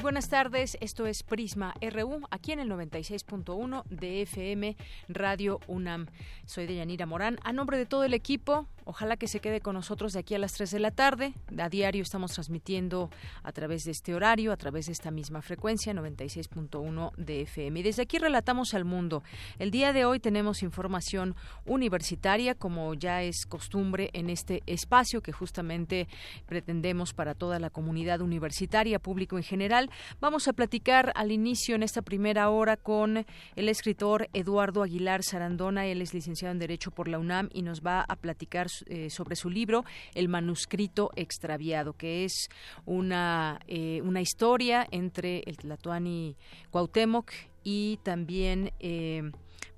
Buenas 0.00 0.28
tardes, 0.28 0.78
esto 0.80 1.06
es 1.06 1.22
Prisma 1.22 1.74
RU, 1.80 2.22
aquí 2.30 2.52
en 2.52 2.60
el 2.60 2.70
96.1 2.70 3.84
de 3.84 4.22
FM 4.22 4.76
Radio 5.08 5.60
UNAM. 5.66 6.06
Soy 6.46 6.66
Deyanira 6.66 7.04
Morán. 7.04 7.38
A 7.44 7.52
nombre 7.52 7.76
de 7.76 7.84
todo 7.84 8.04
el 8.04 8.14
equipo, 8.14 8.66
Ojalá 8.84 9.16
que 9.16 9.28
se 9.28 9.40
quede 9.40 9.60
con 9.60 9.74
nosotros 9.74 10.12
de 10.12 10.20
aquí 10.20 10.34
a 10.34 10.38
las 10.38 10.52
3 10.54 10.70
de 10.70 10.80
la 10.80 10.90
tarde. 10.90 11.34
A 11.58 11.68
diario 11.68 12.02
estamos 12.02 12.32
transmitiendo 12.32 13.10
a 13.42 13.52
través 13.52 13.84
de 13.84 13.90
este 13.90 14.14
horario, 14.14 14.52
a 14.52 14.56
través 14.56 14.86
de 14.86 14.92
esta 14.92 15.10
misma 15.10 15.42
frecuencia, 15.42 15.92
96.1 15.92 17.12
de 17.16 17.42
FM. 17.42 17.80
Y 17.80 17.82
desde 17.82 18.02
aquí 18.02 18.18
relatamos 18.18 18.74
al 18.74 18.84
mundo. 18.84 19.22
El 19.58 19.70
día 19.70 19.92
de 19.92 20.04
hoy 20.04 20.20
tenemos 20.20 20.62
información 20.62 21.36
universitaria, 21.66 22.54
como 22.54 22.94
ya 22.94 23.22
es 23.22 23.46
costumbre 23.46 24.10
en 24.12 24.30
este 24.30 24.62
espacio 24.66 25.22
que 25.22 25.32
justamente 25.32 26.08
pretendemos 26.46 27.12
para 27.12 27.34
toda 27.34 27.58
la 27.58 27.70
comunidad 27.70 28.20
universitaria, 28.20 28.98
público 28.98 29.36
en 29.36 29.44
general. 29.44 29.90
Vamos 30.20 30.48
a 30.48 30.52
platicar 30.52 31.12
al 31.14 31.32
inicio 31.32 31.74
en 31.74 31.82
esta 31.82 32.02
primera 32.02 32.48
hora 32.50 32.76
con 32.76 33.26
el 33.56 33.68
escritor 33.68 34.28
Eduardo 34.32 34.82
Aguilar 34.82 35.22
Sarandona. 35.22 35.86
Él 35.86 36.02
es 36.02 36.14
licenciado 36.14 36.52
en 36.52 36.58
Derecho 36.58 36.90
por 36.90 37.08
la 37.08 37.18
UNAM 37.18 37.50
y 37.52 37.62
nos 37.62 37.82
va 37.82 38.04
a 38.08 38.16
platicar 38.16 38.69
eh, 38.86 39.10
sobre 39.10 39.36
su 39.36 39.50
libro 39.50 39.84
El 40.14 40.28
manuscrito 40.28 41.10
extraviado, 41.16 41.92
que 41.94 42.24
es 42.24 42.48
una, 42.86 43.60
eh, 43.66 44.00
una 44.02 44.20
historia 44.20 44.86
entre 44.90 45.42
el 45.46 45.56
Tlatoani 45.56 46.36
Cuauhtémoc 46.70 47.30
y 47.62 47.98
también 48.02 48.72
eh, 48.80 49.30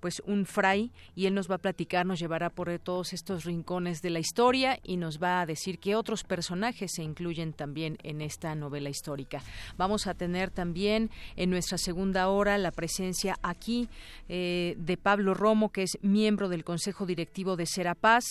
pues 0.03 0.20
un 0.27 0.47
fray 0.47 0.91
y 1.14 1.27
él 1.27 1.34
nos 1.34 1.48
va 1.48 1.55
a 1.55 1.58
platicar, 1.58 2.05
nos 2.05 2.19
llevará 2.19 2.50
por 2.50 2.77
todos 2.81 3.12
estos 3.12 3.45
rincones 3.45 4.03
de 4.03 4.11
la 4.11 4.19
historia 4.19 4.81
y 4.83 4.97
nos 4.97 5.22
va 5.22 5.41
a 5.41 5.47
decir 5.47 5.78
que 5.78 5.94
otros 5.94 6.25
personajes 6.25 6.91
se 6.97 7.05
incluyen 7.05 7.53
también 7.53 7.98
en 8.03 8.20
esta 8.20 8.56
novela 8.56 8.91
histórica. 8.91 9.44
Vamos 9.77 10.09
a 10.09 10.14
tener 10.14 10.50
también 10.50 11.09
en 11.36 11.50
nuestra 11.50 11.78
segunda 11.78 12.28
hora 12.28 12.59
la 12.59 12.72
presencia 12.72 13.36
aquí 13.42 13.89
eh, 14.28 14.75
de 14.77 14.97
Pablo 14.97 15.34
Romo, 15.34 15.70
que 15.70 15.84
es 15.84 15.97
miembro 16.03 16.48
del 16.48 16.64
Consejo 16.64 17.06
Directivo 17.06 17.55
de 17.55 17.66
Serapaz, 17.66 18.25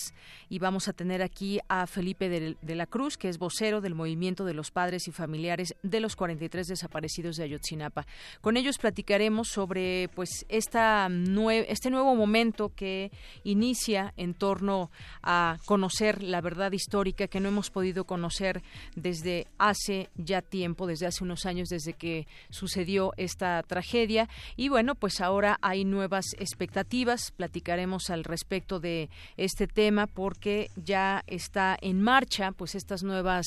y 0.50 0.58
vamos 0.58 0.88
a 0.88 0.92
tener 0.92 1.22
aquí 1.22 1.58
a 1.68 1.86
Felipe 1.86 2.28
de, 2.28 2.58
de 2.60 2.74
la 2.74 2.86
Cruz, 2.86 3.16
que 3.16 3.30
es 3.30 3.38
vocero 3.38 3.80
del 3.80 3.94
Movimiento 3.94 4.44
de 4.44 4.52
los 4.52 4.70
Padres 4.70 5.08
y 5.08 5.10
Familiares 5.10 5.74
de 5.82 6.00
los 6.00 6.16
43 6.16 6.66
desaparecidos 6.66 7.36
de 7.36 7.44
Ayotzinapa. 7.44 8.06
Con 8.42 8.58
ellos 8.58 8.76
platicaremos 8.76 9.48
sobre 9.48 10.10
pues 10.14 10.44
esta 10.50 11.08
nueva 11.08 11.61
este 11.68 11.90
nuevo 11.90 12.14
momento 12.14 12.72
que 12.74 13.10
inicia 13.44 14.12
en 14.16 14.34
torno 14.34 14.90
a 15.22 15.58
conocer 15.64 16.22
la 16.22 16.40
verdad 16.40 16.72
histórica 16.72 17.28
que 17.28 17.40
no 17.40 17.48
hemos 17.48 17.70
podido 17.70 18.04
conocer 18.04 18.62
desde 18.96 19.46
hace 19.58 20.08
ya 20.16 20.42
tiempo, 20.42 20.86
desde 20.86 21.06
hace 21.06 21.24
unos 21.24 21.46
años, 21.46 21.68
desde 21.68 21.92
que 21.92 22.26
sucedió 22.50 23.12
esta 23.16 23.62
tragedia. 23.62 24.28
Y 24.56 24.68
bueno, 24.68 24.94
pues 24.94 25.20
ahora 25.20 25.58
hay 25.62 25.84
nuevas 25.84 26.26
expectativas. 26.38 27.32
Platicaremos 27.32 28.10
al 28.10 28.24
respecto 28.24 28.80
de 28.80 29.10
este 29.36 29.66
tema 29.66 30.06
porque 30.06 30.70
ya 30.76 31.24
está 31.26 31.76
en 31.80 32.00
marcha, 32.00 32.52
pues 32.52 32.74
estas 32.74 33.02
nuevas 33.02 33.46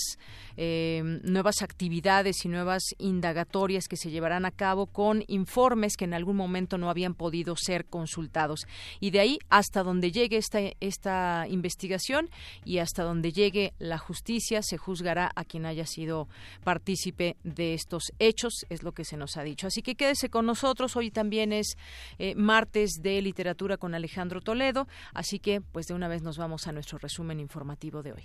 eh, 0.58 1.20
nuevas 1.24 1.62
actividades 1.62 2.46
y 2.46 2.50
nuevas 2.50 2.84
indagatorias 2.98 3.88
que 3.88 3.98
se 3.98 4.10
llevarán 4.10 4.46
a 4.46 4.52
cabo 4.52 4.88
con 4.88 5.24
informes 5.28 5.98
que 5.98 6.06
en 6.06 6.14
algún 6.14 6.36
momento 6.36 6.78
no 6.78 6.90
habían 6.90 7.14
podido 7.14 7.56
ser 7.56 7.86
consultados. 8.06 8.68
Y 9.00 9.10
de 9.10 9.20
ahí 9.20 9.40
hasta 9.50 9.82
donde 9.82 10.12
llegue 10.12 10.38
esta, 10.38 10.60
esta 10.80 11.48
investigación 11.50 12.30
y 12.64 12.78
hasta 12.78 13.04
donde 13.04 13.32
llegue 13.32 13.74
la 13.80 13.98
justicia, 13.98 14.62
se 14.62 14.78
juzgará 14.78 15.32
a 15.36 15.44
quien 15.44 15.66
haya 15.66 15.88
sido 15.88 16.28
partícipe 16.64 17.36
de 17.44 17.74
estos 17.74 18.14
hechos, 18.20 18.66
es 18.70 18.84
lo 18.84 18.92
que 18.92 19.06
se 19.06 19.18
nos 19.18 19.38
ha 19.38 19.44
dicho. 19.44 19.66
Así 19.66 19.82
que 19.82 19.96
quédese 19.96 20.30
con 20.30 20.46
nosotros. 20.46 20.96
Hoy 20.96 21.10
también 21.10 21.52
es 21.52 21.78
eh, 22.20 22.36
martes 22.36 23.00
de 23.02 23.22
literatura 23.22 23.78
con 23.78 23.96
Alejandro 23.96 24.40
Toledo, 24.40 24.88
así 25.14 25.40
que 25.40 25.62
pues 25.62 25.88
de 25.88 25.96
una 25.96 26.08
vez 26.08 26.22
nos 26.22 26.38
vamos 26.38 26.68
a 26.68 26.72
nuestro 26.72 27.00
resumen 27.00 27.40
informativo 27.40 28.04
de 28.04 28.14
hoy. 28.14 28.24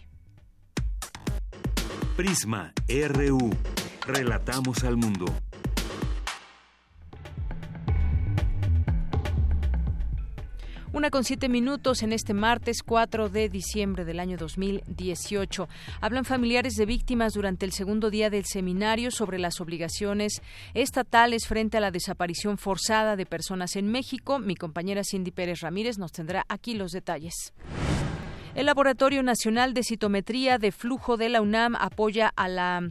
Prisma 2.17 2.73
RU. 2.87 3.51
Relatamos 4.07 4.85
al 4.85 4.97
mundo. 4.99 5.25
Una 10.93 11.11
con 11.11 11.23
siete 11.23 11.49
minutos 11.49 12.03
en 12.03 12.13
este 12.13 12.35
martes 12.35 12.83
4 12.83 13.29
de 13.29 13.49
diciembre 13.49 14.05
del 14.05 14.19
año 14.19 14.37
2018. 14.37 15.69
Hablan 16.01 16.25
familiares 16.25 16.75
de 16.75 16.85
víctimas 16.85 17.35
durante 17.35 17.65
el 17.65 17.71
segundo 17.71 18.11
día 18.11 18.29
del 18.29 18.45
seminario 18.45 19.13
sobre 19.13 19.39
las 19.39 19.61
obligaciones 19.61 20.43
estatales 20.75 21.47
frente 21.47 21.77
a 21.77 21.81
la 21.81 21.93
desaparición 21.93 22.59
forzada 22.59 23.15
de 23.15 23.25
personas 23.25 23.77
en 23.77 23.87
México. 23.87 24.41
Mi 24.41 24.57
compañera 24.57 25.05
Cindy 25.05 25.31
Pérez 25.31 25.61
Ramírez 25.61 25.97
nos 25.97 26.11
tendrá 26.11 26.45
aquí 26.49 26.75
los 26.75 26.91
detalles. 26.91 27.53
El 28.57 28.67
Laboratorio 28.67 29.23
Nacional 29.23 29.75
de 29.75 29.85
Citometría 29.85 30.59
de 30.59 30.73
Flujo 30.73 31.17
de 31.17 31.29
la 31.29 31.41
UNAM 31.41 31.77
apoya 31.77 32.33
a 32.35 32.49
la, 32.49 32.91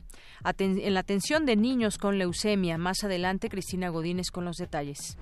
en 0.58 0.94
la 0.94 1.00
atención 1.02 1.46
de 1.46 1.58
niños 1.58 1.98
con 1.98 2.18
leucemia. 2.18 2.78
Más 2.78 3.04
adelante, 3.04 3.50
Cristina 3.50 3.90
Godínez 3.90 4.32
con 4.32 4.46
los 4.46 4.56
detalles. 4.56 5.18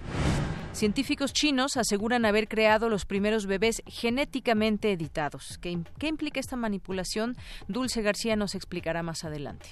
Científicos 0.78 1.34
chinos 1.34 1.76
aseguran 1.76 2.24
haber 2.24 2.48
creado 2.48 2.88
los 2.88 3.06
primeros 3.06 3.48
bebés 3.48 3.82
genéticamente 3.88 4.92
editados. 4.92 5.58
¿Qué, 5.60 5.72
implica 6.08 6.40
esta 6.40 6.56
manipulación? 6.56 7.36
Dulce 7.68 8.04
García 8.04 8.36
nos 8.36 8.54
explicará 8.54 9.02
más 9.02 9.24
adelante 9.24 9.70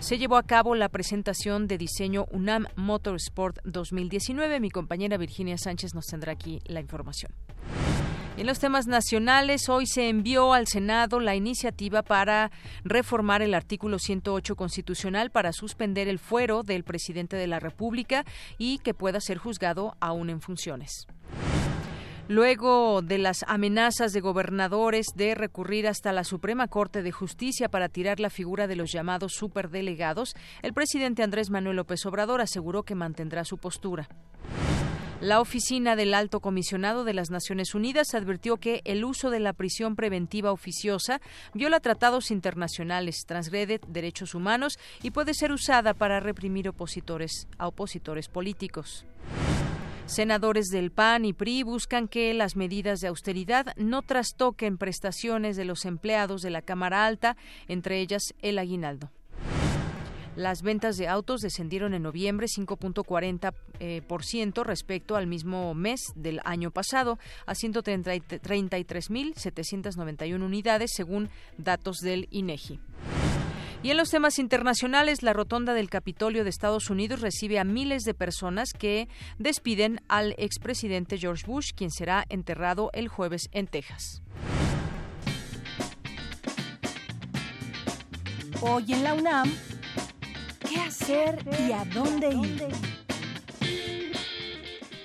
se 0.00 0.16
llevó 0.16 0.38
a 0.38 0.42
cabo 0.42 0.74
la 0.74 0.88
presentación 0.88 1.66
de 1.66 1.76
diseño 1.76 2.24
UNAM 2.30 2.64
Motorsport 2.74 3.58
2019. 3.64 4.58
Mi 4.58 4.70
compañera 4.70 5.18
Virginia 5.18 5.58
Sánchez 5.58 5.94
nos 5.94 6.06
tendrá 6.06 6.32
aquí 6.32 6.60
la 6.64 6.80
información. 6.80 7.32
En 8.40 8.46
los 8.46 8.58
temas 8.58 8.86
nacionales, 8.86 9.68
hoy 9.68 9.86
se 9.86 10.08
envió 10.08 10.54
al 10.54 10.66
Senado 10.66 11.20
la 11.20 11.34
iniciativa 11.34 12.00
para 12.00 12.50
reformar 12.84 13.42
el 13.42 13.52
artículo 13.52 13.98
108 13.98 14.56
constitucional 14.56 15.30
para 15.30 15.52
suspender 15.52 16.08
el 16.08 16.18
fuero 16.18 16.62
del 16.62 16.82
presidente 16.82 17.36
de 17.36 17.46
la 17.46 17.60
República 17.60 18.24
y 18.56 18.78
que 18.78 18.94
pueda 18.94 19.20
ser 19.20 19.36
juzgado 19.36 19.94
aún 20.00 20.30
en 20.30 20.40
funciones. 20.40 21.06
Luego 22.28 23.02
de 23.02 23.18
las 23.18 23.44
amenazas 23.46 24.14
de 24.14 24.22
gobernadores 24.22 25.08
de 25.14 25.34
recurrir 25.34 25.86
hasta 25.86 26.10
la 26.14 26.24
Suprema 26.24 26.66
Corte 26.66 27.02
de 27.02 27.12
Justicia 27.12 27.68
para 27.68 27.90
tirar 27.90 28.20
la 28.20 28.30
figura 28.30 28.66
de 28.66 28.76
los 28.76 28.90
llamados 28.90 29.34
superdelegados, 29.34 30.34
el 30.62 30.72
presidente 30.72 31.22
Andrés 31.22 31.50
Manuel 31.50 31.76
López 31.76 32.06
Obrador 32.06 32.40
aseguró 32.40 32.84
que 32.84 32.94
mantendrá 32.94 33.44
su 33.44 33.58
postura. 33.58 34.08
La 35.20 35.42
oficina 35.42 35.96
del 35.96 36.14
Alto 36.14 36.40
Comisionado 36.40 37.04
de 37.04 37.12
las 37.12 37.30
Naciones 37.30 37.74
Unidas 37.74 38.14
advirtió 38.14 38.56
que 38.56 38.80
el 38.86 39.04
uso 39.04 39.28
de 39.28 39.38
la 39.38 39.52
prisión 39.52 39.94
preventiva 39.94 40.50
oficiosa 40.50 41.20
viola 41.52 41.78
tratados 41.80 42.30
internacionales, 42.30 43.26
transgrede 43.26 43.80
derechos 43.86 44.34
humanos 44.34 44.78
y 45.02 45.10
puede 45.10 45.34
ser 45.34 45.52
usada 45.52 45.92
para 45.92 46.20
reprimir 46.20 46.70
opositores 46.70 47.48
a 47.58 47.68
opositores 47.68 48.28
políticos. 48.28 49.04
Senadores 50.06 50.68
del 50.68 50.90
PAN 50.90 51.26
y 51.26 51.34
PRI 51.34 51.64
buscan 51.64 52.08
que 52.08 52.32
las 52.32 52.56
medidas 52.56 53.00
de 53.00 53.08
austeridad 53.08 53.76
no 53.76 54.00
trastoquen 54.00 54.78
prestaciones 54.78 55.54
de 55.54 55.66
los 55.66 55.84
empleados 55.84 56.40
de 56.40 56.48
la 56.48 56.62
Cámara 56.62 57.04
Alta, 57.04 57.36
entre 57.68 58.00
ellas 58.00 58.34
el 58.40 58.58
aguinaldo. 58.58 59.10
Las 60.40 60.62
ventas 60.62 60.96
de 60.96 61.06
autos 61.06 61.42
descendieron 61.42 61.92
en 61.92 62.02
noviembre 62.02 62.46
5.40% 62.46 63.52
eh, 63.78 64.02
respecto 64.64 65.16
al 65.16 65.26
mismo 65.26 65.74
mes 65.74 66.00
del 66.14 66.40
año 66.44 66.70
pasado, 66.70 67.18
a 67.44 67.52
133.791 67.52 70.42
unidades 70.42 70.92
según 70.94 71.28
datos 71.58 71.98
del 71.98 72.26
INEGI. 72.30 72.80
Y 73.82 73.90
en 73.90 73.98
los 73.98 74.08
temas 74.08 74.38
internacionales, 74.38 75.22
la 75.22 75.34
rotonda 75.34 75.74
del 75.74 75.90
Capitolio 75.90 76.42
de 76.42 76.48
Estados 76.48 76.88
Unidos 76.88 77.20
recibe 77.20 77.58
a 77.58 77.64
miles 77.64 78.04
de 78.04 78.14
personas 78.14 78.72
que 78.72 79.10
despiden 79.38 80.00
al 80.08 80.34
expresidente 80.38 81.18
George 81.18 81.44
Bush, 81.46 81.72
quien 81.76 81.90
será 81.90 82.24
enterrado 82.30 82.88
el 82.94 83.08
jueves 83.08 83.50
en 83.52 83.66
Texas. 83.66 84.22
Hoy 88.62 88.92
en 88.92 89.04
la 89.04 89.14
UNAM, 89.14 89.50
¿qué 90.70 90.80
hacer 90.80 91.38
y 91.68 91.72
a 91.72 91.84
dónde 91.84 92.28
ir? 92.28 92.68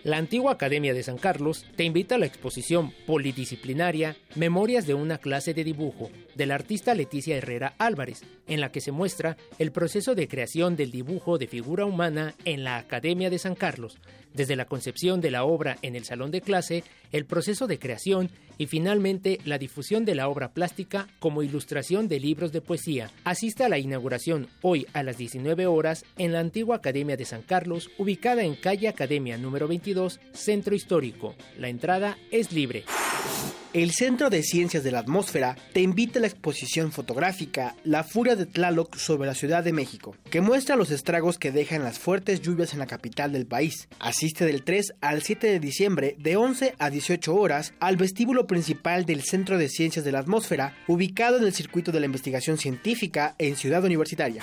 La 0.04 0.18
antigua 0.18 0.52
Academia 0.52 0.94
de 0.94 1.02
San 1.02 1.18
Carlos 1.18 1.66
te 1.76 1.84
invita 1.84 2.14
a 2.14 2.18
la 2.20 2.28
exposición 2.28 2.94
polidisciplinaria 3.08 4.16
Memorias 4.36 4.86
de 4.86 4.94
una 4.94 5.18
clase 5.18 5.56
de 5.56 5.64
dibujo 5.64 6.12
del 6.36 6.52
artista 6.52 6.94
Leticia 6.94 7.36
Herrera 7.36 7.74
Álvarez, 7.80 8.22
en 8.48 8.62
la 8.62 8.72
que 8.72 8.82
se 8.82 8.92
muestra 8.92 9.36
el 9.58 9.72
proceso 9.72 10.14
de 10.14 10.28
creación 10.28 10.76
del 10.76 10.92
dibujo 10.92 11.40
de 11.40 11.48
figura 11.48 11.86
humana 11.86 12.36
en 12.46 12.64
la 12.64 12.78
Academia 12.78 13.32
de 13.32 13.40
San 13.40 13.56
Carlos, 13.56 13.98
desde 14.36 14.56
la 14.56 14.66
concepción 14.66 15.22
de 15.22 15.32
la 15.32 15.44
obra 15.44 15.78
en 15.82 15.96
el 15.96 16.04
salón 16.04 16.30
de 16.30 16.42
clase, 16.42 16.84
el 17.16 17.26
proceso 17.26 17.66
de 17.66 17.80
creación 17.80 18.30
y 18.58 18.68
finalmente 18.68 19.40
la 19.46 19.58
difusión 19.58 20.04
de 20.04 20.16
la 20.16 20.28
obra 20.28 20.52
plástica 20.52 21.08
como 21.20 21.44
ilustración 21.44 22.10
de 22.10 22.20
libros 22.20 22.52
de 22.52 22.60
poesía. 22.60 23.10
Asiste 23.24 23.64
a 23.64 23.70
la 23.70 23.80
inauguración 23.80 24.50
hoy 24.62 24.86
a 24.92 25.02
las 25.02 25.18
19 25.18 25.66
horas 25.66 26.04
en 26.18 26.34
la 26.34 26.42
antigua 26.42 26.76
Academia 26.76 27.16
de 27.16 27.24
San 27.24 27.42
Carlos, 27.42 27.90
ubicada 27.98 28.44
en 28.44 28.56
calle 28.56 28.90
Academia 28.90 29.38
número 29.38 29.66
22, 29.70 30.20
Centro 30.34 30.76
Histórico. 30.76 31.36
La 31.58 31.70
entrada 31.70 32.18
es 32.32 32.52
libre. 32.52 32.84
El 33.76 33.92
Centro 33.92 34.30
de 34.30 34.42
Ciencias 34.42 34.86
de 34.86 34.92
la 34.92 35.00
Atmósfera 35.00 35.58
te 35.74 35.82
invita 35.82 36.20
a 36.20 36.22
la 36.22 36.28
exposición 36.28 36.94
fotográfica 36.94 37.76
La 37.84 38.06
Furia 38.06 38.38
de 38.38 38.46
Tlaloc 38.46 38.96
sobre 38.96 39.28
la 39.28 39.36
Ciudad 39.36 39.66
de 39.66 39.74
México, 39.74 40.16
que 40.32 40.40
muestra 40.40 40.78
los 40.78 40.92
estragos 40.92 41.38
que 41.38 41.52
dejan 41.52 41.84
las 41.84 42.00
fuertes 42.00 42.42
lluvias 42.42 42.72
en 42.72 42.80
la 42.80 42.88
capital 42.88 43.34
del 43.34 43.46
país. 43.46 43.90
Asiste 44.00 44.46
del 44.46 44.64
3 44.64 44.94
al 45.02 45.24
7 45.24 45.48
de 45.48 45.60
diciembre 45.60 46.16
de 46.20 46.38
11 46.38 46.74
a 46.80 46.90
18 46.90 47.05
horas 47.28 47.74
al 47.80 47.98
vestíbulo 47.98 48.48
principal 48.48 49.06
del 49.06 49.22
Centro 49.22 49.58
de 49.58 49.70
Ciencias 49.70 50.04
de 50.04 50.12
la 50.12 50.20
Atmósfera, 50.20 50.76
ubicado 50.88 51.38
en 51.38 51.44
el 51.44 51.54
circuito 51.54 51.92
de 51.92 52.00
la 52.00 52.06
investigación 52.08 52.58
científica 52.58 53.36
en 53.38 53.56
Ciudad 53.56 53.84
Universitaria. 53.84 54.42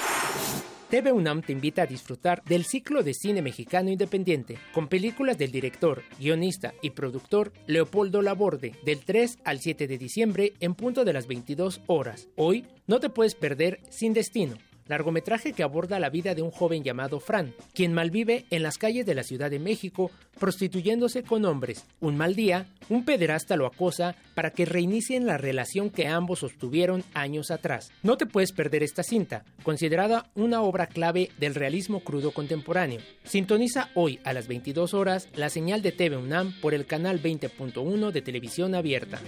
TV 0.88 1.10
UNAM 1.10 1.42
te 1.42 1.52
invita 1.52 1.82
a 1.82 1.86
disfrutar 1.86 2.42
del 2.44 2.64
ciclo 2.64 3.02
de 3.02 3.14
cine 3.14 3.40
mexicano 3.40 3.90
independiente, 3.90 4.58
con 4.72 4.88
películas 4.88 5.38
del 5.38 5.50
director, 5.50 6.02
guionista 6.20 6.74
y 6.82 6.90
productor 6.90 7.52
Leopoldo 7.66 8.20
Laborde, 8.20 8.74
del 8.84 9.00
3 9.00 9.38
al 9.44 9.60
7 9.60 9.86
de 9.86 9.98
diciembre 9.98 10.52
en 10.60 10.74
punto 10.74 11.04
de 11.04 11.14
las 11.14 11.26
22 11.26 11.80
horas. 11.86 12.28
Hoy 12.36 12.66
no 12.86 13.00
te 13.00 13.08
puedes 13.08 13.34
perder 13.34 13.80
Sin 13.88 14.12
Destino 14.12 14.56
largometraje 14.92 15.52
que 15.52 15.62
aborda 15.62 15.98
la 15.98 16.10
vida 16.10 16.34
de 16.34 16.42
un 16.42 16.50
joven 16.50 16.84
llamado 16.84 17.18
Fran, 17.18 17.54
quien 17.74 17.92
malvive 17.94 18.44
en 18.50 18.62
las 18.62 18.78
calles 18.78 19.06
de 19.06 19.14
la 19.14 19.22
Ciudad 19.22 19.50
de 19.50 19.58
México 19.58 20.10
prostituyéndose 20.38 21.22
con 21.22 21.44
hombres. 21.44 21.84
Un 22.00 22.16
mal 22.16 22.34
día, 22.34 22.66
un 22.88 23.04
pederasta 23.04 23.56
lo 23.56 23.66
acosa 23.66 24.14
para 24.34 24.50
que 24.50 24.66
reinicien 24.66 25.26
la 25.26 25.38
relación 25.38 25.90
que 25.90 26.08
ambos 26.08 26.40
sostuvieron 26.40 27.04
años 27.14 27.50
atrás. 27.50 27.90
No 28.02 28.16
te 28.16 28.26
puedes 28.26 28.52
perder 28.52 28.82
esta 28.82 29.02
cinta, 29.02 29.44
considerada 29.62 30.30
una 30.34 30.62
obra 30.62 30.86
clave 30.86 31.30
del 31.38 31.54
realismo 31.54 32.00
crudo 32.00 32.32
contemporáneo. 32.32 33.00
Sintoniza 33.24 33.88
hoy 33.94 34.20
a 34.24 34.32
las 34.32 34.46
22 34.46 34.94
horas 34.94 35.28
la 35.34 35.48
señal 35.48 35.80
de 35.80 35.92
TV 35.92 36.16
UNAM 36.16 36.52
por 36.60 36.74
el 36.74 36.86
canal 36.86 37.22
20.1 37.22 38.10
de 38.10 38.22
televisión 38.22 38.74
abierta. 38.74 39.20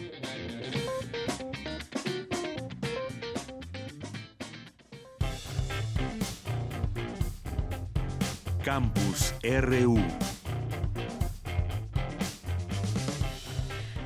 Campus 8.65 9.35
RU. 9.43 9.97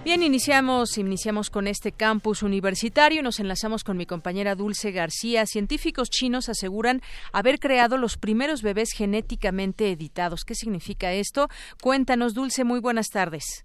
Bien, 0.04 0.22
iniciamos, 0.24 0.98
iniciamos 0.98 1.48
con 1.48 1.68
este 1.68 1.92
campus 1.92 2.42
universitario. 2.42 3.22
Nos 3.22 3.38
enlazamos 3.38 3.84
con 3.84 3.96
mi 3.96 4.04
compañera 4.04 4.56
Dulce 4.56 4.90
García. 4.90 5.46
Científicos 5.46 6.10
chinos 6.10 6.48
aseguran 6.48 7.02
haber 7.32 7.60
creado 7.60 7.98
los 7.98 8.18
primeros 8.18 8.62
bebés 8.62 8.90
genéticamente 8.90 9.92
editados. 9.92 10.44
¿Qué 10.44 10.56
significa 10.56 11.12
esto? 11.12 11.46
Cuéntanos, 11.80 12.34
Dulce. 12.34 12.64
Muy 12.64 12.80
buenas 12.80 13.10
tardes. 13.10 13.64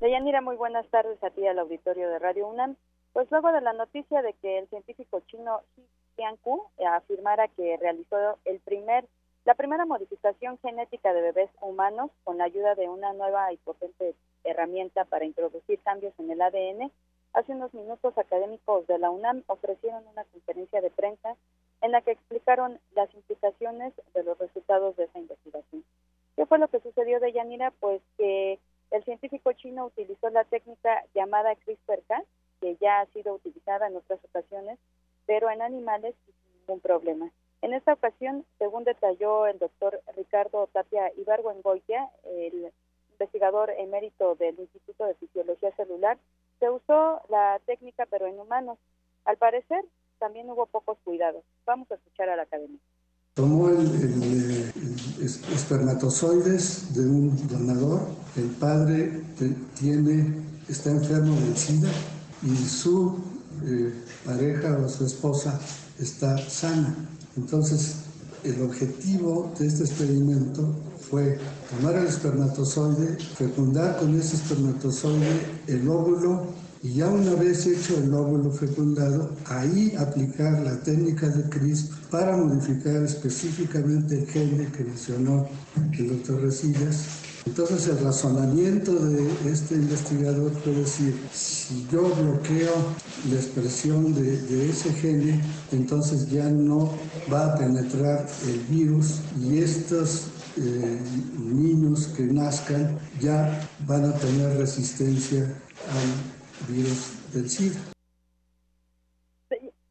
Deyanira, 0.00 0.42
muy 0.42 0.56
buenas 0.56 0.86
tardes 0.88 1.24
a 1.24 1.30
ti 1.30 1.46
al 1.46 1.58
auditorio 1.58 2.10
de 2.10 2.18
Radio 2.18 2.48
UNAM. 2.48 2.76
Pues 3.14 3.30
luego 3.30 3.50
de 3.50 3.62
la 3.62 3.72
noticia 3.72 4.20
de 4.20 4.34
que 4.34 4.58
el 4.58 4.68
científico 4.68 5.22
chino 5.26 5.62
Xi 5.74 5.82
Jianku 6.16 6.64
afirmara 6.86 7.48
que 7.48 7.78
realizó 7.78 8.36
el 8.44 8.60
primer 8.60 9.06
la 9.44 9.54
primera 9.54 9.84
modificación 9.84 10.58
genética 10.58 11.12
de 11.12 11.20
bebés 11.20 11.50
humanos 11.60 12.10
con 12.22 12.38
la 12.38 12.44
ayuda 12.44 12.74
de 12.74 12.88
una 12.88 13.12
nueva 13.12 13.52
y 13.52 13.56
potente 13.56 14.14
herramienta 14.44 15.04
para 15.04 15.24
introducir 15.24 15.80
cambios 15.80 16.14
en 16.18 16.30
el 16.30 16.40
ADN, 16.40 16.92
hace 17.32 17.52
unos 17.52 17.74
minutos 17.74 18.16
académicos 18.16 18.86
de 18.86 18.98
la 18.98 19.10
UNAM 19.10 19.42
ofrecieron 19.48 20.06
una 20.06 20.24
conferencia 20.24 20.80
de 20.80 20.90
prensa 20.90 21.36
en 21.80 21.90
la 21.90 22.02
que 22.02 22.12
explicaron 22.12 22.78
las 22.94 23.12
implicaciones 23.14 23.92
de 24.14 24.22
los 24.22 24.38
resultados 24.38 24.96
de 24.96 25.04
esa 25.04 25.18
investigación. 25.18 25.84
¿Qué 26.36 26.46
fue 26.46 26.58
lo 26.58 26.68
que 26.68 26.80
sucedió 26.80 27.18
de 27.18 27.32
Yanira? 27.32 27.72
Pues 27.80 28.00
que 28.16 28.60
el 28.92 29.04
científico 29.04 29.52
chino 29.54 29.86
utilizó 29.86 30.30
la 30.30 30.44
técnica 30.44 31.04
llamada 31.14 31.56
CRISPR-Cas, 31.56 32.24
que 32.60 32.76
ya 32.76 33.00
ha 33.00 33.06
sido 33.06 33.34
utilizada 33.34 33.88
en 33.88 33.96
otras 33.96 34.20
ocasiones, 34.24 34.78
pero 35.26 35.50
en 35.50 35.62
animales 35.62 36.14
sin 36.24 36.60
ningún 36.60 36.80
problema. 36.80 37.30
En 37.62 37.72
esta 37.74 37.92
ocasión, 37.92 38.44
según 38.58 38.82
detalló 38.82 39.46
el 39.46 39.58
doctor 39.60 40.00
Ricardo 40.16 40.68
Tapia 40.72 41.12
Ibargüengoitia, 41.16 42.10
el 42.24 42.72
investigador 43.12 43.70
emérito 43.78 44.34
del 44.34 44.58
Instituto 44.58 45.06
de 45.06 45.14
Fisiología 45.14 45.70
Celular, 45.76 46.18
se 46.58 46.68
usó 46.68 47.22
la 47.28 47.60
técnica 47.64 48.04
pero 48.10 48.26
en 48.26 48.38
humanos. 48.38 48.78
Al 49.24 49.36
parecer, 49.36 49.84
también 50.18 50.50
hubo 50.50 50.66
pocos 50.66 50.98
cuidados. 51.04 51.44
Vamos 51.64 51.88
a 51.92 51.94
escuchar 51.94 52.28
a 52.30 52.36
la 52.36 52.42
academia. 52.42 52.78
Tomó 53.34 53.68
el, 53.68 54.72
espermatozoides 55.54 56.94
de 56.94 57.00
un 57.00 57.48
donador, 57.48 58.00
el 58.36 58.50
padre 58.56 59.22
tiene, 59.78 60.34
está 60.68 60.90
enfermo 60.90 61.34
de 61.36 61.56
SIDA 61.56 61.90
y 62.42 62.56
su 62.56 63.18
eh, 63.64 64.04
pareja 64.26 64.76
o 64.84 64.88
su 64.88 65.06
esposa 65.06 65.58
está 65.98 66.36
sana. 66.38 66.94
Entonces, 67.36 67.96
el 68.44 68.60
objetivo 68.62 69.52
de 69.58 69.66
este 69.66 69.84
experimento 69.84 70.74
fue 70.98 71.38
tomar 71.70 71.94
el 71.96 72.06
espermatozoide, 72.06 73.16
fecundar 73.36 73.98
con 73.98 74.18
ese 74.18 74.36
espermatozoide 74.36 75.40
el 75.68 75.88
óvulo 75.88 76.46
y 76.82 76.94
ya 76.94 77.06
una 77.06 77.34
vez 77.34 77.64
hecho 77.66 77.96
el 77.98 78.12
óvulo 78.12 78.50
fecundado, 78.50 79.30
ahí 79.46 79.94
aplicar 79.96 80.60
la 80.62 80.82
técnica 80.82 81.28
de 81.28 81.48
CRISP 81.48 81.92
para 82.10 82.36
modificar 82.36 83.04
específicamente 83.04 84.18
el 84.18 84.26
gen 84.26 84.72
que 84.72 84.84
mencionó 84.84 85.46
el 85.96 86.08
doctor 86.08 86.42
Resillas 86.42 87.21
entonces 87.44 87.88
el 87.88 88.04
razonamiento 88.04 88.94
de 88.94 89.50
este 89.50 89.74
investigador 89.74 90.52
fue 90.52 90.72
decir, 90.74 91.14
si 91.32 91.86
yo 91.88 92.02
bloqueo 92.02 92.72
la 93.28 93.34
expresión 93.34 94.14
de, 94.14 94.70
ese 94.70 94.92
gene, 94.92 95.40
entonces 95.72 96.30
ya 96.30 96.44
no 96.44 96.90
va 97.32 97.52
a 97.52 97.58
penetrar 97.58 98.26
el 98.46 98.60
virus 98.60 99.20
y 99.40 99.58
estos 99.58 100.28
eh, 100.56 101.00
niños 101.38 102.08
que 102.08 102.22
nazcan 102.22 102.98
ya 103.20 103.68
van 103.86 104.04
a 104.04 104.14
tener 104.18 104.56
resistencia 104.58 105.42
al 105.42 106.72
virus 106.72 107.32
del 107.32 107.50
SIDA. 107.50 107.80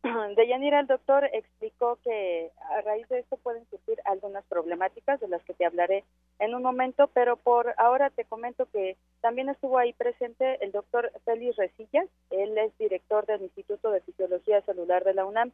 De 0.03 0.53
el 0.79 0.87
doctor 0.87 1.25
explicó 1.33 1.99
que 2.03 2.51
a 2.77 2.81
raíz 2.81 3.09
de 3.09 3.19
esto 3.19 3.37
pueden 3.37 3.65
surgir 3.69 3.97
algunas 4.05 4.45
problemáticas 4.45 5.19
de 5.19 5.27
las 5.27 5.43
que 5.43 5.53
te 5.53 5.65
hablaré 5.65 6.05
en 6.41 6.55
un 6.55 6.63
momento, 6.63 7.07
pero 7.13 7.37
por 7.37 7.75
ahora 7.77 8.09
te 8.09 8.25
comento 8.25 8.65
que 8.65 8.97
también 9.21 9.47
estuvo 9.47 9.77
ahí 9.77 9.93
presente 9.93 10.57
el 10.65 10.71
doctor 10.71 11.11
Félix 11.23 11.55
Resillas, 11.55 12.07
él 12.31 12.57
es 12.57 12.75
director 12.79 13.27
del 13.27 13.43
Instituto 13.43 13.91
de 13.91 14.01
Fisiología 14.01 14.59
Celular 14.63 15.03
de 15.03 15.13
la 15.13 15.25
UNAM, 15.25 15.51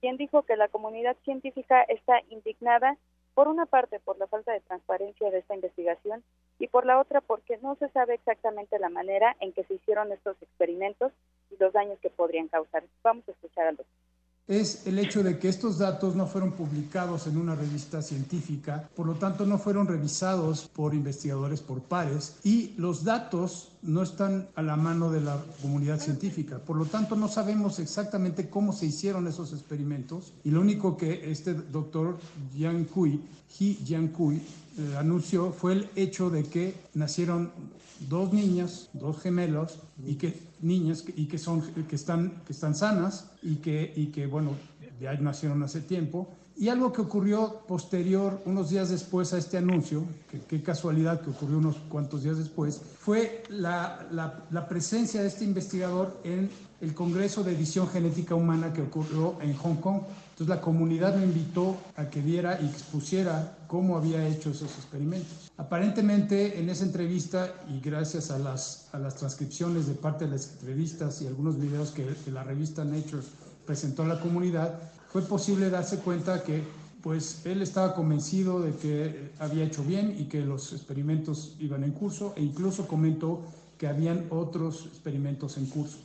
quien 0.00 0.16
dijo 0.16 0.44
que 0.44 0.54
la 0.54 0.68
comunidad 0.68 1.16
científica 1.24 1.82
está 1.82 2.20
indignada 2.30 2.96
por 3.34 3.48
una 3.48 3.66
parte 3.66 3.98
por 3.98 4.16
la 4.18 4.28
falta 4.28 4.52
de 4.52 4.60
transparencia 4.60 5.28
de 5.32 5.38
esta 5.38 5.56
investigación 5.56 6.22
y 6.60 6.68
por 6.68 6.86
la 6.86 7.00
otra 7.00 7.20
porque 7.20 7.58
no 7.58 7.74
se 7.74 7.88
sabe 7.88 8.14
exactamente 8.14 8.78
la 8.78 8.90
manera 8.90 9.36
en 9.40 9.52
que 9.52 9.64
se 9.64 9.74
hicieron 9.74 10.12
estos 10.12 10.40
experimentos 10.40 11.12
y 11.50 11.56
los 11.58 11.72
daños 11.72 11.98
que 11.98 12.10
podrían 12.10 12.46
causar. 12.46 12.84
Vamos 13.02 13.28
a 13.28 13.32
escuchar 13.32 13.66
al 13.66 13.76
doctor 13.76 14.17
es 14.48 14.86
el 14.86 14.98
hecho 14.98 15.22
de 15.22 15.38
que 15.38 15.48
estos 15.48 15.78
datos 15.78 16.16
no 16.16 16.26
fueron 16.26 16.52
publicados 16.52 17.26
en 17.26 17.36
una 17.36 17.54
revista 17.54 18.00
científica, 18.00 18.88
por 18.96 19.06
lo 19.06 19.14
tanto 19.14 19.44
no 19.44 19.58
fueron 19.58 19.86
revisados 19.86 20.68
por 20.72 20.94
investigadores 20.94 21.60
por 21.60 21.82
pares 21.82 22.36
y 22.42 22.72
los 22.78 23.04
datos 23.04 23.72
no 23.82 24.02
están 24.02 24.48
a 24.54 24.62
la 24.62 24.76
mano 24.76 25.10
de 25.10 25.20
la 25.20 25.38
comunidad 25.62 26.00
científica. 26.00 26.58
Por 26.58 26.76
lo 26.76 26.86
tanto, 26.86 27.14
no 27.14 27.28
sabemos 27.28 27.78
exactamente 27.78 28.48
cómo 28.48 28.72
se 28.72 28.86
hicieron 28.86 29.28
esos 29.28 29.52
experimentos 29.52 30.32
y 30.44 30.50
lo 30.50 30.60
único 30.60 30.96
que 30.96 31.30
este 31.30 31.54
doctor 31.54 32.18
Jian 32.54 32.84
Kui, 32.84 33.20
He 33.60 33.74
Jian 33.84 34.08
Kui, 34.08 34.36
eh, 34.36 34.96
anunció 34.96 35.52
fue 35.52 35.72
el 35.74 35.90
hecho 35.96 36.30
de 36.30 36.44
que 36.44 36.74
nacieron 36.94 37.50
dos 38.08 38.32
niñas, 38.32 38.90
dos 38.92 39.20
gemelos 39.20 39.78
y 40.04 40.14
que 40.14 40.38
niñas 40.60 41.04
y 41.16 41.26
que 41.26 41.38
son 41.38 41.62
que 41.62 41.96
están 41.96 42.42
que 42.46 42.52
están 42.52 42.74
sanas 42.74 43.30
y 43.42 43.56
que 43.56 43.92
y 43.96 44.06
que 44.06 44.26
bueno, 44.26 44.52
ya 45.00 45.14
nacieron 45.14 45.62
hace 45.62 45.80
tiempo 45.80 46.28
y 46.58 46.70
algo 46.70 46.92
que 46.92 47.00
ocurrió 47.00 47.60
posterior, 47.68 48.42
unos 48.44 48.70
días 48.70 48.88
después 48.88 49.32
a 49.32 49.38
este 49.38 49.58
anuncio, 49.58 50.04
qué 50.48 50.60
casualidad 50.60 51.20
que 51.20 51.30
ocurrió 51.30 51.58
unos 51.58 51.76
cuantos 51.88 52.24
días 52.24 52.36
después, 52.36 52.82
fue 52.98 53.44
la, 53.48 54.08
la, 54.10 54.68
presencia 54.68 55.22
de 55.22 55.28
este 55.28 55.44
investigador 55.44 56.18
en 56.24 56.50
el 56.80 56.94
Congreso 56.94 57.44
de 57.44 57.52
Edición 57.52 57.88
Genética 57.88 58.34
Humana 58.34 58.72
que 58.72 58.82
ocurrió 58.82 59.36
en 59.40 59.54
Hong 59.54 59.76
Kong. 59.76 60.00
Entonces 60.38 60.56
la 60.56 60.62
comunidad 60.62 61.16
me 61.16 61.24
invitó 61.24 61.76
a 61.96 62.10
que 62.10 62.22
viera 62.22 62.60
y 62.62 62.66
expusiera 62.66 63.58
cómo 63.66 63.96
había 63.96 64.24
hecho 64.28 64.50
esos 64.50 64.70
experimentos. 64.76 65.50
Aparentemente 65.56 66.60
en 66.60 66.70
esa 66.70 66.84
entrevista 66.84 67.52
y 67.68 67.80
gracias 67.80 68.30
a 68.30 68.38
las, 68.38 68.86
a 68.92 69.00
las 69.00 69.16
transcripciones 69.16 69.88
de 69.88 69.94
parte 69.94 70.26
de 70.26 70.30
las 70.30 70.52
entrevistas 70.52 71.20
y 71.22 71.26
algunos 71.26 71.58
videos 71.58 71.90
que, 71.90 72.06
que 72.24 72.30
la 72.30 72.44
revista 72.44 72.84
Nature 72.84 73.24
presentó 73.66 74.04
a 74.04 74.06
la 74.06 74.20
comunidad, 74.20 74.78
fue 75.08 75.22
posible 75.22 75.70
darse 75.70 75.98
cuenta 75.98 76.44
que 76.44 76.62
pues 77.02 77.44
él 77.44 77.60
estaba 77.60 77.96
convencido 77.96 78.60
de 78.60 78.76
que 78.76 79.32
había 79.40 79.64
hecho 79.64 79.82
bien 79.82 80.14
y 80.20 80.26
que 80.26 80.42
los 80.42 80.72
experimentos 80.72 81.56
iban 81.58 81.82
en 81.82 81.90
curso 81.90 82.32
e 82.36 82.44
incluso 82.44 82.86
comentó 82.86 83.42
que 83.76 83.88
habían 83.88 84.26
otros 84.30 84.86
experimentos 84.86 85.56
en 85.56 85.66
curso. 85.66 85.98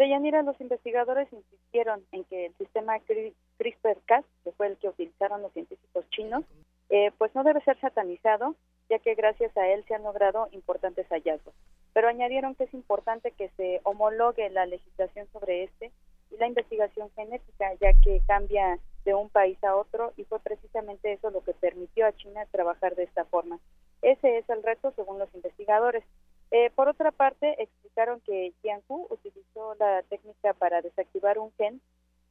De 0.00 0.08
Yanira, 0.08 0.40
los 0.40 0.58
investigadores 0.62 1.30
insistieron 1.30 2.02
en 2.12 2.24
que 2.24 2.46
el 2.46 2.54
sistema 2.54 2.98
CRISPR-Cas, 3.00 4.24
que 4.42 4.52
fue 4.52 4.68
el 4.68 4.78
que 4.78 4.88
utilizaron 4.88 5.42
los 5.42 5.52
científicos 5.52 6.08
chinos, 6.08 6.42
eh, 6.88 7.12
pues 7.18 7.34
no 7.34 7.44
debe 7.44 7.60
ser 7.64 7.78
satanizado, 7.80 8.54
ya 8.88 8.98
que 8.98 9.14
gracias 9.14 9.54
a 9.58 9.68
él 9.68 9.84
se 9.86 9.94
han 9.94 10.04
logrado 10.04 10.48
importantes 10.52 11.06
hallazgos. 11.10 11.52
Pero 11.92 12.08
añadieron 12.08 12.54
que 12.54 12.64
es 12.64 12.72
importante 12.72 13.32
que 13.32 13.50
se 13.58 13.82
homologue 13.82 14.48
la 14.48 14.64
legislación 14.64 15.28
sobre 15.34 15.64
este 15.64 15.90
y 16.30 16.38
la 16.38 16.46
investigación 16.46 17.10
genética, 17.14 17.74
ya 17.78 17.92
que 18.02 18.22
cambia 18.26 18.78
de 19.04 19.12
un 19.12 19.28
país 19.28 19.62
a 19.62 19.76
otro 19.76 20.14
y 20.16 20.24
fue 20.24 20.40
precisamente 20.40 21.12
eso 21.12 21.28
lo 21.28 21.44
que 21.44 21.52
permitió 21.52 22.06
a 22.06 22.16
China 22.16 22.46
trabajar 22.50 22.96
de 22.96 23.02
esta 23.02 23.26
forma. 23.26 23.58
Ese 24.00 24.38
es 24.38 24.48
el 24.48 24.62
reto 24.62 24.94
según 24.96 25.18
los 25.18 25.28
investigadores. 25.34 26.04
Eh, 26.52 26.70
por 26.74 26.88
otra 26.88 27.10
parte, 27.12 27.62
explicaron 28.00 28.20
que 28.20 28.54
Jianghu 28.62 29.08
utilizó 29.10 29.74
la 29.78 30.02
técnica 30.08 30.54
para 30.54 30.80
desactivar 30.80 31.38
un 31.38 31.52
gen 31.58 31.80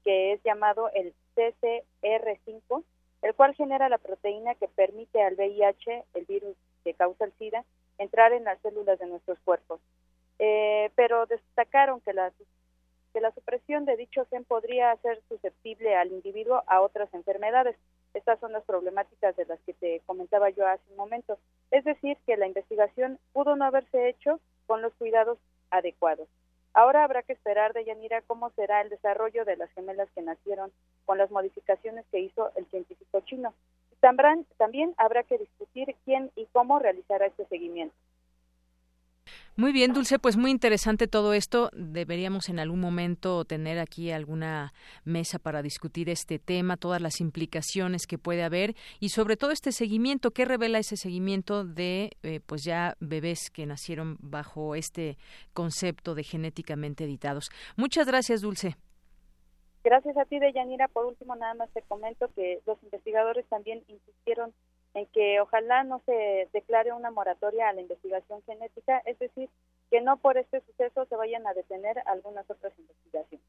que 0.04 0.34
es 0.34 0.42
llamado 0.44 0.90
el 0.96 1.14
CCR5, 1.36 2.84
el 3.22 3.36
cual 3.36 3.54
genera 3.54 3.88
la 3.88 4.00
proteína 4.00 4.56
que 4.56 4.68
permite 4.68 5.22
al 5.22 5.36
VIH, 5.36 6.06
el 6.16 6.26
virus 6.26 6.56
que 6.84 6.96
causa 6.96 7.26
el 7.26 7.34
SIDA, 7.34 7.64
entrar 8.00 8.34
en 8.34 8.46
las 8.46 8.60
células 8.62 8.98
de 8.98 9.06
nuestros 9.06 9.38
cuerpos. 9.42 9.80
Eh, 10.40 10.90
pero 10.96 11.28
destacaron 11.28 12.02
que 12.02 12.14
la 12.14 12.32
que 13.14 13.22
la 13.22 13.32
supresión 13.32 13.86
de 13.86 13.98
dicho 13.98 14.26
gen 14.30 14.46
podría 14.46 14.92
hacer 14.92 15.22
susceptible 15.28 15.96
al 15.96 16.12
individuo 16.12 16.64
a 16.68 16.82
otras 16.82 17.14
enfermedades. 17.14 17.76
Estas 18.14 18.40
son 18.40 18.54
las 18.54 18.64
problemáticas 18.64 19.36
de 19.36 19.46
las 19.46 19.60
que 19.62 19.74
te 19.74 20.02
comentaba 20.06 20.50
yo 20.50 20.66
hace 20.68 20.84
un 20.92 20.98
momento. 20.98 21.38
Es 21.72 21.84
decir, 21.84 22.18
que 22.26 22.38
la 22.38 22.48
investigación 22.48 23.20
pudo 23.34 23.56
no 23.56 23.66
haberse 23.66 24.10
hecho 24.10 24.40
con 24.68 24.84
los 24.84 24.94
cuidados 24.94 25.40
adecuados. 25.72 26.28
Ahora 26.74 27.04
habrá 27.04 27.24
que 27.24 27.34
esperar 27.34 27.74
de 27.74 27.84
Yanira 27.84 28.22
cómo 28.22 28.52
será 28.52 28.82
el 28.82 28.90
desarrollo 28.90 29.44
de 29.44 29.58
las 29.58 29.72
gemelas 29.72 30.10
que 30.14 30.22
nacieron 30.22 30.72
con 31.06 31.18
las 31.18 31.32
modificaciones 31.32 32.06
que 32.12 32.20
hizo 32.20 32.52
el 32.56 32.66
científico 32.68 33.22
chino. 33.22 33.54
También, 34.00 34.46
también 34.58 34.94
habrá 34.98 35.24
que 35.24 35.38
discutir 35.38 35.96
quién 36.06 36.32
y 36.36 36.46
cómo 36.54 36.80
realizará 36.80 37.26
este 37.26 37.46
seguimiento. 37.46 37.96
Muy 39.60 39.74
bien, 39.74 39.92
Dulce, 39.92 40.20
pues 40.20 40.38
muy 40.38 40.52
interesante 40.52 41.10
todo 41.10 41.34
esto. 41.34 41.70
Deberíamos 41.74 42.48
en 42.48 42.60
algún 42.60 42.80
momento 42.80 43.44
tener 43.44 43.78
aquí 43.78 44.10
alguna 44.10 44.72
mesa 45.04 45.38
para 45.38 45.62
discutir 45.62 46.10
este 46.10 46.40
tema, 46.40 46.78
todas 46.78 47.02
las 47.02 47.20
implicaciones 47.20 48.08
que 48.08 48.18
puede 48.18 48.44
haber 48.44 48.76
y 49.02 49.10
sobre 49.10 49.36
todo 49.36 49.52
este 49.52 49.74
seguimiento, 49.74 50.32
¿qué 50.32 50.46
revela 50.46 50.80
ese 50.80 50.96
seguimiento 50.96 51.66
de 51.66 52.12
eh, 52.24 52.40
pues 52.46 52.64
ya 52.64 52.96
bebés 53.02 53.50
que 53.52 53.66
nacieron 53.66 54.16
bajo 54.22 54.76
este 54.76 55.18
concepto 55.52 56.16
de 56.16 56.24
genéticamente 56.24 57.04
editados? 57.04 57.50
Muchas 57.76 58.08
gracias, 58.08 58.40
Dulce. 58.40 58.78
Gracias 59.84 60.16
a 60.16 60.24
ti, 60.24 60.40
Deyanira. 60.40 60.88
Por 60.88 61.06
último, 61.06 61.36
nada 61.36 61.56
más 61.56 61.70
te 61.72 61.82
comento 61.82 62.30
que 62.34 62.62
los 62.66 62.82
investigadores 62.82 63.46
también 63.50 63.84
insistieron 63.90 64.54
en 64.94 65.06
que 65.08 65.40
ojalá 65.40 65.84
no 65.84 66.02
se 66.06 66.50
declare 66.54 66.94
una 66.94 67.12
moratoria 67.12 67.70
a 67.70 67.74
la 67.74 67.82
investigación 67.82 68.42
genética, 68.44 69.00
es 69.06 69.20
decir, 69.20 69.50
que 69.90 70.02
no 70.02 70.18
por 70.18 70.38
este 70.38 70.62
suceso 70.62 71.06
se 71.06 71.16
vayan 71.16 71.46
a 71.48 71.54
detener 71.54 72.02
algunas 72.06 72.50
otras 72.50 72.74
investigaciones. 72.78 73.46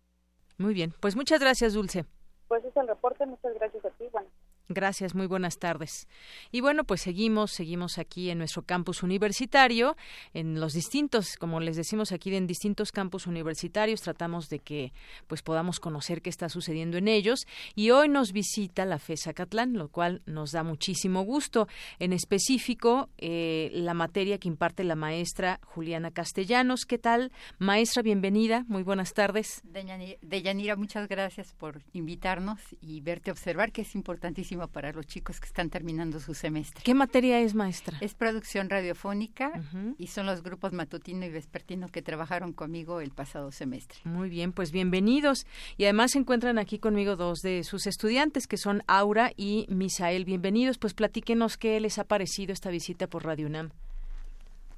Muy 0.59 0.75
bien, 0.75 0.93
pues 1.01 1.17
muchas 1.17 1.41
gracias, 1.41 1.75
Dulce. 1.75 2.05
Pues 2.49 2.65
es 2.65 2.77
el 2.77 2.89
reporte, 2.89 3.25
muchas 3.27 3.55
gracias 3.55 3.85
a 3.85 3.91
ti. 3.91 4.09
Bueno. 4.13 4.29
Gracias, 4.73 5.17
muy 5.17 5.27
buenas 5.27 5.59
tardes. 5.59 6.07
Y 6.53 6.61
bueno, 6.61 6.85
pues 6.85 7.01
seguimos, 7.01 7.51
seguimos 7.51 7.99
aquí 7.99 8.31
en 8.31 8.39
nuestro 8.39 8.63
campus 8.63 9.03
universitario, 9.03 9.97
en 10.33 10.61
los 10.61 10.75
distintos, 10.75 11.35
como 11.37 11.59
les 11.59 11.75
decimos 11.75 12.13
aquí, 12.13 12.33
en 12.37 12.47
distintos 12.47 12.93
campus 12.93 13.27
universitarios, 13.27 14.01
tratamos 14.01 14.49
de 14.49 14.61
que 14.61 14.93
pues 15.27 15.43
podamos 15.43 15.81
conocer 15.81 16.23
qué 16.23 16.31
está 16.31 16.49
sucediendo 16.49 16.99
en 16.99 17.09
ellos. 17.09 17.49
Y 17.75 17.91
hoy 17.91 18.09
nos 18.09 18.31
visita 18.31 18.85
la 18.85 19.01
FESA 19.01 19.33
Catlán, 19.33 19.73
lo 19.73 19.89
cual 19.89 20.23
nos 20.25 20.53
da 20.53 20.63
muchísimo 20.63 21.23
gusto. 21.23 21.67
En 21.99 22.13
específico, 22.13 23.09
eh, 23.19 23.71
la 23.73 23.93
materia 23.93 24.39
que 24.39 24.47
imparte 24.47 24.85
la 24.85 24.95
maestra 24.95 25.59
Juliana 25.65 26.13
Castellanos. 26.13 26.85
¿Qué 26.87 26.99
tal? 26.99 27.33
Maestra, 27.59 28.03
bienvenida, 28.03 28.65
muy 28.69 28.85
buenas 28.85 29.15
tardes. 29.15 29.63
Deyanira, 29.65 30.77
muchas 30.77 31.09
gracias 31.09 31.55
por 31.55 31.83
invitarnos 31.93 32.61
y 32.81 33.01
verte 33.01 33.33
observar 33.33 33.73
que 33.73 33.83
es 33.83 33.97
importantísimo 33.97 34.60
para 34.69 34.93
los 34.93 35.07
chicos 35.07 35.41
que 35.41 35.47
están 35.47 35.71
terminando 35.71 36.21
su 36.21 36.35
semestre. 36.35 36.83
¿Qué 36.85 36.95
materia 36.95 37.41
es, 37.41 37.55
maestra? 37.55 37.99
Es 38.01 38.15
producción 38.15 38.71
radiofónica 38.71 39.53
y 39.99 40.07
son 40.09 40.27
los 40.27 40.43
grupos 40.43 40.73
matutino 40.73 41.25
y 41.27 41.31
vespertino 41.31 41.89
que 41.89 42.03
trabajaron 42.03 42.53
conmigo 42.53 43.01
el 43.01 43.11
pasado 43.11 43.53
semestre. 43.53 43.99
Muy 44.05 44.29
bien, 44.29 44.53
pues 44.53 44.71
bienvenidos. 44.71 45.47
Y 45.77 45.85
además 45.85 46.13
se 46.13 46.19
encuentran 46.19 46.59
aquí 46.59 46.79
conmigo 46.79 47.17
dos 47.17 47.41
de 47.41 47.65
sus 47.65 47.87
estudiantes, 47.87 48.47
que 48.47 48.57
son 48.57 48.83
Aura 48.87 49.33
y 49.37 49.67
Misael. 49.69 50.25
Bienvenidos, 50.25 50.79
pues 50.79 50.95
platíquenos 50.95 51.57
qué 51.57 51.81
les 51.81 51.99
ha 51.99 52.05
parecido 52.05 52.53
esta 52.53 52.71
visita 52.71 53.07
por 53.07 53.25
Radio 53.25 53.47
UNAM. 53.47 53.71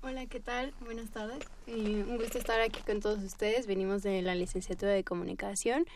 Hola, 0.05 0.27
¿qué 0.27 0.41
tal? 0.41 0.75
Buenas 0.81 1.11
tardes. 1.11 1.39
Eh, 1.69 2.05
un 2.09 2.17
gusto 2.17 2.37
estar 2.37 2.61
aquí 2.61 2.81
con 2.85 2.99
todos 2.99 3.23
ustedes. 3.23 3.69
Venimos 3.69 4.03
de 4.03 4.21
la 4.21 4.35
licenciatura 4.35 4.91
de 4.91 5.05
comunicación 5.05 5.87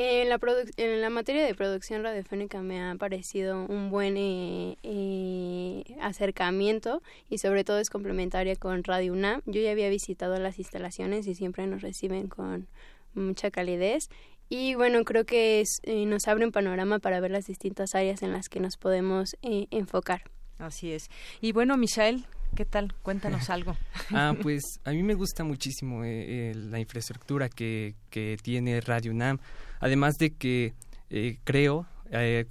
en 0.00 0.28
la, 0.28 0.38
en 0.76 1.00
la 1.00 1.10
materia 1.10 1.44
de 1.44 1.56
producción 1.56 2.04
radiofónica 2.04 2.62
me 2.62 2.80
ha 2.80 2.94
parecido 2.94 3.64
un 3.66 3.90
buen 3.90 4.16
eh, 4.16 4.76
eh, 4.84 5.82
acercamiento 6.00 7.02
y 7.28 7.38
sobre 7.38 7.64
todo 7.64 7.80
es 7.80 7.90
complementaria 7.90 8.54
con 8.54 8.84
Radio 8.84 9.12
UNAM. 9.12 9.42
Yo 9.46 9.60
ya 9.60 9.72
había 9.72 9.88
visitado 9.88 10.38
las 10.38 10.60
instalaciones 10.60 11.26
y 11.26 11.34
siempre 11.34 11.66
nos 11.66 11.82
reciben 11.82 12.28
con 12.28 12.68
mucha 13.14 13.50
calidez 13.50 14.08
y 14.48 14.76
bueno, 14.76 15.02
creo 15.02 15.26
que 15.26 15.64
eh, 15.82 16.06
nos 16.06 16.28
abre 16.28 16.44
un 16.44 16.52
panorama 16.52 17.00
para 17.00 17.18
ver 17.18 17.32
las 17.32 17.46
distintas 17.46 17.96
áreas 17.96 18.22
en 18.22 18.32
las 18.32 18.48
que 18.48 18.60
nos 18.60 18.76
podemos 18.76 19.36
enfocar. 19.42 20.22
Así 20.58 20.92
es. 20.92 21.08
Y 21.40 21.50
bueno, 21.50 21.76
Michelle, 21.76 22.22
¿Qué 22.56 22.64
tal? 22.64 22.94
Cuéntanos 23.02 23.50
algo. 23.50 23.76
ah, 24.10 24.34
pues 24.42 24.62
a 24.84 24.92
mí 24.92 25.02
me 25.02 25.14
gusta 25.14 25.44
muchísimo 25.44 26.02
la 26.02 26.78
infraestructura 26.78 27.48
que, 27.50 27.94
que 28.10 28.38
tiene 28.42 28.80
Radio 28.80 29.10
UNAM. 29.10 29.38
Además 29.80 30.14
de 30.18 30.30
que 30.34 30.74
eh, 31.10 31.38
creo, 31.44 31.86
eh, 32.10 32.46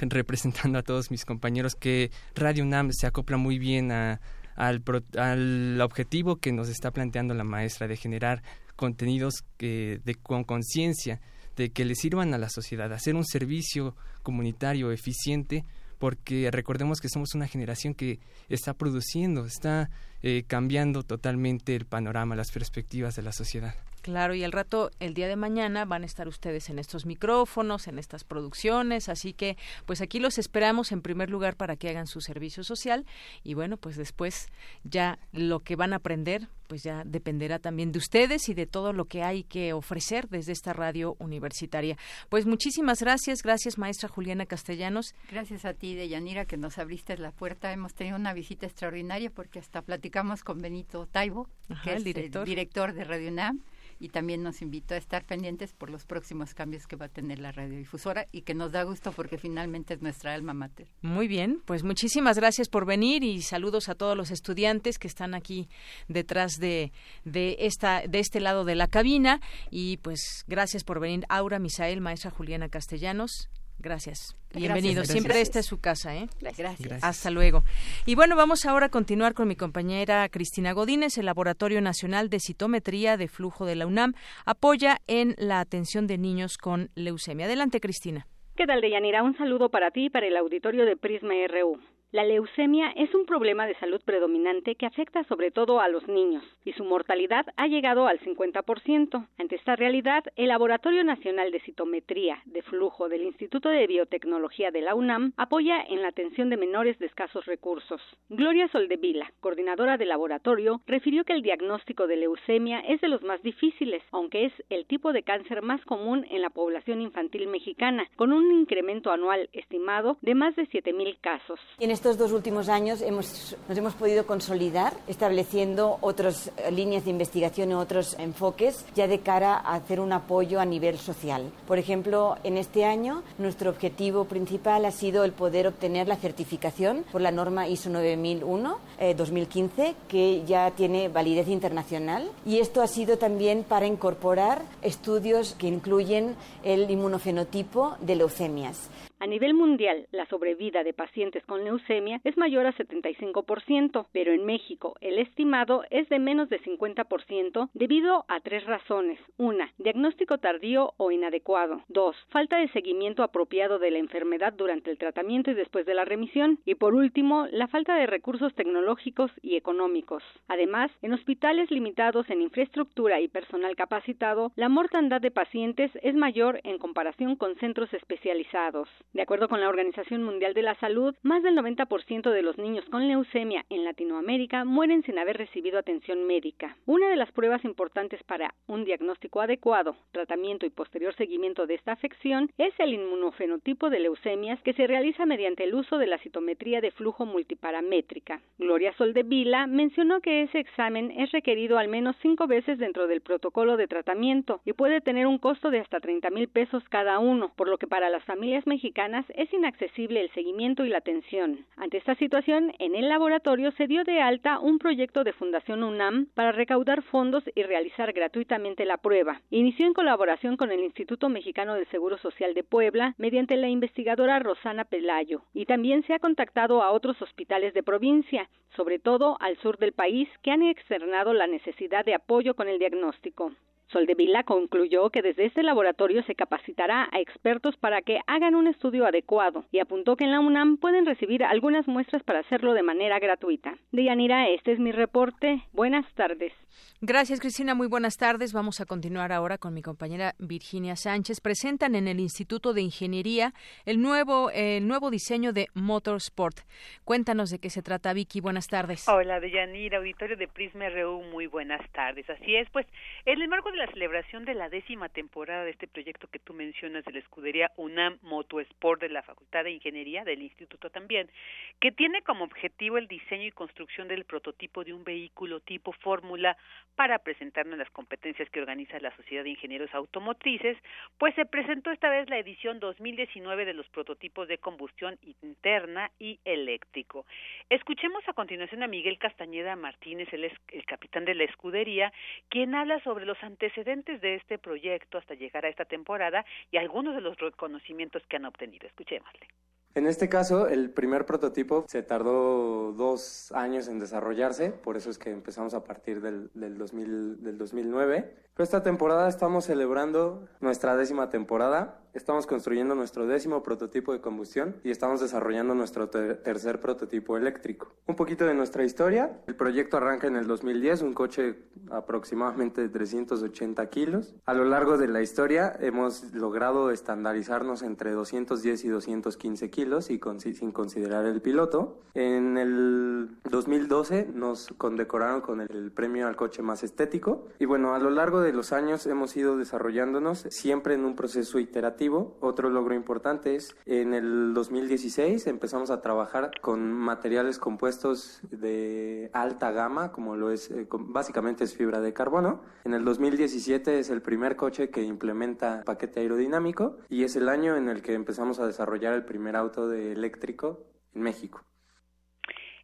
representando 0.00 0.78
a 0.78 0.82
todos 0.82 1.10
mis 1.10 1.24
compañeros, 1.24 1.74
que 1.74 2.10
Radio 2.34 2.64
UNAM 2.64 2.90
se 2.92 3.06
acopla 3.06 3.36
muy 3.36 3.58
bien 3.58 3.92
a, 3.92 4.20
al, 4.54 4.82
al, 5.18 5.80
objetivo 5.80 6.36
que 6.36 6.52
nos 6.52 6.68
está 6.68 6.90
planteando 6.90 7.34
la 7.34 7.44
maestra 7.44 7.86
de 7.86 7.96
generar 7.96 8.42
contenidos 8.74 9.44
que, 9.56 10.00
de, 10.04 10.14
con 10.14 10.44
conciencia, 10.44 11.20
de 11.56 11.70
que 11.70 11.84
le 11.84 11.94
sirvan 11.94 12.34
a 12.34 12.38
la 12.38 12.50
sociedad, 12.50 12.92
hacer 12.92 13.14
un 13.14 13.24
servicio 13.24 13.96
comunitario 14.22 14.92
eficiente, 14.92 15.64
porque 15.98 16.50
recordemos 16.50 17.00
que 17.00 17.08
somos 17.08 17.34
una 17.34 17.48
generación 17.48 17.94
que 17.94 18.20
está 18.48 18.74
produciendo, 18.74 19.46
está 19.46 19.88
eh, 20.22 20.44
cambiando 20.46 21.02
totalmente 21.02 21.74
el 21.74 21.86
panorama, 21.86 22.36
las 22.36 22.50
perspectivas 22.50 23.14
de 23.16 23.22
la 23.22 23.32
sociedad. 23.32 23.74
Claro, 24.06 24.36
y 24.36 24.44
al 24.44 24.52
rato, 24.52 24.92
el 25.00 25.14
día 25.14 25.26
de 25.26 25.34
mañana, 25.34 25.84
van 25.84 26.04
a 26.04 26.06
estar 26.06 26.28
ustedes 26.28 26.70
en 26.70 26.78
estos 26.78 27.06
micrófonos, 27.06 27.88
en 27.88 27.98
estas 27.98 28.22
producciones, 28.22 29.08
así 29.08 29.32
que 29.32 29.56
pues 29.84 30.00
aquí 30.00 30.20
los 30.20 30.38
esperamos 30.38 30.92
en 30.92 31.02
primer 31.02 31.28
lugar 31.28 31.56
para 31.56 31.74
que 31.74 31.88
hagan 31.88 32.06
su 32.06 32.20
servicio 32.20 32.62
social 32.62 33.04
y 33.42 33.54
bueno, 33.54 33.78
pues 33.78 33.96
después 33.96 34.46
ya 34.84 35.18
lo 35.32 35.58
que 35.58 35.74
van 35.74 35.92
a 35.92 35.96
aprender 35.96 36.46
pues 36.68 36.82
ya 36.82 37.02
dependerá 37.04 37.60
también 37.60 37.92
de 37.92 37.98
ustedes 37.98 38.48
y 38.48 38.54
de 38.54 38.66
todo 38.66 38.92
lo 38.92 39.04
que 39.04 39.22
hay 39.22 39.44
que 39.44 39.72
ofrecer 39.72 40.28
desde 40.28 40.50
esta 40.50 40.72
radio 40.72 41.14
universitaria. 41.20 41.96
Pues 42.28 42.44
muchísimas 42.44 43.00
gracias, 43.00 43.42
gracias 43.42 43.78
maestra 43.78 44.08
Juliana 44.08 44.46
Castellanos. 44.46 45.14
Gracias 45.30 45.64
a 45.64 45.74
ti, 45.74 45.94
Deyanira, 45.94 46.44
que 46.44 46.56
nos 46.56 46.78
abriste 46.78 47.16
la 47.18 47.30
puerta. 47.30 47.72
Hemos 47.72 47.94
tenido 47.94 48.16
una 48.16 48.32
visita 48.32 48.66
extraordinaria 48.66 49.30
porque 49.30 49.60
hasta 49.60 49.82
platicamos 49.82 50.42
con 50.42 50.60
Benito 50.60 51.06
Taibo, 51.06 51.48
que 51.84 51.94
es 51.94 52.04
el 52.04 52.44
director 52.44 52.92
de 52.92 53.04
Radio 53.04 53.30
UNAM 53.30 53.60
y 53.98 54.08
también 54.08 54.42
nos 54.42 54.62
invitó 54.62 54.94
a 54.94 54.96
estar 54.96 55.24
pendientes 55.24 55.72
por 55.72 55.90
los 55.90 56.04
próximos 56.04 56.54
cambios 56.54 56.86
que 56.86 56.96
va 56.96 57.06
a 57.06 57.08
tener 57.08 57.38
la 57.38 57.52
radiodifusora 57.52 58.26
y 58.32 58.42
que 58.42 58.54
nos 58.54 58.72
da 58.72 58.82
gusto 58.82 59.12
porque 59.12 59.38
finalmente 59.38 59.94
es 59.94 60.02
nuestra 60.02 60.34
alma 60.34 60.54
mater. 60.54 60.88
Muy 61.02 61.28
bien, 61.28 61.62
pues 61.64 61.82
muchísimas 61.82 62.36
gracias 62.36 62.68
por 62.68 62.86
venir 62.86 63.24
y 63.24 63.42
saludos 63.42 63.88
a 63.88 63.94
todos 63.94 64.16
los 64.16 64.30
estudiantes 64.30 64.98
que 64.98 65.08
están 65.08 65.34
aquí 65.34 65.68
detrás 66.08 66.58
de, 66.58 66.92
de, 67.24 67.56
esta, 67.60 68.02
de 68.06 68.18
este 68.18 68.40
lado 68.40 68.64
de 68.64 68.74
la 68.74 68.88
cabina 68.88 69.40
y 69.70 69.98
pues 69.98 70.44
gracias 70.46 70.84
por 70.84 71.00
venir 71.00 71.24
Aura, 71.28 71.58
Misael, 71.58 72.00
maestra 72.00 72.30
Juliana 72.30 72.68
Castellanos. 72.68 73.48
Gracias. 73.78 74.36
Bienvenido. 74.56 75.04
Siempre 75.04 75.40
esta 75.40 75.58
es 75.58 75.66
su 75.66 75.80
casa, 75.80 76.16
¿eh? 76.16 76.28
Gracias. 76.40 77.02
Hasta 77.02 77.30
luego. 77.30 77.62
Y 78.06 78.14
bueno, 78.14 78.36
vamos 78.36 78.64
ahora 78.64 78.86
a 78.86 78.88
continuar 78.88 79.34
con 79.34 79.48
mi 79.48 79.54
compañera 79.54 80.28
Cristina 80.28 80.72
Godínez. 80.72 81.18
El 81.18 81.26
Laboratorio 81.26 81.80
Nacional 81.80 82.30
de 82.30 82.40
Citometría 82.40 83.16
de 83.16 83.28
Flujo 83.28 83.66
de 83.66 83.76
la 83.76 83.86
UNAM 83.86 84.14
apoya 84.46 84.98
en 85.06 85.34
la 85.38 85.60
atención 85.60 86.06
de 86.06 86.18
niños 86.18 86.56
con 86.56 86.90
leucemia. 86.94 87.46
Adelante, 87.46 87.80
Cristina. 87.80 88.26
¿Qué 88.56 88.66
tal, 88.66 88.80
Deyanira? 88.80 89.22
Un 89.22 89.36
saludo 89.36 89.68
para 89.68 89.90
ti 89.90 90.06
y 90.06 90.10
para 90.10 90.26
el 90.26 90.36
auditorio 90.36 90.86
de 90.86 90.96
Prisma 90.96 91.34
RU. 91.48 91.78
La 92.16 92.24
leucemia 92.24 92.92
es 92.96 93.14
un 93.14 93.26
problema 93.26 93.66
de 93.66 93.74
salud 93.74 94.00
predominante 94.02 94.74
que 94.74 94.86
afecta 94.86 95.22
sobre 95.24 95.50
todo 95.50 95.80
a 95.80 95.88
los 95.88 96.08
niños 96.08 96.42
y 96.64 96.72
su 96.72 96.82
mortalidad 96.82 97.44
ha 97.58 97.66
llegado 97.66 98.06
al 98.06 98.20
50%. 98.20 99.26
Ante 99.36 99.54
esta 99.54 99.76
realidad, 99.76 100.24
el 100.34 100.48
Laboratorio 100.48 101.04
Nacional 101.04 101.52
de 101.52 101.60
Citometría 101.60 102.38
de 102.46 102.62
Flujo 102.62 103.10
del 103.10 103.24
Instituto 103.24 103.68
de 103.68 103.86
Biotecnología 103.86 104.70
de 104.70 104.80
la 104.80 104.94
UNAM 104.94 105.34
apoya 105.36 105.82
en 105.86 106.00
la 106.00 106.08
atención 106.08 106.48
de 106.48 106.56
menores 106.56 106.98
de 106.98 107.04
escasos 107.04 107.44
recursos. 107.44 108.00
Gloria 108.30 108.68
Soldevila, 108.68 109.30
coordinadora 109.40 109.98
del 109.98 110.08
laboratorio, 110.08 110.80
refirió 110.86 111.22
que 111.24 111.34
el 111.34 111.42
diagnóstico 111.42 112.06
de 112.06 112.16
leucemia 112.16 112.80
es 112.80 113.02
de 113.02 113.08
los 113.08 113.20
más 113.24 113.42
difíciles, 113.42 114.02
aunque 114.10 114.46
es 114.46 114.54
el 114.70 114.86
tipo 114.86 115.12
de 115.12 115.22
cáncer 115.22 115.60
más 115.60 115.84
común 115.84 116.24
en 116.30 116.40
la 116.40 116.48
población 116.48 117.02
infantil 117.02 117.46
mexicana, 117.48 118.08
con 118.16 118.32
un 118.32 118.52
incremento 118.52 119.10
anual 119.10 119.50
estimado 119.52 120.16
de 120.22 120.34
más 120.34 120.56
de 120.56 120.66
7.000 120.66 121.18
casos 121.20 121.60
estos 122.06 122.18
dos 122.18 122.30
últimos 122.30 122.68
años 122.68 123.00
hemos, 123.00 123.56
nos 123.68 123.76
hemos 123.76 123.94
podido 123.94 124.28
consolidar 124.28 124.96
estableciendo 125.08 125.98
otras 126.02 126.52
líneas 126.70 127.04
de 127.04 127.10
investigación 127.10 127.72
y 127.72 127.74
otros 127.74 128.14
enfoques 128.20 128.84
ya 128.94 129.08
de 129.08 129.18
cara 129.18 129.54
a 129.56 129.74
hacer 129.74 129.98
un 129.98 130.12
apoyo 130.12 130.60
a 130.60 130.64
nivel 130.64 130.98
social. 130.98 131.50
Por 131.66 131.78
ejemplo, 131.78 132.36
en 132.44 132.58
este 132.58 132.84
año 132.84 133.24
nuestro 133.38 133.70
objetivo 133.70 134.26
principal 134.26 134.84
ha 134.84 134.92
sido 134.92 135.24
el 135.24 135.32
poder 135.32 135.66
obtener 135.66 136.06
la 136.06 136.14
certificación 136.14 137.04
por 137.10 137.22
la 137.22 137.32
norma 137.32 137.66
ISO 137.66 137.90
9001 137.90 138.78
2015 139.16 139.96
que 140.06 140.44
ya 140.46 140.70
tiene 140.70 141.08
validez 141.08 141.48
internacional 141.48 142.30
y 142.44 142.60
esto 142.60 142.82
ha 142.82 142.86
sido 142.86 143.18
también 143.18 143.64
para 143.64 143.86
incorporar 143.86 144.62
estudios 144.80 145.56
que 145.58 145.66
incluyen 145.66 146.36
el 146.62 146.88
inmunofenotipo 146.88 147.96
de 148.00 148.14
leucemias. 148.14 148.90
A 149.26 149.28
nivel 149.28 149.54
mundial, 149.54 150.06
la 150.12 150.24
sobrevida 150.26 150.84
de 150.84 150.92
pacientes 150.92 151.44
con 151.46 151.64
leucemia 151.64 152.20
es 152.22 152.36
mayor 152.36 152.64
a 152.64 152.72
75%, 152.72 154.06
pero 154.12 154.32
en 154.32 154.46
México 154.46 154.94
el 155.00 155.18
estimado 155.18 155.82
es 155.90 156.08
de 156.08 156.20
menos 156.20 156.48
de 156.48 156.60
50% 156.60 157.68
debido 157.74 158.24
a 158.28 158.38
tres 158.38 158.64
razones. 158.66 159.18
Una, 159.36 159.72
diagnóstico 159.78 160.38
tardío 160.38 160.94
o 160.96 161.10
inadecuado. 161.10 161.82
Dos, 161.88 162.14
falta 162.28 162.58
de 162.58 162.68
seguimiento 162.68 163.24
apropiado 163.24 163.80
de 163.80 163.90
la 163.90 163.98
enfermedad 163.98 164.52
durante 164.52 164.92
el 164.92 164.98
tratamiento 164.98 165.50
y 165.50 165.54
después 165.54 165.86
de 165.86 165.94
la 165.94 166.04
remisión. 166.04 166.60
Y 166.64 166.76
por 166.76 166.94
último, 166.94 167.48
la 167.50 167.66
falta 167.66 167.96
de 167.96 168.06
recursos 168.06 168.54
tecnológicos 168.54 169.32
y 169.42 169.56
económicos. 169.56 170.22
Además, 170.46 170.92
en 171.02 171.14
hospitales 171.14 171.72
limitados 171.72 172.30
en 172.30 172.42
infraestructura 172.42 173.20
y 173.20 173.26
personal 173.26 173.74
capacitado, 173.74 174.52
la 174.54 174.68
mortandad 174.68 175.20
de 175.20 175.32
pacientes 175.32 175.90
es 176.02 176.14
mayor 176.14 176.60
en 176.62 176.78
comparación 176.78 177.34
con 177.34 177.56
centros 177.56 177.92
especializados. 177.92 178.88
De 179.16 179.22
acuerdo 179.22 179.48
con 179.48 179.60
la 179.60 179.70
Organización 179.70 180.22
Mundial 180.24 180.52
de 180.52 180.60
la 180.60 180.74
Salud, 180.74 181.14
más 181.22 181.42
del 181.42 181.56
90% 181.56 182.30
de 182.30 182.42
los 182.42 182.58
niños 182.58 182.84
con 182.90 183.08
leucemia 183.08 183.64
en 183.70 183.82
Latinoamérica 183.82 184.66
mueren 184.66 185.02
sin 185.04 185.18
haber 185.18 185.38
recibido 185.38 185.78
atención 185.78 186.26
médica. 186.26 186.76
Una 186.84 187.08
de 187.08 187.16
las 187.16 187.32
pruebas 187.32 187.64
importantes 187.64 188.22
para 188.24 188.52
un 188.66 188.84
diagnóstico 188.84 189.40
adecuado, 189.40 189.96
tratamiento 190.12 190.66
y 190.66 190.70
posterior 190.70 191.14
seguimiento 191.16 191.66
de 191.66 191.76
esta 191.76 191.92
afección 191.92 192.50
es 192.58 192.74
el 192.78 192.92
inmunofenotipo 192.92 193.88
de 193.88 194.00
leucemias 194.00 194.60
que 194.60 194.74
se 194.74 194.86
realiza 194.86 195.24
mediante 195.24 195.64
el 195.64 195.74
uso 195.74 195.96
de 195.96 196.08
la 196.08 196.18
citometría 196.18 196.82
de 196.82 196.90
flujo 196.90 197.24
multiparamétrica. 197.24 198.42
Gloria 198.58 198.92
Soldevila 198.98 199.66
mencionó 199.66 200.20
que 200.20 200.42
ese 200.42 200.58
examen 200.58 201.10
es 201.10 201.32
requerido 201.32 201.78
al 201.78 201.88
menos 201.88 202.16
cinco 202.20 202.46
veces 202.46 202.78
dentro 202.78 203.06
del 203.06 203.22
protocolo 203.22 203.78
de 203.78 203.88
tratamiento 203.88 204.60
y 204.66 204.74
puede 204.74 205.00
tener 205.00 205.26
un 205.26 205.38
costo 205.38 205.70
de 205.70 205.80
hasta 205.80 206.00
30 206.00 206.28
mil 206.28 206.48
pesos 206.48 206.84
cada 206.90 207.18
uno, 207.18 207.50
por 207.56 207.66
lo 207.66 207.78
que 207.78 207.86
para 207.86 208.10
las 208.10 208.22
familias 208.24 208.66
mexicanas 208.66 208.95
es 209.34 209.52
inaccesible 209.52 210.22
el 210.22 210.30
seguimiento 210.30 210.82
y 210.86 210.88
la 210.88 210.98
atención. 210.98 211.66
Ante 211.76 211.98
esta 211.98 212.14
situación, 212.14 212.72
en 212.78 212.96
el 212.96 213.10
laboratorio 213.10 213.70
se 213.72 213.86
dio 213.86 214.04
de 214.04 214.22
alta 214.22 214.58
un 214.58 214.78
proyecto 214.78 215.22
de 215.22 215.34
Fundación 215.34 215.84
UNAM 215.84 216.28
para 216.32 216.50
recaudar 216.50 217.02
fondos 217.02 217.44
y 217.54 217.62
realizar 217.62 218.14
gratuitamente 218.14 218.86
la 218.86 218.96
prueba. 218.96 219.42
Inició 219.50 219.86
en 219.86 219.92
colaboración 219.92 220.56
con 220.56 220.72
el 220.72 220.80
Instituto 220.80 221.28
Mexicano 221.28 221.74
del 221.74 221.86
Seguro 221.88 222.16
Social 222.16 222.54
de 222.54 222.64
Puebla 222.64 223.14
mediante 223.18 223.58
la 223.58 223.68
investigadora 223.68 224.38
Rosana 224.38 224.84
Pelayo 224.84 225.42
y 225.52 225.66
también 225.66 226.02
se 226.06 226.14
ha 226.14 226.18
contactado 226.18 226.82
a 226.82 226.90
otros 226.90 227.20
hospitales 227.20 227.74
de 227.74 227.82
provincia, 227.82 228.48
sobre 228.76 228.98
todo 228.98 229.36
al 229.40 229.58
sur 229.58 229.76
del 229.76 229.92
país, 229.92 230.26
que 230.42 230.52
han 230.52 230.62
externado 230.62 231.34
la 231.34 231.46
necesidad 231.46 232.06
de 232.06 232.14
apoyo 232.14 232.54
con 232.54 232.66
el 232.66 232.78
diagnóstico. 232.78 233.52
Soldevila 233.92 234.42
concluyó 234.42 235.10
que 235.10 235.22
desde 235.22 235.46
este 235.46 235.62
laboratorio 235.62 236.22
se 236.24 236.34
capacitará 236.34 237.08
a 237.12 237.20
expertos 237.20 237.76
para 237.76 238.02
que 238.02 238.18
hagan 238.26 238.54
un 238.54 238.66
estudio 238.66 239.06
adecuado 239.06 239.64
y 239.70 239.78
apuntó 239.78 240.16
que 240.16 240.24
en 240.24 240.32
la 240.32 240.40
UNAM 240.40 240.76
pueden 240.76 241.06
recibir 241.06 241.44
algunas 241.44 241.86
muestras 241.86 242.22
para 242.22 242.40
hacerlo 242.40 242.74
de 242.74 242.82
manera 242.82 243.18
gratuita. 243.18 243.74
Deyanira, 243.92 244.48
este 244.48 244.72
es 244.72 244.78
mi 244.78 244.92
reporte. 244.92 245.62
Buenas 245.72 246.04
tardes. 246.14 246.52
Gracias, 247.00 247.40
Cristina. 247.40 247.74
Muy 247.74 247.88
buenas 247.88 248.16
tardes. 248.16 248.52
Vamos 248.52 248.80
a 248.80 248.86
continuar 248.86 249.32
ahora 249.32 249.58
con 249.58 249.74
mi 249.74 249.82
compañera 249.82 250.34
Virginia 250.38 250.96
Sánchez. 250.96 251.40
Presentan 251.40 251.94
en 251.94 252.08
el 252.08 252.20
Instituto 252.20 252.72
de 252.72 252.82
Ingeniería 252.82 253.52
el 253.84 254.00
nuevo, 254.00 254.50
el 254.50 254.86
nuevo 254.86 255.10
diseño 255.10 255.52
de 255.52 255.68
Motorsport. 255.74 256.60
Cuéntanos 257.04 257.50
de 257.50 257.58
qué 257.58 257.70
se 257.70 257.82
trata, 257.82 258.12
Vicky. 258.12 258.40
Buenas 258.40 258.66
tardes. 258.66 259.08
Hola, 259.08 259.40
Deyanira, 259.40 259.98
auditorio 259.98 260.36
de 260.36 260.48
Prisma 260.48 260.88
RU. 260.88 261.22
Muy 261.30 261.46
buenas 261.46 261.80
tardes. 261.92 262.28
Así 262.30 262.56
es, 262.56 262.68
pues, 262.70 262.86
en 263.24 263.40
el 263.40 263.48
marco 263.48 263.70
de 263.70 263.75
la 263.76 263.86
celebración 263.88 264.46
de 264.46 264.54
la 264.54 264.70
décima 264.70 265.10
temporada 265.10 265.64
de 265.64 265.70
este 265.70 265.86
proyecto 265.86 266.28
que 266.28 266.38
tú 266.38 266.54
mencionas 266.54 267.04
de 267.04 267.12
la 267.12 267.18
escudería 267.18 267.70
UNAM 267.76 268.18
Motosport 268.22 269.00
de 269.00 269.10
la 269.10 269.22
Facultad 269.22 269.64
de 269.64 269.72
Ingeniería 269.72 270.24
del 270.24 270.40
Instituto 270.40 270.88
también, 270.88 271.30
que 271.78 271.92
tiene 271.92 272.22
como 272.22 272.44
objetivo 272.44 272.96
el 272.96 273.06
diseño 273.06 273.44
y 273.44 273.50
construcción 273.50 274.08
del 274.08 274.24
prototipo 274.24 274.82
de 274.82 274.94
un 274.94 275.04
vehículo 275.04 275.60
tipo 275.60 275.92
Fórmula 275.92 276.56
para 276.94 277.18
presentarnos 277.18 277.78
las 277.78 277.90
competencias 277.90 278.48
que 278.48 278.60
organiza 278.60 278.98
la 279.00 279.14
Sociedad 279.14 279.44
de 279.44 279.50
Ingenieros 279.50 279.94
Automotrices, 279.94 280.78
pues 281.18 281.34
se 281.34 281.44
presentó 281.44 281.90
esta 281.90 282.08
vez 282.08 282.30
la 282.30 282.38
edición 282.38 282.80
2019 282.80 283.66
de 283.66 283.74
los 283.74 283.86
prototipos 283.90 284.48
de 284.48 284.56
combustión 284.56 285.18
interna 285.42 286.10
y 286.18 286.40
eléctrico. 286.46 287.26
Escuchemos 287.68 288.26
a 288.26 288.32
continuación 288.32 288.82
a 288.82 288.86
Miguel 288.86 289.18
Castañeda 289.18 289.76
Martínez, 289.76 290.32
el, 290.32 290.44
el 290.44 290.84
capitán 290.86 291.26
de 291.26 291.34
la 291.34 291.44
escudería, 291.44 292.10
quien 292.48 292.74
habla 292.74 293.00
sobre 293.00 293.26
los 293.26 293.36
antecedentes 293.42 293.65
antecedentes 293.66 294.20
de 294.20 294.36
este 294.36 294.58
proyecto 294.58 295.18
hasta 295.18 295.34
llegar 295.34 295.64
a 295.64 295.68
esta 295.68 295.84
temporada 295.84 296.44
y 296.70 296.76
algunos 296.76 297.14
de 297.14 297.20
los 297.20 297.36
reconocimientos 297.38 298.22
que 298.28 298.36
han 298.36 298.44
obtenido. 298.44 298.86
Escuchémosle. 298.86 299.48
En 299.94 300.06
este 300.06 300.28
caso, 300.28 300.68
el 300.68 300.90
primer 300.90 301.24
prototipo 301.24 301.86
se 301.88 302.02
tardó 302.02 302.92
dos 302.92 303.50
años 303.52 303.88
en 303.88 303.98
desarrollarse, 303.98 304.70
por 304.70 304.96
eso 304.96 305.08
es 305.08 305.18
que 305.18 305.30
empezamos 305.30 305.72
a 305.72 305.84
partir 305.84 306.20
del, 306.20 306.50
del, 306.52 306.76
2000, 306.76 307.42
del 307.42 307.58
2009. 307.58 308.45
Esta 308.58 308.82
temporada 308.82 309.28
estamos 309.28 309.66
celebrando 309.66 310.48
nuestra 310.60 310.96
décima 310.96 311.28
temporada 311.28 312.00
Estamos 312.16 312.46
construyendo 312.46 312.94
nuestro 312.94 313.26
décimo 313.26 313.62
prototipo 313.62 314.14
de 314.14 314.22
combustión 314.22 314.76
y 314.82 314.90
estamos 314.90 315.20
desarrollando 315.20 315.74
nuestro 315.74 316.08
tercer 316.08 316.80
prototipo 316.80 317.36
eléctrico. 317.36 317.92
Un 318.06 318.16
poquito 318.16 318.46
de 318.46 318.54
nuestra 318.54 318.84
historia. 318.84 319.38
El 319.46 319.54
proyecto 319.54 319.98
arranca 319.98 320.26
en 320.26 320.36
el 320.36 320.46
2010, 320.46 321.02
un 321.02 321.12
coche 321.12 321.56
aproximadamente 321.90 322.80
de 322.80 322.88
380 322.88 323.90
kilos. 323.90 324.34
A 324.46 324.54
lo 324.54 324.64
largo 324.64 324.96
de 324.96 325.08
la 325.08 325.20
historia 325.20 325.76
hemos 325.78 326.32
logrado 326.32 326.90
estandarizarnos 326.90 327.82
entre 327.82 328.12
210 328.12 328.86
y 328.86 328.88
215 328.88 329.68
kilos 329.68 330.08
y 330.08 330.18
sin 330.54 330.72
considerar 330.72 331.26
el 331.26 331.42
piloto. 331.42 332.00
En 332.14 332.56
el 332.56 333.28
2012 333.50 334.30
nos 334.32 334.68
condecoraron 334.78 335.42
con 335.42 335.60
el 335.60 335.92
premio 335.92 336.28
al 336.28 336.36
coche 336.36 336.62
más 336.62 336.82
estético 336.82 337.48
y 337.58 337.66
bueno, 337.66 337.94
a 337.94 337.98
lo 337.98 338.08
largo 338.08 338.40
de 338.40 338.45
los 338.52 338.72
años 338.72 339.06
hemos 339.06 339.36
ido 339.36 339.56
desarrollándonos 339.56 340.46
siempre 340.50 340.94
en 340.94 341.04
un 341.04 341.16
proceso 341.16 341.58
iterativo 341.58 342.36
otro 342.40 342.70
logro 342.70 342.94
importante 342.94 343.56
es 343.56 343.76
en 343.86 344.14
el 344.14 344.54
2016 344.54 345.46
empezamos 345.46 345.90
a 345.90 346.00
trabajar 346.00 346.50
con 346.60 346.92
materiales 346.92 347.58
compuestos 347.58 348.40
de 348.50 349.30
alta 349.32 349.70
gama, 349.72 350.12
como 350.12 350.36
lo 350.36 350.50
es, 350.50 350.70
eh, 350.70 350.86
básicamente 350.90 351.64
es 351.64 351.74
fibra 351.74 352.00
de 352.00 352.12
carbono. 352.12 352.62
En 352.84 352.94
el 352.94 353.04
2017 353.04 353.98
es 353.98 354.10
el 354.10 354.22
primer 354.22 354.56
coche 354.56 354.90
que 354.90 355.02
implementa 355.02 355.82
paquete 355.84 356.20
aerodinámico 356.20 356.98
y 357.08 357.24
es 357.24 357.36
el 357.36 357.48
año 357.48 357.76
en 357.76 357.88
el 357.88 358.02
que 358.02 358.14
empezamos 358.14 358.60
a 358.60 358.66
desarrollar 358.66 359.14
el 359.14 359.24
primer 359.24 359.56
auto 359.56 359.88
de 359.88 360.12
eléctrico 360.12 360.84
en 361.14 361.22
México. 361.22 361.62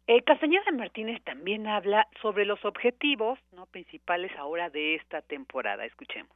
Eh, 0.05 0.21
Castañeda 0.23 0.63
Martínez 0.73 1.23
también 1.23 1.67
habla 1.67 2.07
sobre 2.21 2.45
los 2.45 2.63
objetivos 2.65 3.39
¿no? 3.53 3.67
principales 3.67 4.31
ahora 4.37 4.69
de 4.69 4.95
esta 4.95 5.21
temporada. 5.21 5.85
Escuchemos. 5.85 6.35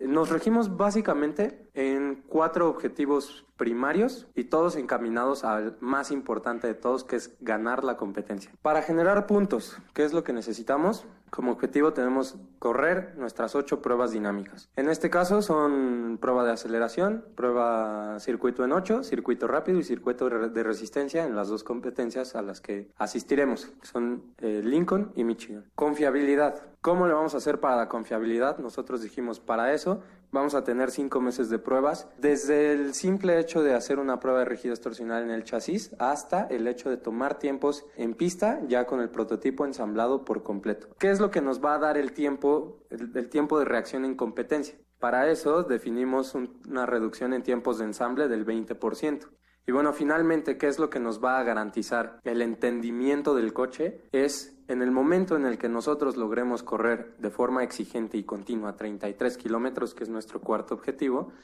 Nos 0.00 0.28
regimos 0.28 0.76
básicamente 0.76 1.68
en 1.74 2.22
cuatro 2.28 2.68
objetivos 2.68 3.46
primarios 3.56 4.28
y 4.36 4.44
todos 4.44 4.76
encaminados 4.76 5.42
al 5.42 5.76
más 5.80 6.12
importante 6.12 6.68
de 6.68 6.74
todos, 6.74 7.02
que 7.02 7.16
es 7.16 7.36
ganar 7.40 7.82
la 7.82 7.96
competencia. 7.96 8.52
Para 8.62 8.82
generar 8.82 9.26
puntos, 9.26 9.76
¿qué 9.94 10.04
es 10.04 10.12
lo 10.12 10.22
que 10.22 10.32
necesitamos? 10.32 11.04
Como 11.30 11.52
objetivo 11.52 11.92
tenemos 11.92 12.36
correr 12.58 13.14
nuestras 13.16 13.54
ocho 13.54 13.82
pruebas 13.82 14.12
dinámicas. 14.12 14.68
En 14.76 14.88
este 14.88 15.10
caso 15.10 15.42
son 15.42 16.18
prueba 16.20 16.44
de 16.44 16.52
aceleración, 16.52 17.24
prueba 17.34 18.18
circuito 18.20 18.64
en 18.64 18.72
ocho, 18.72 19.02
circuito 19.02 19.46
rápido 19.46 19.78
y 19.78 19.84
circuito 19.84 20.28
de 20.28 20.62
resistencia 20.62 21.24
en 21.24 21.36
las 21.36 21.48
dos 21.48 21.64
competencias 21.64 22.34
a 22.34 22.42
las 22.42 22.60
que 22.60 22.90
asistiremos, 22.96 23.72
son 23.82 24.22
eh, 24.38 24.62
Lincoln 24.64 25.12
y 25.14 25.24
Michigan. 25.24 25.64
Confiabilidad. 25.74 26.62
¿Cómo 26.80 27.06
le 27.06 27.12
vamos 27.12 27.34
a 27.34 27.38
hacer 27.38 27.58
para 27.58 27.76
la 27.76 27.88
confiabilidad? 27.88 28.58
Nosotros 28.58 29.02
dijimos 29.02 29.40
para 29.40 29.72
eso 29.72 30.00
Vamos 30.30 30.54
a 30.54 30.62
tener 30.62 30.90
cinco 30.90 31.22
meses 31.22 31.48
de 31.48 31.58
pruebas, 31.58 32.06
desde 32.18 32.72
el 32.72 32.92
simple 32.92 33.38
hecho 33.40 33.62
de 33.62 33.74
hacer 33.74 33.98
una 33.98 34.20
prueba 34.20 34.40
de 34.40 34.44
rigidez 34.44 34.78
torsional 34.78 35.22
en 35.22 35.30
el 35.30 35.44
chasis 35.44 35.94
hasta 35.98 36.42
el 36.48 36.68
hecho 36.68 36.90
de 36.90 36.98
tomar 36.98 37.38
tiempos 37.38 37.86
en 37.96 38.12
pista 38.12 38.60
ya 38.68 38.86
con 38.86 39.00
el 39.00 39.08
prototipo 39.08 39.64
ensamblado 39.64 40.26
por 40.26 40.42
completo. 40.42 40.88
¿Qué 40.98 41.10
es 41.10 41.18
lo 41.18 41.30
que 41.30 41.40
nos 41.40 41.64
va 41.64 41.76
a 41.76 41.78
dar 41.78 41.96
el 41.96 42.12
tiempo, 42.12 42.84
el, 42.90 43.30
tiempo 43.30 43.58
de 43.58 43.64
reacción 43.64 44.04
en 44.04 44.16
competencia? 44.16 44.78
Para 44.98 45.30
eso 45.30 45.62
definimos 45.62 46.34
una 46.34 46.84
reducción 46.84 47.32
en 47.32 47.42
tiempos 47.42 47.78
de 47.78 47.86
ensamble 47.86 48.28
del 48.28 48.44
20%. 48.44 49.28
Y 49.68 49.72
bueno, 49.72 49.92
finalmente, 49.92 50.56
¿qué 50.56 50.66
es 50.66 50.78
lo 50.78 50.88
que 50.88 50.98
nos 50.98 51.22
va 51.22 51.38
a 51.38 51.42
garantizar 51.42 52.20
el 52.24 52.40
entendimiento 52.40 53.34
del 53.34 53.52
coche? 53.52 54.00
Es 54.12 54.58
en 54.66 54.80
el 54.80 54.90
momento 54.90 55.36
en 55.36 55.44
el 55.44 55.58
que 55.58 55.68
nosotros 55.68 56.16
logremos 56.16 56.62
correr 56.62 57.14
de 57.18 57.28
forma 57.28 57.62
exigente 57.62 58.16
y 58.16 58.24
continua 58.24 58.76
33 58.76 59.36
kilómetros, 59.36 59.92
que 59.92 60.04
es 60.04 60.08
nuestro 60.08 60.40
cuarto 60.40 60.72
objetivo, 60.72 61.34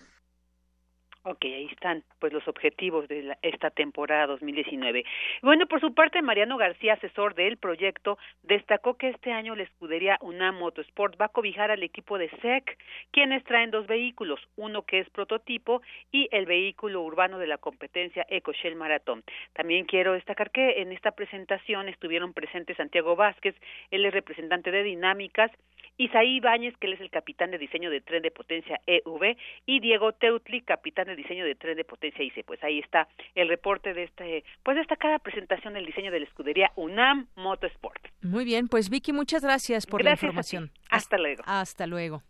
Ok, 1.27 1.43
ahí 1.47 1.69
están 1.73 2.05
pues 2.19 2.35
los 2.35 2.47
objetivos 2.49 3.09
de 3.09 3.35
esta 3.41 3.71
temporada 3.71 4.27
2019. 4.27 5.07
Bueno, 5.41 5.67
por 5.67 5.81
su 5.81 5.95
parte, 5.95 6.21
Mariano 6.21 6.59
García, 6.59 6.93
asesor 6.93 7.35
del 7.35 7.57
proyecto, 7.57 8.19
destacó 8.43 8.99
que 8.99 9.09
este 9.09 9.33
año 9.33 9.57
la 9.57 9.63
escudería 9.63 10.19
UNAM 10.21 10.59
Motorsport 10.59 11.19
va 11.19 11.25
a 11.25 11.31
cobijar 11.31 11.71
al 11.71 11.83
equipo 11.83 12.19
de 12.19 12.29
SEC, 12.43 12.77
quienes 13.11 13.43
traen 13.45 13.71
dos 13.71 13.87
vehículos, 13.87 14.39
uno 14.57 14.83
que 14.83 14.99
es 14.99 15.09
prototipo 15.09 15.81
y 16.13 16.29
el 16.31 16.45
vehículo 16.45 17.01
urbano 17.01 17.39
de 17.39 17.47
la 17.47 17.57
competencia 17.57 18.27
EcoShell 18.29 18.77
Marathon. 18.77 19.25
También 19.55 19.87
quiero 19.87 20.13
destacar 20.13 20.51
que 20.51 20.83
en 20.83 20.93
esta 20.93 21.13
presentación 21.13 21.89
estuvieron 21.89 22.35
presentes 22.35 22.77
Santiago 22.77 23.17
Vázquez, 23.17 23.57
él 23.91 24.05
es 24.05 24.13
representante 24.13 24.71
de 24.71 24.83
Dinámicas, 24.83 25.51
Isaí 25.97 26.37
Ibáñez, 26.37 26.77
que 26.79 26.89
él 26.89 26.95
es 26.95 27.01
el 27.01 27.11
capitán 27.11 27.53
de 27.53 27.59
diseño 27.59 27.89
de 27.89 28.01
tren 28.01 28.23
de 28.23 28.33
potencia 28.33 28.81
EV, 28.87 29.37
y 29.65 29.79
Diego 29.79 30.13
Teutli, 30.13 30.61
capitán 30.63 31.07
de 31.07 31.14
diseño 31.17 31.45
de 31.45 31.55
tren 31.55 31.77
de 31.77 31.85
potencia 31.85 32.25
ICE. 32.25 32.45
Pues 32.45 32.63
ahí 32.63 32.79
está 32.79 33.09
el 33.35 33.49
reporte 33.49 33.95
de 33.95 34.05
este, 34.05 34.45
pues 34.63 34.77
destacada 34.77 35.19
presentación 35.19 35.75
del 35.75 35.87
diseño 35.87 36.11
de 36.11 36.21
la 36.21 36.27
escudería 36.27 36.73
UNAM 36.77 37.27
Motorsport. 37.37 38.07
Muy 38.23 38.45
bien, 38.45 38.69
pues 38.69 38.91
Vicky, 38.91 39.13
muchas 39.13 39.43
gracias 39.43 39.87
por 39.87 40.05
la 40.05 40.13
información. 40.13 40.71
Hasta 40.91 41.19
luego. 41.19 41.43
Hasta 41.47 41.87
luego. 41.87 42.23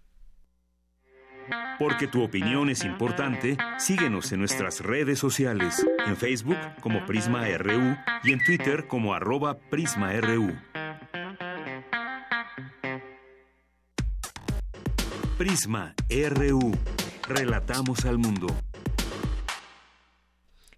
Porque 1.79 2.07
tu 2.07 2.23
opinión 2.23 2.71
es 2.71 2.85
importante, 2.85 3.57
síguenos 3.79 4.33
en 4.33 4.39
nuestras 4.39 4.81
redes 4.81 5.19
sociales, 5.19 5.87
en 6.07 6.17
Facebook 6.17 6.57
como 6.81 7.05
Prisma 7.05 7.47
RU 7.59 7.97
y 8.23 8.33
en 8.33 8.43
Twitter 8.45 8.87
como 8.87 9.15
arroba 9.15 9.59
PrismaRU. 9.71 10.57
Prisma 15.37 15.95
RU. 16.09 16.73
Relatamos 17.29 18.05
al 18.05 18.19
mundo. 18.19 18.47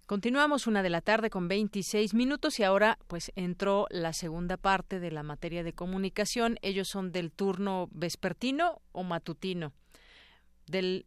Continuamos 0.06 0.68
una 0.68 0.84
de 0.84 0.90
la 0.90 1.00
tarde 1.00 1.30
con 1.30 1.48
26 1.48 2.14
minutos 2.14 2.60
y 2.60 2.62
ahora 2.62 2.96
pues 3.08 3.32
entró 3.34 3.88
la 3.90 4.12
segunda 4.12 4.56
parte 4.56 5.00
de 5.00 5.10
la 5.10 5.24
materia 5.24 5.64
de 5.64 5.72
comunicación. 5.72 6.58
Ellos 6.62 6.86
son 6.86 7.10
del 7.10 7.32
turno 7.32 7.88
vespertino 7.90 8.80
o 8.92 9.02
matutino 9.02 9.72
del, 10.66 11.07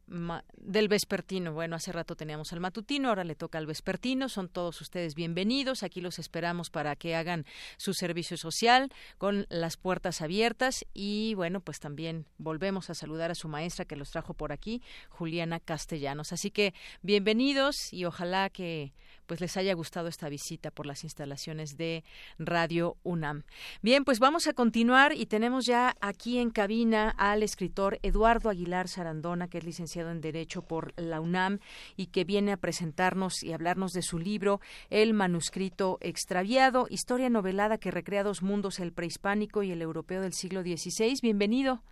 del 0.57 0.87
vespertino. 0.87 1.53
Bueno, 1.53 1.75
hace 1.75 1.91
rato 1.91 2.15
teníamos 2.15 2.53
al 2.53 2.59
matutino, 2.59 3.09
ahora 3.09 3.23
le 3.23 3.35
toca 3.35 3.57
al 3.57 3.65
vespertino. 3.65 4.29
Son 4.29 4.49
todos 4.49 4.79
ustedes 4.81 5.15
bienvenidos. 5.15 5.83
Aquí 5.83 6.01
los 6.01 6.19
esperamos 6.19 6.69
para 6.69 6.95
que 6.95 7.15
hagan 7.15 7.45
su 7.77 7.93
servicio 7.93 8.37
social 8.37 8.91
con 9.17 9.45
las 9.49 9.77
puertas 9.77 10.21
abiertas. 10.21 10.85
Y 10.93 11.33
bueno, 11.35 11.59
pues 11.59 11.79
también 11.79 12.25
volvemos 12.37 12.89
a 12.89 12.95
saludar 12.95 13.31
a 13.31 13.35
su 13.35 13.47
maestra 13.47 13.85
que 13.85 13.95
los 13.95 14.11
trajo 14.11 14.33
por 14.33 14.51
aquí, 14.51 14.81
Juliana 15.09 15.59
Castellanos. 15.59 16.33
Así 16.33 16.51
que 16.51 16.73
bienvenidos 17.01 17.93
y 17.93 18.05
ojalá 18.05 18.49
que 18.49 18.93
pues 19.29 19.41
les 19.41 19.57
haya 19.57 19.75
gustado 19.75 20.07
esta 20.07 20.27
visita 20.27 20.71
por 20.71 20.87
las 20.87 21.03
instalaciones 21.03 21.77
de 21.77 22.03
Radio 22.39 22.97
UNAM. 23.03 23.43
Bien, 23.83 24.03
pues 24.03 24.17
vamos 24.17 24.47
a 24.47 24.53
continuar 24.53 25.13
y 25.15 25.27
tenemos 25.27 25.67
ya 25.67 25.95
aquí 26.01 26.39
en 26.39 26.49
cabina 26.49 27.11
al 27.11 27.43
escritor 27.43 27.99
Eduardo 28.01 28.49
Aguilar 28.49 28.87
Sarandona, 28.87 29.47
que 29.47 29.59
es 29.59 29.63
licenciado 29.63 30.09
en 30.09 30.19
Derecho 30.19 30.63
por 30.63 30.99
la 30.99 31.21
UNAM 31.21 31.59
y 31.95 32.07
que 32.07 32.23
viene 32.23 32.53
a 32.53 32.57
presentarnos 32.57 33.43
y 33.43 33.53
hablarnos 33.53 33.93
de 33.93 34.01
su 34.01 34.17
libro 34.17 34.61
El 34.89 35.13
manuscrito 35.13 35.99
extraviado, 36.01 36.87
historia 36.89 37.29
novelada 37.29 37.77
que 37.77 37.91
recrea 37.91 38.23
dos 38.23 38.41
mundos, 38.41 38.79
el 38.79 38.93
prehispánico 38.93 39.61
y 39.61 39.69
el 39.69 39.83
europeo 39.83 40.21
del 40.21 40.33
siglo 40.33 40.63
XVI. 40.63 41.19
Bienvenido. 41.21 41.83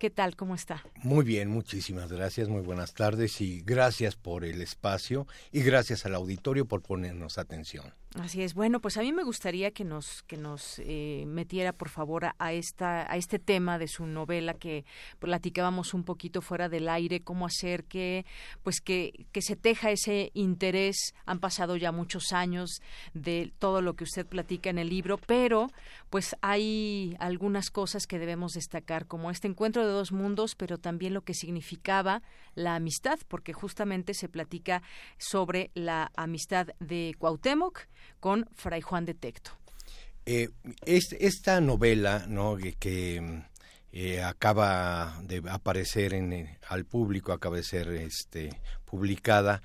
¿Qué 0.00 0.08
tal? 0.08 0.34
¿Cómo 0.34 0.54
está? 0.54 0.82
Muy 1.02 1.26
bien, 1.26 1.50
muchísimas 1.50 2.10
gracias, 2.10 2.48
muy 2.48 2.62
buenas 2.62 2.94
tardes 2.94 3.42
y 3.42 3.60
gracias 3.60 4.16
por 4.16 4.46
el 4.46 4.62
espacio 4.62 5.26
y 5.52 5.60
gracias 5.60 6.06
al 6.06 6.14
auditorio 6.14 6.64
por 6.64 6.80
ponernos 6.80 7.36
atención. 7.36 7.92
Así 8.18 8.42
es. 8.42 8.54
Bueno, 8.54 8.80
pues 8.80 8.96
a 8.96 9.02
mí 9.02 9.12
me 9.12 9.22
gustaría 9.22 9.70
que 9.70 9.84
nos 9.84 10.24
que 10.24 10.36
nos 10.36 10.80
eh, 10.80 11.22
metiera, 11.28 11.72
por 11.72 11.88
favor, 11.88 12.26
a, 12.36 12.52
esta 12.52 13.10
a 13.10 13.16
este 13.16 13.38
tema 13.38 13.78
de 13.78 13.86
su 13.86 14.04
novela 14.04 14.54
que 14.54 14.84
platicábamos 15.20 15.94
un 15.94 16.02
poquito 16.02 16.42
fuera 16.42 16.68
del 16.68 16.88
aire, 16.88 17.20
cómo 17.20 17.46
hacer 17.46 17.84
que 17.84 18.26
pues 18.64 18.80
que 18.80 19.26
que 19.30 19.42
se 19.42 19.54
teja 19.54 19.92
ese 19.92 20.32
interés. 20.34 21.14
Han 21.24 21.38
pasado 21.38 21.76
ya 21.76 21.92
muchos 21.92 22.32
años 22.32 22.82
de 23.14 23.52
todo 23.60 23.80
lo 23.80 23.94
que 23.94 24.02
usted 24.02 24.26
platica 24.26 24.70
en 24.70 24.78
el 24.78 24.88
libro, 24.88 25.16
pero 25.16 25.68
pues 26.10 26.34
hay 26.42 27.14
algunas 27.20 27.70
cosas 27.70 28.08
que 28.08 28.18
debemos 28.18 28.54
destacar, 28.54 29.06
como 29.06 29.30
este 29.30 29.46
encuentro 29.46 29.86
de 29.86 29.92
dos 29.92 30.10
mundos, 30.10 30.56
pero 30.56 30.78
también 30.78 31.14
lo 31.14 31.22
que 31.22 31.34
significaba 31.34 32.22
la 32.60 32.76
amistad, 32.76 33.18
porque 33.26 33.52
justamente 33.52 34.14
se 34.14 34.28
platica 34.28 34.82
sobre 35.18 35.70
la 35.74 36.12
amistad 36.16 36.68
de 36.78 37.14
Cuauhtémoc 37.18 37.88
con 38.20 38.46
Fray 38.54 38.80
Juan 38.80 39.04
de 39.06 39.14
Tecto. 39.14 39.50
Eh, 40.26 40.50
esta 40.84 41.60
novela, 41.60 42.26
¿no? 42.28 42.56
que, 42.78 43.42
eh, 43.92 44.22
acaba 44.22 45.20
de 45.24 45.42
aparecer 45.50 46.14
en, 46.14 46.32
eh, 46.32 46.58
al 46.68 46.84
público, 46.84 47.32
acaba 47.32 47.56
de 47.56 47.64
ser 47.64 47.88
este, 47.88 48.60
publicada, 48.84 49.62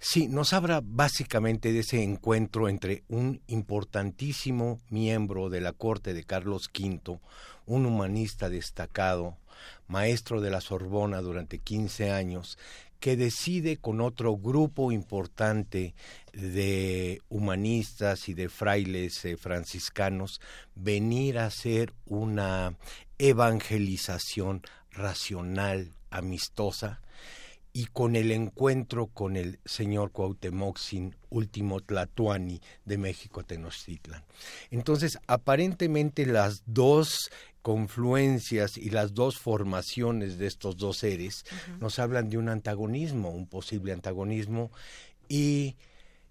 sí, 0.00 0.26
nos 0.26 0.52
habla 0.52 0.80
básicamente 0.82 1.72
de 1.72 1.80
ese 1.80 2.02
encuentro 2.02 2.68
entre 2.68 3.04
un 3.08 3.42
importantísimo 3.46 4.80
miembro 4.88 5.50
de 5.50 5.60
la 5.60 5.72
corte 5.72 6.14
de 6.14 6.24
Carlos 6.24 6.70
V, 6.76 7.20
un 7.66 7.86
humanista 7.86 8.48
destacado, 8.48 9.36
maestro 9.88 10.40
de 10.40 10.50
la 10.50 10.60
Sorbona 10.60 11.20
durante 11.20 11.58
15 11.58 12.10
años, 12.10 12.58
que 13.00 13.16
decide 13.16 13.78
con 13.78 14.00
otro 14.00 14.36
grupo 14.36 14.92
importante 14.92 15.94
de 16.32 17.22
humanistas 17.30 18.28
y 18.28 18.34
de 18.34 18.48
frailes 18.48 19.24
eh, 19.24 19.36
franciscanos 19.36 20.40
venir 20.74 21.38
a 21.38 21.46
hacer 21.46 21.94
una 22.04 22.74
evangelización 23.18 24.62
racional, 24.92 25.92
amistosa, 26.10 27.00
y 27.72 27.86
con 27.86 28.16
el 28.16 28.32
encuentro 28.32 29.06
con 29.06 29.36
el 29.36 29.60
señor 29.64 30.10
Cuauhtémoc 30.10 30.78
sin 30.78 31.14
último 31.28 31.80
Tlatuani 31.80 32.60
de 32.84 32.98
México 32.98 33.44
Tenochtitlan. 33.44 34.24
Entonces, 34.70 35.18
aparentemente 35.26 36.26
las 36.26 36.62
dos 36.66 37.30
confluencias 37.62 38.76
y 38.76 38.90
las 38.90 39.14
dos 39.14 39.38
formaciones 39.38 40.38
de 40.38 40.46
estos 40.46 40.76
dos 40.76 40.98
seres 40.98 41.44
nos 41.78 41.98
hablan 41.98 42.28
de 42.28 42.38
un 42.38 42.48
antagonismo, 42.48 43.30
un 43.30 43.46
posible 43.46 43.92
antagonismo, 43.92 44.72
y 45.28 45.76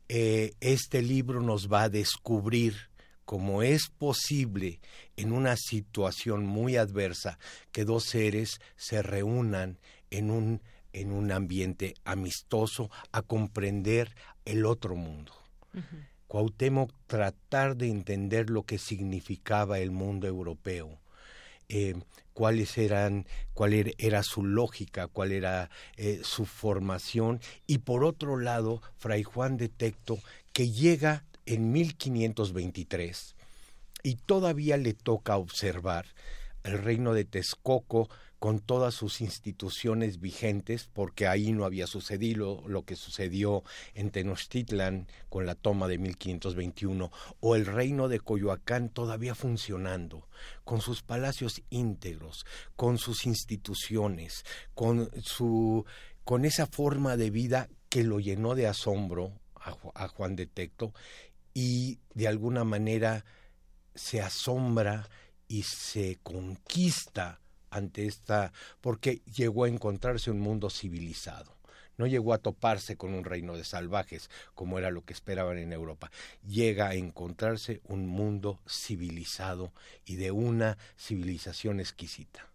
eh, 0.10 0.54
este 0.60 1.02
libro 1.02 1.42
nos 1.42 1.72
va 1.72 1.84
a 1.84 1.90
descubrir 1.90 2.90
cómo 3.24 3.62
es 3.62 3.90
posible 3.90 4.82
en 5.16 5.32
una 5.32 5.56
situación 5.56 6.46
muy 6.46 6.78
adversa 6.78 7.38
que 7.72 7.86
dos 7.86 8.06
seres 8.06 8.60
se 8.76 9.04
reúnan 9.04 9.78
en 10.10 10.32
un, 10.32 10.62
en 10.94 11.12
un 11.12 11.32
ambiente 11.32 11.96
amistoso 12.04 12.90
a 13.12 13.22
comprender 13.22 14.16
el 14.46 14.66
otro 14.66 14.96
mundo. 14.96 15.34
Cuauhtémoc 16.28 16.92
tratar 17.08 17.76
de 17.76 17.90
entender 17.90 18.50
lo 18.50 18.64
que 18.64 18.78
significaba 18.78 19.80
el 19.80 19.92
mundo 19.92 20.28
europeo, 20.28 21.00
eh, 21.70 21.96
cuáles 22.34 22.78
eran, 22.78 23.26
cuál 23.54 23.74
era, 23.74 24.24
su 24.24 24.44
lógica, 24.44 25.08
cuál 25.08 25.32
era 25.32 25.70
eh, 25.98 26.22
su 26.24 26.46
formación, 26.46 27.40
y 27.68 27.80
por 27.80 28.04
otro 28.04 28.38
lado, 28.38 28.82
Fray 28.98 29.24
Juan 29.24 29.58
de 29.58 29.70
Tecto, 29.70 30.20
que 30.54 30.72
llega 30.72 31.24
en 31.46 31.72
1523 31.72 33.36
y 34.04 34.16
todavía 34.16 34.78
le 34.78 34.94
toca 34.94 35.38
observar 35.38 36.06
el 36.64 36.78
reino 36.78 37.14
de 37.14 37.26
Texcoco 37.26 38.10
con 38.40 38.60
todas 38.60 38.94
sus 38.94 39.20
instituciones 39.20 40.22
vigentes, 40.22 40.90
porque 40.94 41.28
ahí 41.28 41.52
no 41.52 41.66
había 41.66 41.88
sucedido 41.88 42.64
lo 42.68 42.84
que 42.84 42.96
sucedió 42.96 43.64
en 43.94 44.12
Tenochtitlan 44.12 45.08
con 45.28 45.46
la 45.46 45.56
toma 45.56 45.90
de 45.90 45.98
1521, 45.98 47.12
o 47.42 47.56
el 47.56 47.66
reino 47.66 48.08
de 48.08 48.22
Coyoacán 48.22 48.90
todavía 48.90 49.36
funcionando, 49.36 50.28
con 50.64 50.80
sus 50.80 51.04
palacios 51.04 51.62
íntegros, 51.70 52.46
con 52.78 52.98
sus 52.98 53.26
instituciones, 53.26 54.46
con 54.74 55.12
su 55.22 55.86
con 56.24 56.46
esa 56.46 56.68
forma 56.68 57.18
de 57.18 57.32
vida 57.32 57.70
que 57.90 58.04
lo 58.04 58.20
llenó 58.20 58.54
de 58.54 58.68
asombro 58.68 59.34
a, 59.56 59.76
a 59.96 60.08
Juan 60.08 60.36
de 60.36 60.46
Tecto 60.46 60.94
y 61.56 62.00
de 62.14 62.28
alguna 62.28 62.64
manera 62.64 63.26
se 63.96 64.22
asombra 64.22 65.10
y 65.48 65.64
se 65.64 66.20
conquista 66.22 67.42
ante 67.70 68.06
esta, 68.06 68.52
porque 68.82 69.22
llegó 69.34 69.64
a 69.64 69.70
encontrarse 69.70 70.32
un 70.32 70.40
mundo 70.40 70.70
civilizado. 70.70 71.58
No 71.98 72.08
llegó 72.08 72.34
a 72.34 72.38
toparse 72.38 72.96
con 72.96 73.14
un 73.14 73.26
reino 73.26 73.58
de 73.58 73.66
salvajes, 73.66 74.30
como 74.56 74.80
era 74.80 74.90
lo 74.90 75.04
que 75.04 75.14
esperaban 75.14 75.58
en 75.58 75.74
Europa. 75.74 76.12
Llega 76.48 76.88
a 76.88 76.96
encontrarse 76.96 77.82
un 77.84 78.08
mundo 78.08 78.62
civilizado 78.68 79.74
y 80.06 80.16
de 80.16 80.32
una 80.32 80.78
civilización 80.98 81.82
exquisita. 81.82 82.49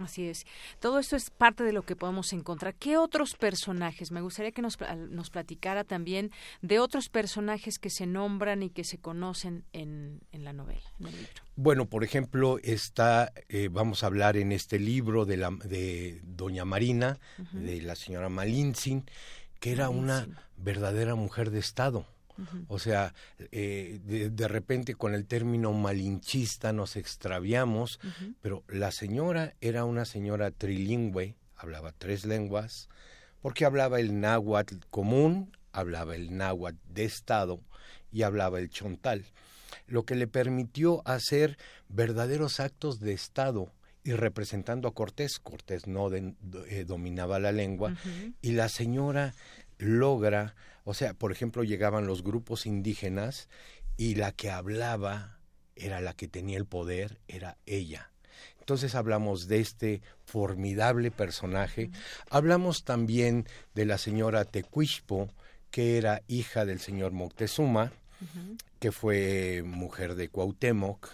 Así 0.00 0.28
es. 0.28 0.46
Todo 0.80 0.98
esto 0.98 1.16
es 1.16 1.30
parte 1.30 1.64
de 1.64 1.72
lo 1.72 1.82
que 1.82 1.96
podemos 1.96 2.32
encontrar. 2.32 2.74
¿Qué 2.74 2.96
otros 2.96 3.34
personajes? 3.34 4.10
Me 4.12 4.20
gustaría 4.20 4.52
que 4.52 4.62
nos, 4.62 4.78
nos 5.08 5.30
platicara 5.30 5.84
también 5.84 6.30
de 6.62 6.78
otros 6.78 7.08
personajes 7.08 7.78
que 7.78 7.90
se 7.90 8.06
nombran 8.06 8.62
y 8.62 8.70
que 8.70 8.84
se 8.84 8.98
conocen 8.98 9.64
en, 9.72 10.20
en 10.32 10.44
la 10.44 10.52
novela, 10.52 10.92
en 11.00 11.06
el 11.06 11.16
libro. 11.16 11.42
Bueno, 11.56 11.86
por 11.86 12.04
ejemplo, 12.04 12.58
está, 12.62 13.32
eh, 13.48 13.68
vamos 13.70 14.02
a 14.02 14.08
hablar 14.08 14.36
en 14.36 14.52
este 14.52 14.78
libro 14.78 15.24
de, 15.24 15.38
la, 15.38 15.50
de 15.64 16.20
Doña 16.24 16.64
Marina, 16.64 17.18
de 17.52 17.80
la 17.80 17.94
señora 17.94 18.28
Malintzin, 18.28 19.04
que 19.60 19.72
era 19.72 19.88
una 19.88 20.26
verdadera 20.56 21.14
mujer 21.14 21.50
de 21.50 21.60
Estado 21.60 22.06
o 22.68 22.78
sea, 22.78 23.14
eh, 23.52 24.00
de, 24.04 24.48
repente 24.48 24.94
con 24.94 25.14
el 25.14 25.26
término 25.26 25.72
malinchista 25.72 26.72
nos 26.72 26.96
extraviamos, 26.96 28.00
pero 28.40 28.64
la 28.68 28.90
señora 28.90 29.54
era 29.60 29.84
una 29.84 30.04
señora 30.04 30.50
trilingüe, 30.50 31.36
hablaba 31.56 31.92
tres 31.92 32.24
lenguas, 32.24 32.88
porque 33.40 33.64
hablaba 33.64 34.00
el 34.00 34.20
náhuatl 34.20 34.76
común, 34.90 35.56
hablaba 35.72 36.14
el 36.14 36.36
náhuatl 36.36 36.78
de 36.88 37.04
Estado 37.04 37.60
y 38.12 38.22
hablaba 38.22 38.58
el 38.58 38.70
chontal, 38.70 39.24
lo 39.86 40.04
que 40.04 40.14
le 40.14 40.26
permitió 40.26 41.02
hacer 41.06 41.58
verdaderos 41.88 42.60
actos 42.60 43.00
de 43.00 43.12
Estado 43.12 43.72
y 44.06 44.12
representando 44.12 44.88
a 44.88 44.94
Cortés. 44.94 45.38
Cortés 45.38 45.86
no 45.86 46.12
eh, 46.12 46.84
dominaba 46.86 47.38
la 47.38 47.52
lengua 47.52 47.94
y 48.40 48.52
la 48.52 48.68
señora 48.68 49.34
logra 49.78 50.54
o 50.86 50.94
sea, 50.94 51.14
por 51.14 51.32
ejemplo, 51.32 51.64
llegaban 51.64 52.06
los 52.06 52.22
grupos 52.22 52.64
indígenas 52.64 53.48
y 53.96 54.14
la 54.14 54.30
que 54.30 54.50
hablaba 54.50 55.40
era 55.74 56.00
la 56.00 56.14
que 56.14 56.28
tenía 56.28 56.56
el 56.58 56.64
poder, 56.64 57.18
era 57.26 57.58
ella. 57.66 58.12
Entonces 58.60 58.94
hablamos 58.94 59.48
de 59.48 59.58
este 59.58 60.00
formidable 60.24 61.10
personaje. 61.10 61.90
Hablamos 62.30 62.84
también 62.84 63.48
de 63.74 63.84
la 63.84 63.98
señora 63.98 64.44
Tecuishpo, 64.44 65.28
que 65.72 65.98
era 65.98 66.22
hija 66.28 66.64
del 66.64 66.78
señor 66.78 67.10
Moctezuma, 67.10 67.92
que 68.78 68.92
fue 68.92 69.64
mujer 69.66 70.14
de 70.14 70.28
Cuauhtémoc 70.28 71.08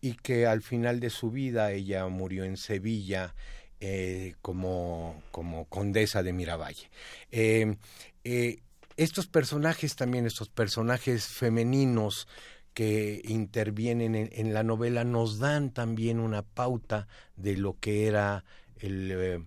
y 0.00 0.14
que 0.14 0.48
al 0.48 0.60
final 0.60 0.98
de 0.98 1.10
su 1.10 1.30
vida 1.30 1.70
ella 1.70 2.04
murió 2.08 2.42
en 2.42 2.56
Sevilla 2.56 3.32
eh, 3.78 4.34
como, 4.42 5.22
como 5.30 5.66
condesa 5.66 6.24
de 6.24 6.32
Miravalle. 6.32 6.90
Eh, 7.30 7.76
eh, 8.24 8.58
estos 8.96 9.26
personajes 9.26 9.96
también, 9.96 10.26
estos 10.26 10.48
personajes 10.48 11.26
femeninos 11.26 12.28
que 12.74 13.22
intervienen 13.24 14.14
en, 14.14 14.52
la 14.52 14.64
novela, 14.64 15.04
nos 15.04 15.38
dan 15.38 15.70
también 15.70 16.18
una 16.18 16.42
pauta 16.42 17.06
de 17.36 17.56
lo 17.56 17.78
que 17.78 18.06
era 18.06 18.44
el, 18.80 19.10
eh, 19.12 19.44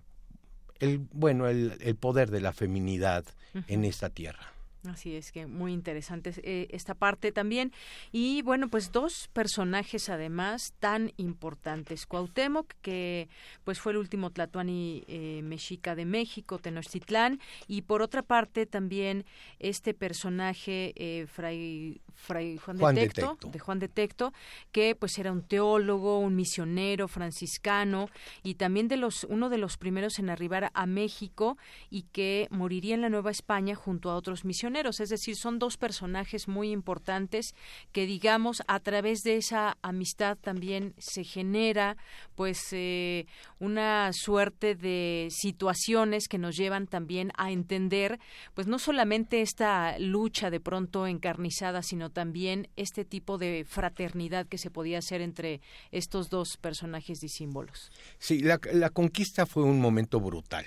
el 0.80 0.98
bueno, 1.12 1.46
el, 1.48 1.76
el, 1.80 1.94
poder 1.94 2.30
de 2.30 2.40
la 2.40 2.52
feminidad 2.52 3.24
en 3.66 3.84
esta 3.84 4.08
tierra. 4.08 4.52
Así 4.90 5.14
es 5.14 5.32
que 5.32 5.46
muy 5.46 5.72
interesante 5.72 6.32
eh, 6.42 6.68
esta 6.70 6.94
parte 6.94 7.32
también. 7.32 7.72
Y 8.12 8.42
bueno, 8.42 8.68
pues 8.68 8.92
dos 8.92 9.28
personajes 9.32 10.08
además 10.08 10.74
tan 10.78 11.12
importantes. 11.16 12.06
Cuauhtémoc, 12.06 12.72
que 12.82 13.28
pues 13.64 13.80
fue 13.80 13.92
el 13.92 13.98
último 13.98 14.30
Tlatuani 14.30 15.04
eh, 15.06 15.40
mexica 15.42 15.94
de 15.94 16.04
México, 16.04 16.58
Tenochtitlán. 16.58 17.40
Y 17.66 17.82
por 17.82 18.02
otra 18.02 18.22
parte 18.22 18.66
también 18.66 19.24
este 19.58 19.94
personaje, 19.94 20.92
eh, 20.96 21.26
Fray, 21.26 22.00
Fray 22.14 22.56
Juan, 22.58 22.78
de, 22.78 22.94
Tecto, 22.94 23.38
de, 23.50 23.58
Juan 23.58 23.78
de 23.78 23.88
Tecto, 23.88 24.32
que 24.72 24.94
pues 24.94 25.18
era 25.18 25.32
un 25.32 25.42
teólogo, 25.42 26.18
un 26.18 26.34
misionero 26.34 27.08
franciscano 27.08 28.08
y 28.42 28.54
también 28.54 28.88
de 28.88 28.96
los, 28.96 29.24
uno 29.24 29.48
de 29.48 29.58
los 29.58 29.76
primeros 29.76 30.18
en 30.18 30.30
arribar 30.30 30.70
a 30.74 30.86
México 30.86 31.56
y 31.90 32.02
que 32.12 32.48
moriría 32.50 32.94
en 32.94 33.02
la 33.02 33.08
Nueva 33.08 33.30
España 33.30 33.74
junto 33.74 34.10
a 34.10 34.16
otros 34.16 34.44
misioneros 34.44 34.77
es 34.86 35.08
decir, 35.08 35.36
son 35.36 35.58
dos 35.58 35.76
personajes 35.76 36.48
muy 36.48 36.70
importantes 36.70 37.54
que, 37.92 38.06
digamos, 38.06 38.62
a 38.68 38.80
través 38.80 39.22
de 39.22 39.36
esa 39.36 39.76
amistad 39.82 40.38
también 40.40 40.94
se 40.98 41.24
genera, 41.24 41.96
pues, 42.36 42.58
eh, 42.72 43.26
una 43.58 44.10
suerte 44.12 44.74
de 44.74 45.28
situaciones 45.30 46.28
que 46.28 46.38
nos 46.38 46.56
llevan 46.56 46.86
también 46.86 47.32
a 47.36 47.50
entender, 47.50 48.18
pues, 48.54 48.66
no 48.66 48.78
solamente 48.78 49.42
esta 49.42 49.98
lucha 49.98 50.50
de 50.50 50.60
pronto 50.60 51.06
encarnizada, 51.06 51.82
sino 51.82 52.10
también 52.10 52.68
este 52.76 53.04
tipo 53.04 53.38
de 53.38 53.64
fraternidad 53.68 54.46
que 54.46 54.58
se 54.58 54.70
podía 54.70 54.98
hacer 54.98 55.20
entre 55.20 55.60
estos 55.90 56.30
dos 56.30 56.56
personajes 56.60 57.22
y 57.22 57.28
símbolos. 57.28 57.90
Sí, 58.18 58.40
la 58.40 58.90
conquista 58.90 59.44
fue 59.44 59.64
un 59.64 59.80
momento 59.80 60.20
brutal 60.20 60.66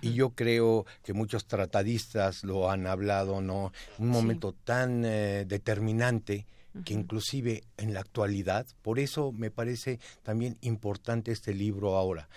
y 0.00 0.12
yo 0.12 0.30
creo 0.30 0.86
que 1.02 1.12
muchos 1.12 1.46
tratadistas 1.46 2.44
lo 2.44 2.70
han 2.70 2.86
hablado, 2.86 3.40
¿no? 3.40 3.72
Un 3.98 4.08
momento 4.08 4.52
tan 4.52 5.04
eh, 5.04 5.44
determinante 5.46 6.46
que 6.84 6.94
inclusive 6.94 7.62
en 7.76 7.94
la 7.94 8.00
actualidad, 8.00 8.66
por 8.82 8.98
eso 8.98 9.30
me 9.30 9.50
parece 9.50 10.00
también 10.24 10.58
importante 10.60 11.30
este 11.30 11.54
libro 11.54 11.96
ahora. 11.96 12.28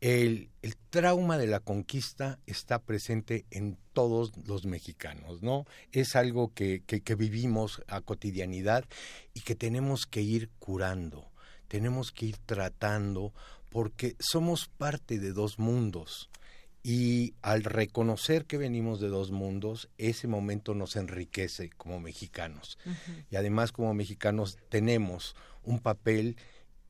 El, 0.00 0.48
el, 0.62 0.76
trauma 0.90 1.38
de 1.38 1.46
la 1.46 1.60
conquista 1.60 2.38
está 2.46 2.80
presente 2.80 3.44
en 3.50 3.76
todos 3.92 4.32
los 4.46 4.64
mexicanos, 4.64 5.42
¿no? 5.42 5.66
Es 5.92 6.16
algo 6.16 6.52
que, 6.54 6.82
que, 6.86 7.02
que 7.02 7.14
vivimos 7.14 7.82
a 7.86 8.00
cotidianidad 8.00 8.84
y 9.32 9.40
que 9.40 9.54
tenemos 9.54 10.06
que 10.06 10.22
ir 10.22 10.48
curando, 10.58 11.30
tenemos 11.68 12.10
que 12.10 12.26
ir 12.26 12.38
tratando 12.38 13.32
porque 13.68 14.16
somos 14.18 14.68
parte 14.68 15.18
de 15.18 15.32
dos 15.32 15.58
mundos. 15.58 16.30
Y 16.82 17.34
al 17.42 17.62
reconocer 17.62 18.44
que 18.44 18.58
venimos 18.58 19.00
de 19.00 19.08
dos 19.08 19.30
mundos, 19.30 19.88
ese 19.98 20.26
momento 20.26 20.74
nos 20.74 20.96
enriquece 20.96 21.70
como 21.70 22.00
mexicanos. 22.00 22.78
Y 23.30 23.36
además 23.36 23.70
como 23.70 23.94
mexicanos 23.94 24.58
tenemos 24.68 25.36
un 25.62 25.78
papel 25.78 26.36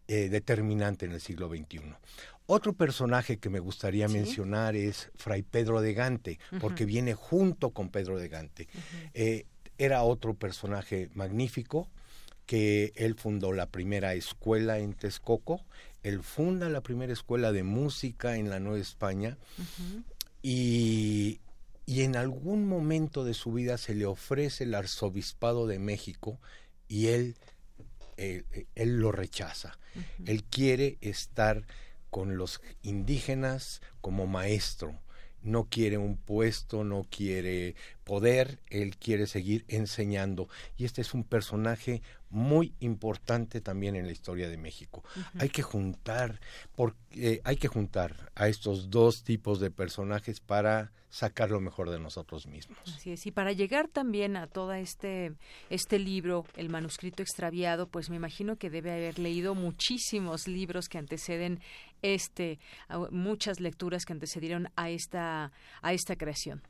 eh, 0.09 0.29
determinante 0.29 1.05
en 1.05 1.13
el 1.13 1.21
siglo 1.21 1.49
XXI. 1.49 1.95
Otro 2.47 2.73
personaje 2.73 3.39
que 3.39 3.51
me 3.51 3.61
gustaría 3.61 4.09
mencionar 4.09 4.77
es 4.77 5.11
Fray 5.15 5.43
Pedro 5.43 5.81
de 5.81 5.95
Gante, 5.95 6.39
porque 6.61 6.85
viene 6.85 7.15
junto 7.15 7.71
con 7.71 7.89
Pedro 7.89 8.19
de 8.19 8.29
Gante. 8.29 8.69
Eh, 9.15 9.47
era 9.79 10.03
otro 10.03 10.35
personaje 10.35 11.09
magnífico, 11.15 11.89
que 12.47 12.93
él 12.97 13.15
fundó 13.15 13.53
la 13.53 13.67
primera 13.67 14.15
escuela 14.15 14.79
en 14.79 14.95
Texcoco, 14.95 15.65
él 16.03 16.23
funda 16.23 16.69
la 16.69 16.81
primera 16.81 17.13
escuela 17.13 17.53
de 17.53 17.63
música 17.63 18.37
en 18.37 18.51
la 18.51 18.61
Nueva 18.61 18.79
España 18.79 19.39
y, 20.43 21.41
y, 21.87 22.03
en 22.03 22.17
algún 22.17 22.67
momento 22.67 23.25
de 23.25 23.35
su 23.35 23.53
vida 23.53 23.79
se 23.79 23.95
le 23.95 24.07
ofrece 24.07 24.65
el 24.65 24.75
arzobispado 24.75 25.67
de 25.67 25.79
México 25.79 26.41
y 26.89 27.09
él, 27.09 27.37
él, 28.17 28.99
lo 28.99 29.13
rechaza. 29.13 29.79
Él 30.25 30.43
quiere 30.45 30.99
estar 31.01 31.67
con 32.11 32.37
los 32.37 32.61
indígenas 32.83 33.81
como 34.01 34.27
maestro 34.27 35.01
no 35.43 35.69
quiere 35.69 35.99
un 35.99 36.17
puesto, 36.17 36.85
no 36.85 37.05
quiere 37.05 37.75
poder, 38.05 38.61
él 38.71 38.97
quiere 38.97 39.27
seguir 39.27 39.65
enseñando. 39.69 40.49
Y 40.77 40.85
este 40.85 41.01
es 41.01 41.15
un 41.15 41.25
personaje 41.25 42.03
muy 42.33 42.75
importante 42.81 43.61
también 43.61 43.95
en 43.95 44.07
la 44.07 44.13
historia 44.13 44.49
de 44.49 44.57
México. 44.57 45.05
Hay 45.39 45.51
que 45.51 45.63
juntar, 45.63 46.41
porque, 46.75 46.99
eh, 47.15 47.41
hay 47.45 47.57
que 47.57 47.69
juntar 47.69 48.33
a 48.35 48.49
estos 48.49 48.91
dos 48.91 49.23
tipos 49.23 49.61
de 49.61 49.71
personajes 49.71 50.41
para 50.41 50.93
sacar 51.11 51.51
lo 51.51 51.61
mejor 51.61 51.91
de 51.91 52.01
nosotros 52.01 52.47
mismos. 52.47 52.79
Así 52.87 53.13
es, 53.13 53.27
y 53.27 53.33
para 53.33 53.53
llegar 53.53 53.87
también 53.89 54.37
a 54.37 54.47
todo 54.47 54.73
este, 54.73 55.35
este 55.69 55.99
libro, 55.99 56.47
el 56.57 56.71
manuscrito 56.71 57.23
extraviado, 57.23 57.87
pues 57.87 58.09
me 58.09 58.17
imagino 58.17 58.57
que 58.57 58.71
debe 58.71 58.93
haber 58.93 59.19
leído 59.19 59.55
muchísimos 59.55 60.49
libros 60.49 60.89
que 60.89 60.97
anteceden 60.97 61.61
este, 62.01 62.59
muchas 63.11 63.61
lecturas 63.61 64.07
que 64.07 64.15
antecedieron 64.15 64.69
a 64.75 64.89
esta, 64.89 65.53
a 65.83 65.93
esta 65.93 66.17
creación. 66.17 66.63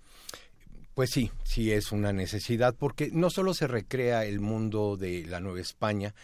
Pues 0.95 1.11
sí, 1.11 1.31
sí 1.43 1.73
es 1.73 1.91
una 1.91 2.13
necesidad 2.13 2.75
porque 2.75 3.11
no 3.13 3.31
solo 3.31 3.55
se 3.55 3.67
recrea 3.67 4.27
el 4.27 4.41
mundo 4.41 4.99
de 4.99 5.25
la 5.27 5.41
Nueva 5.41 5.61
España, 5.61 6.15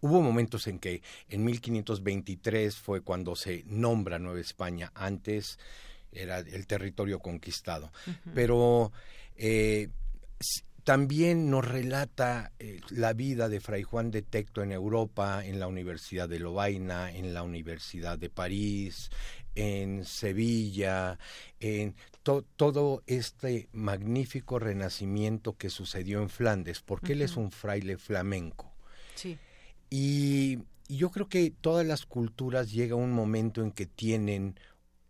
hubo 0.00 0.20
momentos 0.20 0.66
en 0.66 0.80
que 0.80 1.02
en 1.28 1.44
1523 1.44 2.76
fue 2.76 3.00
cuando 3.02 3.36
se 3.36 3.64
nombra 3.66 4.18
Nueva 4.18 4.40
España, 4.40 4.90
antes 4.94 5.58
era 6.10 6.38
el 6.38 6.66
territorio 6.66 7.20
conquistado, 7.20 7.92
pero 8.34 8.92
eh, 9.36 9.88
también 10.88 11.50
nos 11.50 11.68
relata 11.68 12.50
eh, 12.58 12.80
la 12.88 13.12
vida 13.12 13.50
de 13.50 13.60
Fray 13.60 13.82
Juan 13.82 14.10
de 14.10 14.22
Tecto 14.22 14.62
en 14.62 14.72
Europa, 14.72 15.44
en 15.44 15.60
la 15.60 15.66
Universidad 15.66 16.28
de 16.28 16.38
Lovaina, 16.38 17.12
en 17.12 17.34
la 17.34 17.42
Universidad 17.42 18.18
de 18.18 18.30
París, 18.30 19.10
en 19.58 20.04
Sevilla, 20.04 21.18
en 21.58 21.96
todo 22.22 23.02
este 23.06 23.68
magnífico 23.72 24.60
renacimiento 24.60 25.56
que 25.56 25.68
sucedió 25.68 26.22
en 26.22 26.28
Flandes, 26.28 26.80
porque 26.80 27.14
él 27.14 27.22
es 27.22 27.36
un 27.36 27.50
fraile 27.50 27.98
flamenco. 27.98 28.72
Sí. 29.16 29.36
Y, 29.90 30.58
yo 30.88 31.10
creo 31.10 31.28
que 31.28 31.50
todas 31.50 31.84
las 31.84 32.06
culturas 32.06 32.72
llega 32.72 32.94
un 32.94 33.12
momento 33.12 33.62
en 33.62 33.72
que 33.72 33.84
tienen 33.84 34.58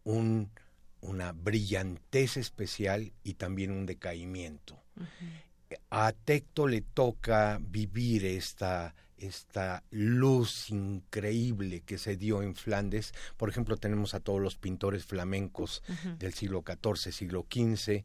un, 0.02 0.50
una 1.00 1.30
brillantez 1.30 2.36
especial 2.36 3.12
y 3.22 3.34
también 3.34 3.70
un 3.70 3.86
decaimiento. 3.86 4.76
A 5.90 6.12
Tecto 6.12 6.66
le 6.66 6.80
toca 6.80 7.60
vivir 7.62 8.24
esta 8.24 8.94
esta 9.20 9.82
luz 9.90 10.70
increíble 10.70 11.80
que 11.80 11.98
se 11.98 12.16
dio 12.16 12.42
en 12.42 12.54
Flandes. 12.54 13.12
Por 13.36 13.48
ejemplo, 13.48 13.76
tenemos 13.76 14.14
a 14.14 14.20
todos 14.20 14.40
los 14.40 14.56
pintores 14.56 15.04
flamencos 15.04 15.82
del 16.18 16.34
siglo 16.34 16.64
XIV, 16.66 17.12
siglo 17.12 17.46
XV, 17.50 18.04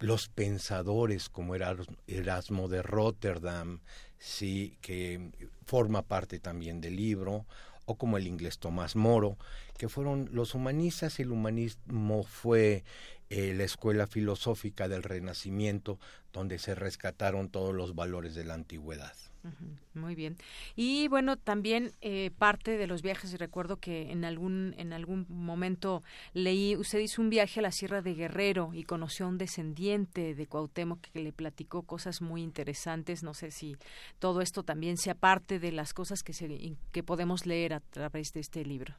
los 0.00 0.28
pensadores 0.28 1.28
como 1.28 1.54
Erasmo 1.54 2.68
de 2.68 2.82
Rotterdam, 2.82 3.80
sí, 4.18 4.76
que 4.80 5.30
forma 5.66 6.02
parte 6.02 6.40
también 6.40 6.80
del 6.80 6.96
libro, 6.96 7.46
o 7.84 7.96
como 7.96 8.16
el 8.16 8.26
inglés 8.26 8.58
Tomás 8.58 8.96
Moro, 8.96 9.36
que 9.76 9.88
fueron 9.88 10.28
los 10.32 10.54
humanistas 10.54 11.18
y 11.18 11.22
el 11.22 11.32
humanismo 11.32 12.22
fue 12.22 12.84
eh, 13.28 13.52
la 13.54 13.64
escuela 13.64 14.06
filosófica 14.06 14.88
del 14.88 15.02
Renacimiento, 15.02 15.98
donde 16.32 16.58
se 16.58 16.74
rescataron 16.74 17.48
todos 17.48 17.74
los 17.74 17.94
valores 17.94 18.34
de 18.34 18.44
la 18.44 18.54
antigüedad. 18.54 19.14
Muy 19.94 20.14
bien. 20.14 20.36
Y 20.76 21.08
bueno, 21.08 21.36
también 21.36 21.92
eh, 22.00 22.30
parte 22.38 22.76
de 22.76 22.86
los 22.86 23.02
viajes, 23.02 23.32
y 23.32 23.36
recuerdo 23.36 23.78
que 23.78 24.10
en 24.10 24.24
algún, 24.24 24.74
en 24.78 24.92
algún 24.92 25.26
momento 25.28 26.02
leí, 26.32 26.76
usted 26.76 26.98
hizo 26.98 27.22
un 27.22 27.30
viaje 27.30 27.60
a 27.60 27.62
la 27.62 27.72
Sierra 27.72 28.02
de 28.02 28.14
Guerrero 28.14 28.70
y 28.74 28.84
conoció 28.84 29.26
a 29.26 29.28
un 29.28 29.38
descendiente 29.38 30.34
de 30.34 30.46
Cuauhtémoc 30.46 31.00
que 31.00 31.20
le 31.20 31.32
platicó 31.32 31.82
cosas 31.82 32.22
muy 32.22 32.42
interesantes. 32.42 33.22
No 33.22 33.34
sé 33.34 33.50
si 33.50 33.76
todo 34.18 34.40
esto 34.40 34.62
también 34.62 34.96
sea 34.96 35.14
parte 35.14 35.58
de 35.58 35.72
las 35.72 35.94
cosas 35.94 36.22
que, 36.22 36.32
se, 36.32 36.76
que 36.92 37.02
podemos 37.02 37.46
leer 37.46 37.74
a 37.74 37.80
través 37.80 38.32
de 38.32 38.40
este 38.40 38.64
libro. 38.64 38.94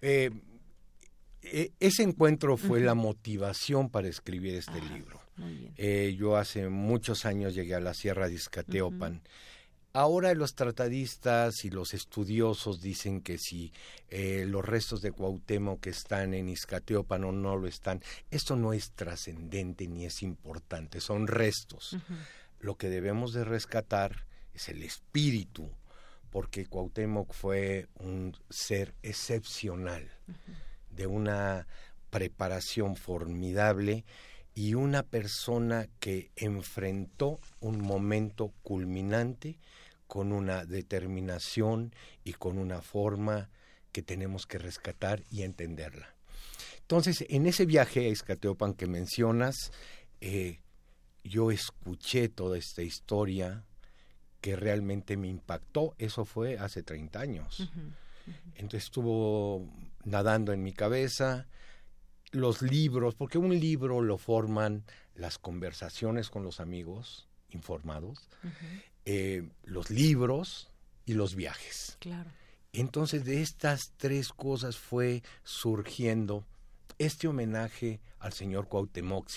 Eh, 0.00 0.30
e, 1.42 1.72
ese 1.80 2.02
encuentro 2.02 2.56
fue 2.56 2.80
la 2.80 2.94
motivación 2.94 3.88
para 3.88 4.08
escribir 4.08 4.54
este 4.56 4.78
ah, 4.80 4.94
libro. 4.94 5.20
Eh, 5.76 6.16
yo 6.18 6.36
hace 6.36 6.68
muchos 6.68 7.26
años 7.26 7.54
llegué 7.54 7.74
a 7.74 7.80
la 7.80 7.94
Sierra 7.94 8.28
de 8.28 8.34
Izcateopan. 8.34 9.22
Ahora 9.96 10.34
los 10.34 10.54
tratadistas 10.54 11.64
y 11.64 11.70
los 11.70 11.94
estudiosos 11.94 12.82
dicen 12.82 13.22
que 13.22 13.38
si 13.38 13.72
eh, 14.10 14.44
los 14.46 14.62
restos 14.62 15.00
de 15.00 15.10
Cuauhtémoc 15.10 15.80
que 15.80 15.88
están 15.88 16.34
en 16.34 16.50
Izcateopan 16.50 17.24
o 17.24 17.32
no 17.32 17.56
lo 17.56 17.66
están, 17.66 18.02
esto 18.30 18.56
no 18.56 18.74
es 18.74 18.90
trascendente 18.90 19.88
ni 19.88 20.04
es 20.04 20.22
importante, 20.22 21.00
son 21.00 21.26
restos. 21.26 21.96
Lo 22.60 22.76
que 22.76 22.90
debemos 22.90 23.32
de 23.32 23.44
rescatar 23.44 24.26
es 24.52 24.68
el 24.68 24.82
espíritu, 24.82 25.70
porque 26.30 26.66
Cuauhtémoc 26.66 27.32
fue 27.32 27.88
un 27.94 28.36
ser 28.50 28.92
excepcional, 29.02 30.10
de 30.90 31.06
una 31.06 31.66
preparación 32.10 32.96
formidable 32.96 34.04
y 34.54 34.74
una 34.74 35.04
persona 35.04 35.88
que 36.00 36.32
enfrentó 36.36 37.40
un 37.60 37.80
momento 37.80 38.52
culminante 38.62 39.58
con 40.06 40.32
una 40.32 40.64
determinación 40.64 41.94
y 42.24 42.34
con 42.34 42.58
una 42.58 42.82
forma 42.82 43.50
que 43.92 44.02
tenemos 44.02 44.46
que 44.46 44.58
rescatar 44.58 45.22
y 45.30 45.42
entenderla. 45.42 46.14
Entonces, 46.80 47.24
en 47.28 47.46
ese 47.46 47.66
viaje 47.66 48.06
a 48.06 48.12
Escateopan 48.12 48.74
que 48.74 48.86
mencionas, 48.86 49.72
eh, 50.20 50.60
yo 51.24 51.50
escuché 51.50 52.28
toda 52.28 52.56
esta 52.58 52.82
historia 52.82 53.64
que 54.40 54.54
realmente 54.54 55.16
me 55.16 55.28
impactó. 55.28 55.94
Eso 55.98 56.24
fue 56.24 56.58
hace 56.58 56.82
30 56.82 57.18
años. 57.18 57.68
Entonces 58.54 58.84
estuvo 58.84 59.68
nadando 60.04 60.52
en 60.52 60.62
mi 60.62 60.72
cabeza 60.72 61.48
los 62.32 62.62
libros, 62.62 63.14
porque 63.14 63.38
un 63.38 63.58
libro 63.58 64.00
lo 64.02 64.18
forman 64.18 64.84
las 65.14 65.38
conversaciones 65.38 66.30
con 66.30 66.44
los 66.44 66.60
amigos 66.60 67.28
informados, 67.50 68.28
eh, 69.06 69.48
los 69.64 69.90
libros 69.90 70.68
y 71.04 71.14
los 71.14 71.34
viajes. 71.36 71.96
Claro. 72.00 72.30
Entonces 72.72 73.24
de 73.24 73.40
estas 73.40 73.92
tres 73.96 74.30
cosas 74.30 74.76
fue 74.76 75.22
surgiendo 75.44 76.44
este 76.98 77.28
homenaje 77.28 78.00
al 78.18 78.32
señor 78.32 78.68
Cuauhtémoc, 78.68 79.30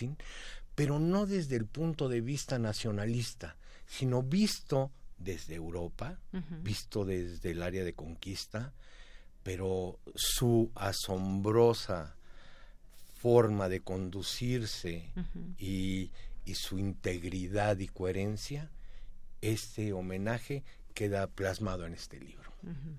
pero 0.75 0.99
no 0.99 1.25
desde 1.25 1.55
el 1.55 1.65
punto 1.65 2.09
de 2.09 2.21
vista 2.21 2.57
nacionalista, 2.57 3.57
sino 3.85 4.23
visto 4.23 4.91
desde 5.19 5.55
Europa, 5.55 6.19
visto 6.63 7.05
desde 7.05 7.51
el 7.51 7.61
área 7.61 7.83
de 7.83 7.93
conquista, 7.93 8.73
pero 9.43 9.99
su 10.15 10.71
asombrosa 10.75 12.15
forma 13.21 13.69
de 13.69 13.81
conducirse 13.81 15.11
y, 15.57 16.11
y, 16.45 16.55
su 16.55 16.79
integridad 16.79 17.77
y 17.79 17.87
coherencia 17.87 18.71
este 19.41 19.93
homenaje 19.93 20.63
queda 20.93 21.27
plasmado 21.27 21.85
en 21.85 21.93
este 21.93 22.19
libro. 22.19 22.49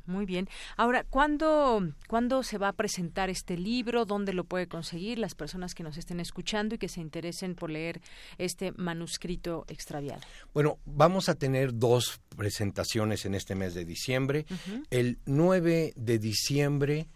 Muy 0.07 0.25
bien. 0.25 0.49
Ahora, 0.77 1.05
¿cuándo, 1.05 1.93
¿cuándo 2.09 2.43
se 2.43 2.57
va 2.57 2.69
a 2.69 2.73
presentar 2.73 3.29
este 3.29 3.59
libro? 3.59 4.07
¿Dónde 4.07 4.33
lo 4.33 4.45
puede 4.45 4.67
conseguir 4.67 5.19
las 5.19 5.35
personas 5.35 5.75
que 5.75 5.83
nos 5.83 5.99
estén 5.99 6.19
escuchando 6.19 6.75
y 6.75 6.79
que 6.79 6.89
se 6.89 7.01
interesen 7.01 7.55
por 7.55 7.71
leer 7.71 8.01
este 8.39 8.73
manuscrito 8.73 9.67
extraviado? 9.69 10.23
Bueno, 10.55 10.79
vamos 10.87 11.29
a 11.29 11.35
tener 11.35 11.75
dos 11.75 12.21
presentaciones 12.37 13.27
en 13.27 13.35
este 13.35 13.55
mes 13.55 13.75
de 13.75 13.85
diciembre. 13.85 14.47
El 14.89 15.19
9 15.27 15.93
de 15.95 16.19
diciembre 16.19 17.09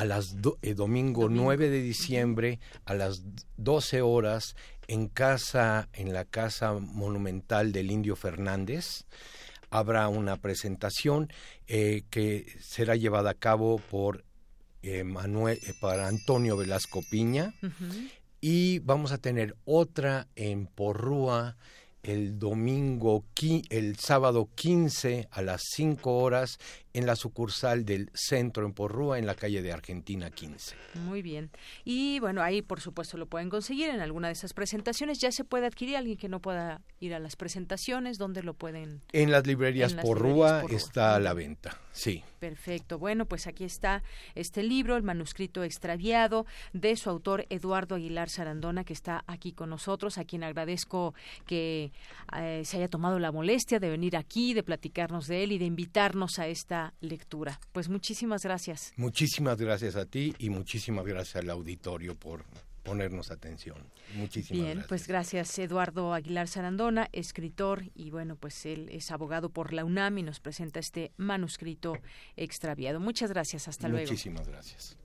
a 0.00 0.06
las 0.06 0.34
eh, 0.62 0.72
domingo 0.72 1.28
9 1.28 1.68
de 1.68 1.82
diciembre 1.82 2.58
a 2.86 2.94
las 2.94 3.22
12 3.58 4.00
horas 4.00 4.56
en 4.88 5.08
casa 5.08 5.90
en 5.92 6.14
la 6.14 6.24
casa 6.24 6.72
monumental 6.72 7.70
del 7.70 7.90
Indio 7.90 8.16
Fernández 8.16 9.04
habrá 9.68 10.08
una 10.08 10.38
presentación 10.38 11.30
eh, 11.66 12.04
que 12.08 12.46
será 12.60 12.96
llevada 12.96 13.32
a 13.32 13.34
cabo 13.34 13.78
por 13.90 14.24
eh, 14.82 15.04
Manuel 15.04 15.58
para 15.82 16.08
Antonio 16.08 16.56
Velasco 16.56 17.02
Piña. 17.10 17.52
Y 18.40 18.78
vamos 18.78 19.12
a 19.12 19.18
tener 19.18 19.54
otra 19.66 20.28
en 20.34 20.66
Porrúa 20.66 21.56
el 22.02 22.38
domingo, 22.38 23.24
el 23.68 23.96
sábado 23.96 24.48
15 24.54 25.28
a 25.30 25.42
las 25.42 25.62
5 25.74 26.18
horas 26.18 26.58
en 26.92 27.06
la 27.06 27.16
sucursal 27.16 27.84
del 27.84 28.10
centro 28.14 28.66
en 28.66 28.72
Porrúa, 28.72 29.18
en 29.18 29.26
la 29.26 29.34
calle 29.34 29.62
de 29.62 29.72
Argentina 29.72 30.30
15. 30.30 30.74
Muy 30.94 31.22
bien. 31.22 31.50
Y 31.84 32.18
bueno, 32.20 32.42
ahí 32.42 32.62
por 32.62 32.80
supuesto 32.80 33.16
lo 33.16 33.26
pueden 33.26 33.48
conseguir 33.48 33.90
en 33.90 34.00
alguna 34.00 34.28
de 34.28 34.32
esas 34.32 34.54
presentaciones. 34.54 35.18
Ya 35.18 35.30
se 35.30 35.44
puede 35.44 35.66
adquirir 35.66 35.96
alguien 35.96 36.16
que 36.16 36.28
no 36.28 36.40
pueda 36.40 36.80
ir 36.98 37.14
a 37.14 37.18
las 37.18 37.36
presentaciones. 37.36 38.18
¿Dónde 38.18 38.42
lo 38.42 38.54
pueden? 38.54 39.00
En 39.12 39.30
las 39.30 39.46
librerías, 39.46 39.94
Porrúa, 39.94 40.64
está 40.68 41.14
a 41.14 41.20
la 41.20 41.32
venta, 41.32 41.80
sí. 41.92 42.24
Perfecto. 42.40 42.98
Bueno, 42.98 43.26
pues 43.26 43.46
aquí 43.46 43.64
está 43.64 44.02
este 44.34 44.62
libro, 44.62 44.96
el 44.96 45.02
manuscrito 45.02 45.62
extraviado, 45.62 46.46
de 46.72 46.96
su 46.96 47.10
autor 47.10 47.46
Eduardo 47.50 47.94
Aguilar 47.94 48.30
Sarandona, 48.30 48.84
que 48.84 48.94
está 48.94 49.24
aquí 49.26 49.52
con 49.52 49.70
nosotros, 49.70 50.18
a 50.18 50.24
quien 50.24 50.42
agradezco 50.42 51.14
que 51.46 51.92
eh, 52.36 52.62
se 52.64 52.78
haya 52.78 52.88
tomado 52.88 53.18
la 53.18 53.30
molestia 53.30 53.78
de 53.78 53.90
venir 53.90 54.16
aquí, 54.16 54.54
de 54.54 54.62
platicarnos 54.62 55.26
de 55.26 55.44
él 55.44 55.52
y 55.52 55.58
de 55.58 55.66
invitarnos 55.66 56.38
a 56.38 56.46
esta 56.46 56.79
lectura. 57.00 57.60
Pues 57.72 57.88
muchísimas 57.88 58.42
gracias. 58.42 58.92
Muchísimas 58.96 59.58
gracias 59.58 59.96
a 59.96 60.06
ti 60.06 60.34
y 60.38 60.50
muchísimas 60.50 61.06
gracias 61.06 61.36
al 61.36 61.50
auditorio 61.50 62.14
por 62.14 62.44
ponernos 62.82 63.30
atención. 63.30 63.76
Muchísimas 64.14 64.64
Bien, 64.64 64.84
pues 64.88 65.06
gracias 65.06 65.58
Eduardo 65.58 66.12
Aguilar 66.12 66.48
Sarandona, 66.48 67.08
escritor 67.12 67.84
y 67.94 68.10
bueno, 68.10 68.36
pues 68.36 68.66
él 68.66 68.88
es 68.90 69.10
abogado 69.10 69.50
por 69.50 69.72
la 69.72 69.84
UNAM 69.84 70.18
y 70.18 70.22
nos 70.22 70.40
presenta 70.40 70.80
este 70.80 71.12
manuscrito 71.16 71.94
extraviado. 72.36 73.00
Muchas 73.00 73.30
gracias, 73.30 73.68
hasta 73.68 73.88
luego. 73.88 74.10
Muchísimas 74.10 74.48
gracias. 74.48 74.96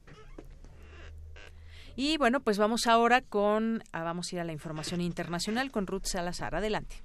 Y 1.96 2.18
bueno, 2.18 2.42
pues 2.42 2.58
vamos 2.58 2.88
ahora 2.88 3.22
con, 3.22 3.82
ah, 3.94 4.04
vamos 4.04 4.32
a 4.32 4.36
ir 4.36 4.42
a 4.42 4.44
la 4.44 4.52
información 4.52 5.00
internacional 5.00 5.72
con 5.72 5.88
Ruth 5.88 6.06
Salazar. 6.06 6.56
Adelante. 6.56 7.04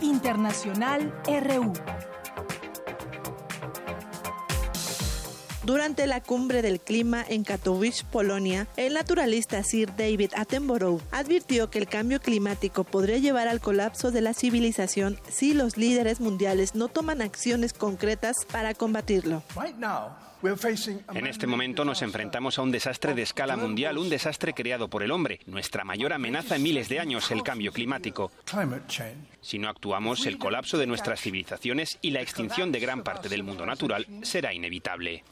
Internacional 0.00 1.14
RU. 1.26 1.72
Durante 5.64 6.06
la 6.06 6.20
cumbre 6.20 6.60
del 6.60 6.78
clima 6.78 7.24
en 7.26 7.42
Katowice, 7.42 8.04
Polonia, 8.04 8.66
el 8.76 8.92
naturalista 8.92 9.62
Sir 9.62 9.96
David 9.96 10.32
Attenborough 10.36 11.00
advirtió 11.10 11.70
que 11.70 11.78
el 11.78 11.88
cambio 11.88 12.20
climático 12.20 12.84
podría 12.84 13.16
llevar 13.16 13.48
al 13.48 13.60
colapso 13.60 14.10
de 14.10 14.20
la 14.20 14.34
civilización 14.34 15.18
si 15.30 15.54
los 15.54 15.78
líderes 15.78 16.20
mundiales 16.20 16.74
no 16.74 16.88
toman 16.88 17.22
acciones 17.22 17.72
concretas 17.72 18.44
para 18.52 18.74
combatirlo. 18.74 19.42
En 21.14 21.26
este 21.26 21.46
momento 21.46 21.86
nos 21.86 22.02
enfrentamos 22.02 22.58
a 22.58 22.62
un 22.62 22.70
desastre 22.70 23.14
de 23.14 23.22
escala 23.22 23.56
mundial, 23.56 23.96
un 23.96 24.10
desastre 24.10 24.52
creado 24.52 24.88
por 24.88 25.02
el 25.02 25.10
hombre, 25.10 25.40
nuestra 25.46 25.84
mayor 25.84 26.12
amenaza 26.12 26.56
en 26.56 26.62
miles 26.62 26.90
de 26.90 27.00
años, 27.00 27.30
el 27.30 27.42
cambio 27.42 27.72
climático. 27.72 28.30
Si 29.40 29.58
no 29.58 29.70
actuamos, 29.70 30.26
el 30.26 30.36
colapso 30.36 30.76
de 30.76 30.86
nuestras 30.86 31.20
civilizaciones 31.20 31.98
y 32.02 32.10
la 32.10 32.20
extinción 32.20 32.72
de 32.72 32.80
gran 32.80 33.02
parte 33.02 33.30
del 33.30 33.42
mundo 33.42 33.64
natural 33.64 34.06
será 34.22 34.52
inevitable. 34.52 35.24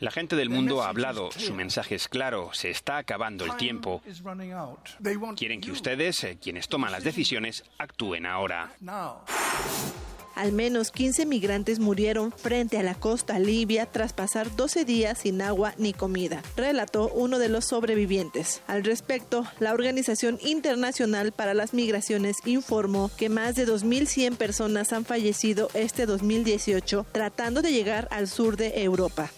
La 0.00 0.10
gente 0.10 0.36
del 0.36 0.48
mundo 0.48 0.82
ha 0.82 0.88
hablado, 0.88 1.30
su 1.32 1.52
mensaje 1.54 1.96
es 1.96 2.08
claro, 2.08 2.50
se 2.54 2.70
está 2.70 2.96
acabando 2.96 3.44
el 3.44 3.56
tiempo. 3.56 4.02
Quieren 5.36 5.60
que 5.60 5.72
ustedes, 5.72 6.24
eh, 6.24 6.38
quienes 6.40 6.68
toman 6.68 6.92
las 6.92 7.04
decisiones, 7.04 7.64
actúen 7.78 8.24
ahora. 8.24 8.70
Al 10.34 10.52
menos 10.52 10.90
15 10.90 11.26
migrantes 11.26 11.78
murieron 11.78 12.32
frente 12.32 12.78
a 12.78 12.82
la 12.82 12.94
costa 12.94 13.38
libia 13.38 13.86
tras 13.86 14.12
pasar 14.12 14.54
12 14.54 14.84
días 14.84 15.18
sin 15.18 15.42
agua 15.42 15.74
ni 15.78 15.92
comida, 15.92 16.42
relató 16.56 17.08
uno 17.14 17.38
de 17.38 17.48
los 17.48 17.64
sobrevivientes. 17.66 18.62
Al 18.66 18.84
respecto, 18.84 19.44
la 19.60 19.72
Organización 19.72 20.38
Internacional 20.42 21.32
para 21.32 21.54
las 21.54 21.74
Migraciones 21.74 22.36
informó 22.44 23.10
que 23.16 23.28
más 23.28 23.54
de 23.54 23.66
2.100 23.66 24.36
personas 24.36 24.92
han 24.92 25.04
fallecido 25.04 25.68
este 25.74 26.06
2018 26.06 27.06
tratando 27.12 27.62
de 27.62 27.72
llegar 27.72 28.08
al 28.10 28.28
sur 28.28 28.56
de 28.56 28.82
Europa. 28.82 29.30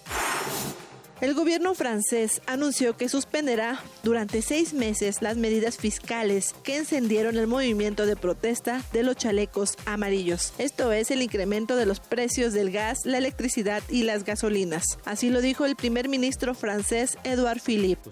El 1.21 1.35
gobierno 1.35 1.75
francés 1.75 2.43
anunció 2.47 2.97
que 2.97 3.09
suspenderá 3.09 3.81
durante 4.03 4.43
seis 4.43 4.75
meses 4.75 5.23
las 5.23 5.37
medidas 5.37 5.79
fiscales 5.79 6.55
que 6.65 6.77
encendieron 6.77 7.37
el 7.37 7.47
movimiento 7.47 8.05
de 8.05 8.17
protesta 8.17 8.83
de 8.93 9.05
los 9.05 9.17
chalecos 9.17 9.77
amarillos. 9.87 10.53
Esto 10.59 10.91
es 10.93 11.13
el 11.13 11.23
incremento 11.23 11.77
de 11.77 11.87
los 11.87 12.01
precios 12.01 12.53
del 12.53 12.73
gas, 12.73 12.99
la 13.05 13.19
electricidad 13.19 13.83
y 13.89 14.03
las 14.03 14.25
gasolinas. 14.25 14.85
Así 15.05 15.31
lo 15.31 15.41
dijo 15.41 15.65
el 15.65 15.77
primer 15.77 16.09
ministro 16.09 16.53
francés 16.53 17.17
Edouard 17.23 17.61
Philippe. 17.61 18.11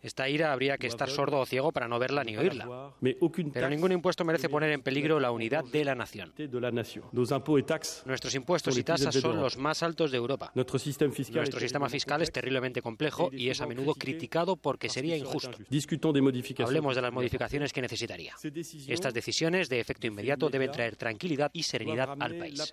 Esta 0.00 0.28
ira 0.28 0.52
habría 0.52 0.78
que 0.78 0.86
estar 0.86 1.10
sordo 1.10 1.40
o 1.40 1.46
ciego 1.46 1.70
para 1.70 1.86
no 1.86 1.98
verla 1.98 2.24
ni 2.24 2.36
oírla. 2.38 2.94
Pero 3.52 3.68
ningún 3.68 3.92
impuesto 3.92 4.24
merece 4.24 4.48
poner 4.48 4.70
en 4.70 4.82
peligro 4.82 5.20
la 5.20 5.30
unidad 5.30 5.64
de 5.64 5.84
la 5.84 5.94
nación. 5.94 6.32
Nuestros 8.06 8.34
impuestos 8.34 8.78
y 8.78 8.84
tasas 8.84 9.14
son 9.14 9.40
los 9.40 9.58
más 9.58 9.82
altos 9.82 10.10
de 10.10 10.16
Europa. 10.16 10.50
Nuestro 10.54 10.78
sistema 10.78 11.88
fiscal 11.90 12.22
es 12.22 12.30
terriblemente 12.38 12.80
complejo 12.82 13.30
y 13.32 13.48
es 13.48 13.60
a 13.60 13.66
menudo 13.66 13.94
criticado 13.94 14.54
porque 14.54 14.88
sería 14.88 15.16
injusto. 15.16 15.58
Hablemos 16.64 16.94
de 16.94 17.02
las 17.02 17.12
modificaciones 17.12 17.72
que 17.72 17.82
necesitaría. 17.82 18.34
Estas 18.86 19.12
decisiones 19.12 19.68
de 19.68 19.80
efecto 19.80 20.06
inmediato 20.06 20.48
deben 20.48 20.70
traer 20.70 20.94
tranquilidad 20.94 21.50
y 21.52 21.64
serenidad 21.64 22.16
al 22.20 22.36
país 22.36 22.72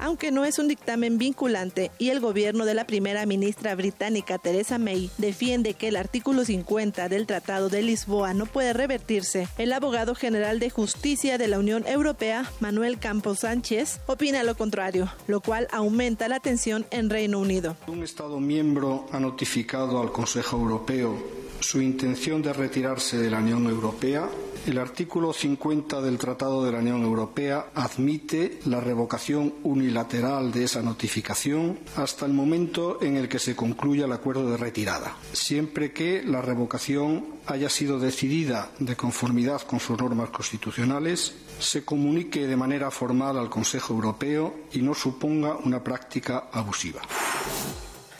aunque 0.00 0.32
no 0.32 0.44
es 0.44 0.58
un 0.58 0.68
dictamen 0.68 1.18
vinculante 1.18 1.90
y 1.98 2.10
el 2.10 2.20
gobierno 2.20 2.64
de 2.64 2.74
la 2.74 2.86
primera 2.86 3.26
ministra 3.26 3.74
británica 3.74 4.38
Theresa 4.38 4.78
May 4.78 5.10
defiende 5.18 5.74
que 5.74 5.88
el 5.88 5.96
artículo 5.96 6.44
50 6.44 7.08
del 7.08 7.26
Tratado 7.26 7.68
de 7.68 7.82
Lisboa 7.82 8.34
no 8.34 8.46
puede 8.46 8.72
revertirse, 8.72 9.48
el 9.58 9.72
abogado 9.72 10.14
general 10.14 10.58
de 10.58 10.70
justicia 10.70 11.38
de 11.38 11.48
la 11.48 11.58
Unión 11.58 11.86
Europea, 11.86 12.50
Manuel 12.60 12.98
Campos 12.98 13.40
Sánchez, 13.40 14.00
opina 14.06 14.42
lo 14.42 14.56
contrario, 14.56 15.12
lo 15.26 15.40
cual 15.40 15.68
aumenta 15.70 16.28
la 16.28 16.40
tensión 16.40 16.86
en 16.90 17.10
Reino 17.10 17.38
Unido. 17.38 17.76
Un 17.86 18.02
Estado 18.02 18.40
miembro 18.40 19.06
ha 19.12 19.20
notificado 19.20 20.00
al 20.00 20.12
Consejo 20.12 20.56
Europeo 20.56 21.40
su 21.60 21.82
intención 21.82 22.42
de 22.42 22.52
retirarse 22.52 23.18
de 23.18 23.30
la 23.30 23.38
Unión 23.38 23.66
Europea 23.66 24.28
el 24.66 24.78
artículo 24.78 25.32
50 25.32 26.00
del 26.00 26.18
Tratado 26.18 26.64
de 26.64 26.72
la 26.72 26.78
Unión 26.78 27.02
Europea 27.02 27.66
admite 27.74 28.60
la 28.66 28.80
revocación 28.80 29.54
unilateral 29.62 30.52
de 30.52 30.64
esa 30.64 30.82
notificación 30.82 31.78
hasta 31.96 32.26
el 32.26 32.32
momento 32.32 33.02
en 33.02 33.16
el 33.16 33.28
que 33.28 33.38
se 33.38 33.56
concluya 33.56 34.04
el 34.04 34.12
acuerdo 34.12 34.50
de 34.50 34.56
retirada, 34.56 35.16
siempre 35.32 35.92
que 35.92 36.22
la 36.22 36.42
revocación 36.42 37.26
haya 37.46 37.70
sido 37.70 37.98
decidida 37.98 38.70
de 38.78 38.96
conformidad 38.96 39.62
con 39.62 39.80
sus 39.80 39.98
normas 39.98 40.30
constitucionales, 40.30 41.34
se 41.58 41.84
comunique 41.84 42.46
de 42.46 42.56
manera 42.56 42.90
formal 42.90 43.38
al 43.38 43.50
Consejo 43.50 43.94
Europeo 43.94 44.54
y 44.72 44.82
no 44.82 44.94
suponga 44.94 45.56
una 45.56 45.82
práctica 45.82 46.48
abusiva. 46.52 47.00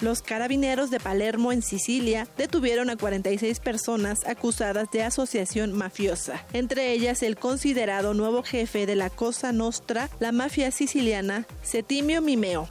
Los 0.00 0.22
carabineros 0.22 0.90
de 0.90 0.98
Palermo, 0.98 1.52
en 1.52 1.62
Sicilia, 1.62 2.26
detuvieron 2.38 2.88
a 2.88 2.96
46 2.96 3.60
personas 3.60 4.26
acusadas 4.26 4.90
de 4.90 5.02
asociación 5.02 5.72
mafiosa, 5.72 6.44
entre 6.54 6.92
ellas 6.92 7.22
el 7.22 7.36
considerado 7.36 8.14
nuevo 8.14 8.42
jefe 8.42 8.86
de 8.86 8.96
la 8.96 9.10
Cosa 9.10 9.52
Nostra, 9.52 10.08
la 10.18 10.32
mafia 10.32 10.70
siciliana, 10.70 11.46
Setimio 11.62 12.22
Mimeo. 12.22 12.66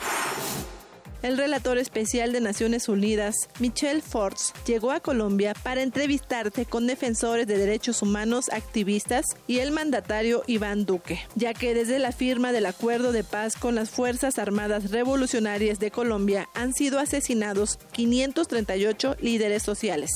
El 1.22 1.38
relator 1.38 1.78
especial 1.78 2.32
de 2.32 2.40
Naciones 2.40 2.88
Unidas, 2.88 3.36
Michel 3.60 4.02
Forts, 4.02 4.54
llegó 4.66 4.92
a 4.92 5.02
Colombia 5.02 5.54
para 5.64 5.82
entrevistarse 5.82 6.66
con 6.66 6.88
defensores 6.88 7.46
de 7.46 7.58
derechos 7.58 8.02
humanos, 8.02 8.46
activistas 8.52 9.26
y 9.46 9.60
el 9.60 9.72
mandatario 9.72 10.44
Iván 10.48 10.86
Duque, 10.86 11.20
ya 11.36 11.54
que 11.54 11.74
desde 11.74 12.00
la 12.00 12.14
firma 12.14 12.54
del 12.54 12.66
acuerdo 12.66 13.12
de 13.12 13.26
paz 13.26 13.58
con 13.58 13.76
las 13.76 13.90
Fuerzas 13.90 14.40
Armadas 14.40 14.92
Revolucionarias 14.92 15.80
de 15.80 15.92
Colombia 15.92 16.48
han 16.54 16.74
sido 16.74 17.00
asesinados 17.00 17.80
538 17.92 19.18
líderes 19.20 19.64
sociales. 19.64 20.12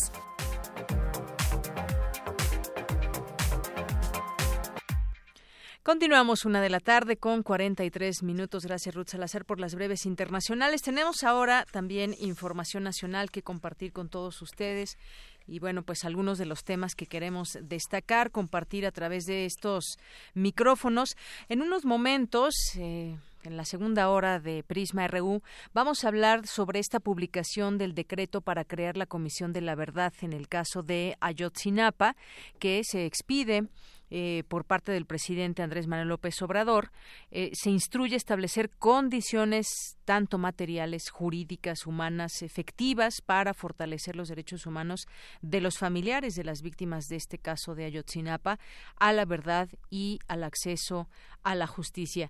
Continuamos 5.84 6.46
una 6.46 6.62
de 6.62 6.70
la 6.70 6.80
tarde 6.80 7.18
con 7.18 7.44
43 7.44 8.24
minutos. 8.24 8.64
Gracias 8.64 8.96
Ruth 8.96 9.10
Salazar 9.10 9.44
por 9.44 9.60
las 9.60 9.76
breves 9.76 10.06
internacionales. 10.06 10.82
Tenemos 10.82 11.26
ahora 11.26 11.66
también 11.70 12.16
información 12.20 12.84
nacional 12.84 13.32
que 13.32 13.42
compartir 13.42 13.92
con 13.92 14.08
todos 14.08 14.42
ustedes 14.42 14.98
y 15.46 15.60
bueno, 15.60 15.84
pues 15.84 16.06
algunos 16.06 16.38
de 16.38 16.46
los 16.46 16.64
temas 16.64 16.96
que 16.96 17.06
queremos 17.06 17.58
destacar, 17.62 18.32
compartir 18.32 18.86
a 18.86 18.94
través 18.94 19.26
de 19.26 19.44
estos 19.44 19.98
micrófonos. 20.34 21.18
En 21.50 21.62
unos 21.62 21.84
momentos, 21.84 22.54
eh, 22.78 23.18
en 23.44 23.58
la 23.58 23.66
segunda 23.66 24.10
hora 24.10 24.40
de 24.40 24.64
Prisma 24.64 25.06
RU, 25.10 25.42
vamos 25.74 26.06
a 26.06 26.08
hablar 26.08 26.48
sobre 26.48 26.80
esta 26.80 27.02
publicación 27.02 27.78
del 27.78 27.94
decreto 27.94 28.40
para 28.40 28.64
crear 28.64 28.96
la 28.96 29.06
Comisión 29.06 29.52
de 29.52 29.60
la 29.60 29.76
Verdad 29.76 30.14
en 30.22 30.32
el 30.32 30.48
caso 30.48 30.82
de 30.82 31.18
Ayotzinapa, 31.20 32.16
que 32.58 32.84
se 32.86 33.06
expide 33.06 33.68
eh, 34.16 34.44
por 34.48 34.64
parte 34.64 34.92
del 34.92 35.08
presidente 35.08 35.64
Andrés 35.64 35.88
Manuel 35.88 36.10
López 36.10 36.40
Obrador, 36.44 36.92
eh, 37.32 37.50
se 37.54 37.72
instruye 37.72 38.16
establecer 38.16 38.70
condiciones 38.70 39.98
tanto 40.06 40.38
materiales, 40.38 41.10
jurídicas, 41.10 41.88
humanas, 41.88 42.44
efectivas 42.44 43.22
para 43.26 43.56
fortalecer 43.56 44.16
los 44.16 44.28
derechos 44.28 44.68
humanos 44.68 45.08
de 45.42 45.62
los 45.62 45.80
familiares 45.80 46.36
de 46.36 46.44
las 46.44 46.62
víctimas 46.62 47.08
de 47.08 47.16
este 47.16 47.40
caso 47.40 47.74
de 47.74 47.86
Ayotzinapa 47.86 48.60
a 48.98 49.14
la 49.14 49.26
verdad 49.26 49.68
y 49.90 50.20
al 50.28 50.44
acceso 50.44 51.10
a 51.42 51.56
la 51.56 51.66
justicia. 51.66 52.30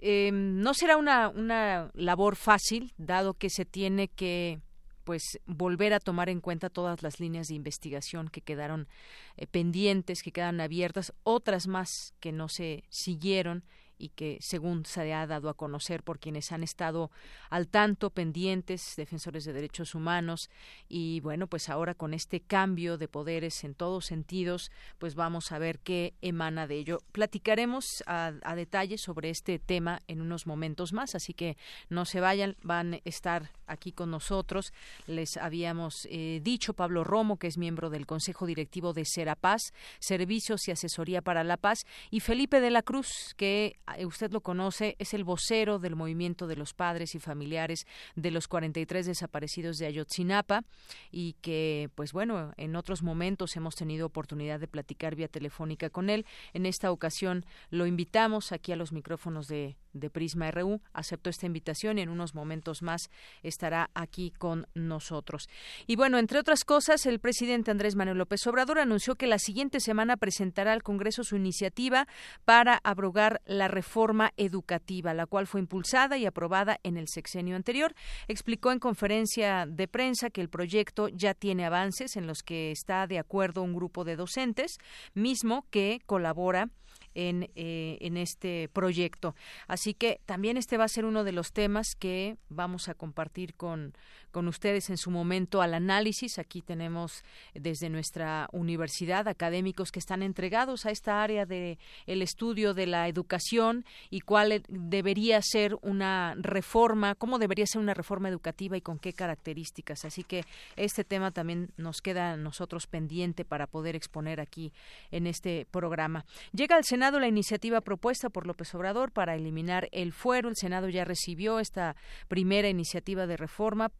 Em, 0.00 0.60
no 0.60 0.74
será 0.74 0.98
una, 0.98 1.30
una 1.30 1.90
labor 1.94 2.36
fácil, 2.36 2.92
dado 2.98 3.32
que 3.32 3.48
se 3.48 3.64
tiene 3.64 4.08
que 4.08 4.60
pues 5.04 5.40
volver 5.46 5.92
a 5.92 6.00
tomar 6.00 6.28
en 6.28 6.40
cuenta 6.40 6.70
todas 6.70 7.02
las 7.02 7.20
líneas 7.20 7.48
de 7.48 7.54
investigación 7.54 8.28
que 8.28 8.40
quedaron 8.40 8.88
eh, 9.36 9.46
pendientes, 9.46 10.22
que 10.22 10.32
quedan 10.32 10.60
abiertas, 10.60 11.12
otras 11.22 11.66
más 11.66 12.14
que 12.20 12.32
no 12.32 12.48
se 12.48 12.84
siguieron 12.88 13.64
y 14.02 14.08
que 14.08 14.36
según 14.40 14.84
se 14.84 15.14
ha 15.14 15.28
dado 15.28 15.48
a 15.48 15.54
conocer 15.54 16.02
por 16.02 16.18
quienes 16.18 16.50
han 16.50 16.64
estado 16.64 17.12
al 17.50 17.68
tanto 17.68 18.10
pendientes 18.10 18.94
defensores 18.96 19.44
de 19.44 19.52
derechos 19.52 19.94
humanos 19.94 20.50
y 20.88 21.20
bueno 21.20 21.46
pues 21.46 21.68
ahora 21.68 21.94
con 21.94 22.12
este 22.12 22.40
cambio 22.40 22.98
de 22.98 23.06
poderes 23.06 23.62
en 23.62 23.74
todos 23.76 24.06
sentidos 24.06 24.72
pues 24.98 25.14
vamos 25.14 25.52
a 25.52 25.60
ver 25.60 25.78
qué 25.78 26.14
emana 26.20 26.66
de 26.66 26.78
ello. 26.78 26.98
Platicaremos 27.12 28.02
a, 28.06 28.32
detalle 28.56 28.98
sobre 28.98 29.30
este 29.30 29.60
tema 29.60 30.00
en 30.08 30.20
unos 30.20 30.48
momentos 30.48 30.92
más 30.92 31.14
así 31.14 31.32
que 31.32 31.56
no 31.88 32.04
se 32.04 32.20
vayan 32.20 32.56
van 32.62 32.94
a 32.94 33.00
estar 33.04 33.52
aquí 33.68 33.92
con 33.92 34.10
nosotros. 34.10 34.72
Les 35.06 35.36
habíamos 35.36 36.08
eh, 36.10 36.40
dicho 36.42 36.74
Pablo 36.74 37.04
Romo 37.04 37.38
que 37.38 37.46
es 37.46 37.56
miembro 37.56 37.88
del 37.88 38.06
Consejo 38.06 38.46
Directivo 38.46 38.92
de 38.92 39.04
Serapaz 39.04 39.72
Servicios 40.00 40.66
y 40.66 40.72
Asesoría 40.72 41.22
para 41.22 41.44
la 41.44 41.56
Paz 41.56 41.86
y 42.10 42.18
Felipe 42.18 42.60
de 42.60 42.70
la 42.70 42.82
Cruz 42.82 43.34
que 43.36 43.76
usted 44.06 44.32
lo 44.32 44.40
conoce, 44.40 44.96
es 44.98 45.14
el 45.14 45.24
vocero 45.24 45.78
del 45.78 45.96
movimiento 45.96 46.46
de 46.46 46.56
los 46.56 46.74
padres 46.74 47.14
y 47.14 47.18
familiares 47.18 47.86
de 48.16 48.30
los 48.30 48.48
43 48.48 49.06
desaparecidos 49.06 49.78
de 49.78 49.86
Ayotzinapa 49.86 50.64
y 51.10 51.34
que, 51.40 51.90
pues 51.94 52.12
bueno, 52.12 52.52
en 52.56 52.76
otros 52.76 53.02
momentos 53.02 53.56
hemos 53.56 53.74
tenido 53.74 54.06
oportunidad 54.06 54.60
de 54.60 54.68
platicar 54.68 55.14
vía 55.14 55.28
telefónica 55.28 55.90
con 55.90 56.10
él. 56.10 56.26
En 56.52 56.66
esta 56.66 56.90
ocasión 56.90 57.44
lo 57.70 57.86
invitamos 57.86 58.52
aquí 58.52 58.72
a 58.72 58.76
los 58.76 58.92
micrófonos 58.92 59.48
de 59.48 59.76
de 59.92 60.10
Prisma 60.10 60.50
RU 60.50 60.80
aceptó 60.92 61.30
esta 61.30 61.46
invitación 61.46 61.98
y 61.98 62.02
en 62.02 62.08
unos 62.08 62.34
momentos 62.34 62.82
más 62.82 63.10
estará 63.42 63.90
aquí 63.94 64.32
con 64.38 64.66
nosotros. 64.74 65.48
Y 65.86 65.96
bueno, 65.96 66.18
entre 66.18 66.38
otras 66.38 66.64
cosas, 66.64 67.06
el 67.06 67.20
presidente 67.20 67.70
Andrés 67.70 67.96
Manuel 67.96 68.18
López 68.18 68.46
Obrador 68.46 68.78
anunció 68.78 69.16
que 69.16 69.26
la 69.26 69.38
siguiente 69.38 69.80
semana 69.80 70.16
presentará 70.16 70.72
al 70.72 70.82
Congreso 70.82 71.24
su 71.24 71.36
iniciativa 71.36 72.06
para 72.44 72.80
abrogar 72.82 73.40
la 73.46 73.68
reforma 73.68 74.32
educativa, 74.36 75.14
la 75.14 75.26
cual 75.26 75.46
fue 75.46 75.60
impulsada 75.60 76.18
y 76.18 76.26
aprobada 76.26 76.78
en 76.82 76.96
el 76.96 77.08
sexenio 77.08 77.56
anterior. 77.56 77.94
Explicó 78.28 78.72
en 78.72 78.78
conferencia 78.78 79.66
de 79.66 79.88
prensa 79.88 80.30
que 80.30 80.40
el 80.40 80.48
proyecto 80.48 81.08
ya 81.08 81.34
tiene 81.34 81.64
avances 81.64 82.16
en 82.16 82.26
los 82.26 82.42
que 82.42 82.70
está 82.70 83.06
de 83.06 83.18
acuerdo 83.18 83.62
un 83.62 83.74
grupo 83.74 84.04
de 84.04 84.16
docentes, 84.16 84.78
mismo 85.14 85.66
que 85.70 86.00
colabora 86.06 86.68
en, 87.14 87.50
eh, 87.54 87.98
en 88.00 88.16
este 88.16 88.68
proyecto. 88.72 89.34
Así 89.66 89.94
que 89.94 90.20
también 90.26 90.56
este 90.56 90.76
va 90.76 90.84
a 90.84 90.88
ser 90.88 91.04
uno 91.04 91.24
de 91.24 91.32
los 91.32 91.52
temas 91.52 91.94
que 91.94 92.36
vamos 92.48 92.88
a 92.88 92.94
compartir 92.94 93.54
con, 93.54 93.94
con 94.32 94.48
ustedes 94.48 94.90
en 94.90 94.96
su 94.96 95.10
momento 95.10 95.62
al 95.62 95.74
análisis. 95.74 96.38
Aquí 96.38 96.62
tenemos 96.62 97.22
desde 97.54 97.88
nuestra 97.88 98.48
universidad 98.52 99.28
académicos 99.28 99.92
que 99.92 100.00
están 100.00 100.22
entregados 100.22 100.86
a 100.86 100.90
esta 100.90 101.22
área 101.22 101.46
de 101.46 101.78
el 102.06 102.22
estudio 102.22 102.74
de 102.74 102.86
la 102.86 103.06
educación 103.06 103.84
y 104.10 104.20
cuál 104.20 104.62
debería 104.68 105.40
ser 105.42 105.76
una 105.82 106.34
reforma, 106.36 107.14
cómo 107.14 107.38
debería 107.38 107.66
ser 107.66 107.80
una 107.80 107.94
reforma 107.94 108.28
educativa 108.28 108.76
y 108.76 108.80
con 108.80 108.98
qué 108.98 109.12
características. 109.12 110.04
Así 110.04 110.24
que 110.24 110.44
este 110.76 111.04
tema 111.04 111.30
también 111.30 111.70
nos 111.76 112.00
queda 112.00 112.32
a 112.32 112.36
nosotros 112.36 112.86
pendiente 112.86 113.44
para 113.44 113.66
poder 113.66 113.94
exponer 113.94 114.40
aquí 114.40 114.72
en 115.10 115.26
este 115.26 115.66
programa. 115.70 116.24
Llega 116.52 116.76
al 116.76 116.84
Senado 116.84 117.20
la 117.20 117.28
iniciativa 117.28 117.80
propuesta 117.80 118.30
por 118.30 118.46
López 118.46 118.74
Obrador 118.74 119.12
para 119.12 119.34
eliminar 119.34 119.88
el 119.92 120.12
fuero. 120.12 120.48
El 120.48 120.56
Senado 120.56 120.88
ya 120.88 121.04
recibió 121.04 121.58
esta 121.58 121.96
primera 122.28 122.68
iniciativa 122.68 123.26
de 123.26 123.36
reforma 123.36 123.90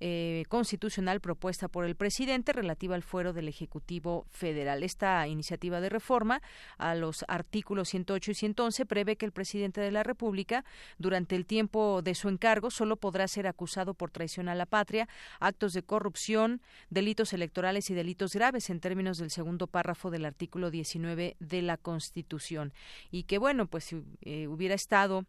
eh, 0.00 0.44
constitucional 0.48 1.20
propuesta 1.20 1.68
por 1.68 1.84
el 1.84 1.94
presidente 1.94 2.52
relativa 2.52 2.94
al 2.94 3.02
fuero 3.02 3.32
del 3.32 3.48
Ejecutivo 3.48 4.26
Federal. 4.30 4.82
Esta 4.82 5.26
iniciativa 5.28 5.80
de 5.80 5.88
reforma 5.88 6.42
a 6.78 6.94
los 6.94 7.24
artículos 7.28 7.88
108 7.90 8.30
y 8.30 8.34
111 8.34 8.86
prevé 8.86 9.16
que 9.16 9.26
el 9.26 9.32
presidente 9.32 9.80
de 9.80 9.92
la 9.92 10.02
República, 10.02 10.64
durante 10.98 11.36
el 11.36 11.46
tiempo 11.46 12.02
de 12.02 12.14
su 12.14 12.28
encargo, 12.28 12.70
solo 12.70 12.96
podrá 12.96 13.28
ser 13.28 13.46
acusado 13.46 13.94
por 13.94 14.10
traición 14.10 14.48
a 14.48 14.54
la 14.54 14.66
patria, 14.66 15.08
actos 15.40 15.72
de 15.72 15.82
corrupción, 15.82 16.60
delitos 16.90 17.32
electorales 17.32 17.90
y 17.90 17.94
delitos 17.94 18.34
graves 18.34 18.70
en 18.70 18.80
términos 18.80 19.18
del 19.18 19.30
segundo 19.30 19.66
párrafo 19.66 20.10
del 20.10 20.24
artículo 20.24 20.70
19 20.70 21.36
de 21.38 21.62
la 21.62 21.76
Constitución. 21.76 22.72
Y 23.10 23.24
que, 23.24 23.38
bueno, 23.38 23.66
pues 23.66 23.84
si 23.84 24.02
eh, 24.22 24.48
hubiera 24.48 24.74
estado 24.74 25.26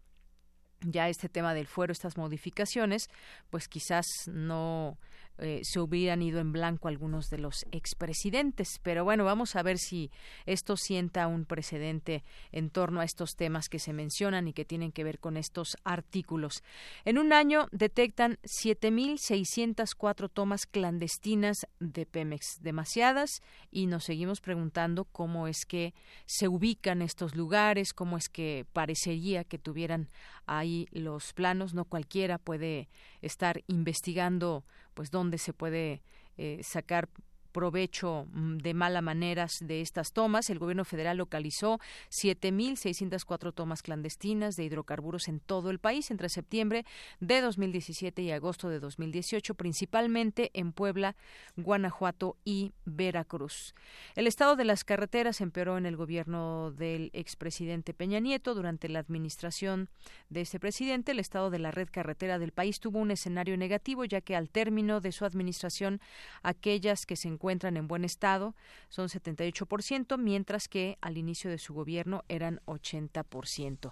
ya 0.84 1.10
este 1.10 1.30
tema 1.30 1.54
del 1.54 1.68
fuero, 1.68 1.92
estas 1.92 2.18
modificaciones, 2.18 3.10
pues 3.50 3.68
quizás 3.68 4.06
no 4.28 4.98
eh, 5.40 5.62
se 5.64 5.80
hubieran 5.80 6.22
ido 6.22 6.40
en 6.40 6.52
blanco 6.52 6.88
algunos 6.88 7.30
de 7.30 7.40
los 7.40 7.66
expresidentes. 7.72 8.80
Pero 8.84 9.04
bueno, 9.04 9.26
vamos 9.26 9.56
a 9.56 9.64
ver 9.64 9.78
si 9.78 10.12
esto 10.46 10.78
sienta 10.78 11.28
un 11.28 11.46
precedente 11.46 12.24
en 12.52 12.70
torno 12.70 13.02
a 13.02 13.04
estos 13.04 13.36
temas 13.36 13.68
que 13.70 13.80
se 13.80 13.94
mencionan 13.94 14.48
y 14.48 14.54
que 14.54 14.66
tienen 14.66 14.92
que 14.92 15.04
ver 15.04 15.20
con 15.20 15.38
estos 15.38 15.76
artículos. 15.84 16.64
En 17.06 17.18
un 17.18 17.34
año 17.34 17.68
detectan 17.72 18.38
7.604 18.44 20.30
tomas 20.32 20.66
clandestinas 20.66 21.68
de 21.80 22.06
Pemex, 22.06 22.62
demasiadas, 22.62 23.42
y 23.72 23.88
nos 23.88 24.04
seguimos 24.04 24.42
preguntando 24.42 25.06
cómo 25.06 25.48
es 25.48 25.66
que 25.66 25.94
se 26.26 26.48
ubican 26.48 27.02
estos 27.02 27.36
lugares, 27.36 27.94
cómo 27.94 28.18
es 28.18 28.30
que 28.30 28.66
parecería 28.72 29.44
que 29.44 29.58
tuvieran 29.58 30.10
ahí 30.46 30.88
los 30.92 31.34
planos. 31.34 31.74
No 31.74 31.86
cualquiera 31.86 32.38
puede 32.38 32.90
estar 33.22 33.64
investigando 33.68 34.66
pues 34.94 35.12
dónde 35.12 35.38
se 35.38 35.54
puede 35.54 36.02
eh, 36.38 36.60
sacar 36.64 37.10
provecho 37.54 38.28
mm, 38.34 38.58
de 38.58 38.74
mala 38.74 39.02
maneras 39.02 39.60
de 39.62 39.80
estas 39.80 40.12
tomas. 40.12 40.50
El 40.50 40.60
gobierno 40.60 40.84
federal 40.84 41.18
localizó 41.18 41.80
7.604 42.10 43.54
tomas 43.54 43.82
clandestinas 43.82 44.58
de 44.58 44.66
hidrocarburos 44.66 45.30
en 45.30 45.40
todo 45.40 45.70
el 45.70 45.80
país 45.80 46.12
entre 46.12 46.28
septiembre 46.28 46.86
de 47.22 47.40
2017 47.40 48.22
y 48.22 48.32
agosto 48.32 48.68
de 48.68 48.80
2018, 48.80 49.56
principalmente 49.56 50.52
en 50.54 50.74
Puebla, 50.74 51.16
Guanajuato 51.56 52.36
y 52.44 52.74
Veracruz. 52.86 53.76
El 54.16 54.28
estado 54.28 54.56
de 54.56 54.66
las 54.66 54.84
carreteras 54.84 55.40
empeoró 55.40 55.78
en 55.78 55.86
el 55.86 55.96
gobierno 55.96 56.72
del 56.72 57.12
expresidente 57.14 57.94
Peña 57.94 58.20
Nieto. 58.20 58.56
Durante 58.56 58.90
la 58.90 59.00
administración 59.00 59.90
de 60.30 60.42
este 60.42 60.60
presidente, 60.60 61.12
el 61.12 61.20
estado 61.20 61.52
de 61.52 61.60
la 61.60 61.72
red 61.72 61.88
carretera 61.92 62.40
del 62.40 62.52
país 62.52 62.80
tuvo 62.80 63.00
un 63.00 63.12
escenario 63.12 63.56
negativo, 63.58 64.06
ya 64.06 64.22
que 64.22 64.36
al 64.36 64.50
término 64.50 65.00
de 65.02 65.12
su 65.12 65.26
administración, 65.26 66.02
aquellas 66.42 67.06
que 67.06 67.16
se 67.16 67.28
encuentran 67.28 67.43
encuentran 67.44 67.76
en 67.76 67.90
buen 67.90 68.06
estado 68.06 68.56
son 68.88 69.10
78%, 69.10 70.18
mientras 70.18 70.70
que 70.70 70.98
al 71.02 71.18
inicio 71.18 71.50
de 71.50 71.58
su 71.58 71.74
gobierno 71.74 72.24
eran 72.30 72.62
80%. 72.68 73.92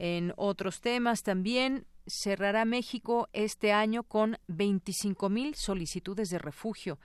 En 0.00 0.32
otros 0.36 0.80
temas 0.80 1.22
también, 1.22 1.86
cerrará 2.08 2.64
México 2.64 3.28
este 3.32 3.72
año 3.72 4.02
con 4.02 4.38
25 4.48 5.28
mil 5.28 5.54
solicitudes 5.54 6.30
de 6.30 6.38
refugio. 6.38 6.98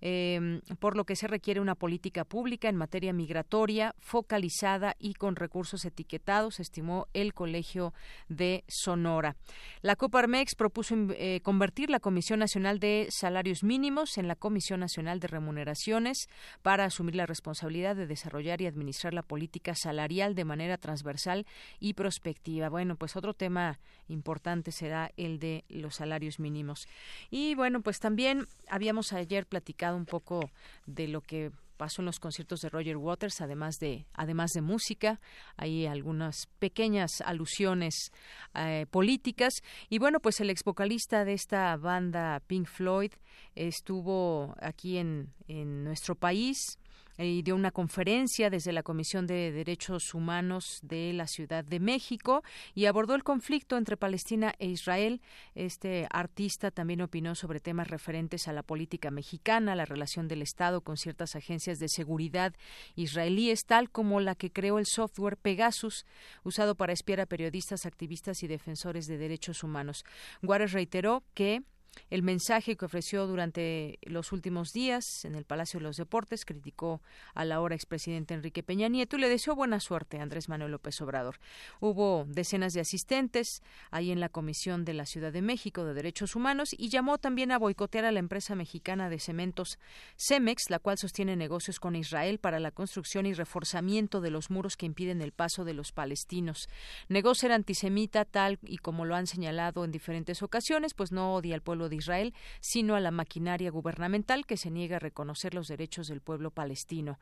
Em, 0.00 0.60
por 0.80 0.96
lo 0.96 1.04
que 1.04 1.16
se 1.16 1.26
requiere 1.26 1.60
una 1.60 1.74
política 1.74 2.24
pública 2.24 2.68
en 2.68 2.76
materia 2.76 3.14
migratoria 3.14 3.94
focalizada 4.00 4.96
y 4.98 5.14
con 5.14 5.34
recursos 5.34 5.84
etiquetados, 5.86 6.60
estimó 6.60 7.06
el 7.14 7.32
Colegio 7.32 7.94
de 8.28 8.64
Sonora. 8.68 9.36
La 9.80 9.96
Coparmex 9.96 10.56
propuso 10.56 10.94
eh, 11.16 11.40
convertir 11.42 11.88
la 11.88 12.00
Comisión 12.00 12.40
Nacional 12.40 12.80
de 12.80 13.08
Salarios 13.10 13.64
Mínimos 13.64 14.18
en 14.18 14.28
la 14.28 14.36
Comisión 14.36 14.80
Nacional 14.80 15.20
de 15.20 15.28
Remuneraciones 15.28 16.28
para 16.60 16.84
asumir 16.84 17.14
la 17.14 17.24
responsabilidad 17.24 17.96
de 17.96 18.06
desarrollar 18.06 18.60
y 18.60 18.66
administrar 18.66 19.14
la 19.14 19.22
política 19.22 19.74
salarial 19.74 20.34
de 20.34 20.44
manera 20.44 20.76
transversal 20.76 21.46
y 21.80 21.94
prospectiva. 21.94 22.68
Bueno, 22.68 22.96
pues 22.96 23.16
otro 23.16 23.32
tema 23.32 23.80
importante 24.08 24.43
será 24.70 25.10
el 25.16 25.38
de 25.38 25.64
los 25.68 25.96
salarios 25.96 26.38
mínimos. 26.38 26.86
Y 27.30 27.54
bueno, 27.54 27.80
pues 27.80 27.98
también 27.98 28.46
habíamos 28.68 29.12
ayer 29.12 29.46
platicado 29.46 29.96
un 29.96 30.06
poco 30.06 30.50
de 30.86 31.08
lo 31.08 31.20
que 31.20 31.50
pasó 31.76 32.02
en 32.02 32.06
los 32.06 32.20
conciertos 32.20 32.60
de 32.60 32.68
Roger 32.68 32.96
Waters, 32.96 33.40
además 33.40 33.76
de, 33.80 34.06
además 34.14 34.52
de 34.52 34.60
música. 34.60 35.20
Hay 35.56 35.86
algunas 35.86 36.46
pequeñas 36.58 37.20
alusiones 37.24 38.12
eh, 38.54 38.86
políticas. 38.90 39.54
Y 39.88 39.98
bueno, 39.98 40.20
pues 40.20 40.40
el 40.40 40.50
ex 40.50 40.62
vocalista 40.62 41.24
de 41.24 41.32
esta 41.32 41.76
banda 41.76 42.40
Pink 42.46 42.68
Floyd 42.68 43.12
estuvo 43.54 44.54
aquí 44.60 44.98
en, 44.98 45.32
en 45.48 45.84
nuestro 45.84 46.14
país 46.14 46.78
y 47.18 47.42
dio 47.42 47.54
una 47.54 47.70
conferencia 47.70 48.50
desde 48.50 48.72
la 48.72 48.82
Comisión 48.82 49.26
de 49.26 49.52
Derechos 49.52 50.14
Humanos 50.14 50.80
de 50.82 51.12
la 51.12 51.26
Ciudad 51.26 51.64
de 51.64 51.80
México 51.80 52.42
y 52.74 52.86
abordó 52.86 53.14
el 53.14 53.22
conflicto 53.22 53.76
entre 53.76 53.96
Palestina 53.96 54.54
e 54.58 54.66
Israel. 54.66 55.20
Este 55.54 56.06
artista 56.10 56.70
también 56.70 57.00
opinó 57.00 57.34
sobre 57.34 57.60
temas 57.60 57.88
referentes 57.88 58.48
a 58.48 58.52
la 58.52 58.62
política 58.62 59.10
mexicana, 59.10 59.76
la 59.76 59.84
relación 59.84 60.28
del 60.28 60.42
Estado 60.42 60.80
con 60.80 60.96
ciertas 60.96 61.36
agencias 61.36 61.78
de 61.78 61.88
seguridad 61.88 62.54
israelíes, 62.96 63.64
tal 63.64 63.90
como 63.90 64.20
la 64.20 64.34
que 64.34 64.50
creó 64.50 64.78
el 64.78 64.86
software 64.86 65.36
Pegasus, 65.36 66.06
usado 66.42 66.74
para 66.74 66.92
espiar 66.92 67.20
a 67.20 67.26
periodistas, 67.26 67.86
activistas 67.86 68.42
y 68.42 68.46
defensores 68.46 69.06
de 69.06 69.18
derechos 69.18 69.62
humanos. 69.62 70.04
Juárez 70.42 70.72
reiteró 70.72 71.22
que 71.34 71.62
el 72.10 72.22
mensaje 72.22 72.76
que 72.76 72.84
ofreció 72.84 73.26
durante 73.26 73.98
los 74.02 74.32
últimos 74.32 74.72
días 74.72 75.24
en 75.24 75.34
el 75.34 75.44
Palacio 75.44 75.80
de 75.80 75.84
los 75.84 75.96
Deportes 75.96 76.44
criticó 76.44 77.02
al 77.34 77.52
ahora 77.52 77.74
expresidente 77.74 78.34
Enrique 78.34 78.62
Peña 78.62 78.88
Nieto 78.88 79.16
y 79.16 79.20
le 79.20 79.28
deseó 79.28 79.54
buena 79.54 79.80
suerte 79.80 80.18
a 80.18 80.22
Andrés 80.22 80.48
Manuel 80.48 80.72
López 80.72 81.00
Obrador. 81.00 81.38
Hubo 81.80 82.24
decenas 82.28 82.72
de 82.72 82.80
asistentes 82.80 83.62
ahí 83.90 84.10
en 84.10 84.20
la 84.20 84.28
Comisión 84.28 84.84
de 84.84 84.94
la 84.94 85.06
Ciudad 85.06 85.32
de 85.32 85.42
México 85.42 85.84
de 85.84 85.94
Derechos 85.94 86.36
Humanos 86.36 86.70
y 86.76 86.88
llamó 86.88 87.18
también 87.18 87.52
a 87.52 87.58
boicotear 87.58 88.04
a 88.04 88.12
la 88.12 88.18
empresa 88.18 88.54
mexicana 88.54 89.08
de 89.08 89.18
cementos 89.18 89.78
Cemex, 90.16 90.70
la 90.70 90.78
cual 90.78 90.98
sostiene 90.98 91.36
negocios 91.36 91.80
con 91.80 91.96
Israel 91.96 92.38
para 92.38 92.60
la 92.60 92.70
construcción 92.70 93.26
y 93.26 93.34
reforzamiento 93.34 94.20
de 94.20 94.30
los 94.30 94.50
muros 94.50 94.76
que 94.76 94.86
impiden 94.86 95.22
el 95.22 95.32
paso 95.32 95.64
de 95.64 95.74
los 95.74 95.92
palestinos. 95.92 96.68
Negó 97.08 97.34
ser 97.34 97.52
antisemita 97.52 98.24
tal 98.24 98.58
y 98.62 98.78
como 98.78 99.04
lo 99.04 99.14
han 99.14 99.26
señalado 99.26 99.84
en 99.84 99.90
diferentes 99.90 100.42
ocasiones, 100.42 100.94
pues 100.94 101.12
no 101.12 101.34
odia 101.34 101.54
al 101.54 101.62
pueblo 101.62 101.83
de 101.88 101.96
Israel, 101.96 102.34
sino 102.60 102.94
a 102.94 103.00
la 103.00 103.10
maquinaria 103.10 103.70
gubernamental 103.70 104.46
que 104.46 104.56
se 104.56 104.70
niega 104.70 104.96
a 104.96 105.00
reconocer 105.00 105.54
los 105.54 105.68
derechos 105.68 106.08
del 106.08 106.20
pueblo 106.20 106.50
palestino. 106.50 107.18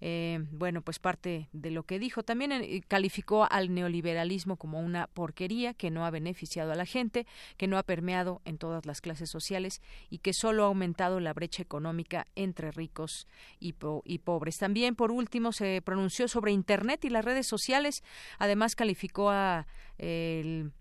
Eh, 0.00 0.44
bueno, 0.50 0.82
pues 0.82 0.98
parte 0.98 1.48
de 1.52 1.70
lo 1.70 1.84
que 1.84 1.98
dijo. 1.98 2.22
También 2.22 2.52
eh, 2.52 2.82
calificó 2.86 3.46
al 3.50 3.74
neoliberalismo 3.74 4.56
como 4.56 4.80
una 4.80 5.06
porquería 5.06 5.74
que 5.74 5.90
no 5.90 6.04
ha 6.06 6.10
beneficiado 6.10 6.72
a 6.72 6.76
la 6.76 6.86
gente, 6.86 7.26
que 7.56 7.66
no 7.66 7.78
ha 7.78 7.82
permeado 7.82 8.40
en 8.44 8.58
todas 8.58 8.86
las 8.86 9.00
clases 9.00 9.30
sociales 9.30 9.82
y 10.10 10.18
que 10.18 10.32
solo 10.32 10.64
ha 10.64 10.66
aumentado 10.66 11.20
la 11.20 11.32
brecha 11.32 11.62
económica 11.62 12.26
entre 12.34 12.70
ricos 12.70 13.26
y, 13.60 13.74
y 14.04 14.18
pobres. 14.18 14.58
También, 14.58 14.94
por 14.94 15.10
último, 15.10 15.52
se 15.52 15.82
pronunció 15.82 16.28
sobre 16.28 16.52
Internet 16.52 17.04
y 17.04 17.10
las 17.10 17.24
redes 17.24 17.46
sociales. 17.46 18.02
Además, 18.38 18.74
calificó 18.76 19.30
a 19.30 19.66
el 19.98 20.72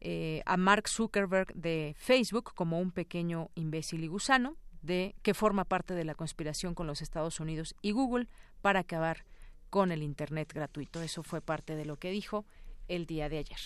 eh, 0.00 0.42
a 0.46 0.56
Mark 0.56 0.88
Zuckerberg 0.88 1.54
de 1.54 1.94
Facebook 1.98 2.52
como 2.54 2.78
un 2.80 2.90
pequeño 2.92 3.50
imbécil 3.54 4.04
y 4.04 4.06
gusano 4.06 4.56
de 4.82 5.14
que 5.22 5.34
forma 5.34 5.64
parte 5.64 5.94
de 5.94 6.04
la 6.04 6.14
conspiración 6.14 6.74
con 6.74 6.86
los 6.86 7.02
Estados 7.02 7.40
Unidos 7.40 7.74
y 7.82 7.90
Google 7.92 8.28
para 8.62 8.80
acabar 8.80 9.24
con 9.70 9.92
el 9.92 10.02
Internet 10.02 10.52
gratuito. 10.52 11.02
Eso 11.02 11.22
fue 11.22 11.40
parte 11.40 11.74
de 11.74 11.84
lo 11.84 11.96
que 11.96 12.10
dijo 12.10 12.44
el 12.86 13.06
día 13.06 13.28
de 13.28 13.38
ayer. 13.38 13.58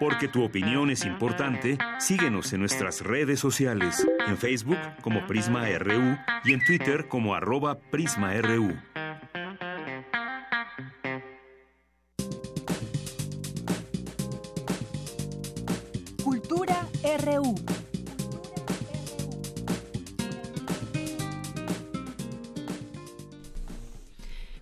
Porque 0.00 0.28
tu 0.28 0.44
opinión 0.44 0.90
es 0.90 1.04
importante, 1.04 1.76
síguenos 1.98 2.52
en 2.52 2.60
nuestras 2.60 3.02
redes 3.02 3.40
sociales, 3.40 4.06
en 4.26 4.38
Facebook 4.38 4.78
como 5.02 5.26
Prisma 5.26 5.68
RU 5.78 6.16
y 6.44 6.52
en 6.52 6.64
Twitter 6.64 7.08
como 7.08 7.34
arroba 7.34 7.78
PrismaRU. 7.78 8.74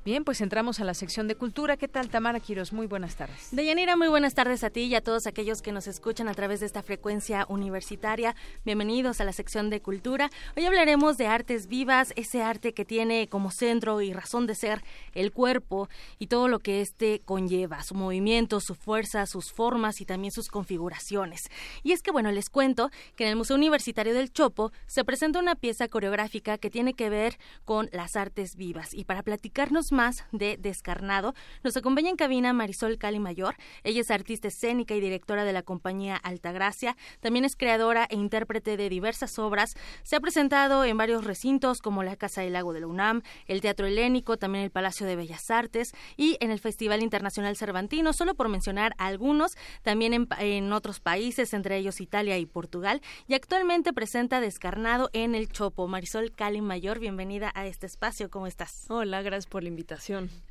Bien, 0.06 0.22
pues 0.22 0.40
entramos 0.40 0.78
a 0.78 0.84
la 0.84 0.94
sección 0.94 1.26
de 1.26 1.34
cultura. 1.34 1.76
¿Qué 1.76 1.88
tal, 1.88 2.10
Tamara 2.10 2.38
Quiros? 2.38 2.72
Muy 2.72 2.86
buenas 2.86 3.16
tardes. 3.16 3.48
Deyanira, 3.50 3.96
muy 3.96 4.06
buenas 4.06 4.34
tardes 4.34 4.62
a 4.62 4.70
ti 4.70 4.82
y 4.82 4.94
a 4.94 5.00
todos 5.00 5.26
aquellos 5.26 5.62
que 5.62 5.72
nos 5.72 5.88
escuchan 5.88 6.28
a 6.28 6.34
través 6.34 6.60
de 6.60 6.66
esta 6.66 6.80
frecuencia 6.84 7.44
universitaria. 7.48 8.36
Bienvenidos 8.64 9.20
a 9.20 9.24
la 9.24 9.32
sección 9.32 9.68
de 9.68 9.82
cultura. 9.82 10.30
Hoy 10.56 10.64
hablaremos 10.64 11.16
de 11.16 11.26
artes 11.26 11.66
vivas, 11.66 12.12
ese 12.14 12.40
arte 12.40 12.72
que 12.72 12.84
tiene 12.84 13.26
como 13.26 13.50
centro 13.50 14.00
y 14.00 14.12
razón 14.12 14.46
de 14.46 14.54
ser 14.54 14.84
el 15.12 15.32
cuerpo 15.32 15.88
y 16.20 16.28
todo 16.28 16.46
lo 16.46 16.60
que 16.60 16.82
éste 16.82 17.20
conlleva, 17.24 17.82
su 17.82 17.96
movimiento, 17.96 18.60
su 18.60 18.76
fuerza, 18.76 19.26
sus 19.26 19.50
formas 19.50 20.00
y 20.00 20.04
también 20.04 20.30
sus 20.30 20.50
configuraciones. 20.50 21.50
Y 21.82 21.90
es 21.90 22.04
que, 22.04 22.12
bueno, 22.12 22.30
les 22.30 22.48
cuento 22.48 22.92
que 23.16 23.24
en 23.24 23.30
el 23.30 23.36
Museo 23.36 23.56
Universitario 23.56 24.14
del 24.14 24.32
Chopo 24.32 24.70
se 24.86 25.04
presenta 25.04 25.40
una 25.40 25.56
pieza 25.56 25.88
coreográfica 25.88 26.58
que 26.58 26.70
tiene 26.70 26.94
que 26.94 27.10
ver 27.10 27.40
con 27.64 27.88
las 27.90 28.14
artes 28.14 28.54
vivas. 28.54 28.94
Y 28.94 29.02
para 29.02 29.24
platicarnos 29.24 29.95
más 29.96 30.24
de 30.30 30.58
Descarnado. 30.58 31.34
Nos 31.64 31.76
acompaña 31.76 32.10
en 32.10 32.16
cabina 32.16 32.52
Marisol 32.52 32.98
Cali 32.98 33.18
Mayor. 33.18 33.56
Ella 33.82 34.02
es 34.02 34.10
artista 34.10 34.48
escénica 34.48 34.94
y 34.94 35.00
directora 35.00 35.44
de 35.44 35.54
la 35.54 35.62
compañía 35.62 36.16
Altagracia. 36.16 36.96
También 37.20 37.44
es 37.46 37.56
creadora 37.56 38.06
e 38.10 38.14
intérprete 38.14 38.76
de 38.76 38.90
diversas 38.90 39.38
obras. 39.38 39.74
Se 40.04 40.14
ha 40.14 40.20
presentado 40.20 40.84
en 40.84 40.98
varios 40.98 41.24
recintos 41.24 41.80
como 41.80 42.02
la 42.02 42.14
Casa 42.14 42.42
del 42.42 42.52
Lago 42.52 42.74
de 42.74 42.80
la 42.80 42.86
UNAM, 42.86 43.22
el 43.46 43.62
Teatro 43.62 43.86
Helénico, 43.86 44.36
también 44.36 44.64
el 44.64 44.70
Palacio 44.70 45.06
de 45.06 45.16
Bellas 45.16 45.50
Artes 45.50 45.94
y 46.18 46.36
en 46.40 46.50
el 46.50 46.60
Festival 46.60 47.02
Internacional 47.02 47.56
Cervantino, 47.56 48.12
solo 48.12 48.34
por 48.34 48.50
mencionar 48.50 48.94
algunos, 48.98 49.56
también 49.82 50.12
en, 50.12 50.28
en 50.38 50.72
otros 50.74 51.00
países, 51.00 51.54
entre 51.54 51.78
ellos 51.78 52.02
Italia 52.02 52.36
y 52.36 52.44
Portugal. 52.44 53.00
Y 53.26 53.34
actualmente 53.34 53.94
presenta 53.94 54.40
Descarnado 54.42 55.08
en 55.14 55.34
el 55.34 55.48
Chopo. 55.48 55.88
Marisol 55.88 56.32
Cali 56.32 56.60
Mayor, 56.60 56.98
bienvenida 56.98 57.50
a 57.54 57.66
este 57.66 57.86
espacio. 57.86 58.28
¿Cómo 58.30 58.46
estás? 58.46 58.84
Hola, 58.90 59.22
gracias 59.22 59.46
por 59.46 59.62
la 59.62 59.70
invitación 59.70 59.85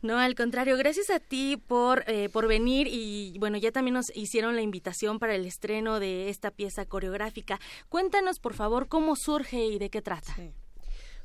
no, 0.01 0.17
al 0.17 0.35
contrario, 0.35 0.77
gracias 0.77 1.09
a 1.09 1.19
ti 1.19 1.57
por, 1.57 2.03
eh, 2.07 2.29
por 2.29 2.47
venir 2.47 2.87
y 2.89 3.37
bueno, 3.39 3.57
ya 3.57 3.71
también 3.71 3.93
nos 3.93 4.15
hicieron 4.15 4.55
la 4.55 4.61
invitación 4.61 5.19
para 5.19 5.35
el 5.35 5.45
estreno 5.45 5.99
de 5.99 6.29
esta 6.29 6.51
pieza 6.51 6.85
coreográfica. 6.85 7.59
Cuéntanos, 7.89 8.39
por 8.39 8.53
favor, 8.53 8.87
cómo 8.87 9.15
surge 9.15 9.65
y 9.65 9.79
de 9.79 9.89
qué 9.89 10.01
trata. 10.01 10.35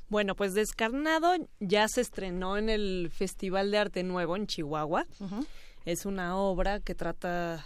Bueno, 0.09 0.35
pues 0.35 0.55
Descarnado 0.55 1.35
ya 1.61 1.87
se 1.87 2.01
estrenó 2.01 2.57
en 2.57 2.69
el 2.69 3.11
Festival 3.13 3.71
de 3.71 3.79
Arte 3.79 4.03
Nuevo 4.03 4.35
en 4.35 4.49
Chihuahua. 4.49 5.07
Es 5.85 6.05
una 6.05 6.37
obra 6.37 6.81
que 6.81 6.97
trata 6.97 7.65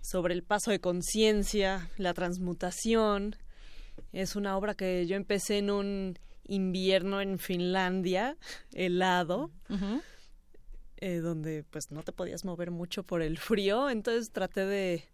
sobre 0.00 0.34
el 0.34 0.44
paso 0.44 0.70
de 0.70 0.78
conciencia, 0.78 1.90
la 1.96 2.14
transmutación. 2.14 3.34
Es 4.12 4.36
una 4.36 4.56
obra 4.56 4.74
que 4.74 5.06
yo 5.06 5.16
empecé 5.16 5.58
en 5.58 5.70
un 5.70 6.18
invierno 6.48 7.20
en 7.20 7.38
Finlandia, 7.38 8.36
helado, 8.72 9.50
eh, 10.98 11.16
donde 11.16 11.64
pues 11.64 11.90
no 11.90 12.02
te 12.02 12.12
podías 12.12 12.44
mover 12.44 12.70
mucho 12.70 13.02
por 13.02 13.22
el 13.22 13.38
frío, 13.38 13.90
entonces 13.90 14.30
traté 14.32 14.64
de 14.66 15.04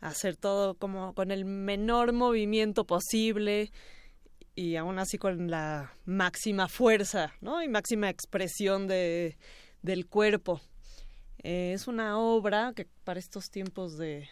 hacer 0.00 0.36
todo 0.36 0.74
como 0.74 1.14
con 1.14 1.30
el 1.30 1.44
menor 1.44 2.12
movimiento 2.12 2.84
posible 2.84 3.72
y 4.54 4.76
aún 4.76 4.98
así 4.98 5.18
con 5.18 5.50
la 5.50 5.92
máxima 6.04 6.68
fuerza, 6.68 7.34
¿no? 7.40 7.62
Y 7.62 7.68
máxima 7.68 8.08
expresión 8.08 8.86
de, 8.86 9.36
del 9.82 10.06
cuerpo. 10.06 10.60
Eh, 11.42 11.72
es 11.74 11.86
una 11.86 12.18
obra 12.18 12.72
que 12.74 12.86
para 13.04 13.20
estos 13.20 13.50
tiempos 13.50 13.98
de, 13.98 14.28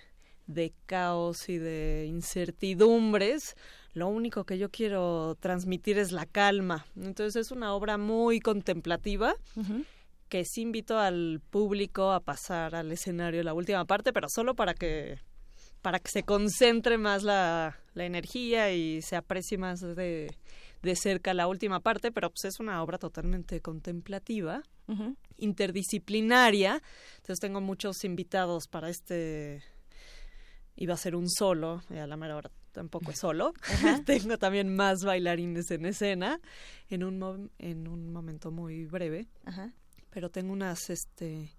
de 0.46 0.72
caos 0.86 1.48
y 1.48 1.58
de 1.58 2.06
incertidumbres 2.08 3.56
lo 3.94 4.08
único 4.08 4.44
que 4.44 4.58
yo 4.58 4.70
quiero 4.70 5.36
transmitir 5.36 5.98
es 5.98 6.10
la 6.10 6.26
calma. 6.26 6.84
Entonces 6.96 7.36
es 7.36 7.52
una 7.52 7.72
obra 7.74 7.96
muy 7.96 8.40
contemplativa. 8.40 9.34
que 10.28 10.44
sí 10.44 10.62
invito 10.62 10.98
al 10.98 11.40
público 11.50 12.10
a 12.10 12.18
pasar 12.18 12.74
al 12.74 12.90
escenario 12.90 13.42
la 13.44 13.54
última 13.54 13.84
parte, 13.84 14.12
pero 14.12 14.26
solo 14.28 14.54
para 14.54 14.74
que 14.74 15.20
para 15.80 16.00
que 16.00 16.10
se 16.10 16.22
concentre 16.22 16.96
más 16.96 17.22
la, 17.22 17.78
la 17.92 18.04
energía 18.06 18.72
y 18.72 19.02
se 19.02 19.16
aprecie 19.16 19.58
más 19.58 19.80
de, 19.80 20.34
de, 20.82 20.96
cerca 20.96 21.34
la 21.34 21.46
última 21.46 21.80
parte, 21.80 22.10
pero 22.10 22.30
pues 22.30 22.46
es 22.46 22.58
una 22.58 22.82
obra 22.82 22.96
totalmente 22.96 23.60
contemplativa, 23.60 24.62
interdisciplinaria. 25.36 26.82
Entonces 27.16 27.38
tengo 27.38 27.60
muchos 27.60 28.02
invitados 28.02 28.66
para 28.66 28.88
este 28.88 29.62
iba 30.74 30.94
a 30.94 30.96
ser 30.96 31.14
un 31.14 31.28
solo, 31.28 31.82
y 31.90 31.98
a 31.98 32.06
la 32.06 32.16
mera 32.16 32.36
hora 32.36 32.50
tampoco 32.74 33.12
es 33.12 33.18
solo. 33.18 33.54
Tengo 34.04 34.36
también 34.36 34.74
más 34.76 35.04
bailarines 35.04 35.70
en 35.70 35.86
escena 35.86 36.40
en 36.90 37.04
un, 37.04 37.50
en 37.58 37.88
un 37.88 38.12
momento 38.12 38.50
muy 38.50 38.84
breve. 38.84 39.28
Pero 40.10 40.30
tengo 40.30 40.52
unas 40.52 40.90
este, 40.90 41.50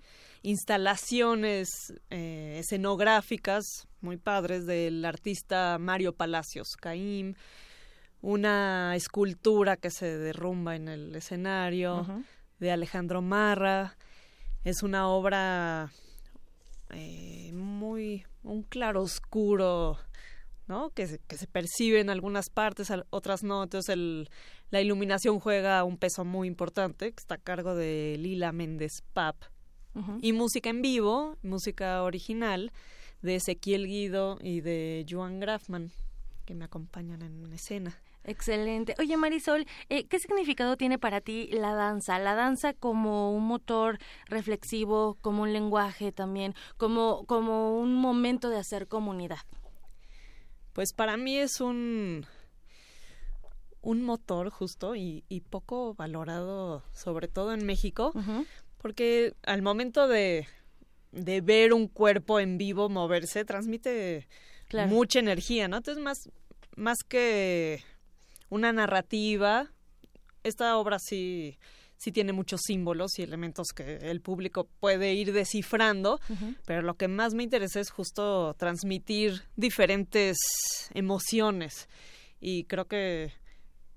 instalaciones 0.44 1.94
eh, 2.10 2.58
escenográficas 2.60 3.88
muy 4.00 4.16
padres 4.18 4.66
del 4.66 5.04
artista 5.04 5.78
Mario 5.78 6.16
Palacios 6.16 6.78
Caim, 6.78 7.34
una 8.22 8.96
escultura 8.96 9.76
que 9.76 9.92
se 9.92 10.18
derrumba 10.18 10.76
en 10.76 10.88
el 10.88 11.16
escenario 11.16 12.24
de 12.60 12.72
Alejandro 12.72 13.22
Marra. 13.22 13.98
Es 14.64 14.84
una 14.84 15.10
obra 15.10 15.92
eh, 16.92 17.52
muy, 17.54 18.26
un 18.44 18.64
claro 18.64 19.02
oscuro, 19.02 19.98
¿no? 20.68 20.90
Que 20.92 21.08
se, 21.08 21.20
que 21.20 21.38
se 21.38 21.48
percibe 21.48 22.00
en 22.00 22.10
algunas 22.10 22.50
partes, 22.50 22.92
otras 23.10 23.44
no. 23.44 23.64
Entonces 23.64 23.90
el, 23.94 24.30
la 24.70 24.82
iluminación 24.82 25.40
juega 25.40 25.84
un 25.84 25.98
peso 25.98 26.26
muy 26.26 26.48
importante, 26.48 27.12
que 27.12 27.20
está 27.20 27.36
a 27.36 27.40
cargo 27.40 27.76
de 27.76 28.18
Lila 28.20 28.52
Méndez 28.52 29.02
Pap. 29.14 29.36
Y 30.22 30.34
música 30.34 30.70
en 30.70 30.82
vivo, 30.82 31.38
música 31.42 32.04
original 32.04 32.74
de 33.22 33.36
Ezequiel 33.36 33.88
Guido 33.88 34.38
y 34.42 34.60
de 34.60 35.06
Joan 35.10 35.40
Grafman, 35.40 35.90
que 36.44 36.54
me 36.54 36.66
acompañan 36.66 37.22
en 37.22 37.54
escena. 37.54 37.98
Excelente. 38.26 38.96
Oye, 39.00 39.16
Marisol, 39.16 39.66
eh, 39.88 40.06
¿qué 40.08 40.20
significado 40.20 40.76
tiene 40.78 40.98
para 40.98 41.22
ti 41.22 41.48
la 41.52 41.74
danza? 41.74 42.20
La 42.20 42.36
danza 42.36 42.74
como 42.74 43.34
un 43.34 43.48
motor 43.48 44.00
reflexivo, 44.26 45.18
como 45.22 45.44
un 45.44 45.54
lenguaje 45.54 46.12
también, 46.12 46.56
como, 46.76 47.26
como 47.26 47.80
un 47.80 47.96
momento 47.96 48.50
de 48.50 48.58
hacer 48.58 48.88
comunidad. 48.88 49.40
Pues 50.76 50.92
para 50.92 51.16
mí 51.16 51.38
es 51.38 51.62
un, 51.62 52.26
un 53.80 54.02
motor 54.02 54.50
justo 54.50 54.94
y, 54.98 55.24
poco 55.50 55.94
valorado, 55.94 56.84
sobre 56.92 57.30
todo 57.30 57.54
en 57.54 57.66
México, 57.66 58.12
porque 58.80 59.36
al 59.44 59.62
momento 59.62 60.10
de, 60.10 60.46
de, 61.14 61.40
ver 61.40 61.72
un 61.72 61.88
cuerpo 61.88 62.42
en 62.42 62.58
vivo 62.58 62.90
moverse, 62.90 63.46
transmite 63.46 64.28
mucha 64.90 65.20
energía, 65.20 65.70
¿no? 65.70 65.78
Entonces, 65.78 66.04
más, 66.04 66.30
más 66.76 67.06
que 67.06 67.82
una 68.50 68.74
narrativa. 68.74 69.72
Esta 70.44 70.78
obra 70.78 71.00
sí, 71.00 71.58
sí 71.98 72.12
tiene 72.12 72.34
muchos 72.34 72.62
símbolos 72.66 73.18
y 73.20 73.24
elementos 73.24 73.68
que 73.76 73.98
el 73.98 74.22
público 74.22 74.68
puede 74.80 75.14
ir 75.14 75.34
descifrando, 75.34 76.20
pero 76.66 76.82
lo 76.82 76.96
que 76.96 77.08
más 77.08 77.34
me 77.34 77.44
interesa 77.44 77.80
es 77.80 77.90
justo 77.90 78.54
transmitir 78.56 79.44
diferentes 79.56 80.38
emociones. 80.94 81.88
Y 82.40 82.66
creo 82.66 82.86
que 82.86 83.34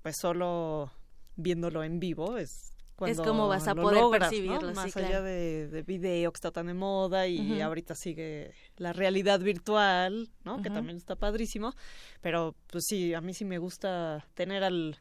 pues 0.01 0.15
solo 0.19 0.91
viéndolo 1.35 1.83
en 1.83 1.99
vivo 1.99 2.37
es 2.37 2.69
cuando 2.95 3.21
es 3.21 3.27
como 3.27 3.47
vas 3.47 3.67
a 3.67 3.75
poder 3.75 4.03
percibirlo 4.11 4.73
más 4.73 4.95
allá 4.97 5.21
de, 5.21 5.69
de, 5.69 5.83
video 5.83 6.31
que 6.33 6.37
está 6.37 6.51
tan 6.51 6.67
de 6.67 6.73
moda 6.73 7.27
y 7.27 7.61
ahorita 7.61 7.95
sigue 7.95 8.53
la 8.75 8.91
realidad 8.91 9.39
virtual 9.39 10.29
no 10.43 10.61
que 10.61 10.69
también 10.69 10.97
está 10.97 11.15
padrísimo. 11.15 11.73
Pero 12.21 12.55
pues 12.67 12.83
sí 12.87 13.13
a 13.13 13.21
mí 13.21 13.33
sí 13.33 13.45
me 13.45 13.57
gusta 13.57 14.27
tener 14.33 14.65
al 14.65 14.99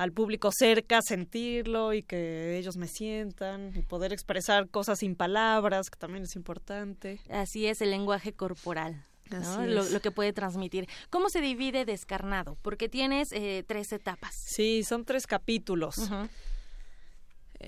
al 0.00 0.12
público 0.12 0.50
cerca, 0.50 1.02
sentirlo 1.02 1.92
y 1.92 2.02
que 2.02 2.56
ellos 2.56 2.78
me 2.78 2.88
sientan 2.88 3.70
y 3.76 3.82
poder 3.82 4.14
expresar 4.14 4.70
cosas 4.70 5.00
sin 5.00 5.14
palabras, 5.14 5.90
que 5.90 5.98
también 5.98 6.24
es 6.24 6.36
importante. 6.36 7.20
Así 7.28 7.66
es 7.66 7.82
el 7.82 7.90
lenguaje 7.90 8.32
corporal. 8.32 9.04
Lo, 9.66 10.00
que 10.00 10.10
puede 10.10 10.32
transmitir. 10.32 10.88
¿Cómo 11.10 11.28
se 11.28 11.42
divide 11.42 11.84
Descarnado? 11.84 12.56
Porque 12.62 12.88
tienes 12.88 13.30
eh, 13.32 13.62
tres 13.68 13.92
etapas. 13.92 14.34
Sí, 14.34 14.84
son 14.84 15.04
tres 15.04 15.26
capítulos. 15.26 15.96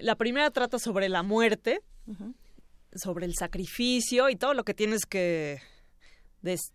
La 0.00 0.16
primera 0.16 0.50
trata 0.50 0.78
sobre 0.78 1.10
la 1.10 1.22
muerte, 1.22 1.82
sobre 2.94 3.26
el 3.26 3.34
sacrificio 3.34 4.30
y 4.30 4.36
todo 4.36 4.54
lo 4.54 4.64
que 4.64 4.72
tienes 4.72 5.04
que 5.04 5.60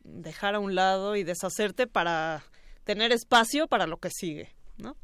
dejar 0.03 0.53
a 0.53 0.59
un 0.59 0.75
lado 0.75 1.15
y 1.15 1.23
deshacerte 1.23 1.87
para 1.87 2.43
tener 2.83 3.11
espacio 3.11 3.67
para 3.67 3.87
lo 3.87 3.97
que 3.97 4.11
sigue, 4.11 4.55
¿no? 4.77 4.95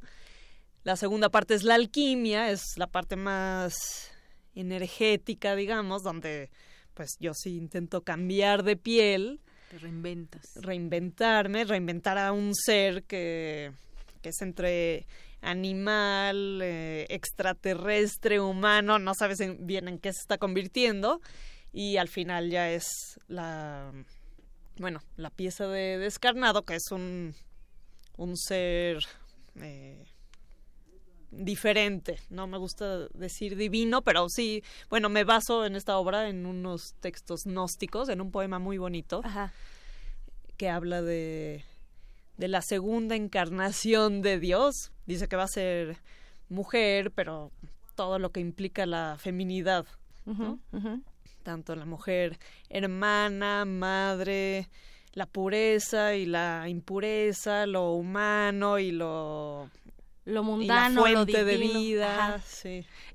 La 0.83 0.95
segunda 0.95 1.29
parte 1.29 1.53
es 1.53 1.63
la 1.63 1.75
alquimia, 1.75 2.51
es 2.51 2.77
la 2.77 2.87
parte 2.87 3.15
más 3.15 4.11
energética, 4.53 5.55
digamos, 5.55 6.03
donde 6.03 6.49
pues 6.93 7.15
yo 7.19 7.33
sí 7.33 7.55
intento 7.55 8.01
cambiar 8.01 8.63
de 8.63 8.75
piel. 8.75 9.39
Te 9.69 9.79
reinventas. 9.79 10.43
Reinventarme, 10.55 11.63
reinventar 11.63 12.17
a 12.17 12.31
un 12.31 12.53
ser 12.53 13.03
que, 13.03 13.71
que 14.21 14.29
es 14.29 14.41
entre 14.41 15.07
animal, 15.41 16.59
eh, 16.61 17.05
extraterrestre, 17.09 18.39
humano, 18.39 18.99
no 18.99 19.13
sabes 19.13 19.39
bien 19.59 19.87
en 19.87 19.99
qué 19.99 20.13
se 20.13 20.21
está 20.21 20.37
convirtiendo 20.37 21.21
y 21.71 21.97
al 21.97 22.07
final 22.07 22.49
ya 22.49 22.71
es 22.71 22.85
la, 23.27 23.91
bueno, 24.77 25.01
la 25.17 25.29
pieza 25.29 25.67
de 25.67 25.97
descarnado 25.97 26.63
que 26.63 26.75
es 26.75 26.91
un, 26.91 27.35
un 28.15 28.37
ser 28.37 28.99
eh, 29.55 30.05
diferente, 31.37 32.19
no 32.29 32.47
me 32.47 32.57
gusta 32.57 33.07
decir 33.09 33.55
divino, 33.55 34.01
pero 34.01 34.29
sí, 34.29 34.63
bueno, 34.89 35.09
me 35.09 35.23
baso 35.23 35.65
en 35.65 35.75
esta 35.75 35.97
obra 35.97 36.29
en 36.29 36.45
unos 36.45 36.95
textos 36.99 37.43
gnósticos, 37.45 38.09
en 38.09 38.21
un 38.21 38.31
poema 38.31 38.59
muy 38.59 38.77
bonito 38.77 39.21
que 40.57 40.69
habla 40.69 41.01
de 41.01 41.63
de 42.37 42.47
la 42.47 42.61
segunda 42.61 43.15
encarnación 43.15 44.21
de 44.21 44.39
Dios. 44.39 44.91
Dice 45.05 45.27
que 45.27 45.35
va 45.35 45.43
a 45.43 45.47
ser 45.47 45.97
mujer, 46.49 47.11
pero 47.11 47.51
todo 47.95 48.19
lo 48.19 48.31
que 48.31 48.39
implica 48.39 48.85
la 48.85 49.17
feminidad, 49.19 49.85
Tanto 51.43 51.75
la 51.75 51.85
mujer 51.85 52.39
hermana, 52.69 53.65
madre, 53.65 54.69
la 55.13 55.25
pureza 55.25 56.15
y 56.15 56.25
la 56.25 56.69
impureza, 56.69 57.65
lo 57.65 57.91
humano 57.91 58.79
y 58.79 58.91
lo 58.91 59.69
lo 60.25 60.43
mundano, 60.43 61.01
fuente 61.01 61.43
de 61.43 61.57
vida. 61.57 62.41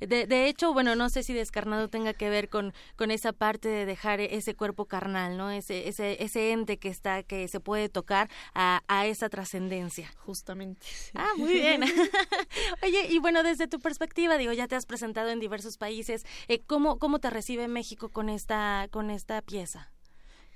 De, 0.01 0.49
hecho, 0.49 0.73
bueno, 0.73 0.95
no 0.95 1.09
sé 1.09 1.23
si 1.23 1.33
descarnado 1.33 1.89
tenga 1.89 2.13
que 2.15 2.29
ver 2.29 2.49
con, 2.49 2.75
con 2.97 3.11
esa 3.11 3.33
parte 3.33 3.69
de 3.69 3.87
dejar 3.87 4.21
ese 4.21 4.55
cuerpo 4.55 4.85
carnal, 4.87 5.37
¿no? 5.37 5.51
Ese, 5.51 5.89
ese, 5.89 6.23
ese 6.23 6.53
ente 6.53 6.79
que 6.79 6.89
está, 6.89 7.23
que 7.23 7.49
se 7.49 7.61
puede 7.61 7.89
tocar 7.89 8.29
a, 8.55 8.83
a 8.89 9.07
esa 9.07 9.29
trascendencia. 9.29 10.11
Justamente. 10.19 10.87
Ah, 11.15 11.31
muy 11.37 11.55
bien. 11.55 11.83
Oye, 12.83 13.07
y 13.09 13.19
bueno, 13.19 13.43
desde 13.43 13.69
tu 13.69 13.79
perspectiva, 13.81 14.37
digo, 14.37 14.53
ya 14.53 14.69
te 14.69 14.77
has 14.77 14.87
presentado 14.87 15.31
en 15.31 15.41
diversos 15.41 15.79
países. 15.79 16.25
Eh, 16.49 16.61
¿cómo, 16.67 16.99
¿Cómo 16.99 17.19
te 17.19 17.31
recibe 17.31 17.69
México 17.69 18.11
con 18.11 18.29
esta, 18.29 18.89
con 18.91 19.11
esta 19.11 19.43
pieza? 19.43 19.91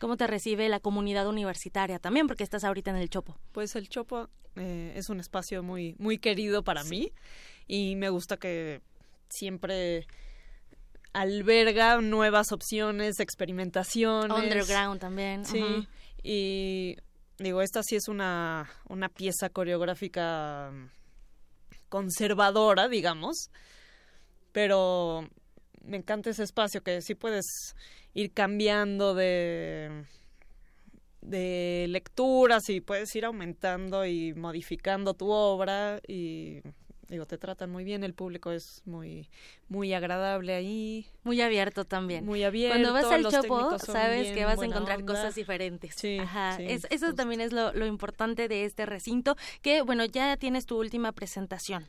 ¿Cómo 0.03 0.17
te 0.17 0.27
recibe 0.27 0.69
la 0.69 0.81
comunidad 0.81 1.29
universitaria 1.29 2.01
también? 2.01 2.27
Porque 2.27 2.43
estás 2.43 2.65
ahorita 2.65 2.91
en 2.91 2.97
el 2.97 3.09
Chopo. 3.09 3.39
Pues 3.53 3.77
el 3.77 3.89
Chopo 3.89 4.29
eh, 4.57 4.95
es 4.97 5.09
un 5.11 5.21
espacio 5.21 5.63
muy, 5.63 5.95
muy 5.97 6.19
querido 6.19 6.65
para 6.65 6.83
mí 6.83 7.13
y 7.69 7.95
me 7.95 8.09
gusta 8.09 8.37
que 8.37 8.81
siempre 9.29 10.09
alberga 11.13 12.01
nuevas 12.01 12.51
opciones, 12.51 13.21
experimentaciones. 13.21 14.37
Underground 14.37 15.01
también. 15.01 15.45
Sí. 15.45 15.87
Y 16.25 16.97
digo, 17.39 17.63
esta 17.63 17.85
sí 17.85 17.95
es 17.95 18.09
una, 18.09 18.69
una 18.89 19.09
pieza 19.09 19.51
coreográfica 19.51 20.73
conservadora, 21.89 22.89
digamos, 22.89 23.53
pero 24.51 25.29
me 25.85 25.99
encanta 25.99 26.31
ese 26.31 26.43
espacio 26.43 26.83
que 26.83 27.03
sí 27.03 27.15
puedes 27.15 27.77
ir 28.15 28.33
cambiando 28.33 29.15
de 29.15 30.05
de 31.23 31.87
lecturas 31.89 32.69
y 32.69 32.81
puedes 32.81 33.15
ir 33.15 33.25
aumentando 33.25 34.05
y 34.05 34.35
modificando 34.35 35.15
tu 35.15 35.31
obra 35.31 36.01
y 36.07 36.61
digo 37.09 37.27
te 37.27 37.39
tratan 37.39 37.71
muy 37.71 37.85
bien 37.85 38.03
el 38.03 38.13
público 38.13 38.51
es 38.51 38.83
muy 38.87 39.31
muy 39.69 39.95
agradable 39.95 40.55
ahí. 40.55 41.07
Muy 41.23 41.41
abierto 41.41 41.85
también. 41.85 42.25
Muy 42.27 42.43
abierto 42.43 42.77
cuando 42.77 42.93
vas 42.93 43.05
al 43.05 43.27
Chopo 43.31 43.79
sabes 43.79 44.33
que 44.33 44.45
vas 44.45 44.61
a 44.61 44.65
encontrar 44.65 45.05
cosas 45.05 45.35
diferentes. 45.35 45.95
Sí, 45.95 46.19
Ajá. 46.19 46.59
eso 46.61 47.15
también 47.15 47.41
es 47.41 47.53
lo, 47.53 47.73
lo 47.73 47.87
importante 47.87 48.49
de 48.49 48.65
este 48.65 48.85
recinto 48.85 49.37
que 49.63 49.83
bueno 49.83 50.05
ya 50.05 50.37
tienes 50.37 50.67
tu 50.67 50.79
última 50.79 51.13
presentación. 51.13 51.87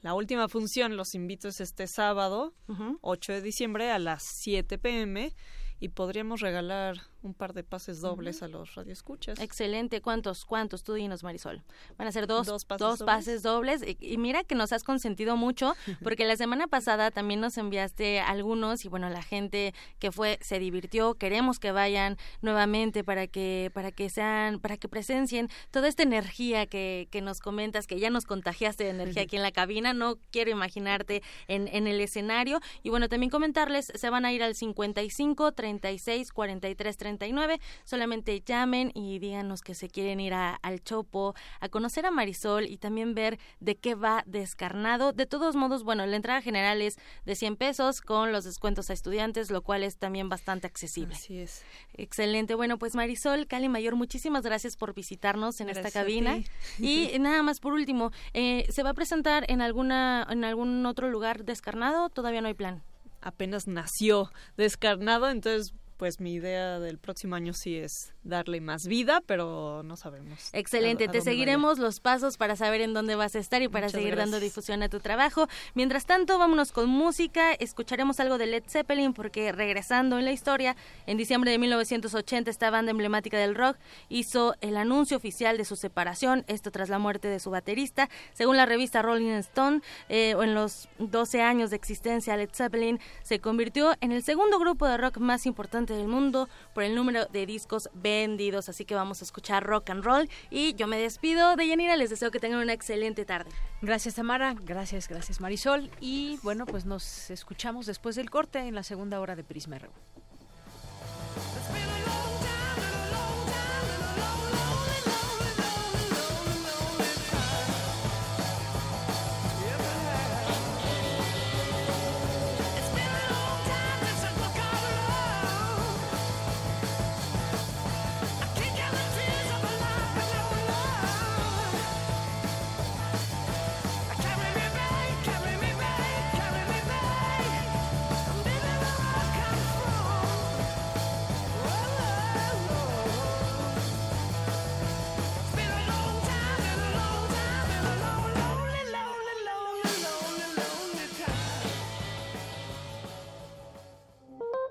La 0.00 0.14
última 0.14 0.48
función 0.48 0.96
los 0.96 1.16
invito 1.16 1.48
es 1.48 1.60
este 1.60 1.88
sábado, 1.88 2.54
8 3.00 3.32
de 3.32 3.42
diciembre 3.42 3.90
a 3.90 3.98
las 3.98 4.22
7 4.22 4.78
pm 4.78 5.32
y 5.80 5.88
podríamos 5.90 6.40
regalar 6.40 6.98
un 7.22 7.34
par 7.34 7.52
de 7.52 7.64
pases 7.64 8.00
dobles 8.00 8.42
a 8.42 8.48
los 8.48 8.74
radioescuchas. 8.74 9.40
Excelente. 9.40 10.00
¿Cuántos? 10.00 10.44
¿Cuántos? 10.44 10.84
Tú 10.84 10.94
dinos, 10.94 11.24
Marisol. 11.24 11.62
Van 11.96 12.06
a 12.06 12.12
ser 12.12 12.26
dos, 12.26 12.46
dos 12.46 12.64
pases, 12.64 13.42
dobles. 13.42 13.82
Y, 14.00 14.18
mira 14.18 14.44
que 14.44 14.54
nos 14.54 14.72
has 14.72 14.84
consentido 14.84 15.36
mucho, 15.36 15.74
porque 16.02 16.24
la 16.24 16.36
semana 16.36 16.68
pasada 16.68 17.10
también 17.10 17.40
nos 17.40 17.58
enviaste 17.58 18.20
algunos 18.20 18.84
y 18.84 18.88
bueno, 18.88 19.10
la 19.10 19.22
gente 19.22 19.74
que 19.98 20.12
fue 20.12 20.38
se 20.42 20.58
divirtió. 20.58 21.14
Queremos 21.14 21.58
que 21.58 21.72
vayan 21.72 22.16
nuevamente 22.40 23.02
para 23.02 23.26
que 23.26 23.70
para 23.74 23.90
que 23.90 24.10
sean 24.10 24.60
para 24.60 24.76
que 24.76 24.88
presencien 24.88 25.48
toda 25.70 25.88
esta 25.88 26.02
energía 26.04 26.66
que, 26.66 27.08
que 27.10 27.20
nos 27.20 27.40
comentas, 27.40 27.86
que 27.86 27.98
ya 27.98 28.10
nos 28.10 28.26
contagiaste 28.26 28.84
de 28.84 28.90
energía 28.90 29.22
aquí 29.22 29.36
en 29.36 29.42
la 29.42 29.52
cabina. 29.52 29.92
No 29.92 30.18
quiero 30.30 30.50
imaginarte 30.50 31.22
en, 31.48 31.68
en 31.68 31.86
el 31.88 32.00
escenario. 32.00 32.60
Y 32.82 32.90
bueno, 32.90 33.08
también 33.08 33.30
comentarles, 33.30 33.92
se 33.94 34.10
van 34.10 34.24
a 34.24 34.32
ir 34.32 34.42
al 34.42 34.54
55 34.54 35.52
36 35.52 36.32
43 36.32 36.96
3539. 37.16 37.60
Solamente 37.84 38.40
llamen 38.44 38.92
y 38.94 39.18
díganos 39.18 39.62
que 39.62 39.74
se 39.74 39.88
quieren 39.88 40.20
ir 40.20 40.34
al 40.34 40.82
Chopo, 40.82 41.34
a 41.60 41.68
conocer 41.68 42.06
a 42.06 42.10
Marisol 42.10 42.66
y 42.66 42.78
también 42.78 43.14
ver 43.14 43.38
de 43.60 43.76
qué 43.76 43.94
va 43.94 44.22
descarnado. 44.26 45.12
De 45.12 45.26
todos 45.26 45.56
modos, 45.56 45.84
bueno, 45.84 46.04
la 46.06 46.16
entrada 46.16 46.42
general 46.42 46.82
es 46.82 46.96
de 47.24 47.34
100 47.34 47.56
pesos 47.56 48.00
con 48.00 48.32
los 48.32 48.44
descuentos 48.44 48.90
a 48.90 48.92
estudiantes, 48.92 49.50
lo 49.50 49.62
cual 49.62 49.82
es 49.82 49.96
también 49.96 50.28
bastante 50.28 50.66
accesible. 50.66 51.14
Así 51.14 51.38
es. 51.38 51.64
Excelente. 51.94 52.54
Bueno, 52.54 52.78
pues 52.78 52.94
Marisol, 52.94 53.46
Cali 53.46 53.68
Mayor, 53.68 53.96
muchísimas 53.96 54.42
gracias 54.42 54.76
por 54.76 54.94
visitarnos 54.94 55.60
en 55.60 55.70
esta 55.70 55.90
cabina. 55.90 56.38
Y 56.78 57.18
nada 57.18 57.42
más 57.42 57.60
por 57.60 57.72
último, 57.72 58.12
eh, 58.34 58.66
¿se 58.70 58.82
va 58.82 58.90
a 58.90 58.94
presentar 58.94 59.44
en 59.48 59.60
alguna 59.60 60.26
en 60.30 60.44
algún 60.44 60.84
otro 60.86 61.08
lugar 61.08 61.44
descarnado? 61.44 62.08
Todavía 62.08 62.40
no 62.40 62.48
hay 62.48 62.54
plan 62.54 62.82
apenas 63.20 63.66
nació 63.66 64.30
descarnado, 64.56 65.28
entonces 65.28 65.74
pues 65.98 66.20
mi 66.20 66.32
idea 66.32 66.78
del 66.78 66.96
próximo 66.96 67.34
año 67.34 67.52
sí 67.52 67.76
es 67.76 68.14
darle 68.22 68.60
más 68.60 68.86
vida, 68.86 69.20
pero 69.26 69.82
no 69.84 69.96
sabemos. 69.96 70.50
Excelente, 70.52 71.08
te 71.08 71.20
seguiremos 71.20 71.78
los 71.78 71.98
pasos 71.98 72.36
para 72.36 72.54
saber 72.54 72.80
en 72.80 72.94
dónde 72.94 73.16
vas 73.16 73.34
a 73.34 73.40
estar 73.40 73.62
y 73.62 73.68
para 73.68 73.88
seguir 73.88 74.14
dando 74.14 74.38
difusión 74.38 74.82
a 74.84 74.88
tu 74.88 75.00
trabajo. 75.00 75.48
Mientras 75.74 76.06
tanto, 76.06 76.38
vámonos 76.38 76.70
con 76.70 76.88
música, 76.88 77.52
escucharemos 77.52 78.20
algo 78.20 78.38
de 78.38 78.46
Led 78.46 78.62
Zeppelin 78.68 79.12
porque 79.12 79.50
regresando 79.50 80.18
en 80.18 80.24
la 80.24 80.30
historia, 80.30 80.76
en 81.06 81.18
diciembre 81.18 81.50
de 81.50 81.58
1980 81.58 82.48
esta 82.48 82.70
banda 82.70 82.92
emblemática 82.92 83.36
del 83.36 83.56
rock 83.56 83.76
hizo 84.08 84.54
el 84.60 84.76
anuncio 84.76 85.16
oficial 85.16 85.58
de 85.58 85.64
su 85.64 85.74
separación, 85.74 86.44
esto 86.46 86.70
tras 86.70 86.88
la 86.88 87.00
muerte 87.00 87.26
de 87.26 87.40
su 87.40 87.50
baterista. 87.50 88.08
Según 88.34 88.56
la 88.56 88.66
revista 88.66 89.02
Rolling 89.02 89.32
Stone, 89.38 89.80
eh, 90.08 90.36
en 90.40 90.54
los 90.54 90.88
12 90.98 91.42
años 91.42 91.70
de 91.70 91.76
existencia, 91.76 92.36
Led 92.36 92.50
Zeppelin 92.52 93.00
se 93.24 93.40
convirtió 93.40 93.94
en 94.00 94.12
el 94.12 94.22
segundo 94.22 94.60
grupo 94.60 94.86
de 94.86 94.96
rock 94.96 95.18
más 95.18 95.44
importante 95.44 95.87
del 95.94 96.08
mundo 96.08 96.48
por 96.74 96.84
el 96.84 96.94
número 96.94 97.26
de 97.26 97.46
discos 97.46 97.90
vendidos. 97.94 98.68
Así 98.68 98.84
que 98.84 98.94
vamos 98.94 99.20
a 99.20 99.24
escuchar 99.24 99.64
rock 99.64 99.90
and 99.90 100.04
roll. 100.04 100.28
Y 100.50 100.74
yo 100.74 100.86
me 100.86 100.98
despido 100.98 101.56
de 101.56 101.66
Yanira. 101.66 101.96
Les 101.96 102.10
deseo 102.10 102.30
que 102.30 102.40
tengan 102.40 102.60
una 102.60 102.72
excelente 102.72 103.24
tarde. 103.24 103.50
Gracias, 103.82 104.14
Tamara. 104.14 104.54
Gracias, 104.64 105.08
gracias, 105.08 105.40
Marisol. 105.40 105.90
Y 106.00 106.38
bueno, 106.42 106.66
pues 106.66 106.84
nos 106.84 107.30
escuchamos 107.30 107.86
después 107.86 108.16
del 108.16 108.30
corte 108.30 108.58
en 108.60 108.74
la 108.74 108.82
segunda 108.82 109.20
hora 109.20 109.36
de 109.36 109.44
Prisma 109.44 109.78
RU. 109.78 109.90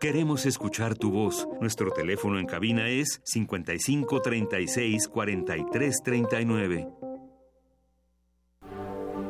Queremos 0.07 0.45
escuchar 0.45 0.95
tu 0.95 1.11
voz. 1.11 1.45
Nuestro 1.59 1.91
teléfono 1.91 2.39
en 2.39 2.45
cabina 2.45 2.87
es 2.87 3.19
55 3.25 4.21
36 4.21 5.05
43 5.09 6.01
39. 6.01 6.87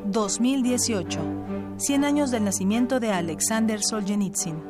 2018. 0.05 1.19
100 1.77 2.03
años 2.05 2.29
del 2.29 2.43
nacimiento 2.43 2.99
de 2.99 3.11
Alexander 3.11 3.81
Solzhenitsyn. 3.81 4.61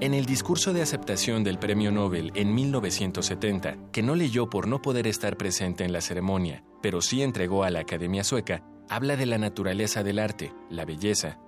En 0.00 0.14
el 0.14 0.24
discurso 0.24 0.72
de 0.72 0.80
aceptación 0.80 1.44
del 1.44 1.58
Premio 1.58 1.92
Nobel 1.92 2.32
en 2.34 2.54
1970, 2.54 3.90
que 3.92 4.02
no 4.02 4.14
leyó 4.14 4.48
por 4.48 4.66
no 4.66 4.80
poder 4.80 5.06
estar 5.06 5.36
presente 5.36 5.84
en 5.84 5.92
la 5.92 6.00
ceremonia, 6.00 6.64
pero 6.80 7.02
sí 7.02 7.20
entregó 7.20 7.64
a 7.64 7.70
la 7.70 7.80
Academia 7.80 8.24
Sueca, 8.24 8.64
habla 8.88 9.14
de 9.16 9.26
la 9.26 9.36
naturaleza 9.36 10.02
del 10.02 10.20
arte, 10.20 10.54
la 10.70 10.86
belleza. 10.86 11.38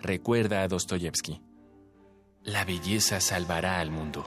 Recuerda 0.00 0.64
a 0.64 0.68
Dostoyevsky. 0.68 1.45
La 2.46 2.64
belleza 2.64 3.20
salvará 3.20 3.80
al 3.80 3.90
mundo. 3.90 4.24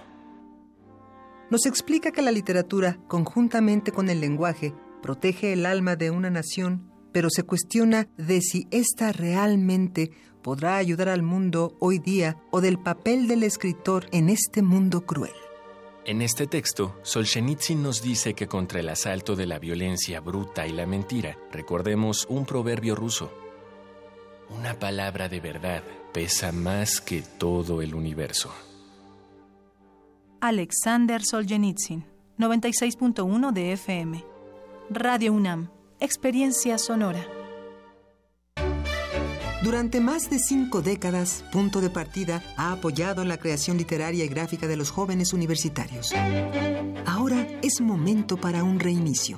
Nos 1.49 1.65
explica 1.65 2.11
que 2.11 2.21
la 2.21 2.31
literatura, 2.31 2.99
conjuntamente 3.07 3.93
con 3.93 4.09
el 4.09 4.19
lenguaje, 4.19 4.73
protege 5.01 5.53
el 5.53 5.65
alma 5.65 5.95
de 5.95 6.11
una 6.11 6.29
nación, 6.29 6.91
pero 7.13 7.29
se 7.29 7.43
cuestiona 7.43 8.09
de 8.17 8.41
si 8.41 8.67
ésta 8.71 9.13
realmente 9.13 10.11
podrá 10.41 10.75
ayudar 10.75 11.07
al 11.07 11.23
mundo 11.23 11.77
hoy 11.79 11.99
día 11.99 12.35
o 12.51 12.59
del 12.59 12.77
papel 12.77 13.29
del 13.29 13.43
escritor 13.43 14.05
en 14.11 14.27
este 14.27 14.63
mundo 14.63 15.05
cruel. 15.05 15.31
En 16.03 16.21
este 16.21 16.45
texto, 16.45 16.99
Solzhenitsyn 17.03 17.81
nos 17.81 18.01
dice 18.01 18.33
que 18.33 18.47
contra 18.47 18.81
el 18.81 18.89
asalto 18.89 19.37
de 19.37 19.45
la 19.45 19.59
violencia 19.59 20.19
bruta 20.19 20.67
y 20.67 20.73
la 20.73 20.85
mentira, 20.85 21.37
recordemos 21.53 22.27
un 22.29 22.45
proverbio 22.45 22.95
ruso. 22.95 23.31
Una 24.49 24.77
palabra 24.77 25.29
de 25.29 25.39
verdad 25.39 25.83
pesa 26.13 26.51
más 26.51 27.01
que 27.01 27.21
todo 27.21 27.81
el 27.81 27.95
universo. 27.95 28.51
Alexander 30.41 31.21
Solzhenitsyn, 31.23 32.05
96.1 32.37 33.51
de 33.51 33.73
FM. 33.73 34.23
Radio 34.89 35.33
UNAM, 35.33 35.69
Experiencia 35.99 36.77
Sonora. 36.77 37.25
Durante 39.61 39.99
más 39.99 40.29
de 40.29 40.39
cinco 40.39 40.81
décadas, 40.81 41.43
Punto 41.51 41.81
de 41.81 41.89
Partida 41.89 42.41
ha 42.55 42.71
apoyado 42.71 43.25
la 43.25 43.37
creación 43.37 43.77
literaria 43.77 44.23
y 44.23 44.29
gráfica 44.29 44.67
de 44.67 44.77
los 44.77 44.89
jóvenes 44.89 45.33
universitarios. 45.33 46.13
Ahora 47.05 47.45
es 47.61 47.81
momento 47.81 48.37
para 48.37 48.63
un 48.63 48.79
reinicio. 48.79 49.37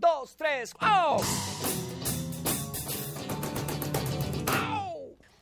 Dos, 0.00 0.36
tres, 0.36 0.72
¡oh! 0.80 1.87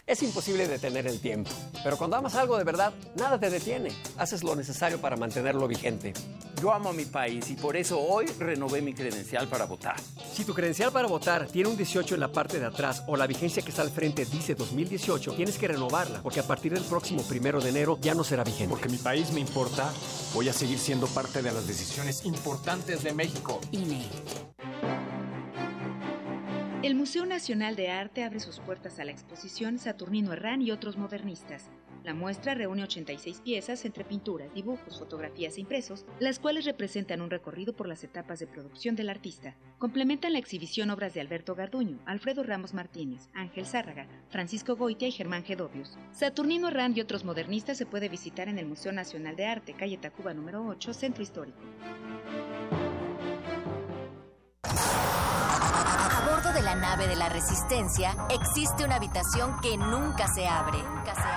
Es 0.06 0.22
imposible 0.22 0.68
detener 0.68 1.08
el 1.08 1.18
tiempo, 1.18 1.50
pero 1.82 1.96
cuando 1.96 2.16
amas 2.16 2.36
algo 2.36 2.56
de 2.56 2.62
verdad, 2.62 2.94
nada 3.16 3.40
te 3.40 3.50
detiene. 3.50 3.90
Haces 4.16 4.44
lo 4.44 4.54
necesario 4.54 5.00
para 5.00 5.16
mantenerlo 5.16 5.66
vigente. 5.66 6.12
Yo 6.62 6.72
amo 6.72 6.90
a 6.90 6.92
mi 6.92 7.06
país 7.06 7.50
y 7.50 7.54
por 7.56 7.76
eso 7.76 8.00
hoy 8.00 8.26
renové 8.38 8.80
mi 8.82 8.94
credencial 8.94 9.48
para 9.48 9.64
votar. 9.64 9.96
Si 10.32 10.44
tu 10.44 10.54
credencial 10.54 10.92
para 10.92 11.08
votar 11.08 11.48
tiene 11.48 11.70
un 11.70 11.76
18 11.76 12.14
en 12.14 12.20
la 12.20 12.30
parte 12.30 12.60
de 12.60 12.66
atrás 12.66 13.02
o 13.08 13.16
la 13.16 13.26
vigencia 13.26 13.64
que 13.64 13.70
está 13.70 13.82
al 13.82 13.90
frente 13.90 14.24
dice 14.26 14.54
2018, 14.54 15.32
tienes 15.34 15.58
que 15.58 15.66
renovarla 15.66 16.22
porque 16.22 16.38
a 16.38 16.46
partir 16.46 16.72
del 16.72 16.84
próximo 16.84 17.24
primero 17.24 17.60
de 17.60 17.70
enero 17.70 17.98
ya 18.00 18.14
no 18.14 18.22
será 18.22 18.44
vigente. 18.44 18.70
Porque 18.70 18.88
mi 18.88 18.98
país 18.98 19.32
me 19.32 19.40
importa, 19.40 19.92
voy 20.34 20.48
a 20.48 20.52
seguir 20.52 20.78
siendo 20.78 21.08
parte 21.08 21.42
de 21.42 21.50
las 21.50 21.66
decisiones 21.66 22.24
importantes 22.24 23.02
de 23.02 23.12
México. 23.12 23.60
INE. 23.72 24.06
El 26.86 26.94
Museo 26.94 27.26
Nacional 27.26 27.74
de 27.74 27.88
Arte 27.88 28.22
abre 28.22 28.38
sus 28.38 28.60
puertas 28.60 29.00
a 29.00 29.04
la 29.04 29.10
exposición 29.10 29.80
Saturnino 29.80 30.32
Herrán 30.32 30.62
y 30.62 30.70
otros 30.70 30.96
modernistas. 30.96 31.68
La 32.04 32.14
muestra 32.14 32.54
reúne 32.54 32.84
86 32.84 33.40
piezas 33.40 33.84
entre 33.84 34.04
pinturas, 34.04 34.54
dibujos, 34.54 34.96
fotografías 34.96 35.56
e 35.56 35.62
impresos, 35.62 36.06
las 36.20 36.38
cuales 36.38 36.64
representan 36.64 37.22
un 37.22 37.30
recorrido 37.30 37.74
por 37.74 37.88
las 37.88 38.04
etapas 38.04 38.38
de 38.38 38.46
producción 38.46 38.94
del 38.94 39.08
artista. 39.08 39.56
Complementan 39.78 40.32
la 40.32 40.38
exhibición 40.38 40.90
obras 40.90 41.12
de 41.12 41.20
Alberto 41.20 41.56
Garduño, 41.56 41.98
Alfredo 42.06 42.44
Ramos 42.44 42.72
Martínez, 42.72 43.30
Ángel 43.34 43.66
Zárraga, 43.66 44.06
Francisco 44.28 44.76
Goitia 44.76 45.08
y 45.08 45.10
Germán 45.10 45.42
Gedovius. 45.42 45.98
Saturnino 46.12 46.70
Rand 46.70 46.96
y 46.96 47.00
otros 47.00 47.24
modernistas 47.24 47.78
se 47.78 47.86
puede 47.86 48.08
visitar 48.08 48.48
en 48.48 48.60
el 48.60 48.66
Museo 48.66 48.92
Nacional 48.92 49.34
de 49.34 49.46
Arte, 49.46 49.74
calle 49.74 49.98
Tacuba 49.98 50.34
número 50.34 50.64
8, 50.64 50.94
Centro 50.94 51.24
Histórico. 51.24 51.58
De 56.56 56.62
la 56.62 56.74
nave 56.74 57.06
de 57.06 57.16
la 57.16 57.28
Resistencia 57.28 58.16
existe 58.30 58.82
una 58.82 58.94
habitación 58.94 59.60
que 59.60 59.76
nunca 59.76 60.26
se 60.32 60.48
abre. 60.48 60.78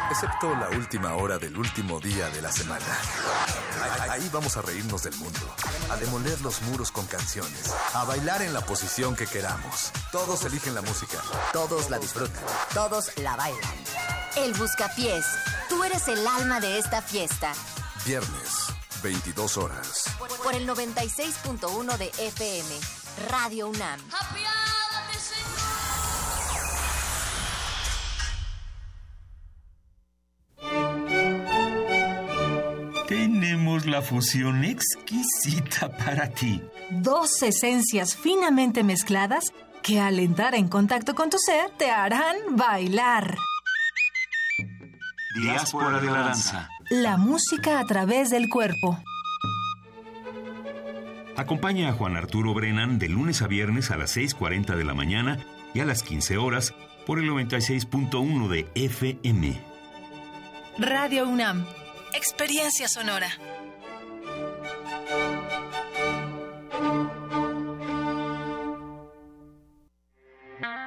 Excepto 0.09 0.55
la 0.55 0.69
última 0.69 1.13
hora 1.15 1.37
del 1.37 1.57
último 1.57 1.99
día 1.99 2.29
de 2.29 2.41
la 2.41 2.49
semana. 2.49 2.85
Ahí 4.09 4.29
vamos 4.31 4.55
a 4.55 4.61
reírnos 4.61 5.03
del 5.03 5.15
mundo, 5.17 5.41
a 5.91 5.97
demoler 5.97 6.39
los 6.39 6.61
muros 6.61 6.93
con 6.93 7.05
canciones, 7.05 7.73
a 7.93 8.05
bailar 8.05 8.41
en 8.43 8.53
la 8.53 8.61
posición 8.61 9.13
que 9.13 9.27
queramos. 9.27 9.91
Todos 10.13 10.45
eligen 10.45 10.73
la 10.73 10.81
música, 10.81 11.17
todos 11.51 11.89
la 11.89 11.99
disfrutan, 11.99 12.43
todos 12.73 13.11
la 13.17 13.35
bailan. 13.35 13.73
El 14.37 14.53
Buscapiés, 14.53 15.25
tú 15.67 15.83
eres 15.83 16.07
el 16.07 16.25
alma 16.25 16.61
de 16.61 16.79
esta 16.79 17.01
fiesta. 17.01 17.51
Viernes, 18.05 18.67
22 19.03 19.57
horas. 19.57 20.05
Por 20.17 20.55
el 20.55 20.65
96.1 20.65 21.97
de 21.97 22.07
FM, 22.19 22.79
Radio 23.29 23.67
UNAM. 23.67 23.99
Tenemos 33.49 33.87
la 33.87 34.03
fusión 34.03 34.63
exquisita 34.63 35.89
para 35.89 36.29
ti. 36.29 36.61
Dos 36.91 37.41
esencias 37.41 38.15
finamente 38.15 38.83
mezcladas 38.83 39.45
que 39.81 39.99
al 39.99 40.19
entrar 40.19 40.53
en 40.53 40.67
contacto 40.67 41.15
con 41.15 41.31
tu 41.31 41.39
ser 41.39 41.71
te 41.71 41.89
harán 41.89 42.35
bailar. 42.51 43.35
Diáspora 45.41 45.99
de 45.99 46.11
la 46.11 46.19
danza. 46.19 46.69
La 46.91 47.17
música 47.17 47.79
a 47.79 47.85
través 47.85 48.29
del 48.29 48.49
cuerpo. 48.49 48.99
Acompaña 51.35 51.89
a 51.89 51.93
Juan 51.93 52.17
Arturo 52.17 52.53
Brennan 52.53 52.99
de 52.99 53.09
lunes 53.09 53.41
a 53.41 53.47
viernes 53.47 53.89
a 53.89 53.97
las 53.97 54.15
6.40 54.15 54.75
de 54.75 54.83
la 54.83 54.93
mañana 54.93 55.39
y 55.73 55.79
a 55.79 55.85
las 55.85 56.03
15 56.03 56.37
horas 56.37 56.75
por 57.07 57.17
el 57.17 57.27
96.1 57.27 58.47
de 58.47 58.67
FM. 58.75 59.59
Radio 60.77 61.27
UNAM. 61.27 61.65
Experiencia 62.13 62.87
sonora. 62.87 63.29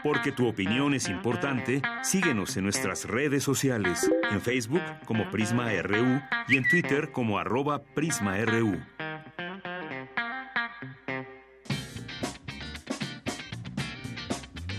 Porque 0.02 0.32
tu 0.32 0.48
opinión 0.48 0.94
es 0.94 1.08
importante, 1.08 1.80
síguenos 2.02 2.56
en 2.56 2.64
nuestras 2.64 3.04
redes 3.04 3.44
sociales, 3.44 4.10
en 4.30 4.40
Facebook 4.40 4.82
como 5.04 5.30
Prisma 5.30 5.70
RU 5.82 6.20
y 6.48 6.56
en 6.56 6.68
Twitter 6.68 7.12
como 7.12 7.38
arroba 7.38 7.82
PrismaRU. 7.82 8.80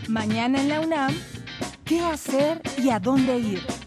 Mañana 0.10 0.60
en 0.60 0.70
la 0.70 0.82
UNAM, 0.82 1.16
¿qué 1.86 2.02
hacer 2.02 2.62
y 2.78 2.90
a 2.90 3.00
dónde 3.00 3.38
ir? 3.40 3.83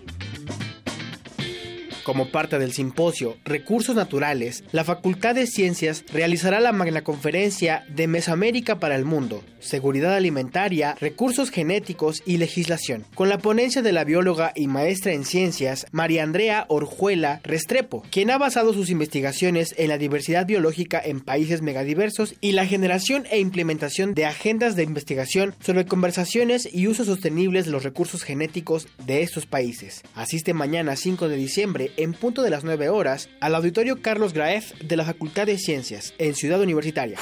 Como 2.07 2.29
parte 2.29 2.61
del 2.61 2.73
simposio 2.73 3.37
Recursos 3.45 3.97
Naturales, 3.97 4.63
la 4.71 4.85
Facultad 4.85 5.35
de 5.35 5.49
Ciencias 5.49 6.05
realizará 6.13 6.61
la 6.61 6.71
magna 6.71 7.03
conferencia 7.03 7.85
de 7.89 8.07
Mesoamérica 8.07 8.79
para 8.79 8.95
el 8.95 9.05
Mundo, 9.05 9.43
Seguridad 9.59 10.15
Alimentaria, 10.15 10.95
Recursos 11.01 11.51
Genéticos 11.51 12.23
y 12.25 12.37
Legislación, 12.37 13.05
con 13.17 13.29
la 13.29 13.39
ponencia 13.39 13.83
de 13.83 13.91
la 13.91 14.05
bióloga 14.05 14.53
y 14.55 14.69
maestra 14.69 15.15
en 15.15 15.25
ciencias 15.25 15.87
María 15.91 16.23
Andrea 16.23 16.67
Orjuela 16.69 17.41
Restrepo, 17.43 18.05
quien 18.09 18.31
ha 18.31 18.39
basado 18.39 18.73
sus 18.73 18.89
investigaciones 18.89 19.75
en 19.77 19.89
la 19.89 19.99
diversidad 19.99 20.47
biológica 20.47 21.03
en 21.05 21.19
países 21.19 21.61
megadiversos 21.61 22.37
y 22.41 22.53
la 22.53 22.67
generación 22.67 23.25
e 23.33 23.41
implementación 23.41 24.15
de 24.15 24.27
agendas 24.27 24.77
de 24.77 24.85
investigación 24.85 25.57
sobre 25.59 25.87
conversaciones 25.87 26.69
y 26.73 26.87
usos 26.87 27.09
sostenibles 27.09 27.65
de 27.65 27.73
los 27.73 27.83
recursos 27.83 28.23
genéticos 28.23 28.87
de 29.05 29.23
estos 29.23 29.47
países. 29.47 30.03
Asiste 30.15 30.55
mañana 30.55 30.95
5 30.95 31.29
de 31.29 31.37
diciembre 31.37 31.91
en 31.97 32.13
punto 32.13 32.43
de 32.43 32.51
las 32.51 32.65
9 32.65 32.89
horas 32.89 33.29
al 33.41 33.55
auditorio 33.55 34.01
Carlos 34.03 34.33
Graef 34.33 34.73
de 34.81 34.97
la 34.97 35.05
Facultad 35.05 35.47
de 35.47 35.59
Ciencias 35.59 36.15
en 36.19 36.35
Ciudad 36.35 36.61
Universitaria. 36.61 37.19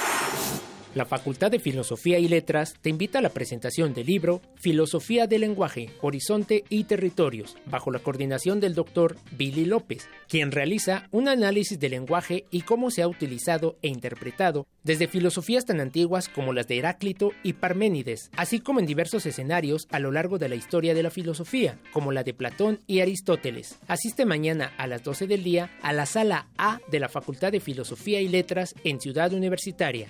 La 0.95 1.05
Facultad 1.05 1.51
de 1.51 1.59
Filosofía 1.59 2.19
y 2.19 2.29
Letras 2.29 2.75
te 2.81 2.89
invita 2.89 3.19
a 3.19 3.21
la 3.21 3.29
presentación 3.29 3.93
del 3.93 4.05
libro 4.05 4.41
Filosofía 4.55 5.27
del 5.27 5.41
Lenguaje, 5.41 5.89
Horizonte 6.01 6.63
y 6.69 6.85
Territorios, 6.85 7.57
bajo 7.65 7.91
la 7.91 7.99
coordinación 7.99 8.61
del 8.61 8.75
doctor 8.75 9.17
Billy 9.31 9.65
López, 9.65 10.07
quien 10.29 10.51
realiza 10.51 11.09
un 11.11 11.27
análisis 11.27 11.77
del 11.81 11.91
lenguaje 11.91 12.45
y 12.49 12.61
cómo 12.61 12.91
se 12.91 13.01
ha 13.01 13.09
utilizado 13.09 13.75
e 13.81 13.89
interpretado 13.89 14.67
desde 14.85 15.07
filosofías 15.07 15.65
tan 15.65 15.81
antiguas 15.81 16.29
como 16.29 16.53
las 16.53 16.67
de 16.69 16.77
Heráclito 16.77 17.33
y 17.43 17.53
Parménides, 17.53 18.29
así 18.37 18.59
como 18.61 18.79
en 18.79 18.85
diversos 18.85 19.25
escenarios 19.25 19.87
a 19.91 19.99
lo 19.99 20.11
largo 20.11 20.37
de 20.37 20.47
la 20.47 20.55
historia 20.55 20.93
de 20.93 21.03
la 21.03 21.09
filosofía, 21.09 21.77
como 21.91 22.13
la 22.13 22.23
de 22.23 22.33
Platón 22.33 22.79
y 22.87 23.01
Aristóteles. 23.01 23.79
Asiste 23.87 24.25
mañana 24.25 24.71
a 24.77 24.87
las 24.87 25.03
12 25.03 25.27
del 25.27 25.43
día 25.43 25.71
a 25.81 25.91
la 25.91 26.05
sala 26.05 26.47
A 26.57 26.79
de 26.89 26.99
la 26.99 27.09
Facultad 27.09 27.51
de 27.51 27.59
Filosofía 27.59 28.21
y 28.21 28.29
Letras 28.29 28.75
en 28.83 29.01
Ciudad 29.01 29.33
Universitaria. 29.33 30.09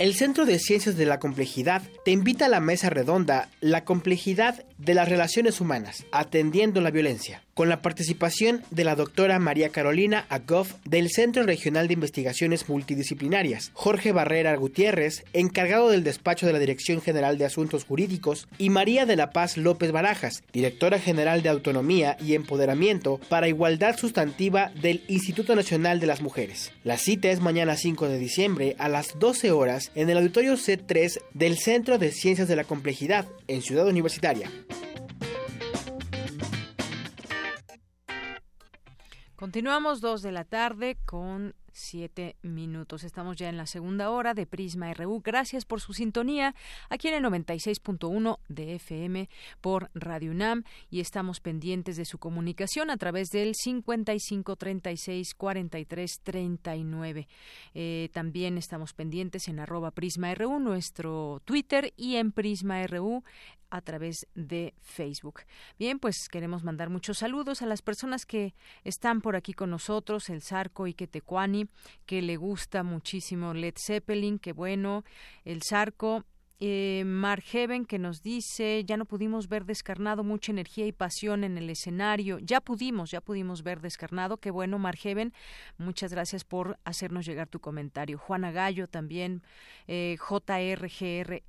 El 0.00 0.14
Centro 0.14 0.44
de 0.44 0.58
Ciencias 0.58 0.96
de 0.96 1.06
la 1.06 1.20
Complejidad 1.20 1.82
te 2.04 2.10
invita 2.10 2.46
a 2.46 2.48
la 2.48 2.58
mesa 2.58 2.90
redonda 2.90 3.48
La 3.60 3.84
complejidad 3.84 4.64
de 4.76 4.92
las 4.92 5.08
relaciones 5.08 5.60
humanas, 5.60 6.04
atendiendo 6.10 6.80
la 6.80 6.90
violencia, 6.90 7.44
con 7.54 7.68
la 7.68 7.82
participación 7.82 8.62
de 8.70 8.84
la 8.84 8.96
doctora 8.96 9.38
María 9.38 9.70
Carolina 9.70 10.26
Agoff 10.28 10.74
del 10.84 11.10
Centro 11.10 11.44
Regional 11.44 11.88
de 11.88 11.94
Investigaciones 11.94 12.68
Multidisciplinarias, 12.68 13.70
Jorge 13.72 14.12
Barrera 14.12 14.54
Gutiérrez, 14.56 15.24
encargado 15.32 15.88
del 15.88 16.04
despacho 16.04 16.46
de 16.46 16.52
la 16.52 16.58
Dirección 16.58 17.00
General 17.00 17.38
de 17.38 17.46
Asuntos 17.46 17.84
Jurídicos, 17.84 18.48
y 18.58 18.70
María 18.70 19.06
de 19.06 19.16
la 19.16 19.30
Paz 19.30 19.56
López 19.56 19.92
Barajas, 19.92 20.42
directora 20.52 20.98
general 20.98 21.42
de 21.42 21.48
Autonomía 21.48 22.16
y 22.20 22.34
Empoderamiento 22.34 23.20
para 23.28 23.48
Igualdad 23.48 23.96
Sustantiva 23.96 24.72
del 24.80 25.04
Instituto 25.08 25.54
Nacional 25.56 26.00
de 26.00 26.06
las 26.06 26.20
Mujeres. 26.20 26.72
La 26.82 26.98
cita 26.98 27.30
es 27.30 27.40
mañana 27.40 27.76
5 27.76 28.08
de 28.08 28.18
diciembre 28.18 28.76
a 28.78 28.88
las 28.88 29.18
12 29.18 29.52
horas 29.52 29.90
en 29.94 30.10
el 30.10 30.18
auditorio 30.18 30.54
C3 30.54 31.20
del 31.32 31.58
Centro 31.58 31.98
de 31.98 32.10
Ciencias 32.10 32.48
de 32.48 32.56
la 32.56 32.64
Complejidad 32.64 33.26
en 33.48 33.62
Ciudad 33.62 33.86
Universitaria. 33.86 34.50
Continuamos 39.44 40.00
dos 40.00 40.22
de 40.22 40.32
la 40.32 40.44
tarde 40.44 40.96
con 41.04 41.54
siete 41.74 42.36
minutos. 42.42 43.04
Estamos 43.04 43.36
ya 43.36 43.48
en 43.48 43.56
la 43.56 43.66
segunda 43.66 44.10
hora 44.10 44.32
de 44.32 44.46
Prisma 44.46 44.94
RU. 44.94 45.20
Gracias 45.22 45.64
por 45.64 45.80
su 45.80 45.92
sintonía 45.92 46.54
aquí 46.88 47.08
en 47.08 47.14
el 47.14 47.24
96.1 47.24 48.38
de 48.48 48.76
FM 48.76 49.28
por 49.60 49.90
Radio 49.92 50.30
UNAM 50.30 50.62
y 50.88 51.00
estamos 51.00 51.40
pendientes 51.40 51.96
de 51.96 52.04
su 52.04 52.18
comunicación 52.18 52.90
a 52.90 52.96
través 52.96 53.28
del 53.30 53.54
55 53.54 54.56
36 54.56 55.34
43 55.34 56.20
39. 56.22 57.28
también 58.12 58.56
estamos 58.56 58.94
pendientes 58.94 59.48
en 59.48 59.58
arroba 59.58 59.90
Prisma 59.90 60.34
RU, 60.34 60.60
nuestro 60.60 61.42
Twitter 61.44 61.92
y 61.96 62.16
en 62.16 62.32
Prisma 62.32 62.86
RU 62.86 63.24
a 63.74 63.80
través 63.80 64.28
de 64.36 64.72
Facebook. 64.82 65.40
Bien, 65.80 65.98
pues 65.98 66.28
queremos 66.30 66.62
mandar 66.62 66.90
muchos 66.90 67.18
saludos 67.18 67.60
a 67.60 67.66
las 67.66 67.82
personas 67.82 68.24
que 68.24 68.54
están 68.84 69.20
por 69.20 69.34
aquí 69.34 69.52
con 69.52 69.68
nosotros, 69.68 70.30
el 70.30 70.42
Zarco 70.42 70.86
y 70.86 70.94
Quetecuani, 70.94 71.63
que 72.06 72.22
le 72.22 72.36
gusta 72.36 72.82
muchísimo 72.82 73.54
Led 73.54 73.74
Zeppelin, 73.76 74.38
que 74.38 74.52
bueno, 74.52 75.04
el 75.44 75.60
Zarco, 75.62 76.24
eh, 76.60 77.02
Mark 77.04 77.42
Heaven 77.42 77.84
que 77.84 77.98
nos 77.98 78.22
dice 78.22 78.84
ya 78.86 78.96
no 78.96 79.06
pudimos 79.06 79.48
ver 79.48 79.64
descarnado 79.64 80.22
mucha 80.22 80.52
energía 80.52 80.86
y 80.86 80.92
pasión 80.92 81.42
en 81.42 81.58
el 81.58 81.68
escenario 81.68 82.38
ya 82.38 82.60
pudimos 82.60 83.10
ya 83.10 83.20
pudimos 83.20 83.64
ver 83.64 83.80
descarnado 83.80 84.36
qué 84.36 84.52
bueno 84.52 84.78
Mark 84.78 84.98
Heaven. 84.98 85.32
Muchas 85.78 86.12
gracias 86.12 86.44
por 86.44 86.78
hacernos 86.84 87.26
llegar 87.26 87.48
tu 87.48 87.58
comentario. 87.58 88.18
Juana 88.18 88.52
Gallo 88.52 88.86
también 88.86 89.42
eh, 89.88 90.16
JRGRMXCD 90.18 91.40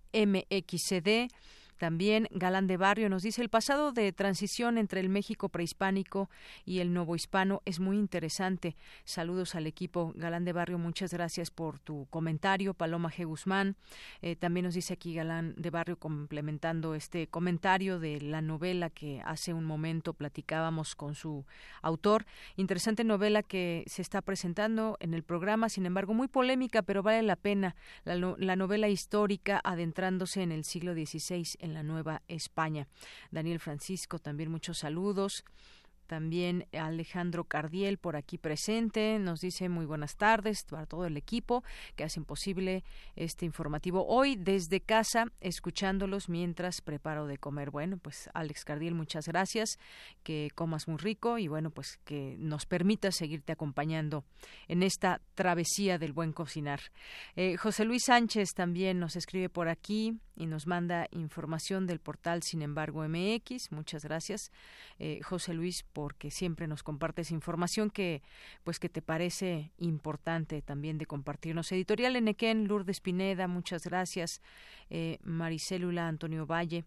También 1.78 2.28
Galán 2.32 2.68
de 2.68 2.78
Barrio 2.78 3.10
nos 3.10 3.24
dice 3.24 3.42
el 3.42 3.50
pasado 3.50 3.92
de 3.92 4.14
transición 4.14 4.78
entre 4.78 5.02
el 5.02 5.10
México 5.10 5.50
prehispánico 5.50 6.30
y 6.64 6.80
el 6.80 6.94
nuevo 6.94 7.16
hispano 7.16 7.62
es 7.66 7.80
muy 7.80 7.98
interesante. 7.98 8.76
Saludos 9.04 9.56
al 9.56 9.68
equipo 9.68 10.14
Galán 10.16 10.46
de 10.46 10.54
Barrio, 10.54 10.78
muchas 10.78 11.12
gracias 11.12 11.52
por 11.52 11.80
tu 11.80 12.08
comentario. 12.10 12.74
Paloma 12.74 13.12
G. 13.12 13.26
Guzmán 13.26 13.76
eh, 14.22 14.36
también 14.36 14.66
nos 14.66 14.74
dice 14.74 14.94
aquí 14.94 15.14
Galán 15.14 15.54
de 15.58 15.70
Barrio 15.70 15.98
complementando 15.98 16.96
este 16.96 17.28
comentario 17.28 18.00
de 18.00 18.22
la 18.22 18.42
novela 18.42 18.90
que 18.90 19.22
hace 19.26 19.54
un 19.54 19.66
momento 19.66 20.14
platicábamos 20.14 20.96
con 20.96 21.14
su 21.16 21.46
autor. 21.82 22.26
Interesante 22.56 23.04
novela 23.04 23.44
que 23.44 23.84
se 23.88 24.02
está 24.02 24.22
presentando 24.22 24.98
en 25.02 25.14
el 25.14 25.24
programa, 25.24 25.68
sin 25.68 25.86
embargo 25.86 26.14
muy 26.14 26.28
polémica, 26.28 26.82
pero 26.84 27.04
vale 27.04 27.22
la 27.22 27.36
pena. 27.36 27.76
La, 28.06 28.16
la 28.16 28.56
novela 28.56 28.88
histórica 28.88 29.60
adentrándose 29.64 30.42
en 30.42 30.52
el 30.52 30.64
siglo 30.64 30.94
XVI 30.94 31.58
en 31.66 31.74
la 31.74 31.84
Nueva 31.84 32.22
España. 32.28 32.88
Daniel 33.32 33.60
Francisco, 33.60 34.20
también 34.20 34.50
muchos 34.50 34.78
saludos. 34.78 35.44
También 36.08 36.68
Alejandro 36.72 37.46
Cardiel 37.46 37.98
por 37.98 38.16
aquí 38.16 38.38
presente 38.38 39.18
nos 39.20 39.40
dice 39.42 39.70
muy 39.70 39.86
buenas 39.86 40.16
tardes 40.18 40.64
para 40.64 40.86
todo 40.86 41.06
el 41.06 41.18
equipo 41.18 41.64
que 41.96 42.04
hacen 42.04 42.26
posible 42.26 42.84
este 43.16 43.46
informativo 43.46 44.06
hoy 44.08 44.36
desde 44.36 44.82
casa 44.82 45.32
escuchándolos 45.42 46.30
mientras 46.30 46.82
preparo 46.82 47.28
de 47.28 47.38
comer. 47.38 47.72
Bueno, 47.72 47.98
pues 47.98 48.30
Alex 48.34 48.66
Cardiel, 48.66 48.96
muchas 48.96 49.28
gracias, 49.28 49.80
que 50.24 50.50
comas 50.56 50.88
muy 50.88 50.98
rico 50.98 51.38
y 51.38 51.48
bueno, 51.48 51.72
pues 51.72 52.00
que 52.06 52.36
nos 52.40 52.66
permita 52.66 53.12
seguirte 53.12 53.52
acompañando 53.52 54.24
en 54.68 54.84
esta 54.84 55.22
travesía 55.34 55.98
del 55.98 56.14
buen 56.14 56.34
cocinar. 56.34 56.80
Eh, 57.36 57.58
José 57.58 57.86
Luis 57.86 58.04
Sánchez 58.06 58.54
también 58.54 59.00
nos 59.00 59.16
escribe 59.16 59.50
por 59.50 59.68
aquí 59.68 60.20
y 60.36 60.48
nos 60.48 60.68
manda 60.68 61.08
información 61.12 61.88
del 61.88 62.00
portal 62.00 62.44
Sin 62.44 62.62
embargo 62.62 63.08
MX. 63.08 63.72
Muchas 63.72 64.04
gracias, 64.04 64.52
eh, 65.00 65.20
José 65.24 65.54
Luis, 65.54 65.84
porque 65.96 66.30
siempre 66.30 66.68
nos 66.68 66.84
compartes 66.84 67.32
información 67.32 67.90
que, 67.90 68.22
pues, 68.66 68.80
que 68.80 68.90
te 68.90 69.02
parece 69.02 69.72
importante 69.78 70.62
también 70.62 70.98
de 70.98 71.06
compartirnos. 71.06 71.72
Editorial 71.72 72.18
Enequén, 72.18 72.68
Lourdes 72.68 73.00
Pineda, 73.00 73.48
muchas 73.48 73.86
gracias. 73.86 74.42
Eh, 74.90 75.20
Maricélula 75.24 76.10
Antonio 76.10 76.46
Valle. 76.46 76.84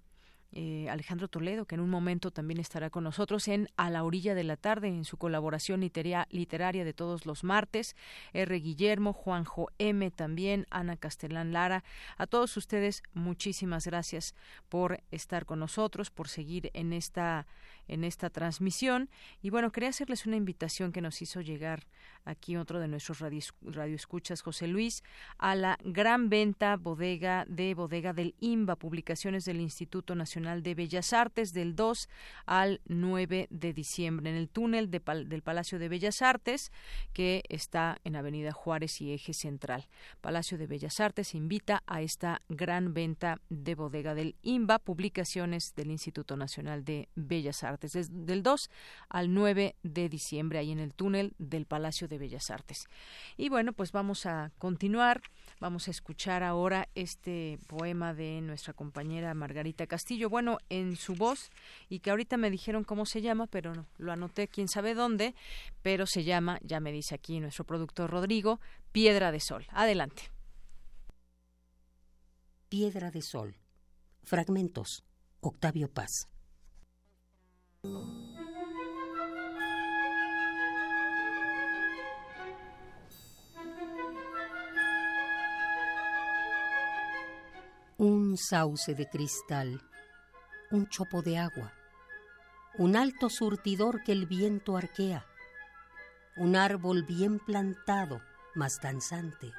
Eh, 0.52 0.88
Alejandro 0.88 1.28
Toledo, 1.28 1.66
que 1.66 1.74
en 1.74 1.82
un 1.82 1.90
momento 1.90 2.30
también 2.30 2.58
estará 2.58 2.88
con 2.88 3.04
nosotros 3.04 3.48
en 3.48 3.68
A 3.76 3.90
la 3.90 4.02
orilla 4.02 4.34
de 4.34 4.44
la 4.44 4.56
tarde, 4.56 4.88
en 4.88 5.04
su 5.04 5.18
colaboración 5.18 5.80
literaria 5.80 6.84
de 6.84 6.94
todos 6.94 7.26
los 7.26 7.44
martes, 7.44 7.96
R. 8.32 8.58
Guillermo, 8.58 9.12
Juanjo 9.12 9.68
M. 9.76 10.10
también, 10.10 10.66
Ana 10.70 10.96
Castellán 10.96 11.52
Lara. 11.52 11.84
A 12.16 12.26
todos 12.26 12.56
ustedes, 12.56 13.02
muchísimas 13.12 13.86
gracias 13.86 14.34
por 14.70 15.02
estar 15.10 15.44
con 15.44 15.58
nosotros, 15.58 16.10
por 16.10 16.28
seguir 16.28 16.70
en 16.72 16.94
esta 16.94 17.46
en 17.88 18.04
esta 18.04 18.30
transmisión. 18.30 19.10
Y 19.42 19.50
bueno, 19.50 19.72
quería 19.72 19.88
hacerles 19.88 20.26
una 20.26 20.36
invitación 20.36 20.92
que 20.92 21.00
nos 21.00 21.20
hizo 21.22 21.40
llegar 21.40 21.86
aquí 22.24 22.56
otro 22.56 22.78
de 22.78 22.88
nuestros 22.88 23.20
radioescuchas, 23.62 24.42
José 24.42 24.66
Luis, 24.66 25.02
a 25.38 25.54
la 25.54 25.78
gran 25.82 26.28
venta 26.28 26.76
bodega 26.76 27.44
de 27.48 27.74
bodega 27.74 28.12
del 28.12 28.34
IMBA, 28.40 28.76
publicaciones 28.76 29.44
del 29.44 29.60
Instituto 29.60 30.14
Nacional 30.14 30.62
de 30.62 30.74
Bellas 30.74 31.12
Artes, 31.12 31.52
del 31.52 31.74
2 31.74 32.08
al 32.46 32.80
9 32.86 33.48
de 33.50 33.72
diciembre, 33.72 34.30
en 34.30 34.36
el 34.36 34.48
túnel 34.48 34.90
del 34.90 35.42
Palacio 35.42 35.78
de 35.78 35.88
Bellas 35.88 36.22
Artes, 36.22 36.70
que 37.12 37.42
está 37.48 37.98
en 38.04 38.16
Avenida 38.16 38.52
Juárez 38.52 39.00
y 39.00 39.12
Eje 39.12 39.32
Central. 39.32 39.88
Palacio 40.20 40.58
de 40.58 40.66
Bellas 40.66 41.00
Artes 41.00 41.34
invita 41.34 41.82
a 41.86 42.02
esta 42.02 42.42
gran 42.48 42.92
venta 42.92 43.40
de 43.48 43.74
bodega 43.74 44.14
del 44.14 44.36
IMBA, 44.42 44.80
publicaciones 44.80 45.74
del 45.74 45.90
Instituto 45.90 46.36
Nacional 46.36 46.84
de 46.84 47.08
Bellas 47.14 47.64
Artes 47.64 47.77
desde 47.80 48.04
del 48.08 48.42
2 48.42 48.70
al 49.08 49.32
9 49.34 49.76
de 49.82 50.08
diciembre, 50.08 50.58
ahí 50.58 50.70
en 50.70 50.78
el 50.78 50.94
túnel 50.94 51.34
del 51.38 51.66
Palacio 51.66 52.08
de 52.08 52.18
Bellas 52.18 52.50
Artes. 52.50 52.84
Y 53.36 53.48
bueno, 53.48 53.72
pues 53.72 53.92
vamos 53.92 54.26
a 54.26 54.52
continuar, 54.58 55.22
vamos 55.60 55.88
a 55.88 55.90
escuchar 55.90 56.42
ahora 56.42 56.88
este 56.94 57.58
poema 57.66 58.14
de 58.14 58.40
nuestra 58.40 58.72
compañera 58.72 59.34
Margarita 59.34 59.86
Castillo, 59.86 60.28
bueno, 60.28 60.58
en 60.68 60.96
su 60.96 61.14
voz, 61.14 61.50
y 61.88 62.00
que 62.00 62.10
ahorita 62.10 62.36
me 62.36 62.50
dijeron 62.50 62.84
cómo 62.84 63.06
se 63.06 63.22
llama, 63.22 63.46
pero 63.46 63.74
no, 63.74 63.86
lo 63.98 64.12
anoté 64.12 64.48
quién 64.48 64.68
sabe 64.68 64.94
dónde, 64.94 65.34
pero 65.82 66.06
se 66.06 66.24
llama, 66.24 66.58
ya 66.62 66.80
me 66.80 66.92
dice 66.92 67.14
aquí 67.14 67.40
nuestro 67.40 67.64
productor 67.64 68.10
Rodrigo, 68.10 68.60
Piedra 68.92 69.32
de 69.32 69.40
Sol. 69.40 69.66
Adelante. 69.70 70.30
Piedra 72.68 73.10
de 73.10 73.22
Sol. 73.22 73.56
Fragmentos. 74.22 75.04
Octavio 75.40 75.88
Paz. 75.88 76.26
Un 77.84 77.94
sauce 88.36 88.96
de 88.96 89.08
cristal, 89.08 89.80
un 90.72 90.88
chopo 90.88 91.22
de 91.22 91.38
agua, 91.38 91.72
un 92.78 92.96
alto 92.96 93.30
surtidor 93.30 94.02
que 94.02 94.10
el 94.10 94.26
viento 94.26 94.76
arquea, 94.76 95.24
un 96.36 96.56
árbol 96.56 97.04
bien 97.04 97.38
plantado, 97.38 98.20
más 98.56 98.80
danzante, 98.80 99.52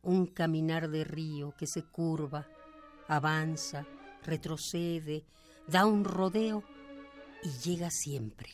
un 0.00 0.26
caminar 0.26 0.88
de 0.88 1.04
río 1.04 1.52
que 1.58 1.66
se 1.66 1.84
curva, 1.84 2.46
avanza, 3.06 3.84
retrocede, 4.24 5.26
da 5.66 5.84
un 5.84 6.02
rodeo 6.02 6.64
y 7.42 7.50
llega 7.50 7.90
siempre. 7.90 8.48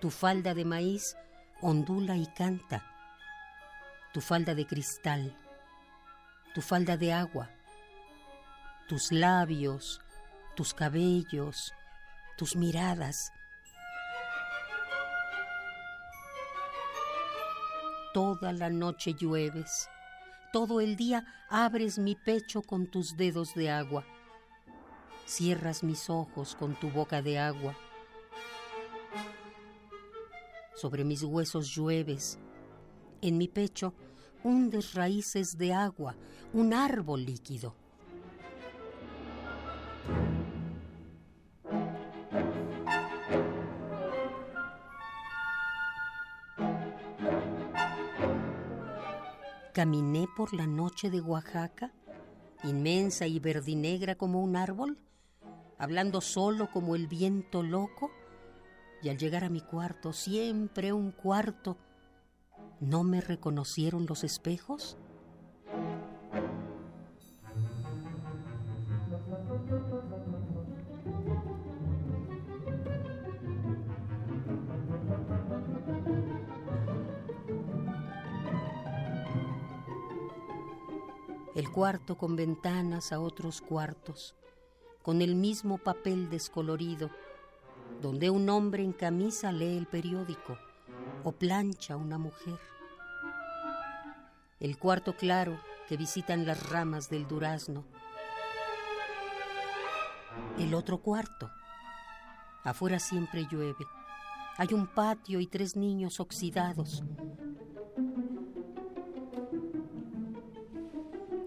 Tu 0.00 0.10
falda 0.10 0.54
de 0.54 0.64
maíz 0.64 1.16
ondula 1.60 2.16
y 2.16 2.26
canta. 2.26 2.84
Tu 4.12 4.20
falda 4.20 4.54
de 4.54 4.66
cristal. 4.66 5.36
Tu 6.54 6.62
falda 6.62 6.96
de 6.96 7.12
agua. 7.12 7.50
Tus 8.88 9.10
labios, 9.10 10.00
tus 10.54 10.72
cabellos, 10.72 11.74
tus 12.36 12.54
miradas 12.54 13.32
Toda 18.18 18.52
la 18.52 18.68
noche 18.68 19.14
llueves, 19.14 19.88
todo 20.52 20.80
el 20.80 20.96
día 20.96 21.24
abres 21.48 22.00
mi 22.00 22.16
pecho 22.16 22.62
con 22.62 22.88
tus 22.88 23.16
dedos 23.16 23.54
de 23.54 23.70
agua, 23.70 24.04
cierras 25.24 25.84
mis 25.84 26.10
ojos 26.10 26.56
con 26.56 26.74
tu 26.74 26.90
boca 26.90 27.22
de 27.22 27.38
agua. 27.38 27.76
Sobre 30.74 31.04
mis 31.04 31.22
huesos 31.22 31.72
llueves, 31.72 32.40
en 33.22 33.38
mi 33.38 33.46
pecho 33.46 33.94
hundes 34.42 34.94
raíces 34.94 35.56
de 35.56 35.72
agua, 35.72 36.16
un 36.52 36.74
árbol 36.74 37.24
líquido. 37.24 37.76
Caminé 49.78 50.26
por 50.36 50.54
la 50.54 50.66
noche 50.66 51.08
de 51.08 51.20
Oaxaca, 51.20 51.92
inmensa 52.64 53.28
y 53.28 53.38
verdinegra 53.38 54.16
como 54.16 54.42
un 54.42 54.56
árbol, 54.56 54.98
hablando 55.78 56.20
solo 56.20 56.68
como 56.72 56.96
el 56.96 57.06
viento 57.06 57.62
loco, 57.62 58.10
y 59.04 59.08
al 59.08 59.18
llegar 59.18 59.44
a 59.44 59.48
mi 59.48 59.60
cuarto, 59.60 60.12
siempre 60.12 60.92
un 60.92 61.12
cuarto, 61.12 61.76
¿no 62.80 63.04
me 63.04 63.20
reconocieron 63.20 64.06
los 64.06 64.24
espejos? 64.24 64.96
Cuarto 81.78 82.18
con 82.18 82.34
ventanas 82.34 83.12
a 83.12 83.20
otros 83.20 83.60
cuartos, 83.60 84.34
con 85.00 85.22
el 85.22 85.36
mismo 85.36 85.78
papel 85.78 86.28
descolorido, 86.28 87.08
donde 88.02 88.30
un 88.30 88.48
hombre 88.48 88.82
en 88.82 88.92
camisa 88.92 89.52
lee 89.52 89.76
el 89.78 89.86
periódico 89.86 90.58
o 91.22 91.30
plancha 91.30 91.94
una 91.94 92.18
mujer. 92.18 92.58
El 94.58 94.76
cuarto 94.76 95.14
claro 95.14 95.60
que 95.88 95.96
visitan 95.96 96.46
las 96.46 96.68
ramas 96.68 97.10
del 97.10 97.28
durazno. 97.28 97.84
El 100.58 100.74
otro 100.74 100.98
cuarto. 100.98 101.48
Afuera 102.64 102.98
siempre 102.98 103.46
llueve. 103.48 103.86
Hay 104.56 104.74
un 104.74 104.88
patio 104.88 105.38
y 105.38 105.46
tres 105.46 105.76
niños 105.76 106.18
oxidados. 106.18 107.04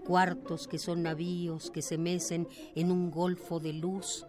Cuartos 0.04 0.66
que 0.66 0.78
son 0.78 1.04
navíos 1.04 1.70
que 1.70 1.80
se 1.80 1.96
mecen 1.96 2.48
en 2.74 2.90
un 2.90 3.10
golfo 3.10 3.60
de 3.60 3.72
luz 3.72 4.26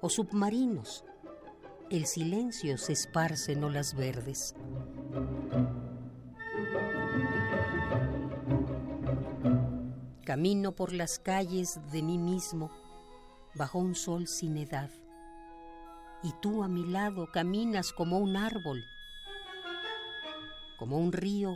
o 0.00 0.08
submarinos. 0.08 1.04
El 1.88 2.06
silencio 2.06 2.78
se 2.78 2.94
esparce 2.94 3.52
en 3.52 3.62
olas 3.62 3.94
verdes. 3.94 4.56
Camino 10.24 10.72
por 10.72 10.92
las 10.92 11.20
calles 11.20 11.78
de 11.92 12.02
mí 12.02 12.18
mismo 12.18 12.70
bajo 13.54 13.78
un 13.78 13.94
sol 13.94 14.26
sin 14.26 14.56
edad. 14.56 14.90
Y 16.24 16.32
tú 16.40 16.64
a 16.64 16.68
mi 16.68 16.86
lado 16.86 17.30
caminas 17.30 17.92
como 17.92 18.18
un 18.18 18.36
árbol, 18.36 18.82
como 20.76 20.98
un 20.98 21.12
río, 21.12 21.54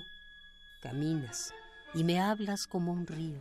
caminas 0.81 1.53
y 1.95 2.05
me 2.05 2.21
hablas 2.21 2.67
como 2.67 2.93
un 2.93 3.07
río. 3.07 3.39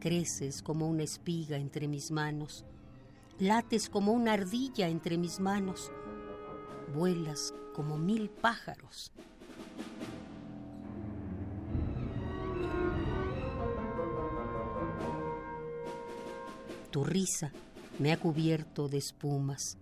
Creces 0.00 0.62
como 0.62 0.88
una 0.88 1.02
espiga 1.02 1.56
entre 1.56 1.88
mis 1.88 2.10
manos, 2.10 2.64
lates 3.38 3.88
como 3.88 4.12
una 4.12 4.34
ardilla 4.34 4.88
entre 4.88 5.16
mis 5.16 5.40
manos, 5.40 5.90
vuelas 6.94 7.54
como 7.74 7.96
mil 7.96 8.28
pájaros 8.30 9.12
Tu 16.94 17.02
risa 17.02 17.50
me 17.98 18.12
ha 18.12 18.20
cubierto 18.20 18.88
de 18.88 18.98
espumas. 18.98 19.78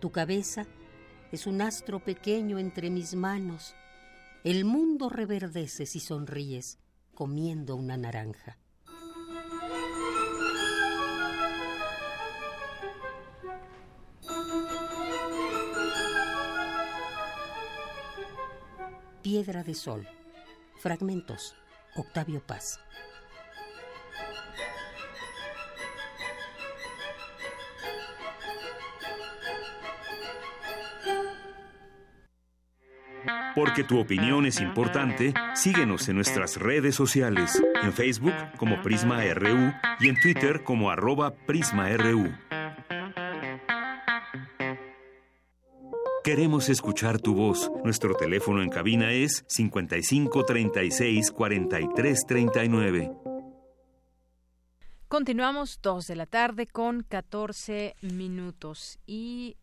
Tu 0.00 0.10
cabeza 0.12 0.66
es 1.32 1.46
un 1.46 1.62
astro 1.62 1.98
pequeño 1.98 2.58
entre 2.58 2.90
mis 2.90 3.14
manos. 3.14 3.74
El 4.46 4.64
mundo 4.64 5.08
reverdece 5.08 5.86
si 5.86 5.98
sonríes 5.98 6.78
comiendo 7.16 7.74
una 7.74 7.96
naranja. 7.96 8.58
Piedra 19.20 19.64
de 19.64 19.74
Sol. 19.74 20.06
Fragmentos. 20.78 21.56
Octavio 21.96 22.40
Paz. 22.46 22.78
Porque 33.54 33.84
tu 33.84 33.98
opinión 33.98 34.46
es 34.46 34.60
importante, 34.60 35.34
síguenos 35.54 36.08
en 36.08 36.16
nuestras 36.16 36.56
redes 36.56 36.94
sociales, 36.94 37.62
en 37.82 37.92
Facebook 37.92 38.34
como 38.56 38.82
Prisma 38.82 39.22
RU 39.34 39.72
y 40.00 40.08
en 40.08 40.20
Twitter 40.20 40.62
como 40.62 40.90
arroba 40.90 41.34
PrismaRU. 41.46 42.32
Queremos 46.26 46.68
escuchar 46.68 47.20
tu 47.20 47.36
voz. 47.36 47.70
Nuestro 47.84 48.16
teléfono 48.16 48.60
en 48.60 48.68
cabina 48.68 49.12
es 49.12 49.44
55 49.46 50.44
36 50.44 51.30
43 51.30 52.26
39. 52.26 53.12
Continuamos 55.06 55.78
2 55.82 56.04
de 56.08 56.16
la 56.16 56.26
tarde 56.26 56.66
con 56.66 57.04
14 57.04 57.94
minutos 58.02 58.98
y 59.06 59.56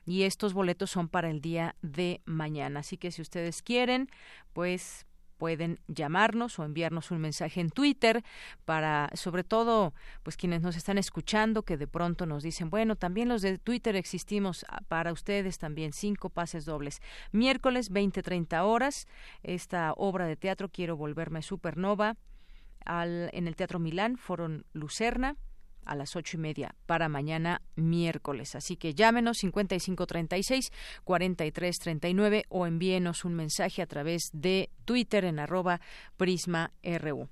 y 0.09 0.23
estos 0.23 0.55
boletos 0.55 0.91
son 0.91 1.09
para 1.09 1.31
el 1.31 1.41
día 1.41 1.77
de 1.83 2.23
mañana. 2.25 2.81
Así 2.81 2.97
que 2.97 3.13
si 3.13 3.23
ustedes 3.23 3.63
quieren, 3.63 4.09
pues 4.53 5.07
pueden 5.39 5.81
llamarnos 5.87 6.59
o 6.59 6.65
enviarnos 6.65 7.11
un 7.11 7.21
mensaje 7.21 7.61
en 7.61 7.71
Twitter 7.71 8.23
para, 8.65 9.11
sobre 9.15 9.45
todo, 9.45 9.95
pues 10.23 10.37
quienes 10.37 10.61
nos 10.61 10.77
están 10.77 10.99
escuchando, 10.99 11.63
que 11.63 11.77
de 11.77 11.87
pronto 11.87 12.27
nos 12.27 12.43
dicen, 12.43 12.69
bueno, 12.69 12.97
también 12.97 13.29
los 13.29 13.41
de 13.41 13.57
Twitter 13.59 13.97
existimos 13.97 14.67
ah, 14.69 14.83
para 14.89 15.13
ustedes 15.13 15.59
también, 15.59 15.93
cinco 15.93 16.29
pases 16.29 16.65
dobles. 16.65 17.01
Miércoles 17.33 17.91
20-30 17.91 18.63
horas, 18.65 19.07
esta 19.43 19.95
obra 19.97 20.27
de 20.27 20.37
teatro 20.37 20.69
Quiero 20.69 20.97
volverme 20.97 21.41
supernova 21.43 22.17
al, 22.85 23.31
en 23.33 23.47
el 23.47 23.57
Teatro 23.57 23.79
Milán, 23.79 24.17
Foro 24.17 24.49
Lucerna 24.73 25.37
a 25.89 25.97
las 25.97 26.17
ocho 26.17 26.37
y 26.37 26.41
media 26.41 26.75
para 26.87 27.09
mañana 27.09 27.63
miércoles. 27.77 28.55
Así 28.55 28.77
que 28.77 28.95
llámenos 28.95 29.39
5536 29.39 30.71
4339 31.05 32.45
o 32.49 32.67
envíenos 32.67 33.25
un 33.25 33.35
mensaje 33.35 33.83
a 33.83 33.87
través 33.87 34.31
de 34.33 34.71
Twitter 34.85 35.25
en 35.25 35.39
arroba 35.39 35.81
Prisma 36.17 36.73
RU. 36.83 37.29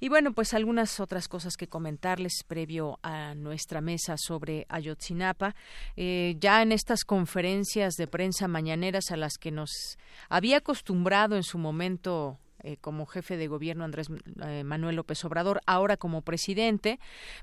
Y 0.00 0.08
bueno, 0.08 0.32
pues 0.32 0.52
algunas 0.52 0.98
otras 0.98 1.28
cosas 1.28 1.56
que 1.56 1.68
comentarles 1.68 2.42
previo 2.44 2.98
a 3.04 3.36
nuestra 3.36 3.80
mesa 3.80 4.16
sobre 4.16 4.66
Ayotzinapa. 4.68 5.54
Eh, 5.96 6.34
ya 6.40 6.60
en 6.60 6.72
estas 6.72 7.04
conferencias 7.04 7.94
de 7.94 8.08
prensa 8.08 8.48
mañaneras 8.48 9.12
a 9.12 9.16
las 9.16 9.38
que 9.38 9.52
nos 9.52 9.96
había 10.28 10.56
acostumbrado 10.56 11.36
en 11.36 11.44
su 11.44 11.56
momento 11.56 12.40
eh, 12.62 12.76
como 12.80 13.06
jefe 13.06 13.36
de 13.36 13.48
gobierno 13.48 13.84
Andrés 13.84 14.08
eh, 14.44 14.64
Manuel 14.64 14.96
López 14.96 15.24
Obrador, 15.24 15.60
ahora 15.66 15.96
como 15.96 16.22
presidente. 16.22 16.98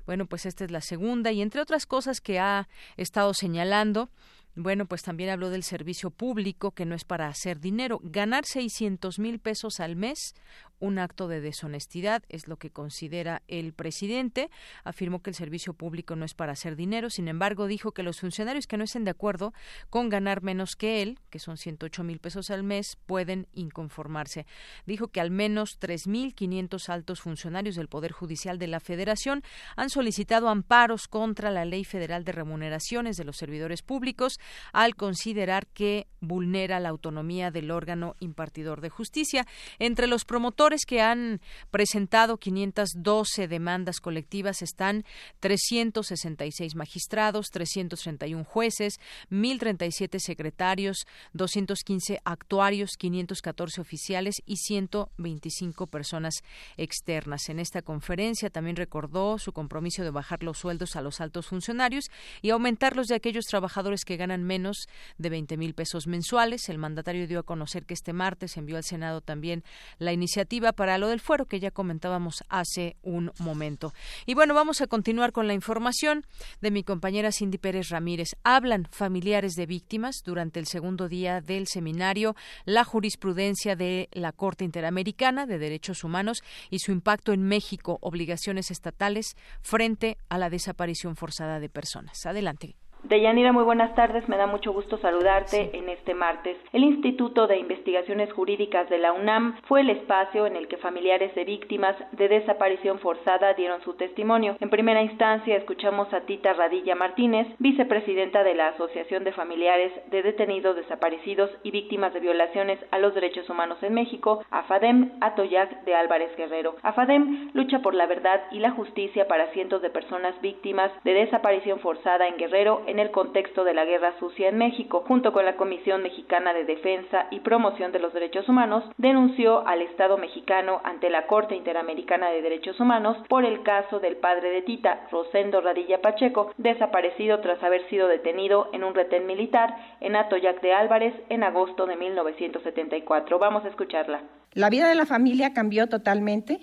Bueno, 0.06 0.26
pues 0.26 0.46
esta 0.46 0.64
es 0.64 0.70
la 0.70 0.80
segunda 0.80 1.32
y 1.32 1.42
entre 1.42 1.60
otras 1.60 1.86
cosas 1.86 2.20
que 2.20 2.38
ha 2.38 2.68
estado 2.96 3.34
señalando, 3.34 4.10
bueno, 4.56 4.86
pues 4.86 5.02
también 5.02 5.30
habló 5.30 5.48
del 5.48 5.62
servicio 5.62 6.10
público, 6.10 6.72
que 6.72 6.84
no 6.84 6.94
es 6.94 7.04
para 7.04 7.28
hacer 7.28 7.60
dinero. 7.60 8.00
Ganar 8.02 8.44
600 8.44 9.18
mil 9.18 9.38
pesos 9.38 9.78
al 9.78 9.94
mes, 9.94 10.34
un 10.80 10.98
acto 10.98 11.28
de 11.28 11.40
deshonestidad, 11.40 12.24
es 12.28 12.48
lo 12.48 12.56
que 12.56 12.70
considera 12.70 13.42
el 13.48 13.72
presidente. 13.72 14.50
Afirmó 14.82 15.22
que 15.22 15.30
el 15.30 15.36
servicio 15.36 15.74
público 15.74 16.16
no 16.16 16.24
es 16.24 16.34
para 16.34 16.52
hacer 16.52 16.74
dinero. 16.74 17.10
Sin 17.10 17.28
embargo, 17.28 17.66
dijo 17.66 17.92
que 17.92 18.02
los 18.02 18.20
funcionarios 18.20 18.66
que 18.66 18.76
no 18.76 18.84
estén 18.84 19.04
de 19.04 19.12
acuerdo 19.12 19.52
con 19.90 20.08
ganar 20.08 20.42
menos 20.42 20.74
que 20.76 21.02
él, 21.02 21.18
que 21.30 21.38
son 21.38 21.56
108 21.56 22.02
mil 22.02 22.18
pesos 22.18 22.50
al 22.50 22.62
mes, 22.62 22.98
pueden 23.06 23.46
inconformarse. 23.52 24.46
Dijo 24.86 25.08
que 25.08 25.20
al 25.20 25.30
menos 25.30 25.78
3.500 25.78 26.88
altos 26.88 27.20
funcionarios 27.20 27.76
del 27.76 27.88
Poder 27.88 28.12
Judicial 28.12 28.58
de 28.58 28.66
la 28.66 28.80
Federación 28.80 29.42
han 29.76 29.90
solicitado 29.90 30.48
amparos 30.48 31.08
contra 31.08 31.50
la 31.50 31.64
Ley 31.64 31.84
Federal 31.84 32.24
de 32.24 32.32
Remuneraciones 32.32 33.16
de 33.16 33.24
los 33.24 33.36
Servidores 33.36 33.82
Públicos 33.82 34.38
al 34.72 34.96
considerar 34.96 35.66
que 35.66 36.06
vulnera 36.20 36.80
la 36.80 36.88
autonomía 36.88 37.50
del 37.50 37.70
órgano 37.70 38.16
impartidor 38.20 38.80
de 38.80 38.90
justicia. 38.90 39.46
Entre 39.78 40.06
los 40.06 40.24
promotores 40.24 40.69
que 40.86 41.00
han 41.00 41.40
presentado 41.70 42.38
512 42.38 43.48
demandas 43.48 44.00
colectivas 44.00 44.62
están 44.62 45.04
366 45.40 46.74
magistrados, 46.74 47.46
331 47.50 48.44
jueces, 48.44 49.00
1.037 49.30 50.18
secretarios, 50.18 51.06
215 51.32 52.20
actuarios, 52.24 52.92
514 52.98 53.80
oficiales 53.80 54.36
y 54.46 54.56
125 54.56 55.86
personas 55.86 56.34
externas. 56.76 57.48
En 57.48 57.58
esta 57.58 57.82
conferencia 57.82 58.50
también 58.50 58.76
recordó 58.76 59.38
su 59.38 59.52
compromiso 59.52 60.02
de 60.02 60.10
bajar 60.10 60.42
los 60.42 60.58
sueldos 60.58 60.96
a 60.96 61.02
los 61.02 61.20
altos 61.20 61.46
funcionarios 61.46 62.10
y 62.42 62.50
aumentar 62.50 62.96
los 62.96 63.06
de 63.06 63.14
aquellos 63.14 63.46
trabajadores 63.46 64.04
que 64.04 64.16
ganan 64.16 64.44
menos 64.44 64.86
de 65.18 65.30
20 65.30 65.56
mil 65.56 65.74
pesos 65.74 66.06
mensuales. 66.06 66.68
El 66.68 66.78
mandatario 66.78 67.26
dio 67.26 67.40
a 67.40 67.44
conocer 67.44 67.86
que 67.86 67.94
este 67.94 68.12
martes 68.12 68.56
envió 68.56 68.76
al 68.76 68.84
Senado 68.84 69.20
también 69.20 69.64
la 69.98 70.12
iniciativa 70.12 70.59
para 70.72 70.98
lo 70.98 71.08
del 71.08 71.20
fuero 71.20 71.46
que 71.46 71.60
ya 71.60 71.70
comentábamos 71.70 72.44
hace 72.48 72.96
un 73.02 73.32
momento. 73.38 73.92
Y 74.26 74.34
bueno, 74.34 74.54
vamos 74.54 74.80
a 74.80 74.86
continuar 74.86 75.32
con 75.32 75.46
la 75.46 75.54
información 75.54 76.24
de 76.60 76.70
mi 76.70 76.84
compañera 76.84 77.32
Cindy 77.32 77.58
Pérez 77.58 77.88
Ramírez. 77.88 78.36
Hablan 78.44 78.86
familiares 78.90 79.54
de 79.54 79.66
víctimas 79.66 80.22
durante 80.24 80.60
el 80.60 80.66
segundo 80.66 81.08
día 81.08 81.40
del 81.40 81.66
seminario 81.66 82.36
La 82.64 82.84
jurisprudencia 82.84 83.76
de 83.76 84.08
la 84.12 84.32
Corte 84.32 84.64
Interamericana 84.64 85.46
de 85.46 85.58
Derechos 85.58 86.04
Humanos 86.04 86.42
y 86.70 86.78
su 86.78 86.92
impacto 86.92 87.32
en 87.32 87.42
México, 87.42 87.98
obligaciones 88.00 88.70
estatales 88.70 89.36
frente 89.62 90.18
a 90.28 90.38
la 90.38 90.50
desaparición 90.50 91.16
forzada 91.16 91.60
de 91.60 91.68
personas. 91.68 92.26
Adelante. 92.26 92.76
Deyanira, 93.02 93.50
muy 93.52 93.64
buenas 93.64 93.94
tardes. 93.94 94.28
Me 94.28 94.36
da 94.36 94.46
mucho 94.46 94.72
gusto 94.72 94.98
saludarte 94.98 95.70
en 95.76 95.88
este 95.88 96.14
martes. 96.14 96.56
El 96.72 96.84
Instituto 96.84 97.46
de 97.46 97.56
Investigaciones 97.56 98.32
Jurídicas 98.32 98.88
de 98.90 98.98
la 98.98 99.12
UNAM 99.12 99.56
fue 99.66 99.80
el 99.80 99.90
espacio 99.90 100.46
en 100.46 100.54
el 100.54 100.68
que 100.68 100.76
familiares 100.76 101.34
de 101.34 101.44
víctimas 101.44 101.96
de 102.12 102.28
desaparición 102.28 102.98
forzada 102.98 103.54
dieron 103.54 103.80
su 103.82 103.94
testimonio. 103.94 104.56
En 104.60 104.68
primera 104.68 105.02
instancia 105.02 105.56
escuchamos 105.56 106.12
a 106.12 106.20
Tita 106.20 106.52
Radilla 106.52 106.94
Martínez, 106.94 107.46
vicepresidenta 107.58 108.44
de 108.44 108.54
la 108.54 108.68
Asociación 108.68 109.24
de 109.24 109.32
Familiares 109.32 109.92
de 110.10 110.22
Detenidos 110.22 110.76
Desaparecidos 110.76 111.50
y 111.62 111.70
Víctimas 111.70 112.12
de 112.12 112.20
Violaciones 112.20 112.78
a 112.90 112.98
los 112.98 113.14
Derechos 113.14 113.48
Humanos 113.48 113.82
en 113.82 113.94
México, 113.94 114.44
AFADEM 114.50 115.12
Atoyac 115.20 115.84
de 115.84 115.94
Álvarez 115.94 116.36
Guerrero. 116.36 116.76
AFADEM 116.82 117.50
lucha 117.54 117.80
por 117.80 117.94
la 117.94 118.06
verdad 118.06 118.42
y 118.52 118.58
la 118.58 118.72
justicia 118.72 119.26
para 119.26 119.52
cientos 119.52 119.80
de 119.80 119.90
personas 119.90 120.38
víctimas 120.42 120.92
de 121.02 121.14
desaparición 121.14 121.80
forzada 121.80 122.28
en 122.28 122.36
Guerrero 122.36 122.82
en 122.90 122.98
el 122.98 123.12
contexto 123.12 123.62
de 123.62 123.72
la 123.72 123.84
guerra 123.84 124.18
sucia 124.18 124.48
en 124.48 124.58
México, 124.58 125.04
junto 125.06 125.32
con 125.32 125.44
la 125.44 125.56
Comisión 125.56 126.02
Mexicana 126.02 126.52
de 126.52 126.64
Defensa 126.64 127.26
y 127.30 127.40
Promoción 127.40 127.92
de 127.92 128.00
los 128.00 128.12
Derechos 128.12 128.48
Humanos, 128.48 128.84
denunció 128.98 129.66
al 129.66 129.80
Estado 129.82 130.18
mexicano 130.18 130.80
ante 130.82 131.08
la 131.08 131.26
Corte 131.28 131.54
Interamericana 131.54 132.30
de 132.30 132.42
Derechos 132.42 132.80
Humanos 132.80 133.16
por 133.28 133.44
el 133.44 133.62
caso 133.62 134.00
del 134.00 134.16
padre 134.16 134.50
de 134.50 134.62
Tita, 134.62 135.06
Rosendo 135.12 135.60
Radilla 135.60 136.00
Pacheco, 136.00 136.52
desaparecido 136.58 137.40
tras 137.40 137.62
haber 137.62 137.88
sido 137.88 138.08
detenido 138.08 138.68
en 138.72 138.82
un 138.82 138.94
retén 138.94 139.26
militar 139.26 139.76
en 140.00 140.16
Atoyac 140.16 140.60
de 140.60 140.72
Álvarez 140.72 141.14
en 141.28 141.44
agosto 141.44 141.86
de 141.86 141.94
1974. 141.96 143.38
Vamos 143.38 143.64
a 143.64 143.68
escucharla. 143.68 144.22
La 144.52 144.68
vida 144.68 144.88
de 144.88 144.96
la 144.96 145.06
familia 145.06 145.54
cambió 145.54 145.88
totalmente. 145.88 146.58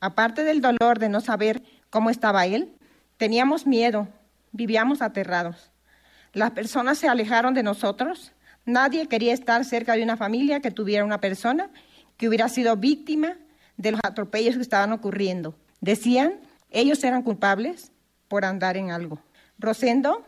Aparte 0.00 0.44
del 0.44 0.60
dolor 0.60 0.98
de 0.98 1.08
no 1.08 1.20
saber 1.20 1.62
cómo 1.88 2.10
estaba 2.10 2.44
él, 2.44 2.74
teníamos 3.16 3.66
miedo, 3.66 4.08
vivíamos 4.52 5.02
aterrados. 5.02 5.70
Las 6.32 6.52
personas 6.52 6.98
se 6.98 7.08
alejaron 7.08 7.54
de 7.54 7.62
nosotros. 7.62 8.32
Nadie 8.64 9.08
quería 9.08 9.32
estar 9.32 9.64
cerca 9.64 9.94
de 9.94 10.02
una 10.02 10.16
familia 10.16 10.60
que 10.60 10.70
tuviera 10.70 11.04
una 11.04 11.20
persona 11.20 11.70
que 12.16 12.28
hubiera 12.28 12.48
sido 12.48 12.76
víctima 12.76 13.36
de 13.76 13.92
los 13.92 14.00
atropellos 14.04 14.56
que 14.56 14.62
estaban 14.62 14.92
ocurriendo. 14.92 15.56
Decían, 15.80 16.34
ellos 16.70 17.02
eran 17.02 17.22
culpables 17.22 17.92
por 18.28 18.44
andar 18.44 18.76
en 18.76 18.90
algo. 18.90 19.18
Rosendo 19.58 20.24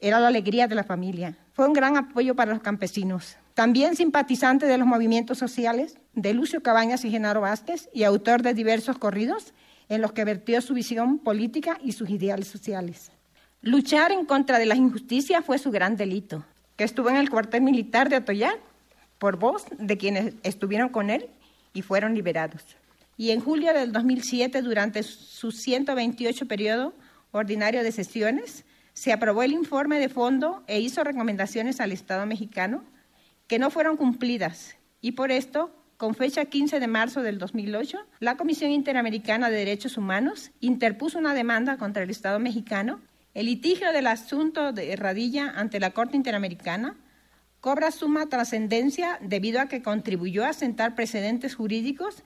era 0.00 0.20
la 0.20 0.28
alegría 0.28 0.66
de 0.66 0.74
la 0.74 0.84
familia. 0.84 1.36
Fue 1.52 1.66
un 1.66 1.72
gran 1.72 1.96
apoyo 1.96 2.34
para 2.36 2.52
los 2.52 2.62
campesinos. 2.62 3.36
También 3.54 3.96
simpatizante 3.96 4.66
de 4.66 4.78
los 4.78 4.86
movimientos 4.86 5.38
sociales 5.38 5.98
de 6.12 6.34
Lucio 6.34 6.62
Cabañas 6.62 7.04
y 7.04 7.10
Genaro 7.10 7.40
Vázquez 7.40 7.88
y 7.92 8.04
autor 8.04 8.42
de 8.42 8.54
diversos 8.54 8.98
corridos 8.98 9.54
en 9.88 10.02
los 10.02 10.12
que 10.12 10.24
vertió 10.24 10.60
su 10.60 10.74
visión 10.74 11.18
política 11.18 11.78
y 11.82 11.92
sus 11.92 12.10
ideales 12.10 12.48
sociales. 12.48 13.10
Luchar 13.60 14.12
en 14.12 14.24
contra 14.24 14.58
de 14.58 14.66
las 14.66 14.78
injusticias 14.78 15.44
fue 15.44 15.58
su 15.58 15.72
gran 15.72 15.96
delito, 15.96 16.44
que 16.76 16.84
estuvo 16.84 17.10
en 17.10 17.16
el 17.16 17.28
cuartel 17.28 17.62
militar 17.62 18.08
de 18.08 18.16
Atoyac 18.16 18.60
por 19.18 19.36
voz 19.36 19.64
de 19.76 19.96
quienes 19.96 20.34
estuvieron 20.44 20.90
con 20.90 21.10
él 21.10 21.28
y 21.72 21.82
fueron 21.82 22.14
liberados. 22.14 22.62
Y 23.16 23.32
en 23.32 23.40
julio 23.40 23.74
del 23.74 23.90
2007, 23.90 24.62
durante 24.62 25.02
su 25.02 25.50
128 25.50 26.46
periodo 26.46 26.94
ordinario 27.32 27.82
de 27.82 27.90
sesiones, 27.90 28.64
se 28.92 29.12
aprobó 29.12 29.42
el 29.42 29.52
informe 29.52 29.98
de 29.98 30.08
fondo 30.08 30.62
e 30.68 30.80
hizo 30.80 31.02
recomendaciones 31.02 31.80
al 31.80 31.90
Estado 31.90 32.26
mexicano 32.26 32.84
que 33.48 33.58
no 33.58 33.70
fueron 33.70 33.96
cumplidas 33.96 34.76
y 35.00 35.12
por 35.12 35.30
esto, 35.30 35.72
con 35.96 36.14
fecha 36.14 36.44
15 36.44 36.78
de 36.78 36.86
marzo 36.86 37.22
del 37.22 37.38
2008, 37.38 37.98
la 38.20 38.36
Comisión 38.36 38.70
Interamericana 38.70 39.50
de 39.50 39.56
Derechos 39.56 39.96
Humanos 39.96 40.52
interpuso 40.60 41.18
una 41.18 41.34
demanda 41.34 41.76
contra 41.76 42.04
el 42.04 42.10
Estado 42.10 42.38
mexicano 42.38 43.00
el 43.38 43.46
litigio 43.46 43.92
del 43.92 44.08
asunto 44.08 44.72
de 44.72 44.96
Radilla 44.96 45.52
ante 45.54 45.78
la 45.78 45.92
Corte 45.92 46.16
Interamericana 46.16 46.96
cobra 47.60 47.92
suma 47.92 48.28
trascendencia 48.28 49.20
debido 49.22 49.60
a 49.60 49.68
que 49.68 49.80
contribuyó 49.80 50.44
a 50.44 50.52
sentar 50.52 50.96
precedentes 50.96 51.54
jurídicos 51.54 52.24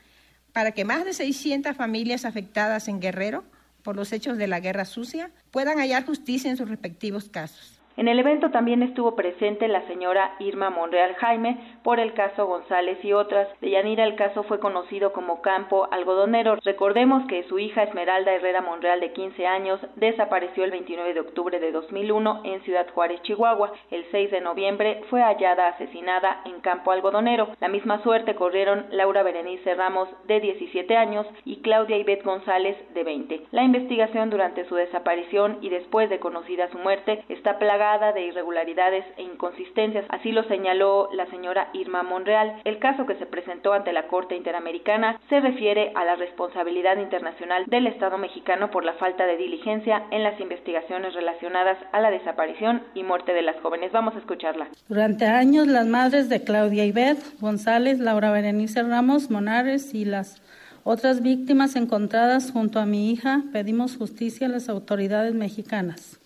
para 0.55 0.72
que 0.72 0.86
más 0.86 1.05
de 1.05 1.12
600 1.12 1.76
familias 1.76 2.24
afectadas 2.24 2.89
en 2.89 2.98
Guerrero 2.98 3.44
por 3.82 3.94
los 3.94 4.10
hechos 4.10 4.39
de 4.39 4.47
la 4.47 4.60
guerra 4.60 4.86
sucia 4.86 5.30
puedan 5.51 5.76
hallar 5.80 6.06
justicia 6.06 6.51
en 6.51 6.56
sus 6.56 6.70
respectivos 6.70 7.28
casos. 7.28 7.81
En 7.97 8.09
el 8.09 8.19
evento 8.19 8.51
también 8.51 8.82
estuvo 8.82 9.14
presente 9.14 9.69
la 9.69 9.86
señora 9.86 10.35
Irma 10.39 10.70
Monreal 10.70 11.14
Jaime 11.16 11.59
por 11.82 12.01
el 12.01 12.14
caso 12.14 12.47
González 12.47 13.05
y 13.05 13.12
otras. 13.12 13.48
De 13.60 13.70
Yanira 13.70 14.05
el 14.05 14.16
caso 14.16 14.44
fue 14.44 14.60
conocido 14.60 15.12
como 15.12 15.43
campo 15.43 15.89
algodonero. 15.90 16.56
Recordemos 16.64 17.27
que 17.27 17.43
su 17.44 17.59
hija 17.59 17.82
Esmeralda 17.82 18.32
Herrera 18.32 18.62
Monreal 18.62 19.01
de 19.01 19.12
15 19.12 19.47
años 19.47 19.78
desapareció 19.97 20.64
el 20.64 20.70
29 20.70 21.12
de 21.12 21.20
octubre 21.20 21.60
de 21.60 21.70
2001 21.70 22.40
en 22.44 22.62
Ciudad 22.62 22.86
Juárez, 22.94 23.20
Chihuahua. 23.23 23.73
El 23.90 24.06
6 24.10 24.31
de 24.31 24.40
noviembre 24.40 25.02
fue 25.10 25.20
hallada 25.20 25.69
asesinada 25.69 26.40
en 26.47 26.60
campo 26.60 26.93
algodonero. 26.93 27.48
La 27.60 27.69
misma 27.69 28.02
suerte 28.02 28.35
corrieron 28.35 28.86
Laura 28.90 29.23
Berenice 29.23 29.74
Ramos 29.74 30.09
de 30.27 30.40
17 30.40 30.97
años 30.97 31.27
y 31.44 31.60
Claudia 31.60 31.98
Ivette 31.98 32.24
González 32.24 32.77
de 32.94 33.05
20. 33.05 33.47
La 33.51 33.64
investigación 33.64 34.31
durante 34.31 34.64
su 34.64 34.77
desaparición 34.77 35.59
y 35.60 35.69
después 35.69 36.09
de 36.09 36.20
conocida 36.20 36.70
su 36.70 36.78
muerte 36.78 37.23
está 37.28 37.59
plagada 37.59 37.81
de 37.82 38.26
irregularidades 38.26 39.04
e 39.16 39.22
inconsistencias, 39.22 40.04
así 40.09 40.30
lo 40.30 40.44
señaló 40.44 41.09
la 41.14 41.26
señora 41.26 41.68
Irma 41.72 42.04
Monreal. 42.04 42.60
El 42.62 42.78
caso 42.78 43.06
que 43.06 43.16
se 43.16 43.26
presentó 43.26 43.72
ante 43.72 43.92
la 43.92 44.06
Corte 44.06 44.36
Interamericana 44.36 45.20
se 45.28 45.40
refiere 45.40 45.90
a 45.96 46.04
la 46.04 46.14
responsabilidad 46.14 46.98
internacional 46.98 47.64
del 47.66 47.88
Estado 47.88 48.18
mexicano 48.18 48.70
por 48.70 48.84
la 48.84 48.92
falta 48.94 49.26
de 49.26 49.36
diligencia 49.36 50.04
en 50.12 50.22
las 50.22 50.38
investigaciones 50.38 51.12
relacionadas 51.14 51.76
a 51.90 52.00
la 52.00 52.12
desaparición 52.12 52.84
y 52.94 53.02
muerte 53.02 53.34
de 53.34 53.42
las 53.42 53.60
jóvenes. 53.60 53.90
Vamos 53.90 54.14
a 54.14 54.18
escucharla. 54.18 54.68
Durante 54.88 55.26
años, 55.26 55.66
las 55.66 55.86
madres 55.86 56.28
de 56.28 56.44
Claudia 56.44 56.84
Ibet 56.84 57.18
González, 57.40 57.98
Laura 57.98 58.30
Berenice 58.30 58.84
Ramos 58.84 59.28
Monares 59.28 59.92
y 59.92 60.04
las 60.04 60.40
otras 60.84 61.20
víctimas 61.20 61.74
encontradas 61.74 62.52
junto 62.52 62.78
a 62.78 62.86
mi 62.86 63.10
hija 63.10 63.42
pedimos 63.52 63.96
justicia 63.96 64.46
a 64.46 64.50
las 64.50 64.68
autoridades 64.68 65.34
mexicanas 65.34 66.21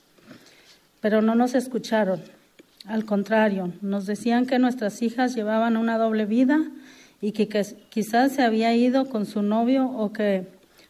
pero 1.06 1.22
no 1.22 1.36
nos 1.36 1.54
escucharon. 1.54 2.20
Al 2.84 3.04
contrario, 3.04 3.72
nos 3.80 4.06
decían 4.06 4.44
que 4.44 4.58
nuestras 4.58 5.02
hijas 5.02 5.36
llevaban 5.36 5.76
una 5.76 5.98
doble 5.98 6.26
vida 6.26 6.58
y 7.20 7.30
que, 7.30 7.46
quizás 7.90 8.32
se 8.32 8.42
había 8.42 8.74
ido 8.74 9.08
con 9.08 9.24
su 9.24 9.40
novio 9.42 9.86
o 9.86 10.12
que 10.12 10.48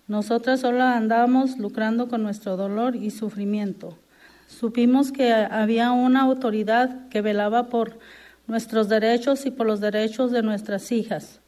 nosotras 0.09 0.61
solo 0.61 0.83
andábamos 0.83 1.59
lucrando 1.59 2.09
con 2.09 2.23
nuestro 2.23 2.57
dolor 2.57 2.97
y 2.97 3.11
sufrimiento. 3.11 3.99
Supimos 4.47 5.13
que 5.13 5.35
había 5.35 5.93
una 5.93 6.23
autoridad 6.23 7.09
que 7.11 7.21
velaba 7.21 7.65
por 7.69 7.99
nuestros 8.47 8.89
derechos 8.89 9.45
y 9.45 9.51
por 9.51 9.67
los 9.67 9.81
derechos 9.81 10.33
de 10.33 10.41
nuestras 10.43 10.93
hijas. 10.93 11.41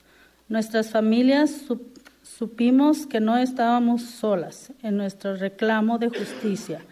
Nuestras 0.51 0.91
familias 0.91 1.63
supimos 2.23 3.07
que 3.07 3.21
no 3.21 3.39
estábamos 3.39 4.03
solas 4.03 4.73
en 4.83 4.99
nuestro 4.99 5.37
reclamo 5.37 5.97
de 5.97 6.11
justicia. 6.11 6.83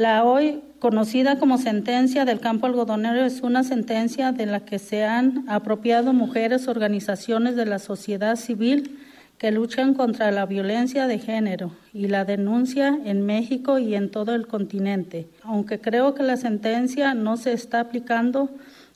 La 0.00 0.24
hoy 0.24 0.62
conocida 0.78 1.38
como 1.38 1.58
sentencia 1.58 2.24
del 2.24 2.40
campo 2.40 2.64
algodonero 2.64 3.22
es 3.22 3.42
una 3.42 3.64
sentencia 3.64 4.32
de 4.32 4.46
la 4.46 4.60
que 4.60 4.78
se 4.78 5.04
han 5.04 5.44
apropiado 5.46 6.14
mujeres, 6.14 6.68
organizaciones 6.68 7.54
de 7.54 7.66
la 7.66 7.78
sociedad 7.78 8.36
civil 8.36 8.98
que 9.36 9.50
luchan 9.50 9.92
contra 9.92 10.30
la 10.30 10.46
violencia 10.46 11.06
de 11.06 11.18
género 11.18 11.72
y 11.92 12.08
la 12.08 12.24
denuncia 12.24 12.98
en 13.04 13.26
México 13.26 13.78
y 13.78 13.94
en 13.94 14.10
todo 14.10 14.34
el 14.34 14.46
continente. 14.46 15.28
Aunque 15.42 15.82
creo 15.82 16.14
que 16.14 16.22
la 16.22 16.38
sentencia 16.38 17.12
no 17.12 17.36
se 17.36 17.52
está 17.52 17.80
aplicando 17.80 18.48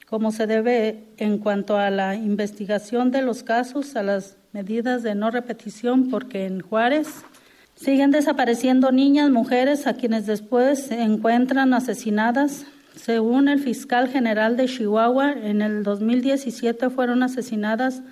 como 0.09 0.33
se 0.33 0.47
debe 0.47 1.05
en 1.19 1.37
cuanto 1.37 1.77
a 1.77 1.91
la 1.91 2.15
investigación 2.15 3.11
de 3.11 3.21
los 3.21 3.43
casos, 3.43 3.95
a 3.95 4.03
las 4.03 4.39
medidas 4.55 5.03
de 5.03 5.15
no 5.15 5.31
repetición, 5.31 6.09
porque 6.09 6.47
en 6.47 6.63
Juárez 6.63 7.09
siguen 7.75 8.11
desapareciendo 8.11 8.93
niñas, 8.93 9.31
mujeres, 9.31 9.87
a 9.87 9.95
quienes 9.95 10.27
después 10.27 10.85
se 10.85 11.03
encuentran 11.03 11.75
asesinadas. 11.75 12.67
Según 12.95 13.49
el 13.49 13.59
fiscal 13.59 14.09
general 14.09 14.57
de 14.57 14.67
Chihuahua, 14.67 15.33
en 15.33 15.63
el 15.63 15.83
2017 15.83 16.91
fueron 16.91 17.23
asesinadas 17.23 18.03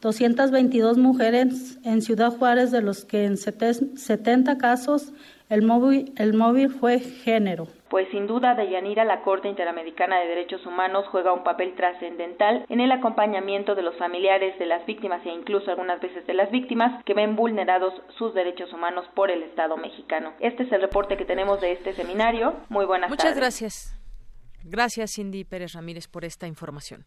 222 0.00 0.98
mujeres 0.98 1.78
en 1.84 2.02
Ciudad 2.02 2.36
Juárez, 2.36 2.70
de 2.70 2.82
los 2.82 3.04
que 3.04 3.24
en 3.24 3.36
70 3.36 4.58
casos 4.58 5.12
el 5.48 5.62
móvil, 5.62 6.12
el 6.16 6.34
móvil 6.34 6.68
fue 6.68 6.98
género. 6.98 7.68
Pues 7.94 8.08
sin 8.10 8.26
duda, 8.26 8.56
Deyanira, 8.56 9.04
la 9.04 9.22
Corte 9.22 9.46
Interamericana 9.46 10.18
de 10.18 10.26
Derechos 10.26 10.66
Humanos 10.66 11.06
juega 11.12 11.32
un 11.32 11.44
papel 11.44 11.76
trascendental 11.76 12.66
en 12.68 12.80
el 12.80 12.90
acompañamiento 12.90 13.76
de 13.76 13.82
los 13.82 13.96
familiares 13.98 14.58
de 14.58 14.66
las 14.66 14.84
víctimas 14.84 15.24
e 15.24 15.28
incluso 15.28 15.70
algunas 15.70 16.00
veces 16.00 16.26
de 16.26 16.34
las 16.34 16.50
víctimas 16.50 17.04
que 17.04 17.14
ven 17.14 17.36
vulnerados 17.36 17.94
sus 18.18 18.34
derechos 18.34 18.72
humanos 18.72 19.06
por 19.14 19.30
el 19.30 19.44
Estado 19.44 19.76
mexicano. 19.76 20.32
Este 20.40 20.64
es 20.64 20.72
el 20.72 20.80
reporte 20.80 21.16
que 21.16 21.24
tenemos 21.24 21.60
de 21.60 21.70
este 21.70 21.94
seminario. 21.94 22.56
Muy 22.68 22.84
buenas 22.84 23.10
Muchas 23.10 23.26
tardes. 23.26 23.38
gracias. 23.38 23.96
Gracias, 24.64 25.12
Cindy 25.14 25.44
Pérez 25.44 25.74
Ramírez, 25.74 26.08
por 26.08 26.24
esta 26.24 26.48
información. 26.48 27.06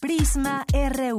Prisma 0.00 0.66
RU. 0.72 1.18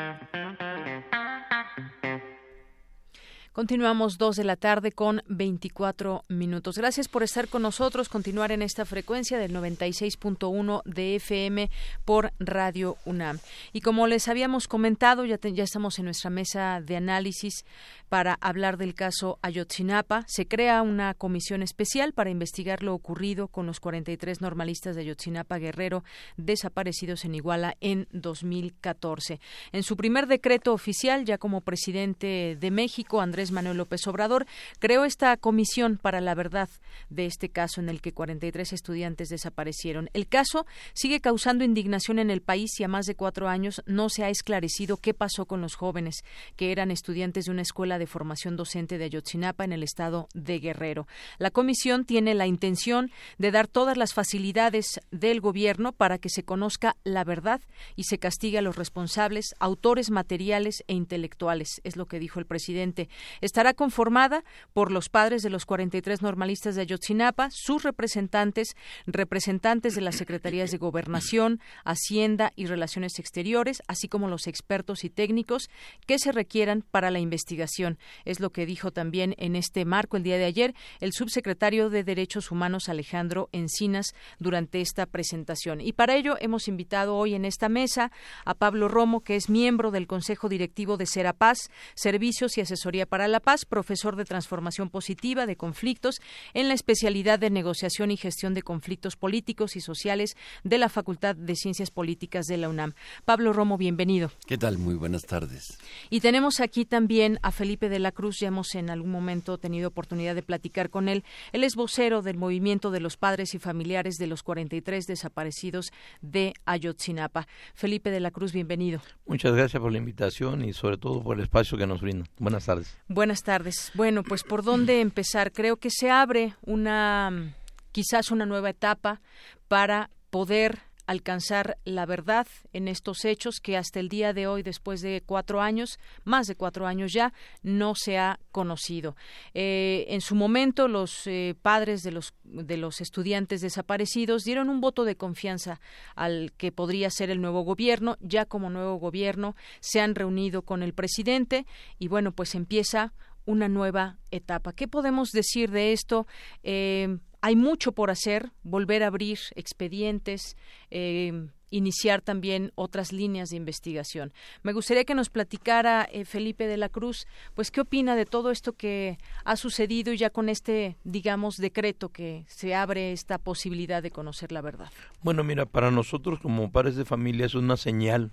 Continuamos 3.53 4.17
dos 4.17 4.37
de 4.37 4.45
la 4.45 4.55
tarde 4.55 4.93
con 4.93 5.23
24 5.27 6.23
minutos. 6.29 6.77
Gracias 6.77 7.09
por 7.09 7.21
estar 7.21 7.49
con 7.49 7.63
nosotros, 7.63 8.07
continuar 8.07 8.53
en 8.53 8.61
esta 8.61 8.85
frecuencia 8.85 9.37
del 9.37 9.53
96.1 9.53 10.81
de 10.85 11.15
FM 11.17 11.69
por 12.05 12.31
Radio 12.39 12.95
UNAM. 13.03 13.39
Y 13.73 13.81
como 13.81 14.07
les 14.07 14.29
habíamos 14.29 14.69
comentado, 14.69 15.25
ya, 15.25 15.37
te, 15.37 15.49
estamos 15.61 15.99
en 15.99 16.05
nuestra 16.05 16.29
mesa 16.29 16.79
de 16.79 16.95
análisis 16.95 17.65
para 18.11 18.37
hablar 18.41 18.75
del 18.75 18.93
caso 18.93 19.39
Ayotzinapa. 19.41 20.25
Se 20.27 20.45
crea 20.45 20.81
una 20.81 21.13
comisión 21.13 21.63
especial 21.63 22.11
para 22.11 22.29
investigar 22.29 22.83
lo 22.83 22.93
ocurrido 22.93 23.47
con 23.47 23.65
los 23.65 23.79
43 23.79 24.41
normalistas 24.41 24.97
de 24.97 25.03
Ayotzinapa 25.03 25.59
Guerrero 25.59 26.03
desaparecidos 26.35 27.23
en 27.23 27.35
Iguala 27.35 27.77
en 27.79 28.09
2014. 28.11 29.39
En 29.71 29.83
su 29.83 29.95
primer 29.95 30.27
decreto 30.27 30.73
oficial, 30.73 31.23
ya 31.23 31.37
como 31.37 31.61
presidente 31.61 32.57
de 32.59 32.69
México, 32.69 33.21
Andrés 33.21 33.53
Manuel 33.53 33.77
López 33.77 34.05
Obrador 34.07 34.45
creó 34.79 35.05
esta 35.05 35.37
comisión 35.37 35.97
para 35.97 36.19
la 36.19 36.35
verdad 36.35 36.67
de 37.09 37.27
este 37.27 37.47
caso 37.47 37.79
en 37.79 37.87
el 37.87 38.01
que 38.01 38.11
43 38.11 38.73
estudiantes 38.73 39.29
desaparecieron. 39.29 40.09
El 40.11 40.27
caso 40.27 40.65
sigue 40.93 41.21
causando 41.21 41.63
indignación 41.63 42.19
en 42.19 42.29
el 42.29 42.41
país 42.41 42.77
y 42.77 42.83
a 42.83 42.89
más 42.89 43.05
de 43.05 43.15
cuatro 43.15 43.47
años 43.47 43.81
no 43.85 44.09
se 44.09 44.25
ha 44.25 44.29
esclarecido 44.29 44.97
qué 44.97 45.13
pasó 45.13 45.45
con 45.45 45.61
los 45.61 45.75
jóvenes 45.75 46.25
que 46.57 46.73
eran 46.73 46.91
estudiantes 46.91 47.45
de 47.45 47.51
una 47.51 47.61
escuela 47.61 48.00
de 48.01 48.07
formación 48.07 48.55
docente 48.55 48.97
de 48.97 49.05
Ayotzinapa 49.05 49.63
en 49.63 49.73
el 49.73 49.83
estado 49.83 50.27
de 50.33 50.57
Guerrero. 50.57 51.05
La 51.37 51.51
comisión 51.51 52.03
tiene 52.03 52.33
la 52.33 52.47
intención 52.47 53.11
de 53.37 53.51
dar 53.51 53.67
todas 53.67 53.95
las 53.95 54.15
facilidades 54.15 54.99
del 55.11 55.39
gobierno 55.39 55.91
para 55.91 56.17
que 56.17 56.29
se 56.29 56.41
conozca 56.41 56.97
la 57.03 57.23
verdad 57.23 57.61
y 57.95 58.05
se 58.05 58.17
castigue 58.17 58.57
a 58.57 58.63
los 58.63 58.75
responsables, 58.75 59.53
autores 59.59 60.09
materiales 60.09 60.83
e 60.87 60.95
intelectuales, 60.95 61.79
es 61.83 61.95
lo 61.95 62.07
que 62.07 62.17
dijo 62.17 62.39
el 62.39 62.47
presidente. 62.47 63.07
Estará 63.39 63.75
conformada 63.75 64.43
por 64.73 64.91
los 64.91 65.09
padres 65.09 65.43
de 65.43 65.51
los 65.51 65.67
43 65.67 66.23
normalistas 66.23 66.73
de 66.73 66.81
Ayotzinapa, 66.81 67.49
sus 67.51 67.83
representantes, 67.83 68.75
representantes 69.05 69.93
de 69.93 70.01
las 70.01 70.15
secretarías 70.15 70.71
de 70.71 70.79
Gobernación, 70.79 71.59
Hacienda 71.85 72.51
y 72.55 72.65
Relaciones 72.65 73.19
Exteriores, 73.19 73.83
así 73.87 74.07
como 74.07 74.27
los 74.27 74.47
expertos 74.47 75.03
y 75.03 75.11
técnicos 75.11 75.69
que 76.07 76.17
se 76.17 76.31
requieran 76.31 76.81
para 76.89 77.11
la 77.11 77.19
investigación. 77.19 77.90
Es 78.25 78.39
lo 78.39 78.51
que 78.51 78.65
dijo 78.65 78.91
también 78.91 79.35
en 79.37 79.55
este 79.55 79.85
marco 79.85 80.17
el 80.17 80.23
día 80.23 80.37
de 80.37 80.45
ayer 80.45 80.73
el 80.99 81.13
subsecretario 81.13 81.89
de 81.89 82.03
Derechos 82.03 82.51
Humanos 82.51 82.89
Alejandro 82.89 83.49
Encinas 83.51 84.13
durante 84.39 84.81
esta 84.81 85.05
presentación. 85.05 85.81
Y 85.81 85.93
para 85.93 86.15
ello 86.15 86.35
hemos 86.39 86.67
invitado 86.67 87.15
hoy 87.15 87.33
en 87.33 87.45
esta 87.45 87.69
mesa 87.69 88.11
a 88.45 88.53
Pablo 88.53 88.87
Romo, 88.87 89.21
que 89.21 89.35
es 89.35 89.49
miembro 89.49 89.91
del 89.91 90.07
Consejo 90.07 90.49
Directivo 90.49 90.97
de 90.97 91.05
Serapaz, 91.05 91.69
Servicios 91.95 92.57
y 92.57 92.61
Asesoría 92.61 93.05
para 93.05 93.27
la 93.27 93.39
Paz, 93.39 93.65
profesor 93.65 94.15
de 94.15 94.25
Transformación 94.25 94.89
Positiva 94.89 95.45
de 95.45 95.55
Conflictos 95.55 96.21
en 96.53 96.67
la 96.67 96.73
especialidad 96.73 97.39
de 97.39 97.49
Negociación 97.49 98.11
y 98.11 98.17
Gestión 98.17 98.53
de 98.53 98.61
Conflictos 98.61 99.15
Políticos 99.15 99.75
y 99.75 99.81
Sociales 99.81 100.35
de 100.63 100.77
la 100.77 100.89
Facultad 100.89 101.35
de 101.35 101.55
Ciencias 101.55 101.91
Políticas 101.91 102.45
de 102.45 102.57
la 102.57 102.69
UNAM. 102.69 102.93
Pablo 103.25 103.53
Romo, 103.53 103.77
bienvenido. 103.77 104.31
¿Qué 104.45 104.57
tal? 104.57 104.77
Muy 104.77 104.95
buenas 104.95 105.23
tardes. 105.23 105.77
Y 106.09 106.19
tenemos 106.21 106.59
aquí 106.59 106.85
también 106.85 107.39
a 107.41 107.51
Felipe 107.51 107.80
de 107.89 107.99
la 107.99 108.11
Cruz, 108.11 108.39
ya 108.39 108.47
hemos 108.47 108.75
en 108.75 108.89
algún 108.89 109.11
momento 109.11 109.57
tenido 109.57 109.89
oportunidad 109.89 110.35
de 110.35 110.43
platicar 110.43 110.89
con 110.89 111.09
él. 111.09 111.23
Él 111.51 111.63
es 111.63 111.75
vocero 111.75 112.21
del 112.21 112.37
movimiento 112.37 112.91
de 112.91 112.99
los 112.99 113.17
padres 113.17 113.53
y 113.53 113.59
familiares 113.59 114.15
de 114.15 114.27
los 114.27 114.43
43 114.43 115.05
desaparecidos 115.05 115.91
de 116.21 116.53
Ayotzinapa. 116.65 117.47
Felipe 117.73 118.11
de 118.11 118.19
la 118.19 118.31
Cruz, 118.31 118.53
bienvenido. 118.53 119.01
Muchas 119.25 119.53
gracias 119.53 119.81
por 119.81 119.91
la 119.91 119.97
invitación 119.97 120.63
y 120.63 120.73
sobre 120.73 120.97
todo 120.97 121.23
por 121.23 121.37
el 121.37 121.43
espacio 121.43 121.77
que 121.77 121.87
nos 121.87 122.01
brinda. 122.01 122.25
Buenas 122.37 122.65
tardes. 122.65 122.97
Buenas 123.07 123.43
tardes. 123.43 123.91
Bueno, 123.93 124.23
pues 124.23 124.43
por 124.43 124.63
dónde 124.63 125.01
empezar. 125.01 125.51
Creo 125.51 125.77
que 125.77 125.89
se 125.89 126.09
abre 126.09 126.55
una 126.61 127.53
quizás 127.91 128.31
una 128.31 128.45
nueva 128.45 128.69
etapa 128.69 129.21
para 129.67 130.09
poder 130.29 130.79
alcanzar 131.11 131.77
la 131.85 132.05
verdad 132.05 132.47
en 132.73 132.87
estos 132.87 133.25
hechos 133.25 133.59
que 133.59 133.77
hasta 133.77 133.99
el 133.99 134.09
día 134.09 134.33
de 134.33 134.47
hoy, 134.47 134.63
después 134.63 135.01
de 135.01 135.21
cuatro 135.25 135.61
años, 135.61 135.99
más 136.23 136.47
de 136.47 136.55
cuatro 136.55 136.87
años 136.87 137.13
ya, 137.13 137.33
no 137.61 137.93
se 137.95 138.17
ha 138.17 138.39
conocido. 138.51 139.15
Eh, 139.53 140.05
en 140.09 140.21
su 140.21 140.35
momento, 140.35 140.87
los 140.87 141.27
eh, 141.27 141.55
padres 141.61 142.03
de 142.03 142.11
los, 142.11 142.33
de 142.43 142.77
los 142.77 143.01
estudiantes 143.01 143.61
desaparecidos 143.61 144.43
dieron 144.43 144.69
un 144.69 144.81
voto 144.81 145.03
de 145.03 145.15
confianza 145.15 145.79
al 146.15 146.53
que 146.57 146.71
podría 146.71 147.09
ser 147.09 147.29
el 147.29 147.41
nuevo 147.41 147.61
gobierno. 147.61 148.17
Ya 148.21 148.45
como 148.45 148.69
nuevo 148.69 148.95
gobierno 148.95 149.55
se 149.79 150.01
han 150.01 150.15
reunido 150.15 150.63
con 150.63 150.81
el 150.81 150.93
presidente 150.93 151.65
y 151.99 152.07
bueno, 152.07 152.31
pues 152.31 152.55
empieza 152.55 153.13
una 153.45 153.67
nueva 153.67 154.17
etapa. 154.29 154.73
¿Qué 154.73 154.87
podemos 154.87 155.31
decir 155.31 155.71
de 155.71 155.91
esto? 155.91 156.27
Eh, 156.63 157.17
hay 157.41 157.55
mucho 157.55 157.91
por 157.91 158.11
hacer, 158.11 158.51
volver 158.63 159.03
a 159.03 159.07
abrir 159.07 159.39
expedientes, 159.55 160.55
eh, 160.91 161.47
iniciar 161.71 162.21
también 162.21 162.71
otras 162.75 163.11
líneas 163.11 163.49
de 163.49 163.57
investigación. 163.57 164.31
Me 164.61 164.73
gustaría 164.73 165.05
que 165.05 165.15
nos 165.15 165.29
platicara 165.29 166.07
eh, 166.11 166.25
Felipe 166.25 166.67
de 166.67 166.77
la 166.77 166.89
Cruz, 166.89 167.25
pues 167.55 167.71
qué 167.71 167.81
opina 167.81 168.15
de 168.15 168.25
todo 168.25 168.51
esto 168.51 168.73
que 168.73 169.17
ha 169.43 169.55
sucedido 169.55 170.13
ya 170.13 170.29
con 170.29 170.49
este, 170.49 170.97
digamos, 171.03 171.57
decreto 171.57 172.09
que 172.09 172.45
se 172.47 172.75
abre 172.75 173.11
esta 173.13 173.37
posibilidad 173.37 174.03
de 174.03 174.11
conocer 174.11 174.51
la 174.51 174.61
verdad. 174.61 174.91
Bueno, 175.23 175.43
mira, 175.43 175.65
para 175.65 175.89
nosotros 175.89 176.39
como 176.39 176.71
padres 176.71 176.95
de 176.95 177.05
familia 177.05 177.45
es 177.45 177.55
una 177.55 177.77
señal 177.77 178.31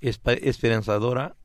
esperanzadora 0.00 1.36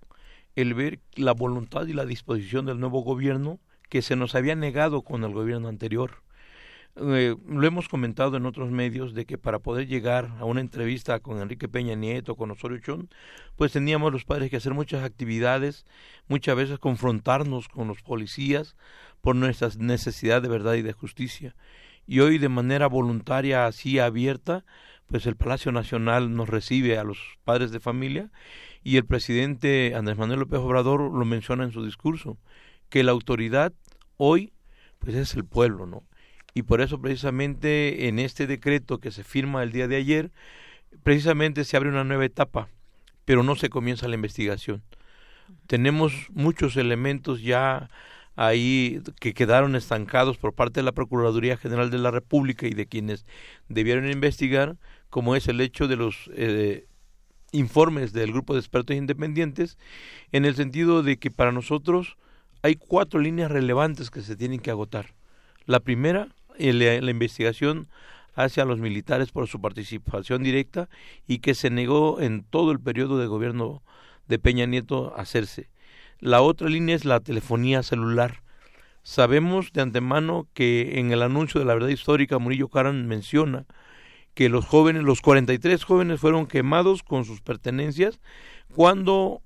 el 0.56 0.74
ver 0.74 1.00
la 1.16 1.34
voluntad 1.34 1.86
y 1.86 1.94
la 1.94 2.06
disposición 2.06 2.66
del 2.66 2.80
nuevo 2.80 3.02
gobierno 3.02 3.60
que 3.90 4.02
se 4.02 4.16
nos 4.16 4.34
había 4.36 4.56
negado 4.56 5.04
con 5.04 5.24
el 5.24 5.34
gobierno 5.34 5.68
anterior. 5.68 6.24
Eh, 7.00 7.36
lo 7.48 7.68
hemos 7.68 7.90
comentado 7.90 8.38
en 8.38 8.48
otros 8.48 8.72
medios 8.72 9.14
de 9.14 9.26
que 9.26 9.38
para 9.38 9.60
poder 9.60 9.88
llegar 9.88 10.32
a 10.40 10.46
una 10.46 10.62
entrevista 10.62 11.20
con 11.20 11.40
Enrique 11.40 11.68
Peña 11.68 11.94
Nieto, 11.94 12.36
con 12.36 12.50
Osorio 12.50 12.80
Chón, 12.80 13.10
pues 13.56 13.72
teníamos 13.72 14.12
los 14.12 14.26
padres 14.26 14.50
que 14.50 14.58
hacer 14.58 14.74
muchas 14.74 15.04
actividades, 15.04 15.86
muchas 16.28 16.56
veces 16.56 16.80
confrontarnos 16.80 17.68
con 17.68 17.88
los 17.88 18.02
policías 18.02 18.76
por 19.22 19.36
nuestra 19.36 19.70
necesidad 19.78 20.42
de 20.42 20.50
verdad 20.50 20.74
y 20.74 20.82
de 20.82 20.94
justicia. 20.94 21.56
Y 22.08 22.22
hoy 22.22 22.40
de 22.40 22.50
manera 22.50 22.88
voluntaria, 22.88 23.68
así 23.68 24.00
abierta, 24.00 24.66
pues 25.06 25.28
el 25.28 25.36
Palacio 25.36 25.72
Nacional 25.72 26.36
nos 26.36 26.50
recibe 26.50 26.98
a 26.98 27.04
los 27.04 27.20
padres 27.44 27.72
de 27.72 27.80
familia 27.80 28.32
y 28.84 28.98
el 28.98 29.06
presidente 29.06 29.94
Andrés 29.96 30.18
Manuel 30.18 30.40
López 30.40 30.60
Obrador 30.60 31.02
lo 31.02 31.26
menciona 31.26 31.64
en 31.64 31.72
su 31.72 31.86
discurso, 31.86 32.38
que 32.90 33.04
la 33.04 33.12
autoridad 33.12 33.74
hoy 34.18 34.54
pues 35.00 35.16
es 35.16 35.36
el 35.36 35.46
pueblo, 35.46 35.86
¿no? 35.86 36.04
Y 36.58 36.64
por 36.64 36.82
eso 36.82 37.00
precisamente 37.00 38.08
en 38.08 38.18
este 38.18 38.48
decreto 38.48 38.98
que 38.98 39.12
se 39.12 39.24
firma 39.24 39.62
el 39.62 39.72
día 39.72 39.88
de 39.88 39.96
ayer, 39.96 40.32
precisamente 41.04 41.64
se 41.64 41.78
abre 41.78 41.90
una 41.90 42.04
nueva 42.04 42.26
etapa, 42.26 42.68
pero 43.26 43.44
no 43.44 43.56
se 43.56 43.70
comienza 43.70 44.08
la 44.08 44.16
investigación. 44.16 44.82
Tenemos 45.68 46.14
muchos 46.32 46.76
elementos 46.76 47.44
ya 47.44 47.92
ahí 48.36 49.04
que 49.20 49.36
quedaron 49.36 49.76
estancados 49.76 50.40
por 50.40 50.54
parte 50.54 50.80
de 50.80 50.86
la 50.86 50.94
Procuraduría 50.94 51.58
General 51.58 51.92
de 51.92 52.00
la 52.00 52.10
República 52.10 52.66
y 52.66 52.74
de 52.74 52.88
quienes 52.88 53.28
debieron 53.70 54.10
investigar, 54.10 54.78
como 55.12 55.36
es 55.36 55.48
el 55.48 55.62
hecho 55.62 55.88
de 55.88 55.96
los 55.96 56.28
eh, 56.34 56.88
informes 57.52 58.14
del 58.14 58.32
grupo 58.32 58.56
de 58.56 58.62
expertos 58.62 58.96
independientes, 58.96 59.78
en 60.32 60.44
el 60.44 60.56
sentido 60.56 61.04
de 61.04 61.18
que 61.18 61.30
para 61.30 61.52
nosotros 61.52 62.18
hay 62.64 62.78
cuatro 62.78 63.20
líneas 63.20 63.52
relevantes 63.52 64.10
que 64.10 64.22
se 64.22 64.36
tienen 64.36 64.60
que 64.60 64.72
agotar. 64.72 65.14
La 65.68 65.82
primera, 65.82 66.30
eh, 66.60 67.02
la 67.02 67.12
investigación 67.12 67.88
hacia 68.38 68.66
los 68.66 68.80
militares 68.80 69.32
por 69.32 69.48
su 69.48 69.60
participación 69.60 70.44
directa 70.44 70.90
y 71.28 71.40
que 71.40 71.56
se 71.56 71.70
negó 71.70 72.22
en 72.22 72.44
todo 72.44 72.72
el 72.72 72.80
periodo 72.80 73.18
de 73.18 73.26
gobierno 73.26 73.82
de 74.28 74.38
Peña 74.38 74.68
Nieto 74.68 75.14
hacerse. 75.18 75.70
La 76.20 76.42
otra 76.42 76.70
línea 76.70 76.96
es 76.96 77.04
la 77.04 77.20
telefonía 77.20 77.82
celular. 77.82 78.44
Sabemos 79.02 79.72
de 79.74 79.82
antemano 79.82 80.48
que 80.54 81.00
en 81.00 81.12
el 81.12 81.24
anuncio 81.24 81.60
de 81.60 81.66
la 81.66 81.74
verdad 81.74 81.90
histórica 81.90 82.38
Murillo 82.38 82.68
Caran 82.68 83.08
menciona 83.08 83.66
que 84.36 84.50
los 84.50 84.66
jóvenes, 84.66 85.04
los 85.04 85.22
43 85.22 85.84
jóvenes 85.84 86.20
fueron 86.20 86.46
quemados 86.46 87.02
con 87.02 87.26
sus 87.26 87.42
pertenencias 87.42 88.20
cuando 88.76 89.42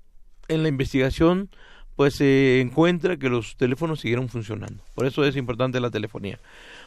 en 0.48 0.62
la 0.62 0.68
investigación 0.68 1.48
pues 1.96 2.14
se 2.14 2.60
encuentra 2.60 3.16
que 3.16 3.28
los 3.28 3.56
teléfonos 3.56 4.00
siguieron 4.00 4.28
funcionando. 4.28 4.82
Por 4.94 5.06
eso 5.06 5.24
es 5.24 5.36
importante 5.36 5.80
la 5.80 5.90
telefonía. 5.90 6.38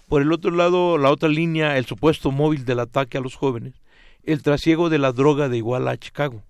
Por 0.07 0.21
el 0.21 0.31
otro 0.31 0.51
lado, 0.51 0.97
la 0.97 1.11
otra 1.11 1.29
línea, 1.29 1.77
el 1.77 1.85
supuesto 1.85 2.31
móvil 2.31 2.65
del 2.65 2.79
ataque 2.79 3.17
a 3.17 3.21
los 3.21 3.35
jóvenes, 3.35 3.73
el 4.23 4.41
trasiego 4.41 4.89
de 4.89 4.97
la 4.97 5.11
droga 5.11 5.49
de 5.49 5.57
Iguala 5.57 5.91
a 5.91 5.97
Chicago. 5.97 6.43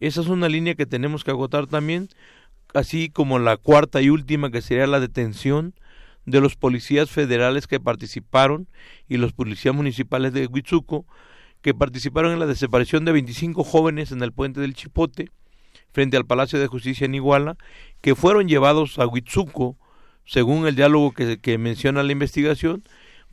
Esa 0.00 0.20
es 0.20 0.28
una 0.28 0.48
línea 0.48 0.74
que 0.74 0.86
tenemos 0.86 1.24
que 1.24 1.30
agotar 1.30 1.66
también 1.66 2.08
así 2.74 3.10
como 3.10 3.38
la 3.38 3.56
cuarta 3.56 4.00
y 4.00 4.10
última 4.10 4.50
que 4.50 4.62
sería 4.62 4.86
la 4.86 5.00
detención 5.00 5.74
de 6.26 6.40
los 6.40 6.56
policías 6.56 7.10
federales 7.10 7.66
que 7.66 7.80
participaron 7.80 8.68
y 9.08 9.16
los 9.16 9.32
policías 9.32 9.74
municipales 9.74 10.32
de 10.32 10.46
Huitzuco 10.46 11.06
que 11.62 11.74
participaron 11.74 12.32
en 12.32 12.38
la 12.38 12.46
desaparición 12.46 13.04
de 13.04 13.12
25 13.12 13.64
jóvenes 13.64 14.12
en 14.12 14.22
el 14.22 14.32
puente 14.32 14.60
del 14.60 14.74
Chipote 14.74 15.30
frente 15.92 16.16
al 16.16 16.26
Palacio 16.26 16.58
de 16.58 16.66
Justicia 16.66 17.04
en 17.04 17.14
Iguala 17.14 17.56
que 18.00 18.14
fueron 18.14 18.48
llevados 18.48 18.98
a 18.98 19.06
Huitzuco 19.06 19.76
según 20.24 20.66
el 20.66 20.76
diálogo 20.76 21.12
que, 21.12 21.38
que 21.38 21.58
menciona 21.58 22.02
la 22.02 22.12
investigación 22.12 22.84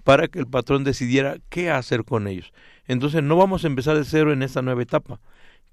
para 0.04 0.28
que 0.28 0.40
el 0.40 0.48
patrón 0.48 0.84
decidiera 0.84 1.38
qué 1.50 1.70
hacer 1.70 2.04
con 2.06 2.28
ellos. 2.28 2.54
Entonces 2.88 3.24
no 3.24 3.36
vamos 3.36 3.64
a 3.64 3.68
empezar 3.68 3.98
de 3.98 4.06
cero 4.06 4.32
en 4.32 4.42
esta 4.42 4.62
nueva 4.62 4.82
etapa 4.82 5.20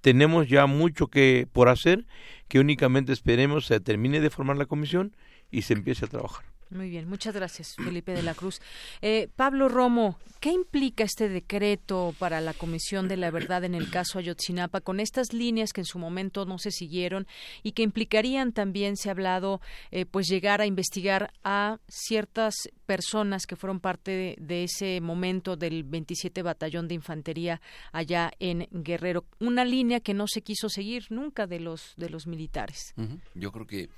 tenemos 0.05 0.49
ya 0.49 0.67
mucho 0.67 1.07
que 1.07 1.49
por 1.51 1.71
hacer, 1.71 2.05
que 2.49 2.61
únicamente 2.61 3.11
esperemos 3.11 3.65
se 3.65 3.81
termine 3.81 4.21
de 4.21 4.29
formar 4.29 4.59
la 4.59 4.67
comisión 4.67 5.17
y 5.51 5.63
se 5.63 5.73
empiece 5.73 6.05
a 6.05 6.09
trabajar. 6.09 6.45
Muy 6.71 6.89
bien, 6.89 7.09
muchas 7.09 7.35
gracias, 7.35 7.75
Felipe 7.77 8.13
de 8.13 8.23
la 8.23 8.35
Cruz. 8.35 8.61
Eh, 9.03 9.29
Pablo 9.37 9.69
Romo, 9.69 10.19
¿qué 10.41 10.51
implica 10.51 11.05
este 11.05 11.29
decreto 11.29 12.15
para 12.19 12.41
la 12.41 12.53
Comisión 12.55 13.07
de 13.07 13.17
la 13.17 13.31
Verdad 13.31 13.65
en 13.65 13.75
el 13.75 13.91
caso 13.91 14.19
Ayotzinapa 14.19 14.81
con 14.81 14.99
estas 14.99 15.33
líneas 15.33 15.73
que 15.73 15.83
en 15.83 15.87
su 15.87 15.99
momento 15.99 16.47
no 16.47 16.59
se 16.59 16.71
siguieron 16.71 17.27
y 17.63 17.73
que 17.73 17.83
implicarían 17.83 18.53
también, 18.53 18.97
se 18.97 19.09
ha 19.09 19.13
hablado, 19.13 19.61
eh, 19.91 20.07
pues 20.07 20.27
llegar 20.27 20.61
a 20.61 20.67
investigar 20.67 21.33
a 21.45 21.79
ciertas 21.89 22.55
personas 22.87 23.47
que 23.47 23.57
fueron 23.57 23.81
parte 23.81 24.37
de, 24.39 24.65
ese 24.65 25.01
momento 25.01 25.57
del 25.57 25.85
27 25.85 26.43
Batallón 26.43 26.89
de 26.89 26.95
Infantería 26.95 27.61
allá 27.93 28.33
en 28.41 28.69
Guerrero? 28.71 29.25
Una 29.39 29.65
línea 29.65 30.01
que 30.01 30.15
no 30.15 30.27
se 30.27 30.43
quiso 30.43 30.69
seguir 30.69 31.05
nunca 31.11 31.47
de 31.47 31.61
los, 31.61 31.95
de 31.97 32.11
los 32.11 32.27
militares. 32.27 32.95
Yo 33.35 33.53
creo 33.53 33.67
que 33.67 33.89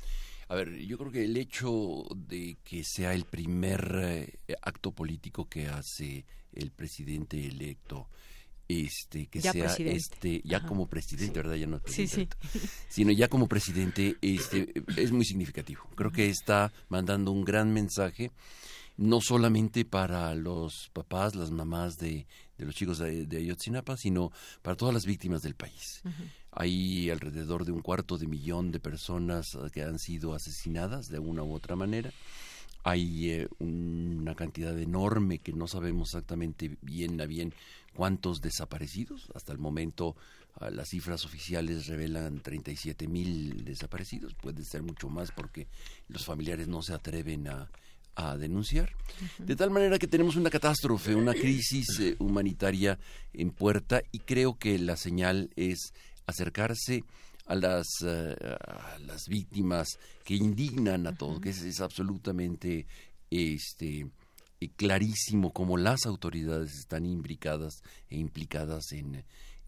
a 0.49 0.55
ver, 0.55 0.77
yo 0.79 0.97
creo 0.99 1.11
que 1.11 1.25
el 1.25 1.37
hecho 1.37 2.05
de 2.15 2.59
que 2.63 2.85
sea 2.85 3.15
el 3.15 3.25
primer 3.25 4.01
eh, 4.47 4.57
acto 4.63 4.93
político 4.93 5.49
que 5.49 5.67
hace 5.69 6.25
el 6.53 6.71
presidente 6.71 7.45
electo, 7.47 8.09
este 8.69 9.27
que 9.27 9.41
sea 9.41 9.75
este 9.77 10.43
ya 10.45 10.67
como 10.67 10.89
presidente, 10.89 11.41
¿verdad? 11.41 11.55
Ya 11.55 11.67
no 11.67 11.81
sí, 11.87 12.07
sí. 12.07 12.29
sino 12.89 13.13
ya 13.13 13.29
como 13.29 13.47
presidente 13.49 14.17
este 14.21 14.73
es 14.97 15.13
muy 15.13 15.25
significativo. 15.25 15.83
Creo 15.95 16.11
que 16.11 16.29
está 16.29 16.73
mandando 16.89 17.31
un 17.31 17.45
gran 17.45 17.73
mensaje 17.73 18.31
no 18.97 19.21
solamente 19.21 19.85
para 19.85 20.35
los 20.35 20.91
papás, 20.93 21.35
las 21.35 21.51
mamás 21.51 21.97
de, 21.99 22.27
de 22.59 22.65
los 22.65 22.75
chicos 22.75 22.99
de, 22.99 23.27
de, 23.27 23.37
Ayotzinapa, 23.39 23.97
sino 23.97 24.33
para 24.63 24.77
todas 24.77 24.95
las 24.95 25.07
víctimas 25.07 25.43
del 25.43 25.55
país. 25.55 26.03
Hay 26.51 27.11
alrededor 27.11 27.65
de 27.65 27.73
un 27.73 27.83
cuarto 27.83 28.19
de 28.19 28.27
millón 28.27 28.73
de 28.73 28.81
personas 28.81 29.55
eh, 29.55 29.71
que 29.73 29.83
han 29.83 29.99
sido 29.99 30.35
asesinadas 30.35 31.09
de 31.09 31.19
una 31.19 31.43
u 31.43 31.53
otra 31.55 31.77
manera. 31.77 32.11
Hay 32.83 33.31
eh, 33.31 33.49
una 33.59 34.35
cantidad 34.35 34.79
enorme 34.79 35.41
que 35.41 35.53
no 35.53 35.67
sabemos 35.67 36.11
exactamente 36.11 36.77
bien 36.81 37.21
a 37.21 37.27
bien 37.27 37.53
cuántos 37.95 38.41
desaparecidos. 38.41 39.29
Hasta 39.35 39.53
el 39.53 39.59
momento 39.59 40.17
ah, 40.55 40.71
las 40.71 40.91
cifras 40.91 41.25
oficiales 41.25 41.89
revelan 41.89 42.41
37 42.41 43.09
mil 43.09 43.65
desaparecidos. 43.65 44.35
Puede 44.35 44.65
ser 44.65 44.83
mucho 44.83 45.09
más 45.09 45.33
porque 45.33 45.67
los 46.09 46.25
familiares 46.25 46.69
no 46.69 46.81
se 46.81 46.95
atreven 46.95 47.49
a, 47.49 47.69
a 48.17 48.37
denunciar. 48.37 48.91
De 49.39 49.55
tal 49.55 49.71
manera 49.71 49.99
que 49.99 50.09
tenemos 50.09 50.37
una 50.37 50.51
catástrofe, 50.51 51.15
una 51.15 51.35
crisis 51.35 52.01
eh, 52.01 52.17
humanitaria 52.19 52.99
en 53.33 53.51
puerta 53.51 54.03
y 54.11 54.21
creo 54.21 54.59
que 54.59 54.79
la 54.79 54.97
señal 54.97 55.51
es 55.55 55.93
acercarse 56.27 57.05
a 57.47 57.55
las, 57.55 57.87
eh, 58.05 58.35
a 58.67 58.99
las 59.01 59.29
víctimas 59.29 59.99
que 60.25 60.35
indignan 60.35 61.07
a 61.07 61.15
todos, 61.15 61.41
que 61.41 61.51
es, 61.51 61.81
absolutamente 61.81 62.87
este, 63.31 64.09
eh, 64.61 64.69
clarísimo 64.77 65.53
cómo 65.53 65.77
las 65.77 66.07
autoridades 66.07 66.73
están 66.73 67.05
imbricadas 67.07 67.83
e 68.11 68.17
implicadas 68.17 68.93
en, 68.93 69.25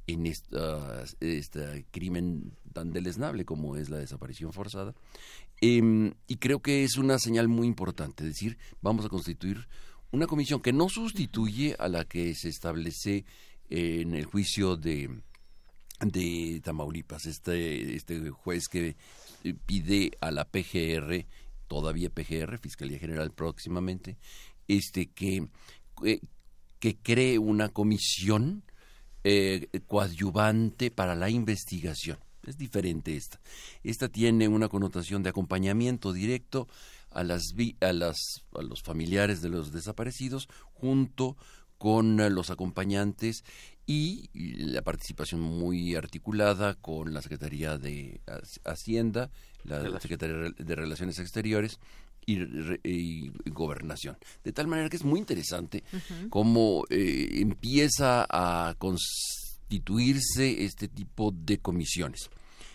en 0.06 0.26
este 0.26 1.86
crimen 1.90 2.52
tan 2.72 2.92
deleznable 2.92 3.44
como 3.44 3.76
es 3.76 3.90
la 3.90 3.98
desaparición 3.98 4.52
forzada. 4.52 4.94
Em, 5.60 6.14
y 6.26 6.36
creo 6.36 6.60
que 6.60 6.84
es 6.84 6.96
una 6.96 7.18
señal 7.18 7.48
muy 7.48 7.66
importante, 7.66 8.24
es 8.24 8.30
decir, 8.30 8.58
vamos 8.80 9.04
a 9.04 9.08
constituir 9.08 9.66
una 10.10 10.26
comisión 10.26 10.60
que 10.60 10.72
no 10.72 10.88
sustituye 10.88 11.74
a 11.78 11.88
la 11.88 12.04
que 12.04 12.34
se 12.34 12.48
establece 12.48 13.24
en 13.70 14.14
el 14.14 14.24
juicio 14.24 14.76
de, 14.76 15.10
de 16.00 16.60
Tamaulipas, 16.62 17.26
este, 17.26 17.94
este 17.94 18.30
juez 18.30 18.68
que 18.68 18.96
pide 19.66 20.12
a 20.20 20.30
la 20.30 20.44
PGR, 20.44 21.26
todavía 21.66 22.10
PGR, 22.10 22.58
Fiscalía 22.58 22.98
General 22.98 23.30
próximamente, 23.32 24.16
este 24.68 25.06
que, 25.10 25.48
eh, 26.04 26.20
que 26.78 26.96
cree 26.96 27.38
una 27.38 27.68
comisión 27.68 28.62
eh, 29.24 29.68
coadyuvante 29.86 30.90
para 30.90 31.14
la 31.14 31.28
investigación. 31.30 32.18
Es 32.44 32.56
diferente 32.56 33.16
esta. 33.16 33.40
Esta 33.82 34.08
tiene 34.08 34.48
una 34.48 34.68
connotación 34.68 35.22
de 35.22 35.30
acompañamiento 35.30 36.12
directo 36.12 36.68
a 37.10 37.24
las 37.24 37.54
a 37.80 37.92
las 37.92 38.16
a 38.54 38.62
los 38.62 38.82
familiares 38.82 39.40
de 39.40 39.48
los 39.48 39.72
desaparecidos 39.72 40.48
junto 40.74 41.36
con 41.78 42.20
eh, 42.20 42.30
los 42.30 42.50
acompañantes 42.50 43.44
y 43.86 44.28
la 44.34 44.82
participación 44.82 45.40
muy 45.40 45.94
articulada 45.94 46.74
con 46.74 47.14
la 47.14 47.22
Secretaría 47.22 47.78
de 47.78 48.20
Hacienda, 48.64 49.30
la 49.64 49.98
Secretaría 49.98 50.50
de 50.54 50.74
Relaciones 50.74 51.18
Exteriores 51.18 51.78
y, 52.26 53.30
Gobernación. 53.50 54.18
De 54.44 54.52
tal 54.52 54.66
manera 54.66 54.88
que 54.88 54.96
es 54.96 55.04
muy 55.04 55.18
interesante 55.18 55.82
cómo 56.28 56.84
eh, 56.90 57.28
empieza 57.40 58.26
a 58.28 58.74
constituirse 59.68 60.64
este 60.64 60.88
tipo 60.88 61.30
de 61.30 61.58
comisiones. 61.58 62.30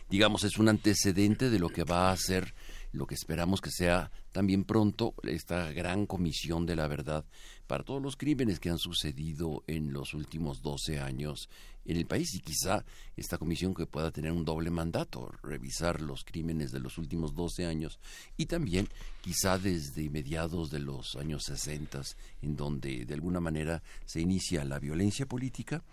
Digamos, 0.09 0.43
es 0.43 0.59
un 0.59 0.69
antecedente 0.69 1.49
de 1.49 1.57
lo 1.57 1.69
que 1.69 1.83
va 1.83 2.11
a 2.11 2.17
ser 2.17 2.53
lo 2.91 3.07
que 3.07 3.15
esperamos 3.15 3.59
que 3.59 3.71
sea 3.71 4.11
también 4.31 4.65
pronto 4.65 5.15
esta 5.23 5.71
gran 5.71 6.05
comisión 6.05 6.67
de 6.67 6.75
la 6.75 6.87
verdad 6.87 7.25
para 7.65 7.83
todos 7.83 7.99
los 7.99 8.15
crímenes 8.15 8.59
que 8.59 8.69
han 8.69 8.77
sucedido 8.77 9.63
en 9.65 9.91
los 9.91 10.13
últimos 10.13 10.61
12 10.61 10.99
años 10.99 11.49
en 11.85 11.97
el 11.97 12.05
país. 12.05 12.35
Y 12.35 12.39
quizá 12.41 12.85
esta 13.17 13.39
comisión 13.39 13.73
que 13.73 13.87
pueda 13.87 14.11
tener 14.11 14.31
un 14.31 14.45
doble 14.45 14.69
mandato, 14.69 15.31
revisar 15.41 16.01
los 16.01 16.23
crímenes 16.23 16.71
de 16.71 16.79
los 16.79 16.99
últimos 16.99 17.33
12 17.33 17.65
años 17.65 17.99
y 18.37 18.45
también 18.45 18.87
quizá 19.21 19.57
desde 19.57 20.11
mediados 20.11 20.69
de 20.69 20.79
los 20.79 21.15
años 21.15 21.45
60 21.45 22.01
en 22.43 22.55
donde 22.55 23.05
de 23.05 23.13
alguna 23.15 23.39
manera 23.39 23.81
se 24.05 24.21
inicia 24.21 24.63
la 24.65 24.77
violencia 24.77 25.25
política 25.25 25.83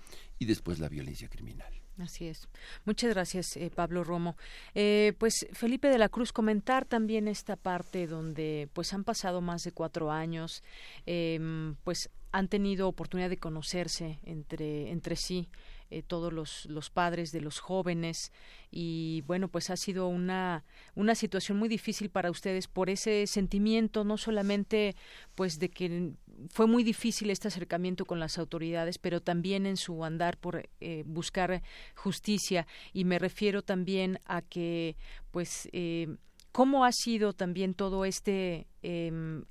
y 0.40 0.46
después 0.46 0.80
la 0.80 0.88
violencia 0.88 1.28
criminal. 1.28 1.72
Así 1.98 2.26
es. 2.26 2.48
Muchas 2.86 3.10
gracias, 3.10 3.56
eh, 3.58 3.70
Pablo 3.72 4.02
Romo. 4.02 4.36
Eh, 4.74 5.12
pues 5.18 5.46
Felipe 5.52 5.88
de 5.88 5.98
la 5.98 6.08
Cruz, 6.08 6.32
comentar 6.32 6.86
también 6.86 7.28
esta 7.28 7.56
parte 7.56 8.06
donde 8.06 8.70
pues 8.72 8.94
han 8.94 9.04
pasado 9.04 9.42
más 9.42 9.64
de 9.64 9.72
cuatro 9.72 10.10
años, 10.10 10.64
em, 11.04 11.76
pues 11.84 12.08
han 12.32 12.48
tenido 12.48 12.88
oportunidad 12.88 13.28
de 13.28 13.36
conocerse 13.36 14.18
entre, 14.24 14.90
entre 14.90 15.14
sí. 15.14 15.50
Eh, 15.90 16.02
todos 16.02 16.32
los, 16.32 16.66
los, 16.66 16.88
padres 16.90 17.32
de 17.32 17.40
los 17.40 17.58
jóvenes 17.58 18.32
y 18.70 19.22
bueno 19.26 19.48
pues 19.48 19.70
ha 19.70 19.76
sido 19.76 20.06
una 20.06 20.64
una 20.94 21.16
situación 21.16 21.58
muy 21.58 21.68
difícil 21.68 22.10
para 22.10 22.30
ustedes 22.30 22.68
por 22.68 22.90
ese 22.90 23.26
sentimiento 23.26 24.04
no 24.04 24.16
solamente 24.16 24.94
pues 25.34 25.58
de 25.58 25.68
que 25.68 26.14
fue 26.48 26.66
muy 26.66 26.82
difícil 26.82 27.30
este 27.30 27.48
acercamiento 27.48 28.06
con 28.06 28.18
las 28.18 28.38
autoridades, 28.38 28.98
pero 28.98 29.20
también 29.20 29.66
en 29.66 29.76
su 29.76 30.04
andar 30.04 30.38
por 30.38 30.68
eh, 30.80 31.02
buscar 31.06 31.62
justicia. 31.94 32.66
Y 32.92 33.04
me 33.04 33.18
refiero 33.18 33.62
también 33.62 34.20
a 34.24 34.42
que, 34.42 34.96
pues, 35.30 35.68
eh, 35.72 36.16
cómo 36.52 36.84
ha 36.84 36.92
sido 36.92 37.32
también 37.32 37.74
todo 37.74 38.04
este 38.04 38.66
eh, 38.82 39.42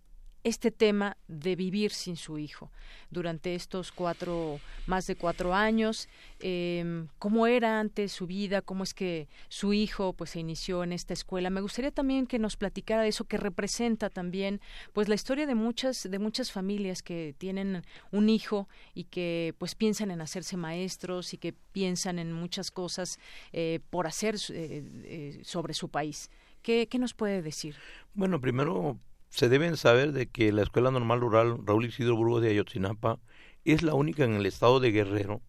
este 0.43 0.71
tema 0.71 1.17
de 1.27 1.55
vivir 1.55 1.91
sin 1.91 2.15
su 2.15 2.37
hijo. 2.37 2.71
Durante 3.09 3.55
estos 3.55 3.91
cuatro 3.91 4.59
más 4.87 5.05
de 5.07 5.15
cuatro 5.15 5.53
años 5.53 6.07
eh, 6.39 7.05
cómo 7.17 7.47
era 7.47 7.79
antes 7.79 8.11
su 8.11 8.27
vida 8.27 8.61
cómo 8.61 8.83
es 8.83 8.93
que 8.93 9.27
su 9.49 9.73
hijo 9.73 10.13
pues 10.13 10.31
se 10.31 10.39
inició 10.39 10.83
en 10.83 10.93
esta 10.93 11.13
escuela 11.13 11.49
me 11.49 11.61
gustaría 11.61 11.91
también 11.91 12.25
que 12.25 12.39
nos 12.39 12.57
platicara 12.57 13.03
de 13.03 13.09
eso 13.09 13.25
que 13.25 13.37
representa 13.37 14.09
también 14.09 14.61
pues 14.93 15.07
la 15.07 15.15
historia 15.15 15.45
de 15.45 15.55
muchas 15.55 16.07
de 16.09 16.19
muchas 16.19 16.51
familias 16.51 17.03
que 17.03 17.35
tienen 17.37 17.83
un 18.11 18.29
hijo 18.29 18.67
y 18.93 19.05
que 19.05 19.53
pues 19.57 19.75
piensan 19.75 20.11
en 20.11 20.21
hacerse 20.21 20.57
maestros 20.57 21.33
y 21.33 21.37
que 21.37 21.53
piensan 21.53 22.19
en 22.19 22.31
muchas 22.31 22.71
cosas 22.71 23.19
eh, 23.51 23.79
por 23.89 24.07
hacer 24.07 24.35
eh, 24.49 24.83
eh 25.03 25.41
sobre 25.43 25.73
su 25.73 25.89
país. 25.89 26.29
¿Qué, 26.61 26.87
¿Qué 26.87 26.99
nos 26.99 27.13
puede 27.13 27.41
decir? 27.41 27.75
Bueno, 28.13 28.41
primero 28.41 28.99
se 29.29 29.49
deben 29.49 29.77
saber 29.77 30.11
de 30.11 30.27
que 30.27 30.51
la 30.51 30.63
Escuela 30.63 30.91
Normal 30.91 31.21
Rural 31.21 31.59
Raúl 31.65 31.85
Isidro 31.85 32.15
Burgos 32.15 32.41
de 32.41 32.49
Ayotzinapa 32.49 33.19
es 33.65 33.83
la 33.83 33.93
única 33.93 34.23
en 34.23 34.33
el 34.33 34.45
estado 34.45 34.79
de 34.79 34.91
Guerrero 34.91 35.41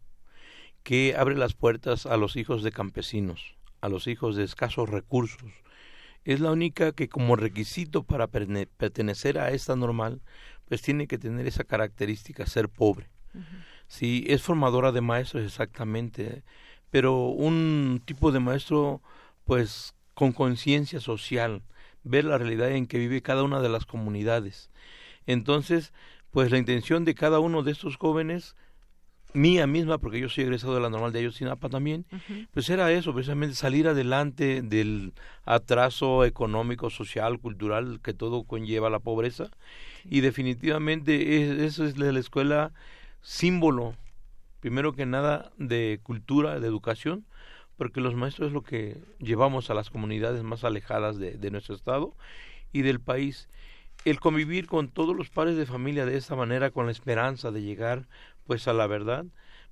que 0.82 1.14
abre 1.16 1.36
las 1.36 1.54
puertas 1.54 2.06
a 2.06 2.16
los 2.16 2.36
hijos 2.36 2.62
de 2.62 2.72
campesinos, 2.72 3.56
a 3.80 3.88
los 3.88 4.06
hijos 4.06 4.36
de 4.36 4.44
escasos 4.44 4.88
recursos. 4.88 5.50
Es 6.24 6.40
la 6.40 6.50
única 6.50 6.92
que 6.92 7.08
como 7.08 7.36
requisito 7.36 8.02
para 8.04 8.28
pertenecer 8.28 9.38
a 9.38 9.50
esta 9.50 9.76
normal, 9.76 10.20
pues 10.68 10.82
tiene 10.82 11.06
que 11.06 11.18
tener 11.18 11.46
esa 11.46 11.64
característica, 11.64 12.46
ser 12.46 12.68
pobre. 12.68 13.08
Sí, 13.88 14.24
es 14.28 14.42
formadora 14.42 14.92
de 14.92 15.00
maestros 15.00 15.44
exactamente, 15.44 16.42
pero 16.90 17.26
un 17.26 18.02
tipo 18.04 18.32
de 18.32 18.40
maestro 18.40 19.02
pues 19.44 19.94
con 20.14 20.32
conciencia 20.32 21.00
social, 21.00 21.62
ver 22.04 22.24
la 22.24 22.38
realidad 22.38 22.70
en 22.70 22.86
que 22.86 22.98
vive 22.98 23.22
cada 23.22 23.42
una 23.42 23.60
de 23.60 23.68
las 23.68 23.86
comunidades. 23.86 24.70
Entonces, 25.26 25.92
pues 26.30 26.50
la 26.50 26.58
intención 26.58 27.04
de 27.04 27.14
cada 27.14 27.40
uno 27.40 27.62
de 27.62 27.72
estos 27.72 27.96
jóvenes, 27.96 28.56
mía 29.32 29.66
misma, 29.66 29.98
porque 29.98 30.20
yo 30.20 30.28
soy 30.28 30.44
egresado 30.44 30.74
de 30.74 30.80
la 30.80 30.90
normal 30.90 31.12
de 31.12 31.20
Ayotzinapa 31.20 31.68
también, 31.68 32.04
pues 32.52 32.68
era 32.68 32.90
eso, 32.90 33.12
precisamente 33.12 33.54
salir 33.54 33.86
adelante 33.86 34.62
del 34.62 35.12
atraso 35.44 36.24
económico, 36.24 36.90
social, 36.90 37.38
cultural 37.38 38.00
que 38.02 38.12
todo 38.12 38.44
conlleva 38.44 38.90
la 38.90 38.98
pobreza. 38.98 39.50
Y 40.04 40.20
definitivamente 40.20 41.64
eso 41.64 41.84
es 41.84 41.96
la 41.98 42.18
escuela 42.18 42.72
símbolo, 43.22 43.94
primero 44.60 44.94
que 44.94 45.06
nada, 45.06 45.52
de 45.58 46.00
cultura, 46.02 46.58
de 46.58 46.66
educación, 46.66 47.24
porque 47.80 48.02
los 48.02 48.14
maestros 48.14 48.48
es 48.48 48.52
lo 48.52 48.60
que 48.60 48.98
llevamos 49.20 49.70
a 49.70 49.74
las 49.74 49.88
comunidades 49.88 50.42
más 50.42 50.64
alejadas 50.64 51.16
de, 51.16 51.50
nuestro 51.50 51.74
estado 51.74 52.14
y 52.74 52.82
del 52.82 53.00
país. 53.00 53.48
El 54.04 54.20
convivir 54.20 54.66
con 54.66 54.90
todos 54.90 55.16
los 55.16 55.30
padres 55.30 55.56
de 55.56 55.64
familia 55.64 56.04
de 56.04 56.18
esta 56.18 56.36
manera, 56.36 56.72
con 56.72 56.84
la 56.84 56.92
esperanza 56.92 57.50
de 57.50 57.62
llegar 57.62 58.06
pues 58.44 58.68
a 58.68 58.74
la 58.74 58.86
verdad, 58.86 59.24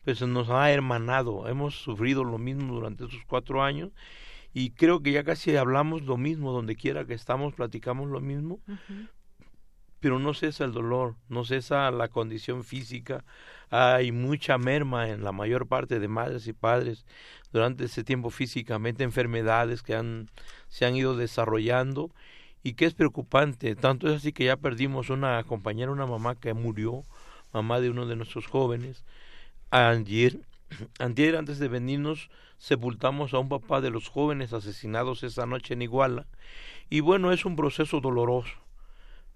pues 0.06 0.22
nos 0.22 0.48
ha 0.48 0.70
hermanado. 0.70 1.48
Hemos 1.48 1.74
sufrido 1.74 2.24
lo 2.24 2.38
mismo 2.38 2.72
durante 2.72 3.04
esos 3.04 3.20
cuatro 3.26 3.62
años 3.62 3.90
y 4.54 4.70
creo 4.70 5.02
que 5.02 5.12
ya 5.12 5.22
casi 5.22 5.54
hablamos 5.56 6.00
lo 6.04 6.16
mismo 6.16 6.50
donde 6.50 6.76
quiera 6.76 7.04
que 7.04 7.12
estamos, 7.12 7.52
platicamos 7.52 8.08
lo 8.08 8.22
mismo, 8.22 8.58
pero 10.00 10.18
no 10.18 10.34
cesa 10.34 10.64
el 10.64 10.72
dolor, 10.72 11.16
no 11.28 11.44
cesa 11.44 11.90
la 11.90 12.08
condición 12.08 12.64
física, 12.64 13.24
hay 13.70 14.12
mucha 14.12 14.58
merma 14.58 15.08
en 15.08 15.24
la 15.24 15.32
mayor 15.32 15.66
parte 15.66 15.98
de 15.98 16.08
madres 16.08 16.46
y 16.46 16.52
padres 16.52 17.04
durante 17.52 17.84
ese 17.84 18.04
tiempo 18.04 18.30
físicamente, 18.30 19.04
enfermedades 19.04 19.82
que 19.82 19.94
han, 19.94 20.30
se 20.68 20.86
han 20.86 20.96
ido 20.96 21.16
desarrollando 21.16 22.10
y 22.62 22.74
que 22.74 22.84
es 22.84 22.94
preocupante. 22.94 23.74
Tanto 23.76 24.08
es 24.08 24.16
así 24.16 24.32
que 24.32 24.44
ya 24.44 24.56
perdimos 24.56 25.10
una 25.10 25.42
compañera, 25.44 25.90
una 25.90 26.06
mamá 26.06 26.34
que 26.34 26.54
murió, 26.54 27.04
mamá 27.52 27.80
de 27.80 27.90
uno 27.90 28.06
de 28.06 28.16
nuestros 28.16 28.46
jóvenes. 28.46 29.04
Ayer, 29.70 30.40
ayer 30.98 31.36
antes 31.38 31.58
de 31.58 31.68
venirnos, 31.68 32.30
sepultamos 32.58 33.34
a 33.34 33.38
un 33.38 33.48
papá 33.48 33.80
de 33.80 33.90
los 33.90 34.08
jóvenes 34.08 34.52
asesinados 34.52 35.22
esa 35.22 35.46
noche 35.46 35.74
en 35.74 35.82
Iguala. 35.82 36.26
Y 36.90 37.00
bueno, 37.00 37.32
es 37.32 37.44
un 37.44 37.56
proceso 37.56 38.00
doloroso, 38.00 38.54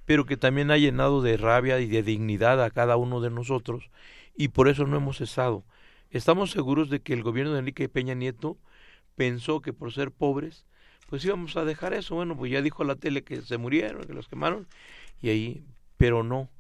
pero 0.05 0.27
que 0.27 0.37
también 0.37 0.71
ha 0.71 0.77
llenado 0.77 1.23
de 1.23 1.37
rabia 1.37 1.81
y 1.81 1.87
de 1.87 2.03
dignidad 2.03 2.63
a 2.63 2.71
cada 2.71 2.97
uno 2.97 3.21
de 3.21 3.31
nosotros, 3.31 3.91
y 4.37 4.49
por 4.49 4.69
eso 4.69 4.87
no 4.87 4.97
hemos 4.97 5.19
cesado. 5.19 5.65
Estamos 6.11 6.51
seguros 6.51 6.91
de 6.91 7.01
que 7.01 7.13
el 7.13 7.23
gobierno 7.23 7.53
de 7.53 7.61
Enrique 7.61 7.89
Peña 7.89 8.15
Nieto 8.15 8.59
pensó 9.17 9.61
que 9.61 9.73
por 9.73 9.93
ser 9.93 10.11
pobres, 10.11 10.67
pues 11.09 11.25
íbamos 11.25 11.57
a 11.57 11.65
dejar 11.65 11.93
eso. 11.93 12.15
Bueno, 12.15 12.37
pues 12.37 12.51
ya 12.51 12.63
dijo 12.63 12.85
la 12.85 12.97
tele 12.97 13.23
que 13.23 13.43
se 13.43 13.59
murieron, 13.59 14.05
que 14.05 14.15
los 14.15 14.29
quemaron, 14.29 14.67
y 15.21 15.29
ahí, 15.29 15.65
pero 15.97 16.23
no. 16.23 16.51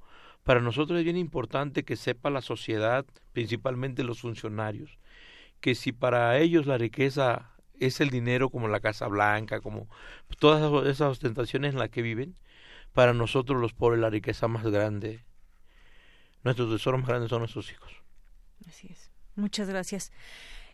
Para 0.44 0.60
nosotros 0.60 0.98
es 0.98 1.04
bien 1.04 1.16
importante 1.16 1.84
que 1.84 1.96
sepa 1.96 2.30
la 2.30 2.42
sociedad, 2.42 3.04
principalmente 3.32 4.04
los 4.04 4.20
funcionarios, 4.20 4.98
que 5.60 5.74
si 5.74 5.92
para 5.92 6.38
ellos 6.38 6.66
la 6.66 6.78
riqueza 6.78 7.50
es 7.78 8.00
el 8.00 8.10
dinero 8.10 8.50
como 8.50 8.68
la 8.68 8.80
Casa 8.80 9.06
Blanca, 9.08 9.60
como 9.60 9.88
todas 10.38 10.86
esas 10.86 11.08
ostentaciones 11.12 11.74
en 11.74 11.78
las 11.78 11.90
que 11.90 12.02
viven, 12.02 12.36
para 12.92 13.12
nosotros 13.12 13.60
los 13.60 13.72
pobres 13.72 14.00
la 14.00 14.10
riqueza 14.10 14.48
más 14.48 14.64
grande, 14.64 15.24
nuestros 16.44 16.70
tesoros 16.70 17.00
más 17.00 17.08
grandes 17.08 17.30
son 17.30 17.40
nuestros 17.40 17.70
hijos. 17.70 17.92
Así 18.68 18.88
es. 18.90 19.10
Muchas 19.34 19.68
gracias. 19.68 20.10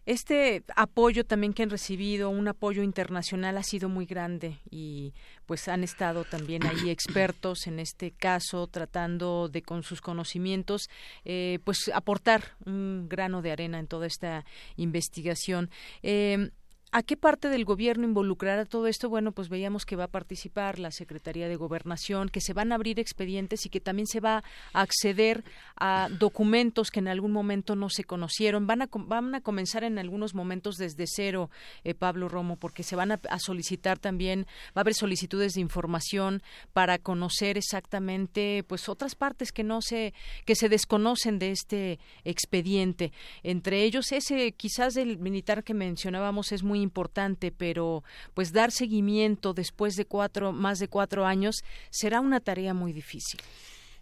Este 0.09 0.65
apoyo 0.74 1.24
también 1.24 1.53
que 1.53 1.62
han 1.62 1.69
recibido, 1.69 2.31
un 2.31 2.49
apoyo 2.49 2.82
internacional, 2.82 3.59
ha 3.59 3.62
sido 3.62 3.90
muy 3.90 4.07
grande 4.07 4.57
y 4.70 5.12
pues 5.45 5.69
han 5.69 5.85
estado 5.85 6.24
también 6.24 6.65
ahí 6.66 6.89
expertos 6.90 7.66
en 7.66 7.78
este 7.78 8.12
caso 8.12 8.69
tratando 8.69 9.51
de 9.51 9.61
con 9.61 9.82
sus 9.82 10.01
conocimientos 10.01 10.89
eh, 11.27 11.59
pues 11.62 11.90
aportar 11.93 12.57
un 12.65 13.07
grano 13.07 13.43
de 13.43 13.53
arena 13.53 13.78
en 13.78 13.86
toda 13.86 14.07
esta 14.07 14.47
investigación. 14.77 15.69
Eh, 16.03 16.53
¿A 16.90 17.02
qué 17.02 17.19
parte 17.19 17.51
del 17.51 17.66
gobierno 17.66 18.05
involucrará 18.06 18.65
todo 18.65 18.86
esto? 18.86 19.10
Bueno, 19.10 19.32
pues 19.32 19.51
veíamos 19.51 19.85
que 19.85 19.94
va 19.94 20.05
a 20.05 20.10
participar 20.10 20.78
la 20.78 20.90
Secretaría 20.90 21.47
de 21.47 21.56
Gobernación, 21.56 22.31
que 22.31 22.40
se 22.40 22.55
van 22.55 22.73
a 22.73 22.77
abrir 22.77 22.98
expedientes 22.98 23.66
y 23.66 23.69
que 23.69 23.78
también 23.78 24.06
se 24.06 24.20
va 24.20 24.43
a 24.73 24.81
acceder 24.81 25.44
a 25.77 26.09
documentos 26.19 26.90
que 26.90 27.01
en 27.01 27.09
algún 27.09 27.31
momento 27.31 27.77
no 27.77 27.90
se 27.90 28.05
conocieron. 28.05 28.66
Van 28.66 28.81
a, 28.81 28.89
van 28.90 29.35
a 29.35 29.43
comenzar 29.43 29.85
en 29.85 29.98
algunos 29.98 30.35
momentos 30.35 30.77
desde 30.77 31.05
cero, 31.06 31.51
eh, 31.85 31.93
Pablo 31.93 32.27
Romo, 32.27 32.56
porque 32.56 32.82
se 32.82 32.97
van 32.97 33.12
a, 33.12 33.20
solicitar 33.39 33.98
también, 33.98 34.47
va 34.69 34.81
a 34.81 34.81
haber 34.81 34.94
solicitudes 34.94 35.52
de 35.52 35.60
información 35.60 36.43
para 36.73 36.97
conocer 36.97 37.59
exactamente, 37.59 38.65
pues 38.66 38.89
otras 38.89 39.15
partes 39.15 39.52
que 39.52 39.62
no 39.62 39.82
se, 39.82 40.15
que 40.47 40.55
se 40.55 40.70
desconocen 40.70 41.39
de 41.39 41.51
este 41.51 41.98
expediente. 42.24 43.12
Entre 43.43 43.85
ellos 43.85 44.10
ese, 44.10 44.52
quizás 44.52 44.97
el 44.97 45.19
militar 45.19 45.65
que 45.65 45.74
mencionábamos 45.74 46.51
es 46.51 46.62
muy 46.62 46.77
importante, 46.82 47.52
pero 47.52 48.02
pues 48.34 48.52
dar 48.52 48.70
seguimiento 48.70 49.55
después 49.55 49.96
de 49.96 50.05
cuatro, 50.05 50.52
más 50.52 50.78
de 50.78 50.88
cuatro 50.88 51.26
años 51.26 51.62
será 51.90 52.20
una 52.20 52.40
tarea 52.40 52.74
muy 52.74 52.92
difícil. 52.92 53.40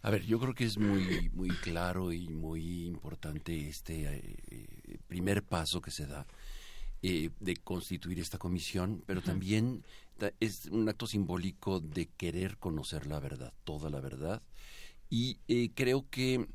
A 0.02 0.10
ver, 0.10 0.24
yo 0.24 0.38
creo 0.38 0.54
que 0.54 0.64
es 0.64 0.78
muy, 0.78 1.30
muy 1.34 1.48
claro 1.48 2.12
y 2.12 2.28
muy 2.28 2.86
importante 2.86 3.68
este 3.68 4.04
eh, 4.06 4.98
primer 5.08 5.42
paso 5.42 5.80
que 5.80 5.90
se 5.90 6.06
da 6.06 6.26
eh, 7.02 7.30
de 7.40 7.56
constituir 7.56 8.20
esta 8.20 8.38
comisión, 8.38 9.02
pero 9.04 9.20
también 9.20 9.82
es 10.38 10.66
un 10.66 10.88
acto 10.88 11.08
simbólico 11.08 11.80
de 11.80 12.06
querer 12.06 12.56
conocer 12.56 13.06
la 13.06 13.18
verdad, 13.18 13.52
toda 13.64 13.90
la 13.90 14.00
verdad. 14.00 14.42
Y 15.10 15.38
eh, 15.48 15.70
creo 15.74 16.06
que, 16.08 16.46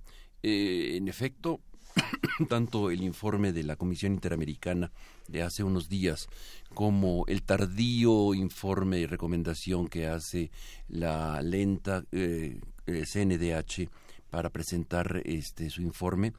en 0.43 1.07
efecto, 1.09 1.59
tanto 2.49 2.91
el 2.91 3.01
informe 3.01 3.51
de 3.51 3.63
la 3.63 3.75
Comisión 3.75 4.13
Interamericana 4.13 4.91
de 5.27 5.41
hace 5.41 5.63
unos 5.63 5.89
días 5.89 6.27
como 6.73 7.25
el 7.27 7.43
tardío 7.43 8.33
informe 8.33 8.99
y 8.99 9.05
recomendación 9.05 9.87
que 9.87 10.07
hace 10.07 10.51
la 10.87 11.41
lenta 11.41 12.03
CNDH 12.11 13.79
eh, 13.79 13.89
para 14.29 14.49
presentar 14.49 15.21
este 15.25 15.69
su 15.69 15.81
informe, 15.81 16.33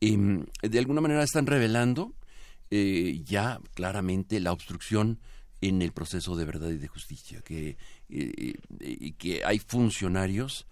em, 0.00 0.44
de 0.62 0.78
alguna 0.78 1.00
manera 1.00 1.22
están 1.22 1.46
revelando 1.46 2.12
eh, 2.74 3.20
ya 3.26 3.60
claramente 3.74 4.40
la 4.40 4.50
obstrucción 4.50 5.18
en 5.60 5.82
el 5.82 5.92
proceso 5.92 6.36
de 6.36 6.46
verdad 6.46 6.70
y 6.70 6.78
de 6.78 6.88
justicia, 6.88 7.42
que, 7.42 7.76
eh, 8.08 8.54
eh, 8.80 9.12
que 9.18 9.44
hay 9.44 9.58
funcionarios 9.58 10.66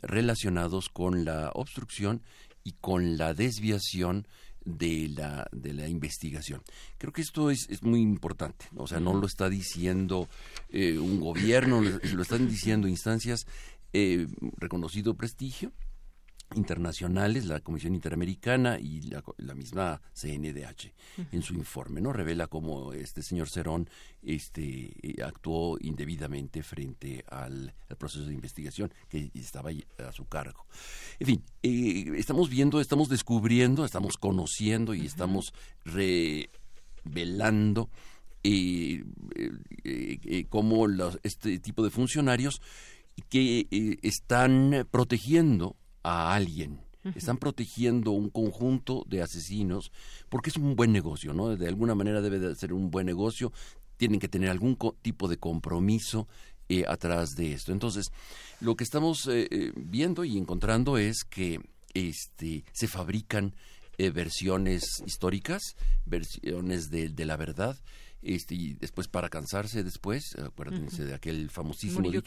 relacionados 0.00 0.88
con 0.88 1.24
la 1.24 1.50
obstrucción 1.52 2.22
y 2.64 2.72
con 2.72 3.16
la 3.16 3.34
desviación 3.34 4.26
de 4.64 5.10
la, 5.14 5.46
de 5.52 5.74
la 5.74 5.88
investigación. 5.88 6.62
Creo 6.98 7.12
que 7.12 7.20
esto 7.20 7.50
es, 7.50 7.68
es 7.68 7.82
muy 7.82 8.00
importante, 8.00 8.66
o 8.76 8.86
sea, 8.86 8.98
no 8.98 9.14
lo 9.14 9.26
está 9.26 9.50
diciendo 9.50 10.28
un 10.72 11.20
gobierno, 11.20 11.82
lo 11.82 12.22
están 12.22 12.48
diciendo 12.48 12.88
instancias 12.88 13.46
eh, 13.92 14.26
reconocido 14.56 15.14
prestigio 15.14 15.70
internacionales, 16.54 17.46
la 17.46 17.60
Comisión 17.60 17.94
Interamericana 17.94 18.78
y 18.78 19.02
la, 19.02 19.54
misma 19.54 20.00
CNDH 20.12 20.92
en 21.32 21.42
su 21.42 21.54
informe, 21.54 22.00
¿no? 22.00 22.12
Revela 22.12 22.46
cómo 22.46 22.92
este 22.92 23.22
señor 23.22 23.48
Cerón 23.48 23.88
este, 24.22 24.92
eh, 25.02 25.22
actuó 25.24 25.78
indebidamente 25.80 26.62
frente 26.62 27.24
al, 27.28 27.74
proceso 27.98 28.26
de 28.26 28.34
investigación 28.34 28.92
que 29.08 29.30
estaba 29.34 29.70
a 29.98 30.12
su 30.12 30.26
cargo. 30.26 30.66
En 31.20 31.26
fin, 31.26 31.42
eh, 31.62 32.12
estamos 32.16 32.50
viendo, 32.50 32.80
estamos 32.80 33.08
descubriendo, 33.08 33.84
estamos 33.84 34.16
conociendo 34.16 34.94
y 34.94 35.06
estamos 35.06 35.54
revelando 35.84 36.48
eh, 38.42 39.04
cómo 40.50 40.86
este 41.22 41.58
tipo 41.60 41.82
de 41.82 41.90
funcionarios 41.90 42.60
que 43.28 43.66
eh, 43.70 43.98
están 44.02 44.86
protegiendo 44.90 45.76
a 46.04 46.34
alguien, 46.34 46.80
están 47.16 47.36
protegiendo 47.36 48.12
un 48.12 48.30
conjunto 48.30 49.04
de 49.06 49.20
asesinos, 49.20 49.92
porque 50.30 50.48
es 50.48 50.56
un 50.56 50.74
buen 50.74 50.90
negocio, 50.90 51.34
¿no? 51.34 51.54
De 51.54 51.68
alguna 51.68 51.94
manera 51.94 52.22
debe 52.22 52.38
de 52.38 52.54
ser 52.54 52.72
un 52.72 52.90
buen 52.90 53.04
negocio, 53.04 53.52
tienen 53.98 54.20
que 54.20 54.28
tener 54.28 54.48
algún 54.48 54.78
tipo 55.02 55.28
de 55.28 55.36
compromiso 55.36 56.28
eh, 56.68 56.84
atrás 56.88 57.36
de 57.36 57.52
esto. 57.52 57.72
Entonces, 57.72 58.10
lo 58.60 58.74
que 58.74 58.84
estamos 58.84 59.28
eh, 59.30 59.72
viendo 59.76 60.24
y 60.24 60.38
encontrando 60.38 60.96
es 60.96 61.24
que 61.24 61.60
este, 61.92 62.64
se 62.72 62.88
fabrican 62.88 63.54
versiones 63.96 65.02
históricas, 65.06 65.76
versiones 66.04 66.90
de, 66.90 67.10
de 67.10 67.24
la 67.26 67.36
verdad, 67.36 67.76
este, 68.24 68.54
y 68.54 68.72
después 68.72 69.06
para 69.06 69.28
cansarse 69.28 69.84
después, 69.84 70.34
acuérdense 70.42 71.04
de 71.04 71.14
aquel 71.14 71.50
famosísimo 71.50 72.10
dicho 72.10 72.22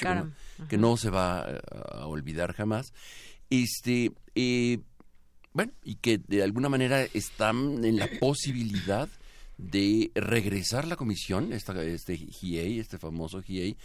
que 0.70 0.78
no, 0.78 0.96
se 0.96 1.10
va 1.10 1.40
a, 1.42 2.06
olvidar 2.06 2.54
jamás, 2.54 2.94
este, 3.50 4.12
eh, 4.36 4.80
bueno, 5.54 5.72
y 5.84 5.96
que 5.96 6.18
de 6.18 6.44
alguna 6.44 6.70
manera 6.70 7.04
están 7.04 7.84
en 7.84 7.98
la 7.98 8.08
posibilidad 8.20 9.10
de 9.58 10.12
regresar 10.14 10.88
la 10.88 10.96
comisión, 10.96 11.52
esta, 11.52 11.82
este 11.84 12.16
GIEI, 12.16 12.80
este 12.80 13.00
famoso 13.00 13.42
GIEI, 13.42 13.76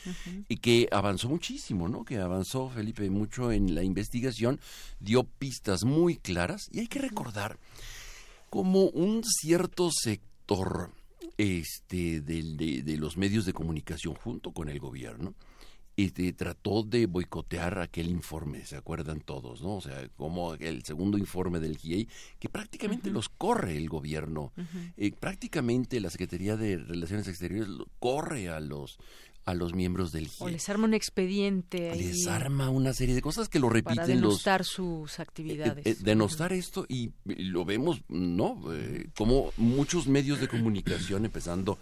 y 0.48 0.56
que 0.59 0.89
avanzó 0.93 1.28
muchísimo, 1.28 1.89
¿no? 1.89 2.05
Que 2.05 2.18
avanzó, 2.18 2.68
Felipe, 2.68 3.09
mucho 3.09 3.52
en 3.52 3.74
la 3.74 3.82
investigación, 3.82 4.60
dio 5.01 5.24
pistas 5.24 5.84
muy 5.84 6.16
claras, 6.16 6.68
y 6.70 6.80
hay 6.80 6.89
que 6.89 6.98
recordar 6.98 7.59
como 8.51 8.84
un 8.90 9.24
cierto 9.24 9.90
sector 9.90 10.90
este, 11.39 12.20
de, 12.20 12.82
de, 12.84 12.97
los 12.98 13.16
medios 13.16 13.47
de 13.47 13.55
comunicación 13.55 14.14
junto 14.14 14.52
con 14.52 14.68
el 14.68 14.78
gobierno, 14.78 15.34
este, 15.97 16.32
trató 16.32 16.82
de 16.82 17.06
boicotear 17.06 17.78
aquel 17.78 18.09
informe, 18.09 18.64
¿se 18.64 18.77
acuerdan 18.77 19.20
todos? 19.20 19.62
¿no? 19.62 19.77
O 19.77 19.81
sea, 19.81 20.09
como 20.16 20.55
el 20.55 20.85
segundo 20.85 21.19
informe 21.19 21.60
del 21.60 21.77
GIEI, 21.77 22.09
que 22.39 22.48
prácticamente 22.48 23.10
los 23.10 23.28
corre 23.28 23.77
el 23.77 23.89
gobierno, 23.89 24.52
eh, 24.97 25.12
prácticamente 25.12 26.01
la 26.01 26.10
Secretaría 26.10 26.56
de 26.56 26.78
Relaciones 26.78 27.28
Exteriores 27.28 27.69
corre 27.98 28.48
a 28.48 28.60
los 28.60 28.98
a 29.44 29.55
los 29.55 29.74
miembros 29.74 30.12
del 30.12 30.28
GIE. 30.28 30.44
O 30.44 30.48
les 30.48 30.69
arma 30.69 30.85
un 30.85 30.94
expediente. 30.94 31.94
Les 31.97 32.27
arma 32.27 32.70
una 32.70 32.93
serie 32.93 33.14
de 33.14 33.23
cosas 33.23 33.48
que 33.48 33.59
lo 33.59 33.69
repiten 33.69 33.97
para 33.97 34.06
denostar 34.06 34.64
sus 34.64 35.19
actividades. 35.20 35.85
Eh, 35.86 35.90
eh, 35.90 35.97
denostar 36.01 36.52
esto 36.52 36.86
y, 36.89 37.12
lo 37.24 37.64
vemos, 37.64 38.02
¿no? 38.09 38.62
Eh, 38.73 39.09
como 39.16 39.52
muchos 39.56 40.06
medios 40.06 40.40
de 40.40 40.48
comunicación, 40.48 41.24
empezando, 41.24 41.78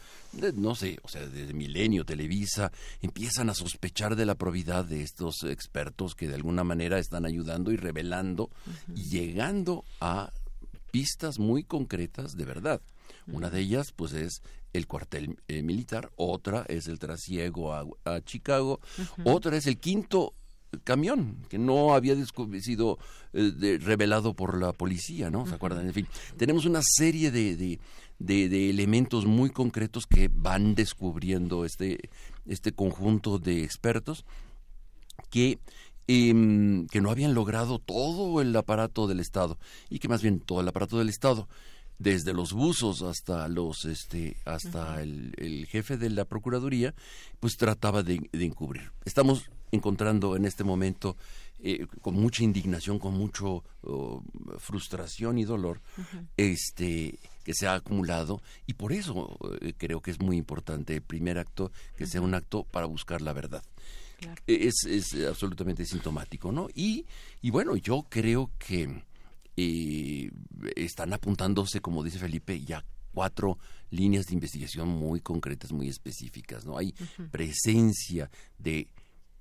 no 0.54 0.74
sé, 0.74 0.98
o 1.02 1.08
sea, 1.08 1.26
desde 1.26 1.52
Milenio, 1.52 2.04
Televisa, 2.04 2.72
empiezan 3.02 3.50
a 3.50 3.54
sospechar 3.54 4.16
de 4.16 4.26
la 4.26 4.34
probidad 4.34 4.84
de 4.84 5.02
estos 5.02 5.44
expertos 5.44 6.14
que 6.14 6.28
de 6.28 6.34
alguna 6.34 6.64
manera 6.64 6.98
están 6.98 7.26
ayudando 7.26 7.72
y 7.72 7.76
revelando 7.76 8.50
y 8.94 9.04
llegando 9.04 9.84
a 10.00 10.32
pistas 10.90 11.38
muy 11.38 11.64
concretas 11.64 12.36
de 12.36 12.44
verdad. 12.44 12.80
Una 13.26 13.50
de 13.50 13.60
ellas, 13.60 13.92
pues, 13.92 14.12
es 14.12 14.42
el 14.72 14.86
cuartel 14.86 15.36
eh, 15.48 15.62
militar, 15.62 16.12
otra 16.16 16.64
es 16.68 16.86
el 16.86 16.98
trasiego 16.98 17.74
a, 17.74 18.20
Chicago, 18.24 18.80
otra 19.24 19.56
es 19.56 19.66
el 19.66 19.78
quinto 19.78 20.34
camión 20.84 21.38
que 21.48 21.58
no 21.58 21.94
había 21.94 22.14
sido 22.60 22.98
eh, 23.32 23.78
revelado 23.80 24.34
por 24.34 24.60
la 24.60 24.72
policía, 24.72 25.30
¿no? 25.30 25.46
¿Se 25.46 25.54
acuerdan? 25.54 25.86
En 25.86 25.92
fin, 25.92 26.06
tenemos 26.36 26.64
una 26.64 26.80
serie 26.82 27.30
de, 27.30 27.78
de, 28.18 28.70
elementos 28.70 29.26
muy 29.26 29.50
concretos 29.50 30.06
que 30.06 30.30
van 30.32 30.74
descubriendo 30.74 31.64
este, 31.64 32.10
este 32.46 32.72
conjunto 32.72 33.38
de 33.38 33.64
expertos 33.64 34.24
que 35.30 35.58
em, 36.06 36.86
que 36.86 37.00
no 37.00 37.10
habían 37.10 37.34
logrado 37.34 37.78
todo 37.78 38.40
el 38.40 38.54
aparato 38.56 39.06
del 39.06 39.20
Estado 39.20 39.58
y 39.88 39.98
que 39.98 40.08
más 40.08 40.22
bien 40.22 40.40
todo 40.40 40.60
el 40.60 40.68
aparato 40.68 40.98
del 40.98 41.08
Estado 41.08 41.48
desde 42.00 42.32
los 42.32 42.54
buzos 42.54 43.02
hasta 43.02 43.46
los 43.46 43.84
este 43.84 44.36
hasta 44.46 45.02
el, 45.02 45.66
jefe 45.70 45.98
de 45.98 46.08
la 46.08 46.24
procuraduría 46.24 46.94
pues 47.38 47.56
trataba 47.56 48.02
de, 48.02 48.28
encubrir. 48.32 48.90
Estamos 49.04 49.50
encontrando 49.70 50.34
en 50.34 50.46
este 50.46 50.64
momento 50.64 51.16
eh, 51.62 51.86
con 52.00 52.14
mucha 52.14 52.42
indignación 52.42 52.98
con 52.98 53.14
mucho 53.14 53.62
oh, 53.82 54.22
frustración 54.58 55.38
y 55.38 55.44
dolor 55.44 55.82
este 56.38 57.18
que 57.44 57.52
se 57.52 57.66
ha 57.66 57.74
acumulado. 57.74 58.42
Y 58.66 58.74
por 58.74 58.92
eso 58.92 59.38
eh, 59.60 59.74
creo 59.76 60.00
que 60.00 60.10
es 60.10 60.20
muy 60.20 60.38
importante 60.38 60.94
el 60.94 61.02
primer 61.02 61.38
acto 61.38 61.70
que 61.96 62.06
sea 62.06 62.22
un 62.22 62.34
acto 62.34 62.64
para 62.64 62.86
buscar 62.86 63.20
la 63.20 63.34
verdad. 63.34 63.62
Es, 64.46 64.84
es 64.86 65.14
absolutamente 65.26 65.86
sintomático 65.86 66.52
no 66.52 66.68
y 66.74 67.06
y 67.40 67.48
bueno 67.48 67.74
yo 67.76 68.04
creo 68.10 68.50
que 68.58 69.02
y 69.60 70.30
están 70.76 71.12
apuntándose, 71.12 71.80
como 71.80 72.02
dice 72.02 72.18
Felipe, 72.18 72.60
ya 72.60 72.84
cuatro 73.12 73.58
líneas 73.90 74.26
de 74.26 74.34
investigación 74.34 74.88
muy 74.88 75.20
concretas, 75.20 75.72
muy 75.72 75.88
específicas, 75.88 76.64
¿no? 76.64 76.78
Hay 76.78 76.94
presencia 77.30 78.30
de 78.58 78.88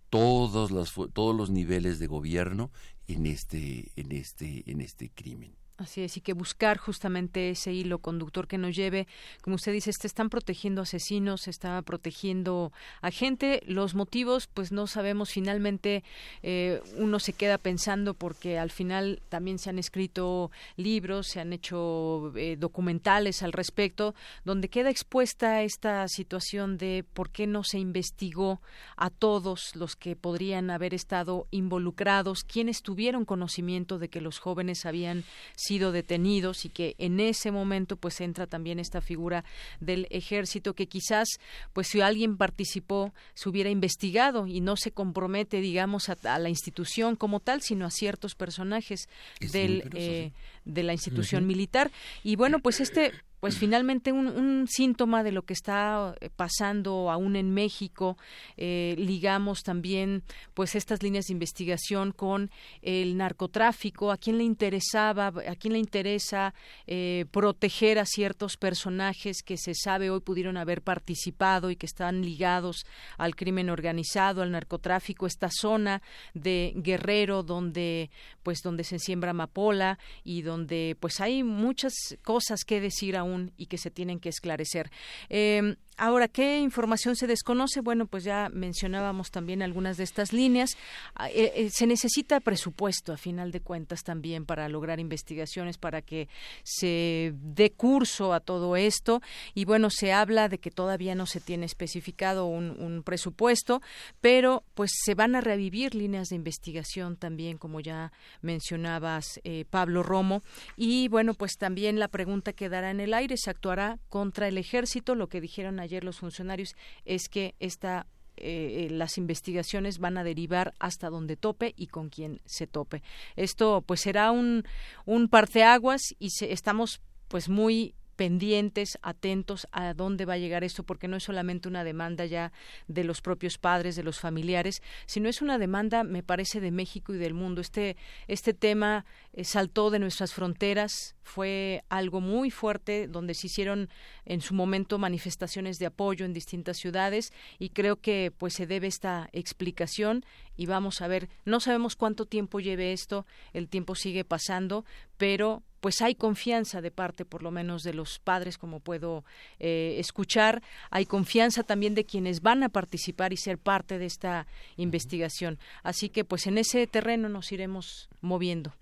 todos 0.09 0.71
los 0.71 0.93
todos 1.13 1.35
los 1.35 1.49
niveles 1.51 1.99
de 1.99 2.07
gobierno 2.07 2.71
en 3.07 3.27
este 3.27 3.91
en 3.95 4.11
este 4.11 4.69
en 4.69 4.81
este 4.81 5.09
crimen. 5.09 5.58
Así 5.79 6.01
es, 6.01 6.17
y 6.17 6.21
que 6.21 6.33
buscar 6.33 6.77
justamente 6.77 7.51
ese 7.51 7.71
hilo 7.71 7.99
conductor 7.99 8.47
que 8.47 8.57
nos 8.57 8.75
lleve, 8.75 9.07
como 9.41 9.55
usted 9.55 9.71
dice, 9.71 9.93
se 9.93 10.07
están 10.07 10.29
protegiendo 10.29 10.81
asesinos, 10.81 11.43
se 11.43 11.51
está 11.51 11.81
protegiendo 11.83 12.73
a 13.01 13.11
gente. 13.11 13.63
Los 13.65 13.95
motivos, 13.95 14.47
pues 14.47 14.73
no 14.73 14.87
sabemos. 14.87 15.29
Finalmente, 15.31 16.03
eh, 16.43 16.81
uno 16.97 17.19
se 17.19 17.31
queda 17.31 17.57
pensando 17.57 18.13
porque 18.13 18.59
al 18.59 18.71
final 18.71 19.21
también 19.29 19.57
se 19.57 19.69
han 19.69 19.79
escrito 19.79 20.51
libros, 20.75 21.27
se 21.27 21.39
han 21.39 21.53
hecho 21.53 22.33
eh, 22.35 22.57
documentales 22.59 23.41
al 23.41 23.53
respecto, 23.53 24.15
donde 24.43 24.67
queda 24.67 24.89
expuesta 24.89 25.63
esta 25.63 26.05
situación 26.09 26.77
de 26.77 27.05
por 27.13 27.29
qué 27.29 27.47
no 27.47 27.63
se 27.63 27.79
investigó 27.79 28.59
a 28.97 29.09
todos 29.09 29.77
los 29.77 29.95
que 29.95 30.17
podrían 30.17 30.71
haber 30.71 30.93
estado 30.93 31.47
involucrados, 31.51 32.43
quienes 32.43 32.81
tuvieron 32.81 33.23
conocimiento 33.23 33.97
de 33.97 34.09
que 34.09 34.19
los 34.19 34.39
jóvenes 34.39 34.85
habían 34.85 35.23
sido 35.55 35.68
detenidos 35.77 36.65
y 36.65 36.69
que 36.69 36.95
en 36.97 37.19
ese 37.19 37.51
momento 37.51 37.95
pues 37.95 38.19
entra 38.21 38.47
también 38.47 38.79
esta 38.79 39.01
figura 39.01 39.43
del 39.79 40.07
ejército 40.09 40.73
que 40.73 40.87
quizás 40.87 41.27
pues 41.73 41.87
si 41.87 42.01
alguien 42.01 42.37
participó 42.37 43.13
se 43.35 43.49
hubiera 43.49 43.69
investigado 43.69 44.47
y 44.47 44.61
no 44.61 44.75
se 44.75 44.91
compromete 44.91 45.61
digamos 45.61 46.09
a, 46.09 46.39
la 46.39 46.49
institución 46.49 47.15
como 47.15 47.39
tal 47.39 47.61
sino 47.61 47.85
a 47.85 47.91
ciertos 47.91 48.35
personajes 48.35 49.07
del, 49.39 49.89
eh, 49.93 50.31
de 50.65 50.83
la 50.83 50.93
institución 50.93 51.45
militar. 51.45 51.91
Y 52.23 52.35
bueno 52.35 52.59
pues 52.59 52.79
este 52.79 53.11
pues 53.39 53.57
finalmente 53.57 54.11
un, 54.11 54.67
síntoma 54.67 55.23
de 55.23 55.31
lo 55.31 55.43
que 55.43 55.53
está 55.53 56.15
eh, 56.19 56.29
pasando 56.35 57.09
aún 57.09 57.35
en 57.35 57.53
México. 57.53 58.17
Eh, 58.57 58.95
ligamos 58.97 59.63
también 59.63 60.23
pues 60.53 60.75
estas 60.75 61.01
líneas 61.01 61.25
de 61.25 61.33
investigación 61.33 62.11
con 62.11 62.51
el 62.81 63.17
narcotráfico 63.17 64.11
a 64.11 64.17
quién 64.17 64.37
le 64.37 64.43
interesaba 64.43 65.27
a 65.27 65.55
quién 65.55 65.73
le 65.73 65.79
interesa 65.79 66.53
eh, 66.87 67.25
proteger 67.31 67.99
a 67.99 68.05
ciertos 68.05 68.57
personajes 68.57 69.41
que 69.43 69.57
se 69.57 69.73
sabe 69.73 70.09
hoy 70.09 70.19
pudieron 70.19 70.57
haber 70.57 70.81
participado 70.81 71.69
y 71.71 71.75
que 71.75 71.85
están 71.85 72.23
ligados 72.23 72.85
al 73.17 73.35
crimen 73.35 73.69
organizado 73.69 74.41
al 74.41 74.51
narcotráfico 74.51 75.25
esta 75.25 75.49
zona 75.51 76.01
de 76.33 76.73
Guerrero 76.75 77.43
donde 77.43 78.09
pues 78.43 78.59
donde 78.63 78.83
se 78.83 78.99
siembra 78.99 79.31
amapola 79.31 79.99
y 80.23 80.41
donde 80.41 80.97
pues 80.99 81.21
hay 81.21 81.43
muchas 81.43 81.93
cosas 82.23 82.63
que 82.65 82.81
decir 82.81 83.15
aún 83.15 83.28
y 83.57 83.67
que 83.67 83.77
se 83.77 83.91
tienen 83.91 84.19
que 84.19 84.29
esclarecer. 84.29 84.89
Eh, 85.29 85.75
Ahora, 86.01 86.29
¿qué 86.29 86.59
información 86.59 87.17
se 87.17 87.27
desconoce? 87.27 87.81
Bueno, 87.81 88.07
pues 88.07 88.23
ya 88.23 88.47
mencionábamos 88.53 89.31
también 89.31 89.61
algunas 89.61 89.97
de 89.97 90.05
estas 90.05 90.31
líneas. 90.31 90.77
Ah, 91.13 91.29
eh, 91.29 91.51
eh, 91.55 91.69
se 91.73 91.87
necesita 91.87 92.39
presupuesto, 92.39 93.11
a 93.11 93.17
final 93.17 93.51
de 93.51 93.59
cuentas, 93.59 94.03
también 94.03 94.45
para 94.45 94.69
lograr 94.69 95.01
investigaciones, 95.01 95.77
para 95.77 96.01
que 96.01 96.29
se 96.63 97.33
dé 97.35 97.71
curso 97.71 98.31
a 98.31 98.39
todo 98.39 98.77
esto. 98.77 99.21
Y 99.53 99.65
bueno, 99.65 99.89
se 99.89 100.13
habla 100.13 100.47
de 100.47 100.59
que 100.59 100.71
todavía 100.71 101.15
no 101.15 101.25
se 101.25 101.41
tiene 101.41 101.65
especificado 101.65 102.45
un, 102.45 103.03
presupuesto, 103.03 103.81
pero 104.21 104.63
pues 104.75 104.91
se 105.03 105.15
van 105.15 105.35
a 105.35 105.41
revivir 105.41 105.95
líneas 105.95 106.29
de 106.29 106.37
investigación 106.37 107.17
también, 107.17 107.57
como 107.57 107.81
ya 107.81 108.13
mencionabas, 108.41 109.41
eh, 109.43 109.65
Pablo 109.69 110.01
Romo. 110.01 110.43
Y 110.77 111.09
bueno, 111.09 111.33
pues 111.33 111.57
también 111.57 111.99
la 111.99 112.07
pregunta 112.07 112.53
quedará 112.53 112.89
en 112.89 113.01
el 113.01 113.13
aire, 113.13 113.35
¿se 113.35 113.49
actuará 113.49 113.99
contra 114.07 114.47
el 114.47 114.57
ejército? 114.57 115.13
Lo 115.13 115.27
que 115.27 115.41
dijeron 115.41 115.81
ayer 115.81 115.88
los 116.03 116.19
funcionarios 116.19 116.75
es 117.05 117.29
que 117.29 117.55
esta 117.59 118.07
eh, 118.37 118.85
eh, 118.85 118.89
las 118.89 119.17
investigaciones 119.17 119.99
van 119.99 120.17
a 120.17 120.23
derivar 120.23 120.73
hasta 120.79 121.09
donde 121.09 121.35
tope 121.35 121.73
y 121.75 121.87
con 121.87 122.09
quien 122.09 122.39
se 122.45 122.67
tope. 122.67 123.03
Esto 123.35 123.83
pues 123.85 123.99
será 123.99 124.31
un, 124.31 124.63
un 125.05 125.27
parteaguas 125.27 126.01
y 126.19 126.29
estamos 126.45 127.01
pues 127.27 127.49
muy 127.49 127.95
pendientes, 128.19 128.97
atentos 129.01 129.65
a 129.71 129.93
dónde 129.93 130.25
va 130.25 130.33
a 130.33 130.37
llegar 130.37 130.65
esto, 130.65 130.83
porque 130.83 131.07
no 131.07 131.15
es 131.15 131.23
solamente 131.23 131.69
una 131.69 131.85
demanda 131.85 132.25
ya 132.25 132.51
de 132.89 133.05
los 133.05 133.21
propios 133.21 133.57
padres, 133.57 133.95
de 133.95 134.03
los 134.03 134.19
familiares, 134.19 134.81
sino 135.05 135.29
es 135.29 135.41
una 135.41 135.57
demanda, 135.57 136.03
me 136.03 136.21
parece, 136.21 136.59
de 136.59 136.69
México 136.69 137.13
y 137.13 137.17
del 137.17 137.33
mundo. 137.33 137.61
Este, 137.61 137.95
este 138.27 138.53
tema 138.53 139.05
eh, 139.31 139.45
saltó 139.45 139.89
de 139.89 139.99
nuestras 139.99 140.33
fronteras, 140.33 141.15
fue 141.29 141.83
algo 141.89 142.21
muy 142.21 142.49
fuerte, 142.49 143.07
donde 143.07 143.35
se 143.35 143.47
hicieron 143.47 143.89
en 144.25 144.41
su 144.41 144.55
momento 144.55 144.97
manifestaciones 144.97 145.77
de 145.77 145.85
apoyo 145.85 146.25
en 146.25 146.33
distintas 146.33 146.77
ciudades 146.77 147.31
y 147.59 147.69
creo 147.69 147.97
que 147.97 148.33
pues 148.35 148.55
se 148.55 148.65
debe 148.65 148.87
esta 148.87 149.29
explicación 149.31 150.25
y 150.57 150.65
vamos 150.65 151.01
a 151.01 151.07
ver, 151.07 151.29
no 151.45 151.59
sabemos 151.59 151.95
cuánto 151.95 152.25
tiempo 152.25 152.59
lleve 152.59 152.93
esto, 152.93 153.27
el 153.53 153.69
tiempo 153.69 153.93
sigue 153.93 154.25
pasando, 154.25 154.85
pero 155.17 155.61
pues 155.79 156.01
hay 156.01 156.15
confianza 156.15 156.81
de 156.81 156.91
parte 156.91 157.25
por 157.25 157.43
lo 157.43 157.51
menos 157.51 157.83
de 157.83 157.93
los 157.93 158.19
padres 158.19 158.57
como 158.57 158.79
puedo 158.79 159.23
eh, 159.59 159.95
escuchar. 159.99 160.61
Hay 160.89 161.05
confianza 161.05 161.63
también 161.63 161.95
de 161.95 162.05
quienes 162.05 162.41
van 162.41 162.63
a 162.63 162.69
participar 162.69 163.31
y 163.33 163.37
ser 163.37 163.57
parte 163.59 163.97
de 163.99 164.05
esta 164.05 164.47
investigación. 164.77 165.59
Así 165.83 166.09
que 166.09 166.25
pues 166.25 166.47
en 166.47 166.57
ese 166.57 166.85
terreno 166.87 167.29
nos 167.29 167.51
iremos 167.51 168.09
moviendo 168.21 168.73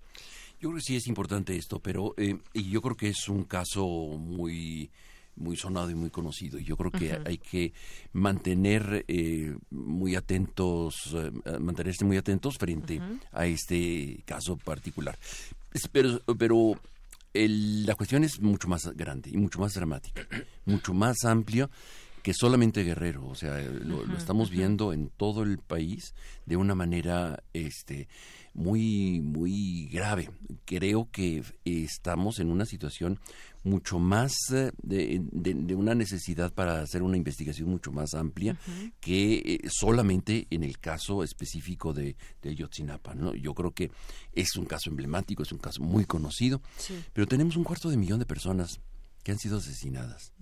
yo 0.60 0.68
creo 0.68 0.74
que 0.74 0.80
sí 0.80 0.96
es 0.96 1.06
importante 1.06 1.56
esto 1.56 1.80
pero 1.80 2.14
eh, 2.16 2.38
y 2.52 2.70
yo 2.70 2.82
creo 2.82 2.96
que 2.96 3.08
es 3.08 3.28
un 3.28 3.44
caso 3.44 3.86
muy 3.86 4.90
muy 5.36 5.56
sonado 5.56 5.88
y 5.88 5.94
muy 5.94 6.10
conocido. 6.10 6.58
Yo 6.58 6.76
creo 6.76 6.90
que 6.90 7.16
hay 7.24 7.38
que 7.38 7.72
mantener 8.12 9.04
eh, 9.06 9.56
muy 9.70 10.16
atentos, 10.16 11.16
mantenerse 11.60 12.04
muy 12.04 12.16
atentos 12.16 12.58
frente 12.58 13.00
a 13.30 13.46
este 13.46 14.22
caso 14.26 14.56
particular. 14.56 15.16
Pero, 15.92 16.20
pero 16.36 16.80
la 17.32 17.94
cuestión 17.94 18.24
es 18.24 18.40
mucho 18.40 18.68
más 18.68 18.86
grande 18.96 19.30
y 19.30 19.36
mucho 19.36 19.60
más 19.60 19.74
dramática, 19.74 20.26
mucho 20.64 20.92
más 20.92 21.24
amplio 21.24 21.70
que 22.22 22.34
solamente 22.34 22.82
Guerrero, 22.82 23.26
o 23.26 23.34
sea, 23.34 23.58
lo, 23.60 24.04
estamos 24.16 24.50
viendo 24.50 24.92
en 24.92 25.08
todo 25.08 25.44
el 25.44 25.58
país 25.58 26.14
de 26.46 26.56
una 26.56 26.74
manera 26.74 27.42
este 27.52 28.08
muy 28.58 29.20
muy 29.20 29.88
grave. 29.88 30.30
Creo 30.64 31.08
que 31.10 31.42
estamos 31.64 32.40
en 32.40 32.50
una 32.50 32.66
situación 32.66 33.20
mucho 33.62 33.98
más 33.98 34.32
eh, 34.52 34.72
de, 34.82 35.74
una 35.74 35.94
necesidad 35.94 36.52
para 36.52 36.80
hacer 36.80 37.02
una 37.02 37.16
investigación 37.16 37.68
mucho 37.68 37.92
más 37.92 38.14
amplia 38.14 38.56
que 39.00 39.34
eh, 39.36 39.68
solamente 39.68 40.46
en 40.50 40.64
el 40.64 40.78
caso 40.78 41.22
específico 41.22 41.92
de, 41.92 42.16
de 42.42 42.54
Yotzinapa. 42.54 43.14
¿no? 43.14 43.34
Yo 43.34 43.54
creo 43.54 43.72
que 43.72 43.90
es 44.32 44.56
un 44.56 44.64
caso 44.64 44.90
emblemático, 44.90 45.42
es 45.42 45.52
un 45.52 45.58
caso 45.58 45.82
muy 45.82 46.04
conocido, 46.04 46.60
pero 47.12 47.26
tenemos 47.26 47.56
un 47.56 47.64
cuarto 47.64 47.90
de 47.90 47.96
millón 47.96 48.18
de 48.18 48.26
personas 48.26 48.80
que 49.22 49.32
han 49.32 49.38
sido 49.38 49.58
asesinadas 49.58 50.32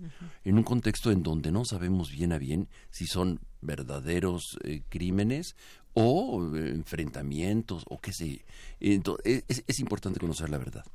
en 0.45 0.57
un 0.57 0.63
contexto 0.63 1.11
en 1.11 1.21
donde 1.21 1.51
no 1.51 1.65
sabemos 1.65 2.09
bien 2.09 2.31
a 2.31 2.37
bien 2.37 2.69
si 2.89 3.05
son 3.05 3.41
verdaderos 3.59 4.57
eh, 4.63 4.83
crímenes 4.87 5.55
o 5.99 6.55
eh, 6.55 6.69
enfrentamientos 6.69 7.83
o 7.89 7.99
qué 7.99 8.13
sé. 8.13 8.45
Entonces, 8.79 9.43
es, 9.47 9.79
importante 9.79 10.19
conocer 10.19 10.47
la 10.47 10.59
verdad. 10.59 10.85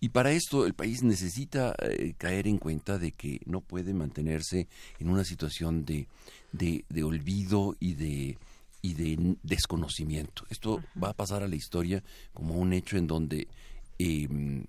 Y 0.00 0.10
para 0.10 0.30
esto 0.30 0.64
el 0.64 0.74
país 0.74 1.02
necesita 1.02 1.74
eh, 1.82 2.14
caer 2.16 2.46
en 2.46 2.58
cuenta 2.58 2.96
de 2.98 3.10
que 3.10 3.40
no 3.46 3.60
puede 3.60 3.92
mantenerse 3.92 4.68
en 5.00 5.08
una 5.08 5.24
situación 5.24 5.84
de, 5.84 6.06
de, 6.52 7.02
olvido 7.02 7.74
y 7.80 7.94
de 7.94 8.38
y 8.80 8.94
de 8.94 9.36
desconocimiento. 9.42 10.44
Esto 10.50 10.80
va 11.02 11.08
a 11.08 11.14
pasar 11.14 11.42
a 11.42 11.48
la 11.48 11.56
historia 11.56 12.04
como 12.32 12.54
un 12.54 12.74
hecho 12.74 12.96
en 12.96 13.08
donde 13.08 13.48
em, 13.98 14.66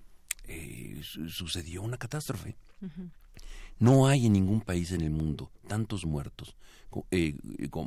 eh, 0.48 1.00
sucedió 1.28 1.82
una 1.82 1.98
catástrofe. 1.98 2.56
No 3.78 4.08
hay 4.08 4.26
en 4.26 4.32
ningún 4.32 4.62
país 4.62 4.90
en 4.90 5.02
el 5.02 5.10
mundo 5.10 5.50
tantos 5.68 6.06
muertos, 6.06 6.56
eh, 7.10 7.34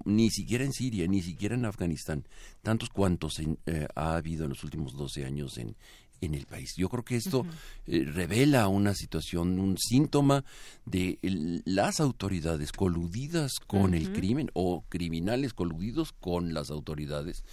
ni 0.06 0.30
siquiera 0.30 0.64
en 0.64 0.74
Siria, 0.74 1.08
ni 1.08 1.22
siquiera 1.22 1.56
en 1.56 1.66
Afganistán, 1.66 2.26
tantos 2.62 2.90
cuantos 2.90 3.40
eh, 3.40 3.88
ha 3.96 4.16
habido 4.16 4.44
en 4.44 4.50
los 4.50 4.64
últimos 4.64 4.96
12 4.96 5.26
años 5.26 5.58
en, 5.58 5.76
en 6.22 6.34
el 6.34 6.46
país. 6.46 6.74
Yo 6.78 6.90
creo 6.90 7.04
que 7.04 7.16
esto 7.16 7.46
revela 7.86 8.68
una 8.68 8.94
situación, 8.94 9.60
un 9.60 9.78
síntoma 9.78 10.44
de 10.86 11.18
las 11.66 12.00
autoridades 12.00 12.72
coludidas 12.72 13.54
con 13.66 13.94
el 13.94 14.12
crimen 14.12 14.52
o 14.54 14.84
criminales 14.90 15.54
coludidos 15.54 16.14
con 16.14 16.54
las 16.54 16.70
autoridades, 16.70 17.44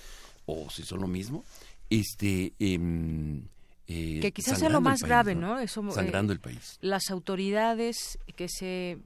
o 0.47 0.69
si 0.71 0.83
son 0.83 1.01
lo 1.01 1.09
mismo, 1.09 1.45
este, 1.91 2.55
em, 2.59 3.47
eh, 3.89 4.19
que 4.21 4.33
quizás 4.33 4.59
sea 4.59 4.69
lo 4.69 4.81
más 4.81 5.03
grave, 5.03 5.35
¿no? 5.35 5.61
Eso, 5.61 5.81
eh, 5.87 5.93
sangrando 5.93 6.33
el 6.33 6.41
país. 6.41 6.79
Las 6.81 7.11
autoridades 7.11 8.19
que 8.35 8.49
se 8.49 8.99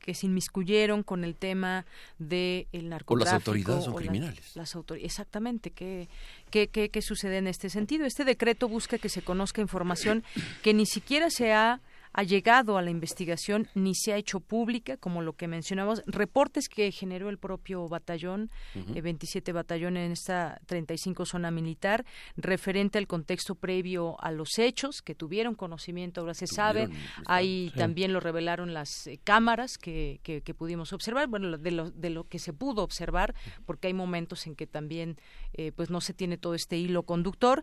que 0.00 0.14
se 0.14 0.26
inmiscuyeron 0.26 1.02
con 1.02 1.22
el 1.22 1.36
tema 1.36 1.86
del 2.18 2.66
el 2.72 2.88
narcotráfico. 2.88 3.12
O 3.12 3.24
las 3.24 3.32
autoridades 3.34 3.84
son 3.84 3.94
criminales. 3.94 4.56
Las, 4.56 4.76
exactamente. 5.00 5.70
¿qué, 5.70 6.08
qué, 6.50 6.68
qué, 6.68 6.88
¿Qué 6.88 7.02
sucede 7.02 7.38
en 7.38 7.46
este 7.46 7.70
sentido? 7.70 8.06
Este 8.06 8.24
decreto 8.24 8.68
busca 8.68 8.98
que 8.98 9.08
se 9.08 9.22
conozca 9.22 9.60
información 9.60 10.24
que 10.62 10.74
ni 10.74 10.86
siquiera 10.86 11.30
se 11.30 11.52
ha 11.52 11.80
ha 12.18 12.24
llegado 12.24 12.76
a 12.76 12.82
la 12.82 12.90
investigación 12.90 13.68
ni 13.74 13.94
se 13.94 14.12
ha 14.12 14.16
hecho 14.16 14.40
pública, 14.40 14.96
como 14.96 15.22
lo 15.22 15.34
que 15.34 15.46
mencionamos, 15.46 16.02
reportes 16.04 16.68
que 16.68 16.90
generó 16.90 17.28
el 17.28 17.38
propio 17.38 17.86
batallón, 17.86 18.50
27 18.74 19.48
eh, 19.48 19.54
batallón 19.54 19.96
en 19.96 20.10
esta 20.10 20.60
35 20.66 21.24
zona 21.26 21.52
militar, 21.52 22.04
referente 22.36 22.98
al 22.98 23.06
contexto 23.06 23.54
previo 23.54 24.20
a 24.20 24.32
los 24.32 24.58
hechos, 24.58 25.00
que 25.00 25.14
tuvieron 25.14 25.54
conocimiento, 25.54 26.20
ahora 26.20 26.34
se 26.34 26.48
sabe, 26.48 26.88
ahí 27.24 27.72
también 27.76 28.12
lo 28.12 28.18
revelaron 28.18 28.74
las 28.74 29.06
eh, 29.06 29.20
cámaras 29.22 29.78
que, 29.78 30.18
que, 30.24 30.54
pudimos 30.54 30.92
observar, 30.92 31.28
bueno, 31.28 31.56
de 31.56 31.70
lo, 31.70 31.92
de 31.92 32.10
lo 32.10 32.24
que 32.24 32.40
se 32.40 32.52
pudo 32.52 32.82
observar, 32.82 33.36
porque 33.64 33.86
hay 33.86 33.94
momentos 33.94 34.44
en 34.48 34.56
que 34.56 34.66
también 34.66 35.20
eh, 35.52 35.70
pues 35.70 35.88
no 35.88 36.00
se 36.00 36.14
tiene 36.14 36.36
todo 36.36 36.54
este 36.54 36.78
hilo 36.78 37.04
conductor 37.04 37.62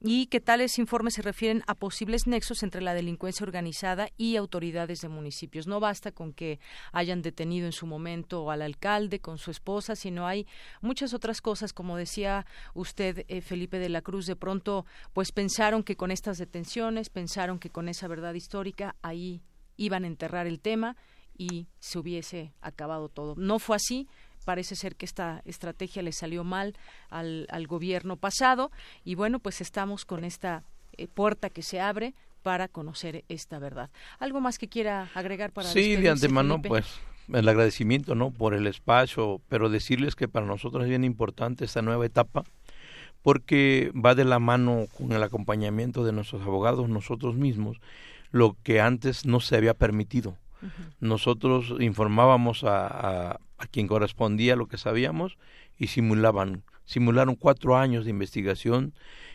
y 0.00 0.26
que 0.26 0.40
tales 0.40 0.78
informes 0.78 1.14
se 1.14 1.22
refieren 1.22 1.62
a 1.66 1.74
posibles 1.74 2.26
nexos 2.26 2.62
entre 2.62 2.82
la 2.82 2.94
delincuencia 2.94 3.44
organizada 3.44 4.08
y 4.16 4.36
autoridades 4.36 5.00
de 5.00 5.08
municipios. 5.08 5.66
No 5.66 5.80
basta 5.80 6.12
con 6.12 6.32
que 6.32 6.60
hayan 6.92 7.22
detenido 7.22 7.66
en 7.66 7.72
su 7.72 7.86
momento 7.86 8.50
al 8.50 8.62
alcalde 8.62 9.20
con 9.20 9.38
su 9.38 9.50
esposa, 9.50 9.96
sino 9.96 10.26
hay 10.26 10.46
muchas 10.80 11.14
otras 11.14 11.40
cosas, 11.40 11.72
como 11.72 11.96
decía 11.96 12.46
usted, 12.74 13.24
eh, 13.28 13.40
Felipe 13.40 13.78
de 13.78 13.88
la 13.88 14.02
Cruz, 14.02 14.26
de 14.26 14.36
pronto 14.36 14.84
pues 15.12 15.32
pensaron 15.32 15.82
que 15.82 15.96
con 15.96 16.10
estas 16.10 16.38
detenciones, 16.38 17.10
pensaron 17.10 17.58
que 17.58 17.70
con 17.70 17.88
esa 17.88 18.08
verdad 18.08 18.34
histórica 18.34 18.96
ahí 19.02 19.42
iban 19.76 20.04
a 20.04 20.08
enterrar 20.08 20.46
el 20.46 20.60
tema 20.60 20.96
y 21.38 21.68
se 21.78 21.98
hubiese 21.98 22.52
acabado 22.60 23.08
todo. 23.08 23.34
No 23.36 23.58
fue 23.58 23.76
así, 23.76 24.08
parece 24.46 24.76
ser 24.76 24.94
que 24.94 25.04
esta 25.04 25.42
estrategia 25.44 26.02
le 26.02 26.12
salió 26.12 26.44
mal 26.44 26.76
al, 27.10 27.48
al 27.50 27.66
gobierno 27.66 28.16
pasado 28.16 28.70
y 29.04 29.16
bueno, 29.16 29.40
pues 29.40 29.60
estamos 29.60 30.04
con 30.04 30.22
esta 30.22 30.62
eh, 30.96 31.08
puerta 31.08 31.50
que 31.50 31.62
se 31.62 31.80
abre 31.80 32.14
para 32.42 32.68
conocer 32.68 33.24
esta 33.28 33.58
verdad. 33.58 33.90
¿Algo 34.20 34.40
más 34.40 34.56
que 34.56 34.68
quiera 34.68 35.10
agregar 35.14 35.50
para 35.50 35.68
Sí, 35.68 35.96
de 35.96 36.10
antemano, 36.10 36.62
pues 36.62 36.86
el 37.32 37.48
agradecimiento 37.48 38.14
no 38.14 38.30
por 38.30 38.54
el 38.54 38.68
espacio, 38.68 39.40
pero 39.48 39.68
decirles 39.68 40.14
que 40.14 40.28
para 40.28 40.46
nosotros 40.46 40.84
es 40.84 40.88
bien 40.88 41.02
importante 41.02 41.64
esta 41.64 41.82
nueva 41.82 42.06
etapa 42.06 42.44
porque 43.22 43.90
va 43.92 44.14
de 44.14 44.24
la 44.24 44.38
mano 44.38 44.86
con 44.96 45.10
el 45.10 45.20
acompañamiento 45.24 46.04
de 46.04 46.12
nuestros 46.12 46.42
abogados, 46.42 46.88
nosotros 46.88 47.34
mismos, 47.34 47.80
lo 48.30 48.56
que 48.62 48.80
antes 48.80 49.26
no 49.26 49.40
se 49.40 49.56
había 49.56 49.74
permitido. 49.74 50.36
Nosotros 51.00 51.74
informábamos 51.80 52.64
a, 52.64 53.38
a 53.58 53.66
quien 53.66 53.86
correspondía 53.86 54.56
lo 54.56 54.66
que 54.66 54.78
sabíamos 54.78 55.38
y 55.78 55.88
simulaban, 55.88 56.62
simularon 56.84 57.34
cuatro 57.34 57.76
años 57.76 58.04
de 58.04 58.10
investigación 58.10 58.94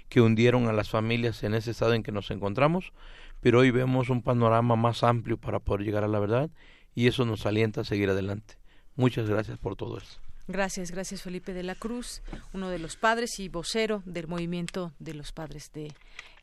que 0.09 0.21
hundieron 0.21 0.67
a 0.67 0.73
las 0.73 0.89
familias 0.89 1.43
en 1.43 1.53
ese 1.53 1.71
estado 1.71 1.93
en 1.93 2.03
que 2.03 2.11
nos 2.11 2.31
encontramos, 2.31 2.91
pero 3.39 3.59
hoy 3.59 3.71
vemos 3.71 4.09
un 4.09 4.21
panorama 4.21 4.75
más 4.75 5.03
amplio 5.03 5.37
para 5.37 5.59
poder 5.59 5.85
llegar 5.85 6.03
a 6.03 6.07
la 6.07 6.19
verdad 6.19 6.49
y 6.93 7.07
eso 7.07 7.25
nos 7.25 7.45
alienta 7.45 7.81
a 7.81 7.85
seguir 7.85 8.09
adelante. 8.09 8.55
Muchas 8.95 9.29
gracias 9.29 9.57
por 9.57 9.75
todo 9.75 9.97
eso. 9.97 10.19
Gracias, 10.51 10.91
gracias 10.91 11.21
Felipe 11.21 11.53
de 11.53 11.63
la 11.63 11.75
Cruz, 11.75 12.21
uno 12.51 12.69
de 12.69 12.77
los 12.77 12.97
padres 12.97 13.39
y 13.39 13.47
vocero 13.47 14.03
del 14.05 14.27
movimiento 14.27 14.91
de 14.99 15.13
los 15.13 15.31
padres 15.31 15.71
de 15.73 15.93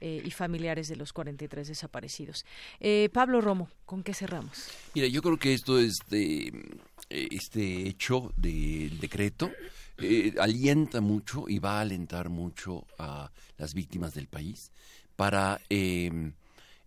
eh, 0.01 0.23
y 0.25 0.31
familiares 0.31 0.89
de 0.89 0.97
los 0.97 1.13
43 1.13 1.69
desaparecidos. 1.69 2.47
Eh, 2.81 3.11
Pablo 3.13 3.43
Romo, 3.43 3.69
¿con 3.85 4.03
qué 4.03 4.15
cerramos? 4.15 4.69
Mira, 4.95 5.09
yo 5.09 5.21
creo 5.21 5.39
que 5.39 5.53
esto 5.53 5.79
es 5.79 5.99
de 6.09 6.81
este 7.11 7.87
hecho 7.87 8.33
del 8.39 8.99
decreto 8.99 9.51
eh, 9.99 10.35
alienta 10.41 11.03
mucho 11.03 11.45
y 11.47 11.59
va 11.59 11.77
a 11.77 11.83
alentar 11.83 12.31
mucho 12.31 12.87
a 12.99 13.31
las 13.59 13.75
víctimas 13.75 14.15
del 14.15 14.27
país 14.27 14.73
para 15.17 15.61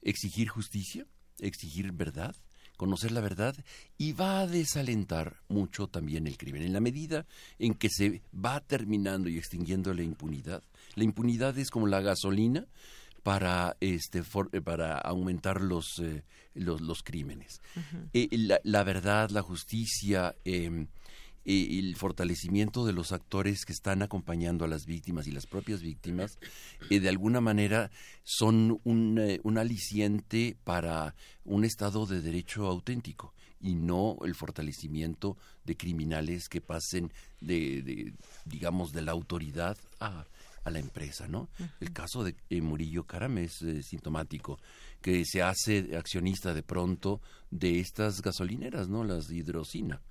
exigir 0.01 0.47
justicia, 0.47 1.05
exigir 1.39 1.91
verdad, 1.91 2.35
conocer 2.81 3.11
la 3.11 3.21
verdad 3.21 3.55
y 3.99 4.13
va 4.13 4.39
a 4.39 4.47
desalentar 4.47 5.35
mucho 5.49 5.85
también 5.85 6.25
el 6.25 6.35
crimen. 6.35 6.63
En 6.63 6.73
la 6.73 6.79
medida 6.79 7.27
en 7.59 7.75
que 7.75 7.89
se 7.91 8.23
va 8.33 8.59
terminando 8.59 9.29
y 9.29 9.37
extinguiendo 9.37 9.93
la 9.93 10.01
impunidad, 10.01 10.63
la 10.95 11.03
impunidad 11.03 11.55
es 11.59 11.69
como 11.69 11.85
la 11.85 12.01
gasolina 12.01 12.65
para 13.21 13.77
este 13.81 14.23
eh, 14.53 14.61
para 14.61 14.97
aumentar 14.97 15.61
los 15.61 15.99
eh, 15.99 16.23
los, 16.55 17.03
crímenes. 17.03 17.61
Eh, 18.13 18.29
la, 18.63 18.83
verdad, 18.83 19.29
la 19.29 19.43
justicia, 19.43 20.35
em, 21.45 21.79
el 21.79 21.95
fortalecimiento 21.95 22.85
de 22.85 22.93
los 22.93 23.11
actores 23.11 23.65
que 23.65 23.73
están 23.73 24.01
acompañando 24.01 24.65
a 24.65 24.67
las 24.67 24.85
víctimas 24.85 25.27
y 25.27 25.31
las 25.31 25.47
propias 25.47 25.81
víctimas, 25.81 26.37
de 26.89 27.09
alguna 27.09 27.41
manera 27.41 27.91
son 28.23 28.79
un, 28.83 29.39
un, 29.43 29.57
aliciente 29.57 30.57
para 30.63 31.15
un 31.45 31.65
Estado 31.65 32.05
de 32.05 32.21
Derecho 32.21 32.67
auténtico 32.67 33.33
y 33.59 33.75
no 33.75 34.17
el 34.23 34.35
fortalecimiento 34.35 35.37
de 35.63 35.77
criminales 35.77 36.49
que 36.49 36.61
pasen 36.61 37.11
de 37.39 38.13
digamos, 38.45 38.91
de 38.91 39.01
la 39.01 39.11
autoridad 39.11 39.77
a, 39.99 40.25
a 40.63 40.69
la 40.69 40.79
empresa, 40.79 41.27
¿no? 41.27 41.49
El 41.79 41.91
caso 41.91 42.23
de 42.23 42.35
eh, 42.49 42.61
Murillo 42.61 43.03
Caram 43.03 43.37
es 43.39 43.61
eh, 43.61 43.81
sintomático, 43.83 44.59
que 45.01 45.25
se 45.25 45.41
hace 45.41 45.95
accionista 45.97 46.53
de 46.53 46.63
pronto 46.63 47.21
de 47.49 47.79
estas 47.79 48.21
gasolineras, 48.21 48.87
¿no? 48.87 49.03
Las 49.03 49.27
de 49.27 49.37
hidrocina. 49.37 50.01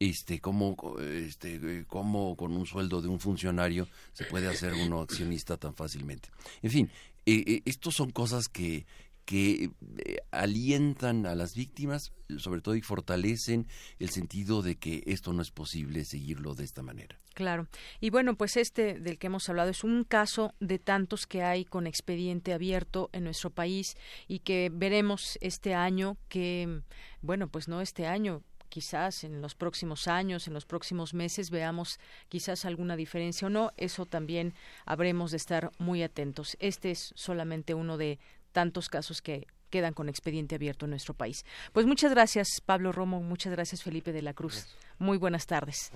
Este, 0.00 0.40
cómo, 0.40 0.76
este, 0.98 1.84
cómo 1.86 2.34
con 2.36 2.56
un 2.56 2.66
sueldo 2.66 3.00
de 3.00 3.06
un 3.06 3.20
funcionario 3.20 3.86
se 4.12 4.24
puede 4.24 4.48
hacer 4.48 4.72
uno 4.72 5.00
accionista 5.00 5.56
tan 5.56 5.74
fácilmente. 5.74 6.28
En 6.60 6.70
fin, 6.70 6.90
eh, 7.24 7.62
estos 7.64 7.94
son 7.94 8.10
cosas 8.10 8.48
que 8.48 8.84
que 9.24 9.70
eh, 10.04 10.18
alientan 10.30 11.26
a 11.26 11.34
las 11.34 11.54
víctimas, 11.54 12.12
sobre 12.38 12.60
todo 12.60 12.74
y 12.74 12.82
fortalecen 12.82 13.66
el 13.98 14.10
sentido 14.10 14.62
de 14.62 14.76
que 14.76 15.02
esto 15.06 15.32
no 15.32 15.42
es 15.42 15.50
posible 15.50 16.04
seguirlo 16.04 16.54
de 16.54 16.64
esta 16.64 16.82
manera. 16.82 17.18
Claro. 17.34 17.66
Y 18.00 18.10
bueno, 18.10 18.36
pues 18.36 18.56
este 18.56 19.00
del 19.00 19.18
que 19.18 19.26
hemos 19.26 19.48
hablado 19.48 19.70
es 19.70 19.82
un 19.82 20.04
caso 20.04 20.54
de 20.60 20.78
tantos 20.78 21.26
que 21.26 21.42
hay 21.42 21.64
con 21.64 21.86
expediente 21.86 22.52
abierto 22.52 23.10
en 23.12 23.24
nuestro 23.24 23.50
país 23.50 23.96
y 24.28 24.40
que 24.40 24.70
veremos 24.72 25.38
este 25.40 25.74
año 25.74 26.16
que, 26.28 26.82
bueno, 27.22 27.48
pues 27.48 27.66
no 27.66 27.80
este 27.80 28.06
año, 28.06 28.42
quizás 28.68 29.22
en 29.22 29.40
los 29.40 29.54
próximos 29.54 30.08
años, 30.08 30.48
en 30.48 30.54
los 30.54 30.66
próximos 30.66 31.14
meses 31.14 31.50
veamos 31.50 32.00
quizás 32.28 32.64
alguna 32.64 32.96
diferencia 32.96 33.46
o 33.46 33.50
no, 33.50 33.72
eso 33.76 34.04
también 34.04 34.52
habremos 34.84 35.30
de 35.30 35.36
estar 35.36 35.70
muy 35.78 36.02
atentos. 36.02 36.56
Este 36.58 36.90
es 36.90 37.12
solamente 37.14 37.74
uno 37.74 37.96
de, 37.96 38.18
tantos 38.54 38.88
casos 38.88 39.20
que 39.20 39.46
quedan 39.68 39.92
con 39.92 40.08
expediente 40.08 40.54
abierto 40.54 40.86
en 40.86 40.90
nuestro 40.90 41.14
país. 41.14 41.44
Pues 41.72 41.84
muchas 41.84 42.12
gracias, 42.12 42.48
Pablo 42.64 42.92
Romo, 42.92 43.20
muchas 43.20 43.52
gracias, 43.52 43.82
Felipe 43.82 44.12
de 44.12 44.22
la 44.22 44.32
Cruz. 44.32 44.68
Muy 44.98 45.18
buenas 45.18 45.46
tardes. 45.46 45.90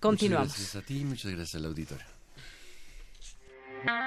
Continuamos. 0.00 0.46
Muchas 0.46 0.60
gracias 0.60 0.82
a 0.82 0.86
ti, 0.86 1.04
muchas 1.04 1.32
gracias 1.32 1.54
al 1.56 1.66
auditorio. 1.66 2.06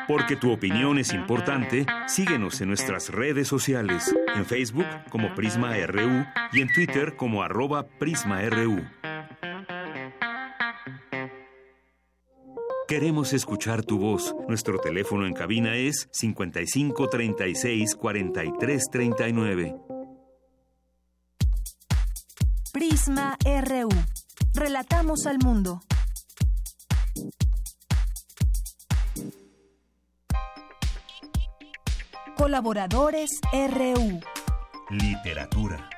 Porque 0.08 0.38
tu 0.38 0.52
opinión 0.52 0.98
es 0.98 1.14
importante, 1.14 1.86
síguenos 2.08 2.62
en 2.62 2.70
nuestras 2.70 3.10
redes 3.10 3.48
sociales, 3.48 4.16
en 4.34 4.46
Facebook 4.46 4.88
como 5.10 5.36
Prisma 5.36 5.76
RU 5.86 6.26
y 6.54 6.62
en 6.62 6.74
Twitter 6.74 7.16
como 7.16 7.44
arroba 7.44 7.86
PrismaRU. 7.86 8.82
Queremos 12.88 13.34
escuchar 13.34 13.84
tu 13.84 14.00
voz. 14.00 14.34
Nuestro 14.48 14.80
teléfono 14.80 15.28
en 15.28 15.34
cabina 15.34 15.76
es 15.76 16.08
55 16.14 17.10
36 17.10 17.96
43 17.96 18.84
39. 18.90 19.76
Prisma 22.72 23.38
RU. 23.44 23.90
Relatamos 24.54 25.26
al 25.26 25.38
mundo. 25.40 25.82
Colaboradores 32.38 33.42
RU. 33.52 34.22
Literatura. 34.92 35.90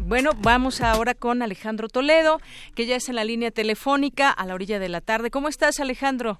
Bueno, 0.00 0.30
vamos 0.42 0.80
ahora 0.80 1.14
con 1.14 1.42
Alejandro 1.42 1.88
Toledo, 1.88 2.38
que 2.74 2.86
ya 2.86 2.96
es 2.96 3.08
en 3.10 3.16
la 3.16 3.24
línea 3.24 3.50
telefónica 3.50 4.30
a 4.30 4.46
la 4.46 4.54
orilla 4.54 4.78
de 4.78 4.88
la 4.88 5.02
tarde. 5.02 5.30
¿Cómo 5.30 5.48
estás, 5.48 5.78
Alejandro? 5.78 6.38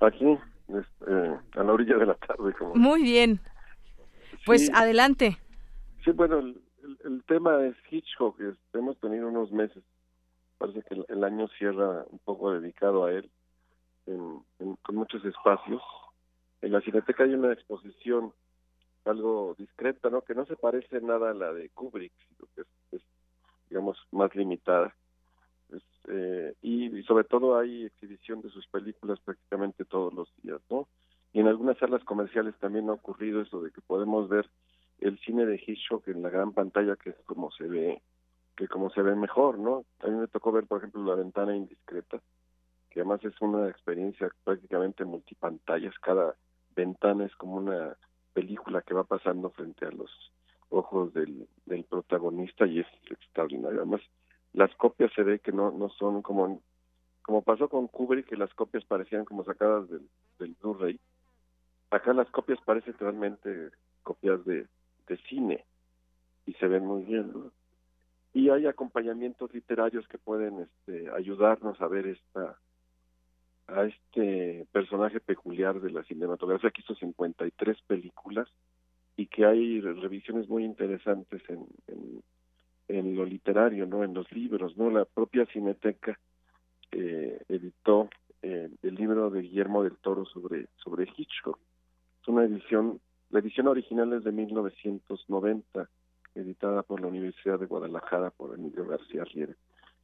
Aquí, 0.00 0.26
eh, 0.26 1.36
a 1.54 1.62
la 1.62 1.72
orilla 1.72 1.96
de 1.98 2.06
la 2.06 2.14
tarde. 2.14 2.52
Muy 2.74 3.02
bien. 3.02 3.40
Pues 4.44 4.70
adelante. 4.74 5.38
Sí, 6.04 6.10
bueno, 6.10 6.40
el, 6.40 7.22
tema 7.28 7.64
es 7.64 7.76
Hitchcock. 7.88 8.36
hemos 8.72 8.98
tenido 8.98 9.28
unos 9.28 9.52
meses. 9.52 9.84
Parece 10.58 10.82
que 10.82 11.00
el, 11.08 11.22
año 11.24 11.46
cierra 11.58 12.04
un 12.10 12.18
poco 12.24 12.52
dedicado 12.52 13.04
a 13.04 13.12
él, 13.12 13.30
con 14.04 14.96
muchos 14.96 15.24
espacios. 15.24 15.80
En 16.60 16.72
la 16.72 16.80
Cineteca 16.80 17.22
hay 17.22 17.34
una 17.34 17.52
exposición 17.52 18.32
algo 19.06 19.54
discreta, 19.58 20.10
¿no? 20.10 20.22
Que 20.22 20.34
no 20.34 20.46
se 20.46 20.56
parece 20.56 21.00
nada 21.00 21.30
a 21.30 21.34
la 21.34 21.52
de 21.52 21.68
Kubrick, 21.70 22.12
sino 22.28 22.48
que 22.54 22.96
es, 22.96 23.02
digamos, 23.68 23.98
más 24.10 24.34
limitada. 24.34 24.94
Eh, 26.08 26.54
y, 26.62 27.02
sobre 27.04 27.24
todo 27.24 27.58
hay 27.58 27.84
exhibición 27.84 28.42
de 28.42 28.50
sus 28.50 28.66
películas 28.66 29.20
prácticamente 29.20 29.84
todos 29.84 30.12
los 30.12 30.28
días, 30.42 30.60
¿no? 30.68 30.88
Y 31.32 31.40
en 31.40 31.48
algunas 31.48 31.78
salas 31.78 32.04
comerciales 32.04 32.54
también 32.58 32.88
ha 32.90 32.94
ocurrido 32.94 33.40
eso 33.40 33.62
de 33.62 33.70
que 33.70 33.80
podemos 33.80 34.28
ver 34.28 34.50
el 35.00 35.18
cine 35.20 35.46
de 35.46 35.62
Hitchcock 35.64 36.06
en 36.08 36.22
la 36.22 36.30
gran 36.30 36.52
pantalla, 36.52 36.96
que 36.96 37.10
es 37.10 37.16
como 37.24 37.50
se 37.52 37.66
ve, 37.66 38.02
que 38.56 38.68
como 38.68 38.90
se 38.90 39.02
ve 39.02 39.14
mejor, 39.14 39.58
¿no? 39.58 39.84
A 40.00 40.08
mí 40.08 40.16
me 40.16 40.28
tocó 40.28 40.52
ver, 40.52 40.66
por 40.66 40.78
ejemplo, 40.78 41.04
La 41.04 41.14
Ventana 41.14 41.56
Indiscreta, 41.56 42.20
que 42.90 43.00
además 43.00 43.24
es 43.24 43.40
una 43.40 43.68
experiencia 43.68 44.30
prácticamente 44.44 45.04
multipantallas, 45.04 45.98
cada 46.00 46.36
ventana 46.74 47.24
es 47.24 47.34
como 47.36 47.56
una 47.56 47.96
película 48.32 48.82
que 48.82 48.94
va 48.94 49.04
pasando 49.04 49.50
frente 49.50 49.86
a 49.86 49.90
los 49.90 50.10
ojos 50.68 51.12
del, 51.12 51.46
del 51.66 51.84
protagonista 51.84 52.66
y 52.66 52.80
es 52.80 52.86
extraordinario. 53.10 53.80
Además, 53.80 54.00
las 54.52 54.74
copias 54.76 55.12
se 55.14 55.22
ve 55.22 55.38
que 55.38 55.52
no, 55.52 55.70
no 55.70 55.88
son 55.90 56.22
como, 56.22 56.62
como 57.22 57.42
pasó 57.42 57.68
con 57.68 57.88
Kubrick, 57.88 58.26
que 58.26 58.36
las 58.36 58.52
copias 58.54 58.84
parecían 58.84 59.24
como 59.24 59.44
sacadas 59.44 59.88
del, 59.88 60.08
del 60.38 60.56
Blu-ray. 60.60 60.98
Acá 61.90 62.12
las 62.12 62.30
copias 62.30 62.58
parecen 62.64 62.94
realmente 62.98 63.70
copias 64.02 64.44
de, 64.44 64.66
de 65.06 65.16
cine 65.28 65.64
y 66.46 66.54
se 66.54 66.66
ven 66.66 66.86
muy 66.86 67.02
bien. 67.04 67.32
Y 68.32 68.48
hay 68.48 68.66
acompañamientos 68.66 69.52
literarios 69.52 70.08
que 70.08 70.18
pueden 70.18 70.60
este, 70.60 71.10
ayudarnos 71.10 71.80
a 71.80 71.86
ver 71.86 72.06
esta 72.06 72.58
a 73.68 73.84
este 73.84 74.66
personaje 74.72 75.20
peculiar 75.20 75.80
de 75.80 75.90
la 75.90 76.02
cinematografía 76.04 76.70
que 76.70 76.82
hizo 76.82 76.94
53 76.94 77.76
películas 77.86 78.48
y 79.16 79.26
que 79.26 79.44
hay 79.44 79.80
revisiones 79.80 80.48
muy 80.48 80.64
interesantes 80.64 81.42
en, 81.48 81.66
en, 82.88 83.16
lo 83.16 83.24
literario, 83.24 83.86
no, 83.86 84.04
en 84.04 84.14
los 84.14 84.30
libros, 84.32 84.76
no, 84.76 84.90
la 84.90 85.04
propia 85.04 85.46
Cineteca 85.46 86.18
eh, 86.90 87.40
editó 87.48 88.10
eh, 88.42 88.70
el 88.82 88.94
libro 88.94 89.30
de 89.30 89.42
Guillermo 89.42 89.82
del 89.82 89.96
Toro 89.98 90.24
sobre 90.26 90.66
sobre 90.76 91.08
Hitchcock. 91.16 91.58
Es 92.20 92.28
una 92.28 92.44
edición, 92.44 93.00
la 93.30 93.40
edición 93.40 93.68
original 93.68 94.12
es 94.12 94.24
de 94.24 94.32
1990, 94.32 95.88
editada 96.34 96.82
por 96.82 97.00
la 97.00 97.08
Universidad 97.08 97.58
de 97.58 97.66
Guadalajara 97.66 98.30
por 98.30 98.54
Emilio 98.54 98.86
García 98.86 99.24
Riera. 99.24 99.54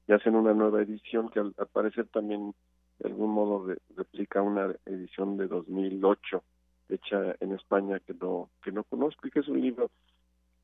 Y 0.07 0.13
hacen 0.13 0.35
una 0.35 0.55
nueva 0.55 0.83
edición 0.83 1.29
que 1.29 1.41
al 1.41 1.53
parecer 1.73 2.07
también 2.09 2.55
de 2.99 3.09
algún 3.09 3.31
modo 3.31 3.75
replica 3.97 4.43
una 4.43 4.75
edición 4.87 5.37
de 5.37 5.47
2008 5.47 6.43
hecha 6.89 7.37
en 7.41 7.53
España 7.53 8.01
que 8.01 8.15
no 8.15 8.51
que 8.63 8.73
no 8.73 8.85
conozco 8.85 9.27
y 9.27 9.31
que 9.31 9.41
es 9.41 9.49
un 9.49 9.61
libro 9.61 9.91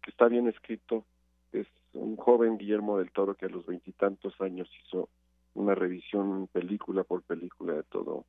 que 0.03 0.11
está 0.11 0.27
bien 0.29 0.49
escrito 0.49 1.05
es 1.53 1.67
un 1.93 2.17
joven 2.17 2.59
Guillermo 2.59 2.99
del 2.99 3.13
Toro 3.13 3.35
que 3.35 3.47
a 3.47 3.51
los 3.51 3.67
veintitantos 3.67 4.41
años 4.41 4.69
hizo 4.85 5.09
una 5.55 5.75
revisión 5.75 6.49
película 6.49 7.05
por 7.05 7.23
película 7.23 7.75
de 7.75 7.83
todo 7.85 8.25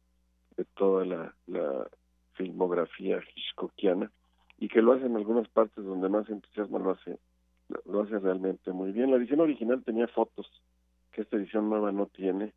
de 0.57 0.65
toda 0.75 1.05
la, 1.05 1.35
la 1.47 1.87
filmografía 2.33 3.19
hitchcockiana 3.35 4.11
y 4.57 4.67
que 4.67 4.81
lo 4.81 4.93
hace 4.93 5.05
en 5.05 5.15
algunas 5.15 5.47
partes 5.49 5.83
donde 5.83 6.09
más 6.09 6.29
entusiasmo 6.29 6.79
lo 6.79 6.91
hace 6.91 7.17
lo 7.85 8.01
hace 8.01 8.19
realmente 8.19 8.71
muy 8.71 8.91
bien. 8.91 9.11
La 9.11 9.17
edición 9.17 9.39
original 9.39 9.83
tenía 9.83 10.07
fotos 10.07 10.47
que 11.11 11.21
esta 11.21 11.37
edición 11.37 11.69
nueva 11.69 11.91
no 11.91 12.07
tiene. 12.07 12.53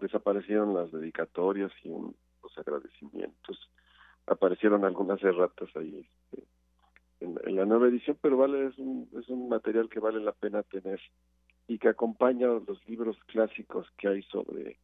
Desaparecieron 0.00 0.74
las 0.74 0.90
dedicatorias 0.90 1.72
y 1.84 1.90
los 1.90 2.58
agradecimientos. 2.58 3.70
Aparecieron 4.26 4.84
algunas 4.84 5.22
erratas 5.22 5.68
ahí 5.76 6.06
este, 6.32 6.44
en, 7.20 7.56
la 7.56 7.66
nueva 7.66 7.88
edición, 7.88 8.18
pero 8.20 8.36
vale 8.36 8.66
es 8.66 8.78
un, 8.78 9.08
es 9.18 9.28
un 9.28 9.48
material 9.48 9.88
que 9.88 10.00
vale 10.00 10.20
la 10.20 10.32
pena 10.32 10.62
tener 10.62 11.00
y 11.68 11.78
que 11.78 11.88
acompaña 11.88 12.46
los 12.48 12.86
libros 12.88 13.16
clásicos 13.26 13.86
que 13.98 14.08
hay 14.08 14.22
sobre 14.24 14.78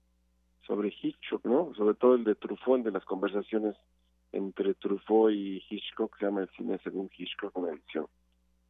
sobre 0.66 0.93
Hitchcock, 1.01 1.44
¿no? 1.44 1.72
Sobre 1.76 1.94
todo 1.94 2.16
el 2.16 2.24
de 2.24 2.34
Truffaut, 2.34 2.78
el 2.78 2.84
de 2.84 2.90
las 2.90 3.05
conversaciones 3.05 3.76
entre 4.32 4.74
Truffaut 4.74 5.30
y 5.30 5.62
Hitchcock, 5.70 6.18
se 6.18 6.24
llama 6.24 6.40
El 6.40 6.48
cine 6.51 6.80
según 6.82 7.09
Hitchcock, 7.16 7.56
una 7.56 7.70
edición 7.70 8.06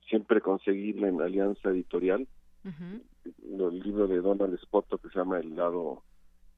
siempre 0.09 0.41
conseguible 0.41 1.09
en 1.09 1.21
Alianza 1.21 1.71
Editorial. 1.71 2.27
El 2.65 3.79
libro 3.81 4.09
de 4.09 4.21
Donald 4.21 4.59
Spoto 4.59 4.99
que 4.99 5.09
se 5.09 5.19
llama 5.19 5.39
El 5.39 5.55
lado 5.55 6.03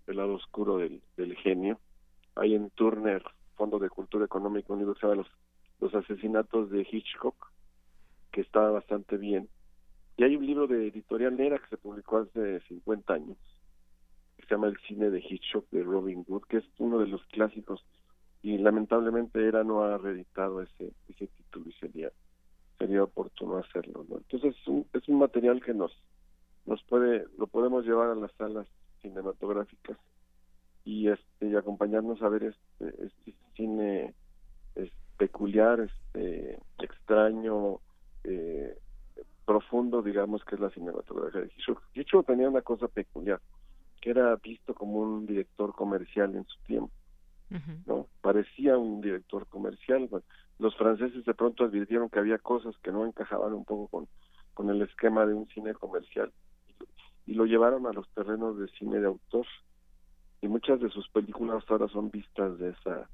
el 0.08 0.16
lado 0.16 0.34
oscuro 0.34 0.78
del, 0.78 1.02
del 1.16 1.36
genio. 1.36 1.78
Hay 2.34 2.54
en 2.54 2.70
Turner, 2.70 3.22
Fondo 3.56 3.78
de 3.78 3.90
Cultura 3.90 4.24
Económica, 4.24 4.72
un 4.72 4.80
libro 4.80 4.94
que 4.94 5.00
se 5.00 5.06
llama 5.06 5.22
Los, 5.22 5.30
los 5.80 5.94
asesinatos 5.94 6.70
de 6.70 6.86
Hitchcock, 6.90 7.52
que 8.32 8.40
está 8.40 8.60
bastante 8.70 9.16
bien. 9.16 9.48
Y 10.16 10.24
hay 10.24 10.36
un 10.36 10.46
libro 10.46 10.66
de 10.66 10.88
Editorial 10.88 11.36
Nera 11.36 11.58
que 11.58 11.68
se 11.68 11.76
publicó 11.76 12.18
hace 12.18 12.60
50 12.60 13.12
años, 13.12 13.38
que 14.36 14.46
se 14.46 14.54
llama 14.54 14.66
El 14.66 14.78
cine 14.88 15.10
de 15.10 15.20
Hitchcock 15.20 15.68
de 15.70 15.82
Robin 15.82 16.24
Hood, 16.24 16.42
que 16.48 16.58
es 16.58 16.64
uno 16.78 16.98
de 16.98 17.06
los 17.06 17.24
clásicos 17.26 17.84
y 18.42 18.58
lamentablemente 18.58 19.46
era 19.46 19.64
no 19.64 19.82
ha 19.82 19.98
reeditado 19.98 20.62
ese 20.62 20.92
ese 21.08 21.26
título 21.26 21.68
y 21.68 21.72
sería 21.72 22.12
sería 22.78 23.02
oportuno 23.02 23.58
hacerlo 23.58 24.06
entonces 24.10 24.54
es 24.56 24.68
un, 24.68 24.86
es 24.92 25.08
un 25.08 25.18
material 25.18 25.62
que 25.62 25.74
nos 25.74 25.92
nos 26.66 26.82
puede 26.84 27.26
lo 27.36 27.46
podemos 27.46 27.84
llevar 27.84 28.10
a 28.10 28.14
las 28.14 28.32
salas 28.32 28.68
cinematográficas 29.00 29.98
y 30.84 31.08
este 31.08 31.48
y 31.48 31.54
acompañarnos 31.54 32.22
a 32.22 32.28
ver 32.28 32.44
este, 32.44 33.04
este 33.04 33.34
cine 33.54 34.14
es 34.74 34.90
peculiar 35.16 35.80
este 35.80 36.58
extraño 36.78 37.80
eh, 38.24 38.78
profundo 39.44 40.02
digamos 40.02 40.44
que 40.44 40.54
es 40.54 40.60
la 40.60 40.70
cinematografía 40.70 41.42
de 41.42 41.48
Hitchcock. 41.48 41.82
Hitchcock 41.94 42.26
tenía 42.26 42.48
una 42.48 42.62
cosa 42.62 42.88
peculiar 42.88 43.40
que 44.00 44.10
era 44.10 44.34
visto 44.36 44.74
como 44.74 45.00
un 45.00 45.26
director 45.26 45.74
comercial 45.74 46.34
en 46.34 46.46
su 46.46 46.58
tiempo 46.64 46.92
no 47.86 48.06
parecía 48.20 48.76
un 48.76 49.00
director 49.00 49.46
comercial 49.46 50.08
los 50.58 50.76
franceses 50.76 51.24
de 51.24 51.34
pronto 51.34 51.64
advirtieron 51.64 52.10
que 52.10 52.18
había 52.18 52.38
cosas 52.38 52.76
que 52.82 52.92
no 52.92 53.06
encajaban 53.06 53.52
un 53.52 53.64
poco 53.64 53.88
con 53.88 54.08
con 54.54 54.70
el 54.70 54.82
esquema 54.82 55.24
de 55.24 55.34
un 55.34 55.46
cine 55.48 55.72
comercial 55.74 56.32
y 57.28 57.34
lo 57.34 57.44
llevaron 57.44 57.86
a 57.86 57.92
los 57.92 58.08
terrenos 58.14 58.58
de 58.58 58.68
cine 58.78 59.00
de 59.00 59.06
autor. 59.06 59.46
Y 60.40 60.48
muchas 60.48 60.80
de 60.80 60.88
sus 60.88 61.08
películas 61.10 61.62
ahora 61.68 61.86
son 61.88 62.10
vistas 62.10 62.58
de 62.58 62.70
esa 62.70 63.08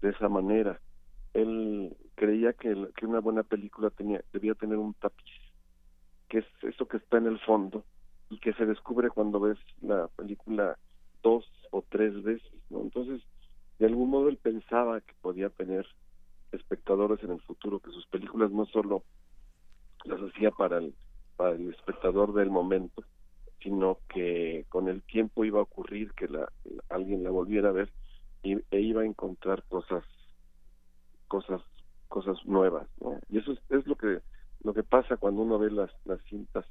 de 0.00 0.10
esa 0.10 0.28
manera. 0.28 0.80
Él 1.32 1.96
creía 2.16 2.54
que, 2.54 2.88
que 2.96 3.06
una 3.06 3.20
buena 3.20 3.44
película 3.44 3.90
tenía 3.90 4.20
debía 4.32 4.54
tener 4.54 4.78
un 4.78 4.94
tapiz 4.94 5.40
que 6.28 6.38
es 6.38 6.46
eso 6.62 6.88
que 6.88 6.96
está 6.96 7.18
en 7.18 7.26
el 7.26 7.38
fondo 7.40 7.84
y 8.30 8.40
que 8.40 8.52
se 8.54 8.66
descubre 8.66 9.10
cuando 9.10 9.38
ves 9.38 9.58
la 9.80 10.08
película 10.08 10.76
dos 11.22 11.44
o 11.70 11.84
tres 11.88 12.20
veces 12.22 12.52
no 12.68 12.80
entonces 12.80 13.22
de 13.78 13.86
algún 13.86 14.10
modo 14.10 14.28
él 14.28 14.38
pensaba 14.38 15.00
que 15.02 15.14
podía 15.20 15.50
tener 15.50 15.86
espectadores 16.52 17.22
en 17.22 17.30
el 17.32 17.40
futuro, 17.42 17.80
que 17.80 17.90
sus 17.90 18.06
películas 18.06 18.50
no 18.50 18.66
solo 18.66 19.04
las 20.04 20.20
hacía 20.20 20.50
para 20.50 20.78
el, 20.78 20.94
para 21.36 21.52
el 21.52 21.70
espectador 21.70 22.34
del 22.34 22.50
momento, 22.50 23.04
sino 23.62 23.98
que 24.08 24.66
con 24.68 24.88
el 24.88 25.02
tiempo 25.02 25.44
iba 25.44 25.60
a 25.60 25.62
ocurrir 25.62 26.12
que 26.12 26.28
la, 26.28 26.50
alguien 26.88 27.22
la 27.22 27.30
volviera 27.30 27.68
a 27.68 27.72
ver 27.72 27.90
y, 28.42 28.54
e 28.70 28.80
iba 28.80 29.02
a 29.02 29.06
encontrar 29.06 29.62
cosas 29.64 30.04
cosas 31.28 31.60
cosas 32.08 32.36
nuevas 32.44 32.86
¿no? 33.00 33.18
y 33.28 33.38
eso 33.38 33.52
es, 33.70 33.86
lo 33.86 33.96
que 33.96 34.20
lo 34.64 34.74
que 34.74 34.82
pasa 34.82 35.16
cuando 35.16 35.42
uno 35.42 35.58
ve 35.58 35.70
las 35.70 35.90
las 36.04 36.20
cintas 36.24 36.66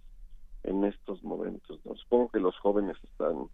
en 0.63 0.83
estos 0.83 1.23
momentos 1.23 1.79
¿no? 1.85 1.95
supongo 1.95 2.29
que 2.29 2.39
los 2.39 2.57
jóvenes 2.57 2.97
están 3.03 3.47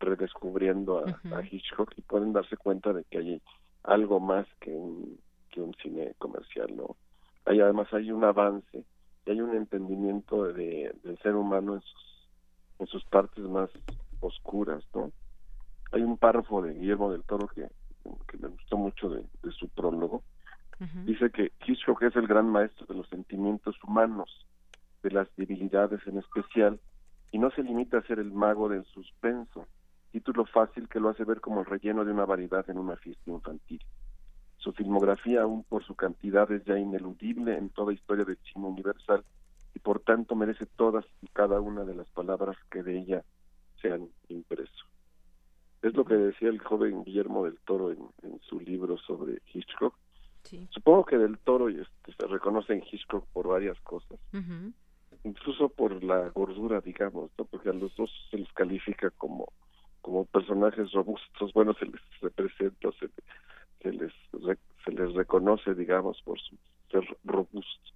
redescubriendo 0.00 1.04
a, 1.04 1.42
Hitchcock 1.44 1.92
y 1.96 2.02
pueden 2.02 2.32
darse 2.32 2.56
cuenta 2.56 2.92
de 2.92 3.04
que 3.04 3.18
hay 3.18 3.42
algo 3.84 4.18
más 4.18 4.46
que 4.60 4.70
un, 4.70 5.18
que 5.50 5.60
un 5.60 5.74
cine 5.74 6.14
comercial, 6.18 6.74
¿no? 6.74 6.96
Hay 7.44 7.60
además 7.60 7.92
hay 7.92 8.10
un 8.10 8.24
avance 8.24 8.84
y 9.26 9.30
hay 9.30 9.40
un 9.40 9.54
entendimiento 9.54 10.44
de, 10.44 10.94
del 11.02 11.18
ser 11.18 11.36
humano 11.36 11.74
en 11.74 11.80
sus, 11.82 12.09
en 12.80 12.86
sus 12.86 13.04
partes 13.04 13.44
más 13.44 13.70
oscuras, 14.20 14.82
¿no? 14.94 15.12
Hay 15.92 16.02
un 16.02 16.16
párrafo 16.16 16.62
de 16.62 16.74
Guillermo 16.74 17.12
del 17.12 17.22
Toro 17.24 17.46
que, 17.48 17.68
que 18.26 18.38
me 18.38 18.48
gustó 18.48 18.76
mucho 18.76 19.08
de, 19.10 19.24
su 19.52 19.68
prólogo. 19.68 20.22
Dice 21.04 21.30
que 21.30 21.52
Hitchcock 21.66 22.02
es 22.04 22.16
el 22.16 22.26
gran 22.26 22.48
maestro 22.48 22.86
de 22.86 22.94
los 22.94 23.06
sentimientos 23.08 23.76
humanos, 23.84 24.46
de 25.02 25.10
las 25.10 25.28
debilidades 25.36 26.00
en 26.06 26.16
especial, 26.16 26.80
y 27.32 27.38
no 27.38 27.50
se 27.50 27.62
limita 27.62 27.98
a 27.98 28.02
ser 28.02 28.18
el 28.18 28.32
mago 28.32 28.70
del 28.70 28.86
suspenso, 28.86 29.66
título 30.10 30.46
fácil 30.46 30.88
que 30.88 30.98
lo 30.98 31.10
hace 31.10 31.24
ver 31.24 31.42
como 31.42 31.60
el 31.60 31.66
relleno 31.66 32.06
de 32.06 32.12
una 32.12 32.24
variedad 32.24 32.68
en 32.70 32.78
una 32.78 32.96
fiesta 32.96 33.30
infantil. 33.30 33.84
Su 34.56 34.72
filmografía, 34.72 35.42
aún 35.42 35.64
por 35.64 35.84
su 35.84 35.94
cantidad, 35.94 36.50
es 36.50 36.64
ya 36.64 36.78
ineludible 36.78 37.58
en 37.58 37.68
toda 37.68 37.92
historia 37.92 38.24
del 38.24 38.38
cine 38.38 38.66
universal 38.66 39.22
y 39.74 39.78
por 39.78 40.00
tanto 40.00 40.34
merece 40.34 40.66
todas 40.66 41.04
y 41.22 41.28
cada 41.28 41.60
una 41.60 41.84
de 41.84 41.94
las 41.94 42.08
palabras 42.10 42.56
que 42.70 42.82
de 42.82 42.98
ella 42.98 43.24
se 43.80 43.92
han 43.92 44.08
impreso. 44.28 44.86
Es 45.82 45.94
lo 45.94 46.04
que 46.04 46.14
decía 46.14 46.48
el 46.48 46.60
joven 46.60 47.04
Guillermo 47.04 47.44
del 47.44 47.58
Toro 47.60 47.90
en, 47.90 47.98
su 48.42 48.60
libro 48.60 48.98
sobre 48.98 49.40
Hitchcock. 49.52 49.94
Supongo 50.70 51.04
que 51.04 51.16
del 51.16 51.38
Toro 51.38 51.68
este, 51.68 52.12
se 52.18 52.26
reconoce 52.26 52.72
en 52.72 52.82
Hitchcock 52.82 53.26
por 53.32 53.48
varias 53.48 53.78
cosas 53.80 54.18
incluso 55.24 55.68
por 55.68 56.02
la 56.02 56.28
gordura, 56.30 56.80
digamos, 56.80 57.30
¿no? 57.38 57.44
porque 57.44 57.68
a 57.68 57.72
los 57.72 57.94
dos 57.96 58.10
se 58.30 58.38
les 58.38 58.52
califica 58.52 59.10
como 59.10 59.52
como 60.00 60.24
personajes 60.24 60.90
robustos, 60.92 61.52
bueno, 61.52 61.74
se 61.74 61.84
les 61.84 62.00
representa, 62.22 62.88
se, 62.92 63.10
se 63.82 63.92
les 63.92 64.12
se 64.82 64.92
les 64.92 65.12
reconoce, 65.12 65.74
digamos, 65.74 66.22
por 66.22 66.40
su 66.40 66.56
ser 66.90 67.04
robusto. 67.22 67.90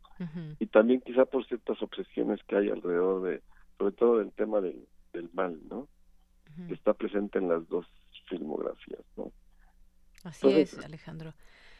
Y 0.58 0.66
también 0.66 1.00
quizá 1.00 1.24
por 1.24 1.44
ciertas 1.46 1.80
obsesiones 1.82 2.40
que 2.46 2.56
hay 2.56 2.70
alrededor 2.70 3.22
de, 3.22 3.42
sobre 3.78 3.92
todo 3.92 4.18
del 4.18 4.32
tema 4.32 4.60
del, 4.60 4.86
del 5.12 5.28
mal, 5.32 5.58
¿no? 5.68 5.88
Que 6.68 6.74
está 6.74 6.94
presente 6.94 7.38
en 7.38 7.48
las 7.48 7.68
dos 7.68 7.86
filmografías, 8.28 9.02
¿no? 9.16 9.32
Así 10.22 10.48
es, 10.48 10.78
Alejandro. 10.78 11.34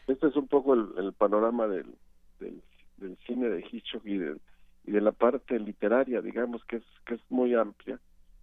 Este 0.06 0.26
es 0.26 0.36
un 0.36 0.48
poco 0.48 0.74
el, 0.74 1.12
panorama 1.12 1.66
del, 1.66 1.94
del, 2.40 2.62
del, 2.96 3.16
cine 3.26 3.48
de 3.48 3.64
Hitchcock 3.70 4.04
y 4.04 4.18
de, 4.18 4.36
y 4.84 4.90
de 4.90 5.00
la 5.00 5.12
parte 5.12 5.58
literaria, 5.58 6.20
digamos, 6.20 6.64
que 6.64 6.76
es, 6.76 6.84
que 7.06 7.14
es 7.14 7.20
muy 7.30 7.54
amplia, 7.54 8.00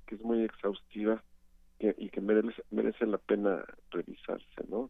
que 0.07 0.15
es 0.15 0.21
muy 0.21 0.41
exhaustiva 0.43 1.23
y 1.79 2.09
que 2.09 2.21
merece, 2.21 2.63
merece 2.69 3.05
la 3.05 3.17
pena 3.17 3.63
revisarse, 3.89 4.63
¿no? 4.69 4.89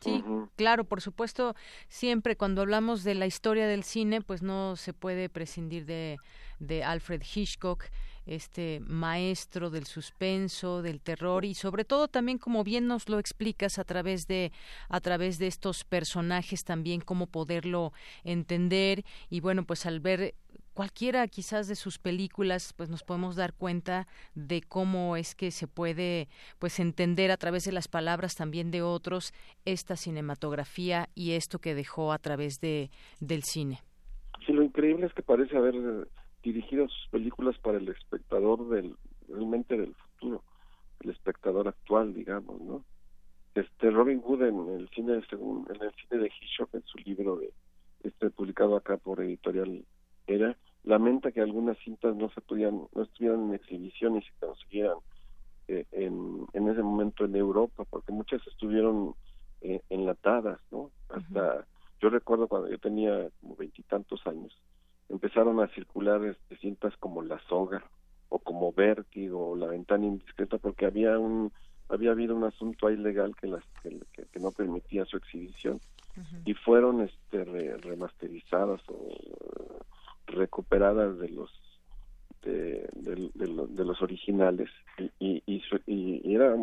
Sí, 0.00 0.22
claro, 0.56 0.84
por 0.84 1.00
supuesto, 1.00 1.54
siempre 1.88 2.36
cuando 2.36 2.60
hablamos 2.60 3.04
de 3.04 3.14
la 3.14 3.26
historia 3.26 3.66
del 3.66 3.84
cine, 3.84 4.20
pues 4.20 4.42
no 4.42 4.76
se 4.76 4.92
puede 4.92 5.28
prescindir 5.30 5.86
de, 5.86 6.18
de 6.58 6.84
Alfred 6.84 7.22
Hitchcock, 7.22 7.84
este 8.26 8.80
maestro 8.80 9.70
del 9.70 9.86
suspenso, 9.86 10.82
del 10.82 11.00
terror 11.00 11.44
y 11.44 11.54
sobre 11.54 11.84
todo 11.84 12.08
también 12.08 12.38
como 12.38 12.64
bien 12.64 12.86
nos 12.86 13.08
lo 13.08 13.18
explicas 13.18 13.78
a 13.78 13.84
través 13.84 14.26
de 14.26 14.50
a 14.88 15.00
través 15.00 15.38
de 15.38 15.46
estos 15.46 15.84
personajes 15.84 16.64
también 16.64 17.02
cómo 17.02 17.26
poderlo 17.26 17.92
entender 18.24 19.04
y 19.28 19.40
bueno, 19.40 19.64
pues 19.64 19.84
al 19.84 20.00
ver 20.00 20.34
cualquiera 20.74 21.26
quizás 21.28 21.68
de 21.68 21.76
sus 21.76 21.98
películas 21.98 22.74
pues 22.76 22.90
nos 22.90 23.02
podemos 23.02 23.36
dar 23.36 23.54
cuenta 23.54 24.06
de 24.34 24.60
cómo 24.60 25.16
es 25.16 25.34
que 25.34 25.50
se 25.50 25.66
puede 25.66 26.28
pues 26.58 26.80
entender 26.80 27.30
a 27.30 27.36
través 27.36 27.64
de 27.64 27.72
las 27.72 27.88
palabras 27.88 28.34
también 28.34 28.70
de 28.70 28.82
otros 28.82 29.32
esta 29.64 29.96
cinematografía 29.96 31.08
y 31.14 31.32
esto 31.32 31.60
que 31.60 31.74
dejó 31.74 32.12
a 32.12 32.18
través 32.18 32.60
de 32.60 32.90
del 33.20 33.44
cine. 33.44 33.80
Sí, 34.44 34.52
lo 34.52 34.62
increíble 34.62 35.06
es 35.06 35.14
que 35.14 35.22
parece 35.22 35.56
haber 35.56 36.08
dirigido 36.42 36.88
sus 36.88 37.08
películas 37.08 37.56
para 37.58 37.78
el 37.78 37.88
espectador 37.88 38.68
del 38.68 38.96
realmente 39.28 39.78
del 39.78 39.94
futuro, 39.94 40.42
el 41.00 41.10
espectador 41.10 41.68
actual, 41.68 42.12
digamos, 42.12 42.60
¿no? 42.60 42.84
Este 43.54 43.90
Robin 43.90 44.20
Hood 44.20 44.42
en 44.42 44.80
el 44.80 44.88
cine 44.90 45.22
según 45.30 45.66
en 45.72 45.80
el 45.80 45.92
cine 45.94 46.22
de 46.22 46.26
Hitchcock 46.26 46.74
en 46.74 46.82
su 46.84 46.98
libro 46.98 47.36
de 47.36 47.52
este 48.02 48.28
publicado 48.30 48.76
acá 48.76 48.96
por 48.96 49.22
editorial 49.22 49.84
era 50.26 50.56
lamenta 50.84 51.32
que 51.32 51.40
algunas 51.40 51.78
cintas 51.78 52.14
no 52.14 52.28
se 52.30 52.40
podían 52.40 52.86
no 52.94 53.02
estuvieran 53.02 53.48
en 53.48 53.54
exhibición 53.54 54.16
y 54.16 54.22
se 54.22 54.32
consiguieran 54.38 54.98
eh, 55.68 55.86
en, 55.92 56.46
en 56.52 56.68
ese 56.68 56.82
momento 56.82 57.24
en 57.24 57.36
Europa 57.36 57.84
porque 57.88 58.12
muchas 58.12 58.46
estuvieron 58.46 59.14
eh, 59.62 59.80
enlatadas, 59.88 60.60
¿no? 60.70 60.90
Hasta, 61.08 61.64
yo 62.00 62.10
recuerdo 62.10 62.48
cuando 62.48 62.68
yo 62.68 62.78
tenía 62.78 63.30
como 63.40 63.56
veintitantos 63.56 64.26
años, 64.26 64.54
empezaron 65.08 65.58
a 65.60 65.68
circular 65.68 66.22
este, 66.22 66.56
cintas 66.58 66.94
como 66.98 67.22
La 67.22 67.38
Soga 67.48 67.82
o 68.28 68.38
como 68.38 68.72
Vértigo 68.74 69.52
o 69.52 69.56
La 69.56 69.68
Ventana 69.68 70.04
Indiscreta 70.04 70.58
porque 70.58 70.84
había 70.84 71.18
un 71.18 71.50
había 71.88 72.10
habido 72.10 72.36
un 72.36 72.44
asunto 72.44 72.86
ahí 72.86 72.96
legal 72.96 73.34
que 73.36 73.46
las 73.46 73.64
que, 73.82 74.40
no 74.40 74.50
permitía 74.52 75.04
su 75.06 75.16
exhibición 75.16 75.80
y 76.44 76.54
fueron 76.54 77.00
este 77.00 77.44
remasterizadas 77.78 78.80
o 78.88 79.08
recuperadas 80.26 81.18
de 81.18 81.28
los 81.28 81.50
de, 82.44 82.88
de, 82.94 83.84
los 83.84 84.02
originales 84.02 84.68
y, 85.18 85.42
y, 85.46 85.62
y, 85.86 86.34
era 86.34 86.54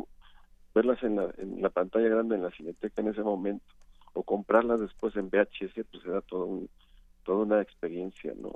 verlas 0.75 1.01
en 1.03 1.15
la, 1.15 1.33
en 1.37 1.61
la 1.61 1.69
pantalla 1.69 2.07
grande 2.07 2.35
en 2.35 2.43
la 2.43 2.51
cineteca 2.51 3.01
en 3.01 3.09
ese 3.09 3.23
momento 3.23 3.65
o 4.13 4.23
comprarlas 4.23 4.79
después 4.79 5.15
en 5.15 5.29
VHS 5.29 5.85
pues 5.91 6.05
era 6.05 6.21
todo 6.21 6.45
un, 6.45 6.69
toda 7.23 7.43
una 7.43 7.61
experiencia 7.61 8.33
no 8.39 8.53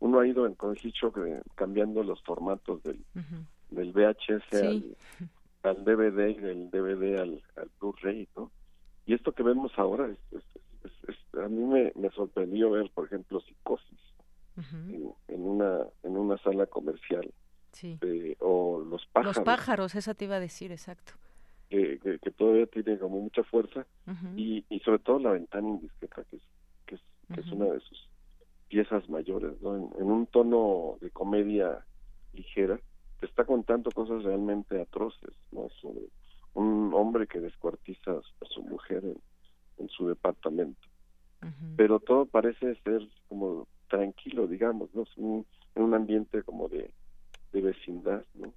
uno 0.00 0.20
ha 0.20 0.26
ido 0.26 0.46
en, 0.46 0.54
con 0.54 0.76
Hitchcock 0.80 1.18
eh, 1.18 1.42
cambiando 1.56 2.02
los 2.04 2.22
formatos 2.22 2.82
del, 2.84 3.04
del 3.70 3.92
VHS 3.92 4.54
al, 4.62 4.96
al, 5.64 5.84
DVD 5.84 6.28
y 6.28 6.34
del 6.34 6.70
DVD 6.70 7.18
al, 7.18 7.42
al 7.56 7.70
Blu-ray 7.80 8.28
no 8.36 8.50
y 9.06 9.14
esto 9.14 9.32
que 9.32 9.42
vemos 9.42 9.72
ahora 9.76 10.08
es, 10.30 10.44
a 11.42 11.48
mí 11.48 11.64
me, 11.64 11.92
me 11.96 12.10
sorprendió 12.10 12.70
ver 12.70 12.90
por 12.94 13.06
ejemplo 13.06 13.40
Psicosis 13.40 14.07
en, 15.28 15.40
una 15.40 15.86
en 16.02 16.16
una 16.16 16.36
sala 16.38 16.66
comercial 16.66 17.32
eh, 17.82 18.36
o 18.40 18.80
los 18.80 19.06
pájaros. 19.06 19.36
los 19.36 19.44
pájaros 19.44 19.92
te 20.16 20.24
iba 20.24 20.36
a 20.36 20.40
decir 20.40 20.72
exacto. 20.72 21.12
Que, 21.70 21.98
que, 22.22 22.30
todavía 22.30 22.66
tiene 22.66 22.98
como 22.98 23.20
mucha 23.20 23.44
fuerza 23.44 23.86
y, 24.34 24.64
y 24.70 24.80
sobre 24.80 25.00
todo 25.00 25.18
la 25.18 25.32
ventana 25.32 25.68
indiscreta 25.68 26.24
que 26.24 26.36
es 26.36 26.42
que 26.86 26.94
es, 26.94 27.02
que 27.34 27.40
es 27.40 27.52
una 27.52 27.66
de 27.66 27.80
sus 27.80 28.08
piezas 28.68 29.06
mayores 29.10 29.60
¿no? 29.60 29.76
en, 29.76 30.10
un 30.10 30.26
tono 30.28 30.96
de 31.02 31.10
comedia 31.10 31.84
ligera 32.32 32.80
te 33.20 33.26
está 33.26 33.44
contando 33.44 33.90
cosas 33.90 34.22
realmente 34.22 34.80
atroces 34.80 35.34
no 35.52 35.68
sobre 35.82 36.06
un 36.54 36.90
hombre 36.94 37.26
que 37.26 37.38
descuartiza 37.38 38.12
a 38.12 38.46
su 38.48 38.62
mujer 38.62 39.04
en, 39.04 39.20
en 39.78 39.88
su 39.88 40.08
departamento. 40.08 40.80
Pero 41.76 42.00
todo 42.00 42.26
parece 42.26 42.74
ser 42.82 43.08
como 43.28 43.68
tranquilo, 43.88 44.46
digamos, 44.46 44.94
¿no? 44.94 45.04
en 45.16 45.82
un 45.82 45.94
ambiente 45.94 46.42
como 46.42 46.68
de, 46.68 46.92
de 47.52 47.60
vecindad, 47.60 48.24
¿no? 48.34 48.52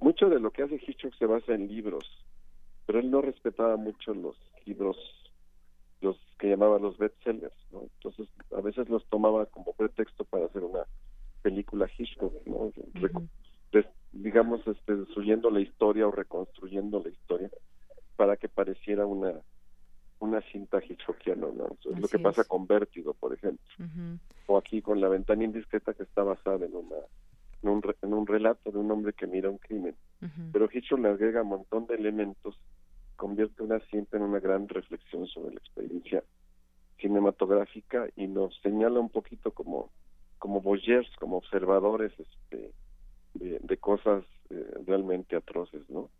Mucho 0.00 0.28
de 0.28 0.38
lo 0.38 0.52
que 0.52 0.62
hace 0.62 0.80
Hitchcock 0.86 1.12
se 1.18 1.26
basa 1.26 1.52
en 1.52 1.66
libros, 1.66 2.04
pero 2.86 3.00
él 3.00 3.10
no 3.10 3.20
respetaba 3.20 3.76
mucho 3.76 4.14
los 4.14 4.36
libros, 4.64 4.96
los 6.00 6.16
que 6.38 6.50
llamaba 6.50 6.78
los 6.78 6.96
bestsellers, 6.98 7.56
¿no? 7.72 7.82
Entonces, 7.82 8.28
a 8.56 8.60
veces 8.60 8.88
los 8.88 9.04
tomaba 9.06 9.46
como 9.46 9.72
pretexto 9.72 10.24
para 10.24 10.46
hacer 10.46 10.62
una 10.62 10.84
película 11.42 11.90
Hitchcock, 11.98 12.32
¿no? 12.46 12.72
digamos, 14.12 14.66
este, 14.66 14.96
destruyendo 14.96 15.50
la 15.50 15.60
historia 15.60 16.06
o 16.06 16.10
reconstruyendo 16.10 17.02
la 17.02 17.10
historia 17.10 17.50
para 18.16 18.36
que 18.36 18.48
pareciera 18.48 19.04
una 19.04 19.34
una 20.18 20.40
cinta 20.52 20.80
hitchcockiana, 20.82 21.46
¿no? 21.48 21.76
es 21.90 22.00
lo 22.00 22.08
que 22.08 22.18
pasa 22.18 22.44
con 22.44 22.66
Vértigo, 22.66 23.14
por 23.14 23.34
ejemplo. 23.34 23.64
O 24.46 24.56
aquí 24.58 24.80
con 24.82 25.00
La 25.00 25.08
ventana 25.08 25.44
indiscreta 25.44 25.94
que 25.94 26.04
está 26.04 26.22
basada 26.22 26.64
en 26.66 26.74
una 26.74 26.96
en 27.62 27.68
un, 27.70 27.82
en 28.02 28.14
un 28.14 28.26
relato 28.26 28.70
de 28.70 28.78
un 28.78 28.90
hombre 28.90 29.12
que 29.12 29.26
mira 29.26 29.50
un 29.50 29.58
crimen. 29.58 29.96
Pero 30.52 30.68
Hitchcock 30.72 31.00
le 31.00 31.08
agrega 31.08 31.42
un 31.42 31.48
montón 31.48 31.86
de 31.86 31.94
elementos, 31.94 32.58
convierte 33.16 33.62
una 33.62 33.80
cinta 33.90 34.16
en 34.16 34.22
una 34.22 34.40
gran 34.40 34.68
reflexión 34.68 35.26
sobre 35.26 35.54
la 35.54 35.60
experiencia 35.60 36.22
cinematográfica 36.98 38.08
y 38.16 38.26
nos 38.26 38.54
señala 38.62 39.00
un 39.00 39.10
poquito 39.10 39.50
como 39.52 39.90
como 40.38 40.60
voyeurs, 40.60 41.08
como 41.18 41.38
observadores 41.38 42.12
este, 42.18 42.72
de, 43.34 43.76
cosas 43.78 44.22
eh, 44.50 44.70
realmente 44.86 45.34
atroces, 45.34 45.88
¿no? 45.88 46.10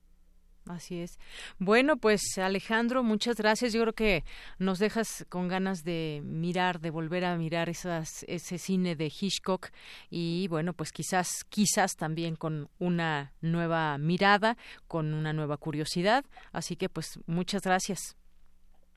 Así 0.69 1.01
es. 1.01 1.19
Bueno, 1.59 1.97
pues 1.97 2.39
Alejandro, 2.39 3.03
muchas 3.03 3.37
gracias. 3.37 3.73
Yo 3.73 3.83
creo 3.83 3.93
que 3.93 4.25
nos 4.59 4.79
dejas 4.79 5.25
con 5.29 5.49
ganas 5.49 5.85
de 5.85 6.23
mirar, 6.25 6.81
de 6.81 6.91
volver 6.91 7.25
a 7.25 7.37
mirar 7.37 7.69
esas, 7.69 8.25
ese 8.29 8.59
cine 8.59 8.97
de 8.97 9.07
Hitchcock 9.07 9.69
y 10.11 10.49
bueno, 10.49 10.73
pues 10.73 10.91
quizás, 10.91 11.45
quizás 11.49 11.97
también 11.97 12.35
con 12.37 12.69
una 12.79 13.33
nueva 13.41 13.97
mirada, 13.99 14.57
con 14.89 15.15
una 15.15 15.33
nueva 15.33 15.57
curiosidad. 15.57 16.25
Así 16.53 16.77
que 16.77 16.89
pues 16.89 17.21
muchas 17.27 17.63
gracias. 17.63 18.17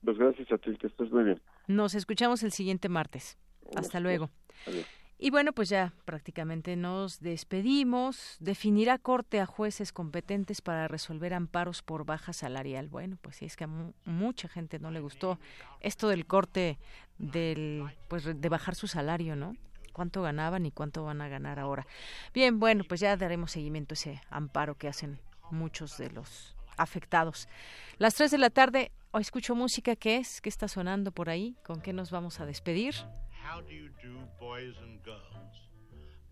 Pues 0.03 0.17
gracias 0.17 0.51
a 0.51 0.57
ti, 0.57 0.75
que 0.77 0.87
estés 0.87 1.11
muy 1.11 1.23
bien. 1.23 1.41
Nos 1.67 1.93
escuchamos 1.93 2.41
el 2.43 2.51
siguiente 2.51 2.89
martes. 2.89 3.37
Hasta 3.75 3.99
luego. 3.99 4.31
Adiós. 4.65 4.98
Y 5.21 5.31
bueno, 5.31 5.51
pues 5.51 5.67
ya 5.67 5.93
prácticamente 6.05 6.77
nos 6.77 7.19
despedimos. 7.19 8.37
Definirá 8.39 8.97
corte 8.97 9.41
a 9.41 9.45
jueces 9.45 9.91
competentes 9.91 10.61
para 10.61 10.87
resolver 10.87 11.33
amparos 11.33 11.81
por 11.83 12.05
baja 12.05 12.31
salarial. 12.31 12.87
Bueno, 12.87 13.17
pues 13.21 13.35
sí, 13.35 13.45
es 13.45 13.57
que 13.57 13.65
a 13.65 13.69
mucha 14.05 14.47
gente 14.47 14.79
no 14.79 14.91
le 14.91 15.01
gustó 15.01 15.37
esto 15.81 16.07
del 16.07 16.25
corte 16.25 16.79
del, 17.17 17.83
pues 18.07 18.23
de 18.23 18.49
bajar 18.49 18.75
su 18.75 18.87
salario, 18.87 19.35
¿no? 19.35 19.55
cuánto 19.91 20.21
ganaban 20.21 20.65
y 20.65 20.71
cuánto 20.71 21.03
van 21.03 21.19
a 21.19 21.27
ganar 21.27 21.59
ahora. 21.59 21.85
Bien, 22.33 22.57
bueno, 22.57 22.85
pues 22.87 23.01
ya 23.01 23.17
daremos 23.17 23.51
seguimiento 23.51 23.91
a 23.91 23.95
ese 23.95 24.21
amparo 24.29 24.75
que 24.75 24.87
hacen 24.87 25.19
muchos 25.51 25.97
de 25.97 26.09
los 26.11 26.55
afectados. 26.77 27.49
Las 27.97 28.15
tres 28.15 28.31
de 28.31 28.37
la 28.37 28.49
tarde, 28.49 28.93
hoy 29.11 29.21
escucho 29.21 29.55
música, 29.55 29.97
¿qué 29.97 30.15
es? 30.15 30.39
¿Qué 30.39 30.47
está 30.47 30.69
sonando 30.69 31.11
por 31.11 31.29
ahí? 31.29 31.57
¿Con 31.65 31.81
qué 31.81 31.91
nos 31.91 32.11
vamos 32.11 32.39
a 32.39 32.45
despedir? 32.45 32.95
How 33.44 33.61
do 33.61 33.74
you 33.74 33.90
do, 34.02 34.20
boys 34.40 34.76
and 34.84 35.03
girls? 35.03 35.70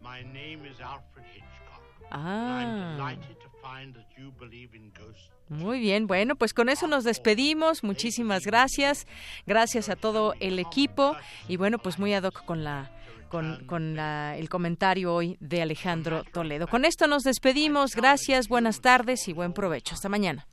My 0.01 0.21
name 0.23 0.65
is 0.65 0.79
Alfred 0.79 1.25
Hitchcock. 1.33 1.81
Ah. 2.11 2.95
Muy 5.49 5.79
bien, 5.79 6.07
bueno, 6.07 6.35
pues 6.35 6.53
con 6.53 6.69
eso 6.69 6.87
nos 6.87 7.03
despedimos. 7.03 7.83
Muchísimas 7.83 8.45
gracias. 8.45 9.07
Gracias 9.45 9.89
a 9.89 9.95
todo 9.95 10.33
el 10.39 10.59
equipo. 10.59 11.15
Y 11.47 11.57
bueno, 11.57 11.79
pues 11.79 11.99
muy 11.99 12.13
ad 12.13 12.23
hoc 12.23 12.45
con 12.45 12.63
la 12.63 12.91
con, 13.29 13.65
con 13.65 13.95
la, 13.95 14.37
el 14.37 14.47
comentario 14.47 15.13
hoy 15.13 15.37
de 15.41 15.61
Alejandro 15.61 16.23
Toledo. 16.31 16.67
Con 16.67 16.85
esto 16.85 17.07
nos 17.07 17.23
despedimos. 17.23 17.95
Gracias, 17.95 18.47
buenas 18.47 18.81
tardes 18.81 19.27
y 19.27 19.33
buen 19.33 19.53
provecho. 19.53 19.95
Hasta 19.95 20.07
mañana. 20.07 20.47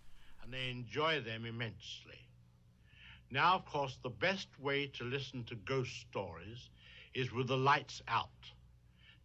Now, 3.34 3.56
of 3.56 3.66
course, 3.66 3.98
the 4.04 4.10
best 4.10 4.46
way 4.60 4.86
to 4.96 5.02
listen 5.02 5.42
to 5.48 5.56
ghost 5.56 5.90
stories 6.08 6.70
is 7.14 7.32
with 7.32 7.48
the 7.48 7.56
lights 7.56 8.00
out. 8.06 8.28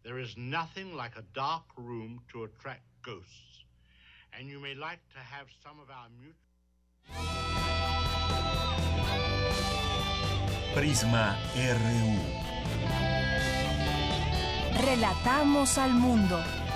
There 0.02 0.18
is 0.18 0.36
nothing 0.36 0.96
like 0.96 1.16
a 1.16 1.22
dark 1.32 1.62
room 1.76 2.20
to 2.32 2.42
attract 2.42 2.82
ghosts. 3.02 3.64
And 4.36 4.48
you 4.48 4.58
may 4.58 4.74
like 4.74 4.98
to 5.14 5.20
have 5.20 5.46
some 5.62 5.78
of 5.78 5.88
our 5.90 6.08
mutual. 6.18 6.34
Prisma 10.74 11.36
RU. 11.54 12.18
Relatamos 14.86 15.78
al 15.78 15.90
mundo. 15.90 16.69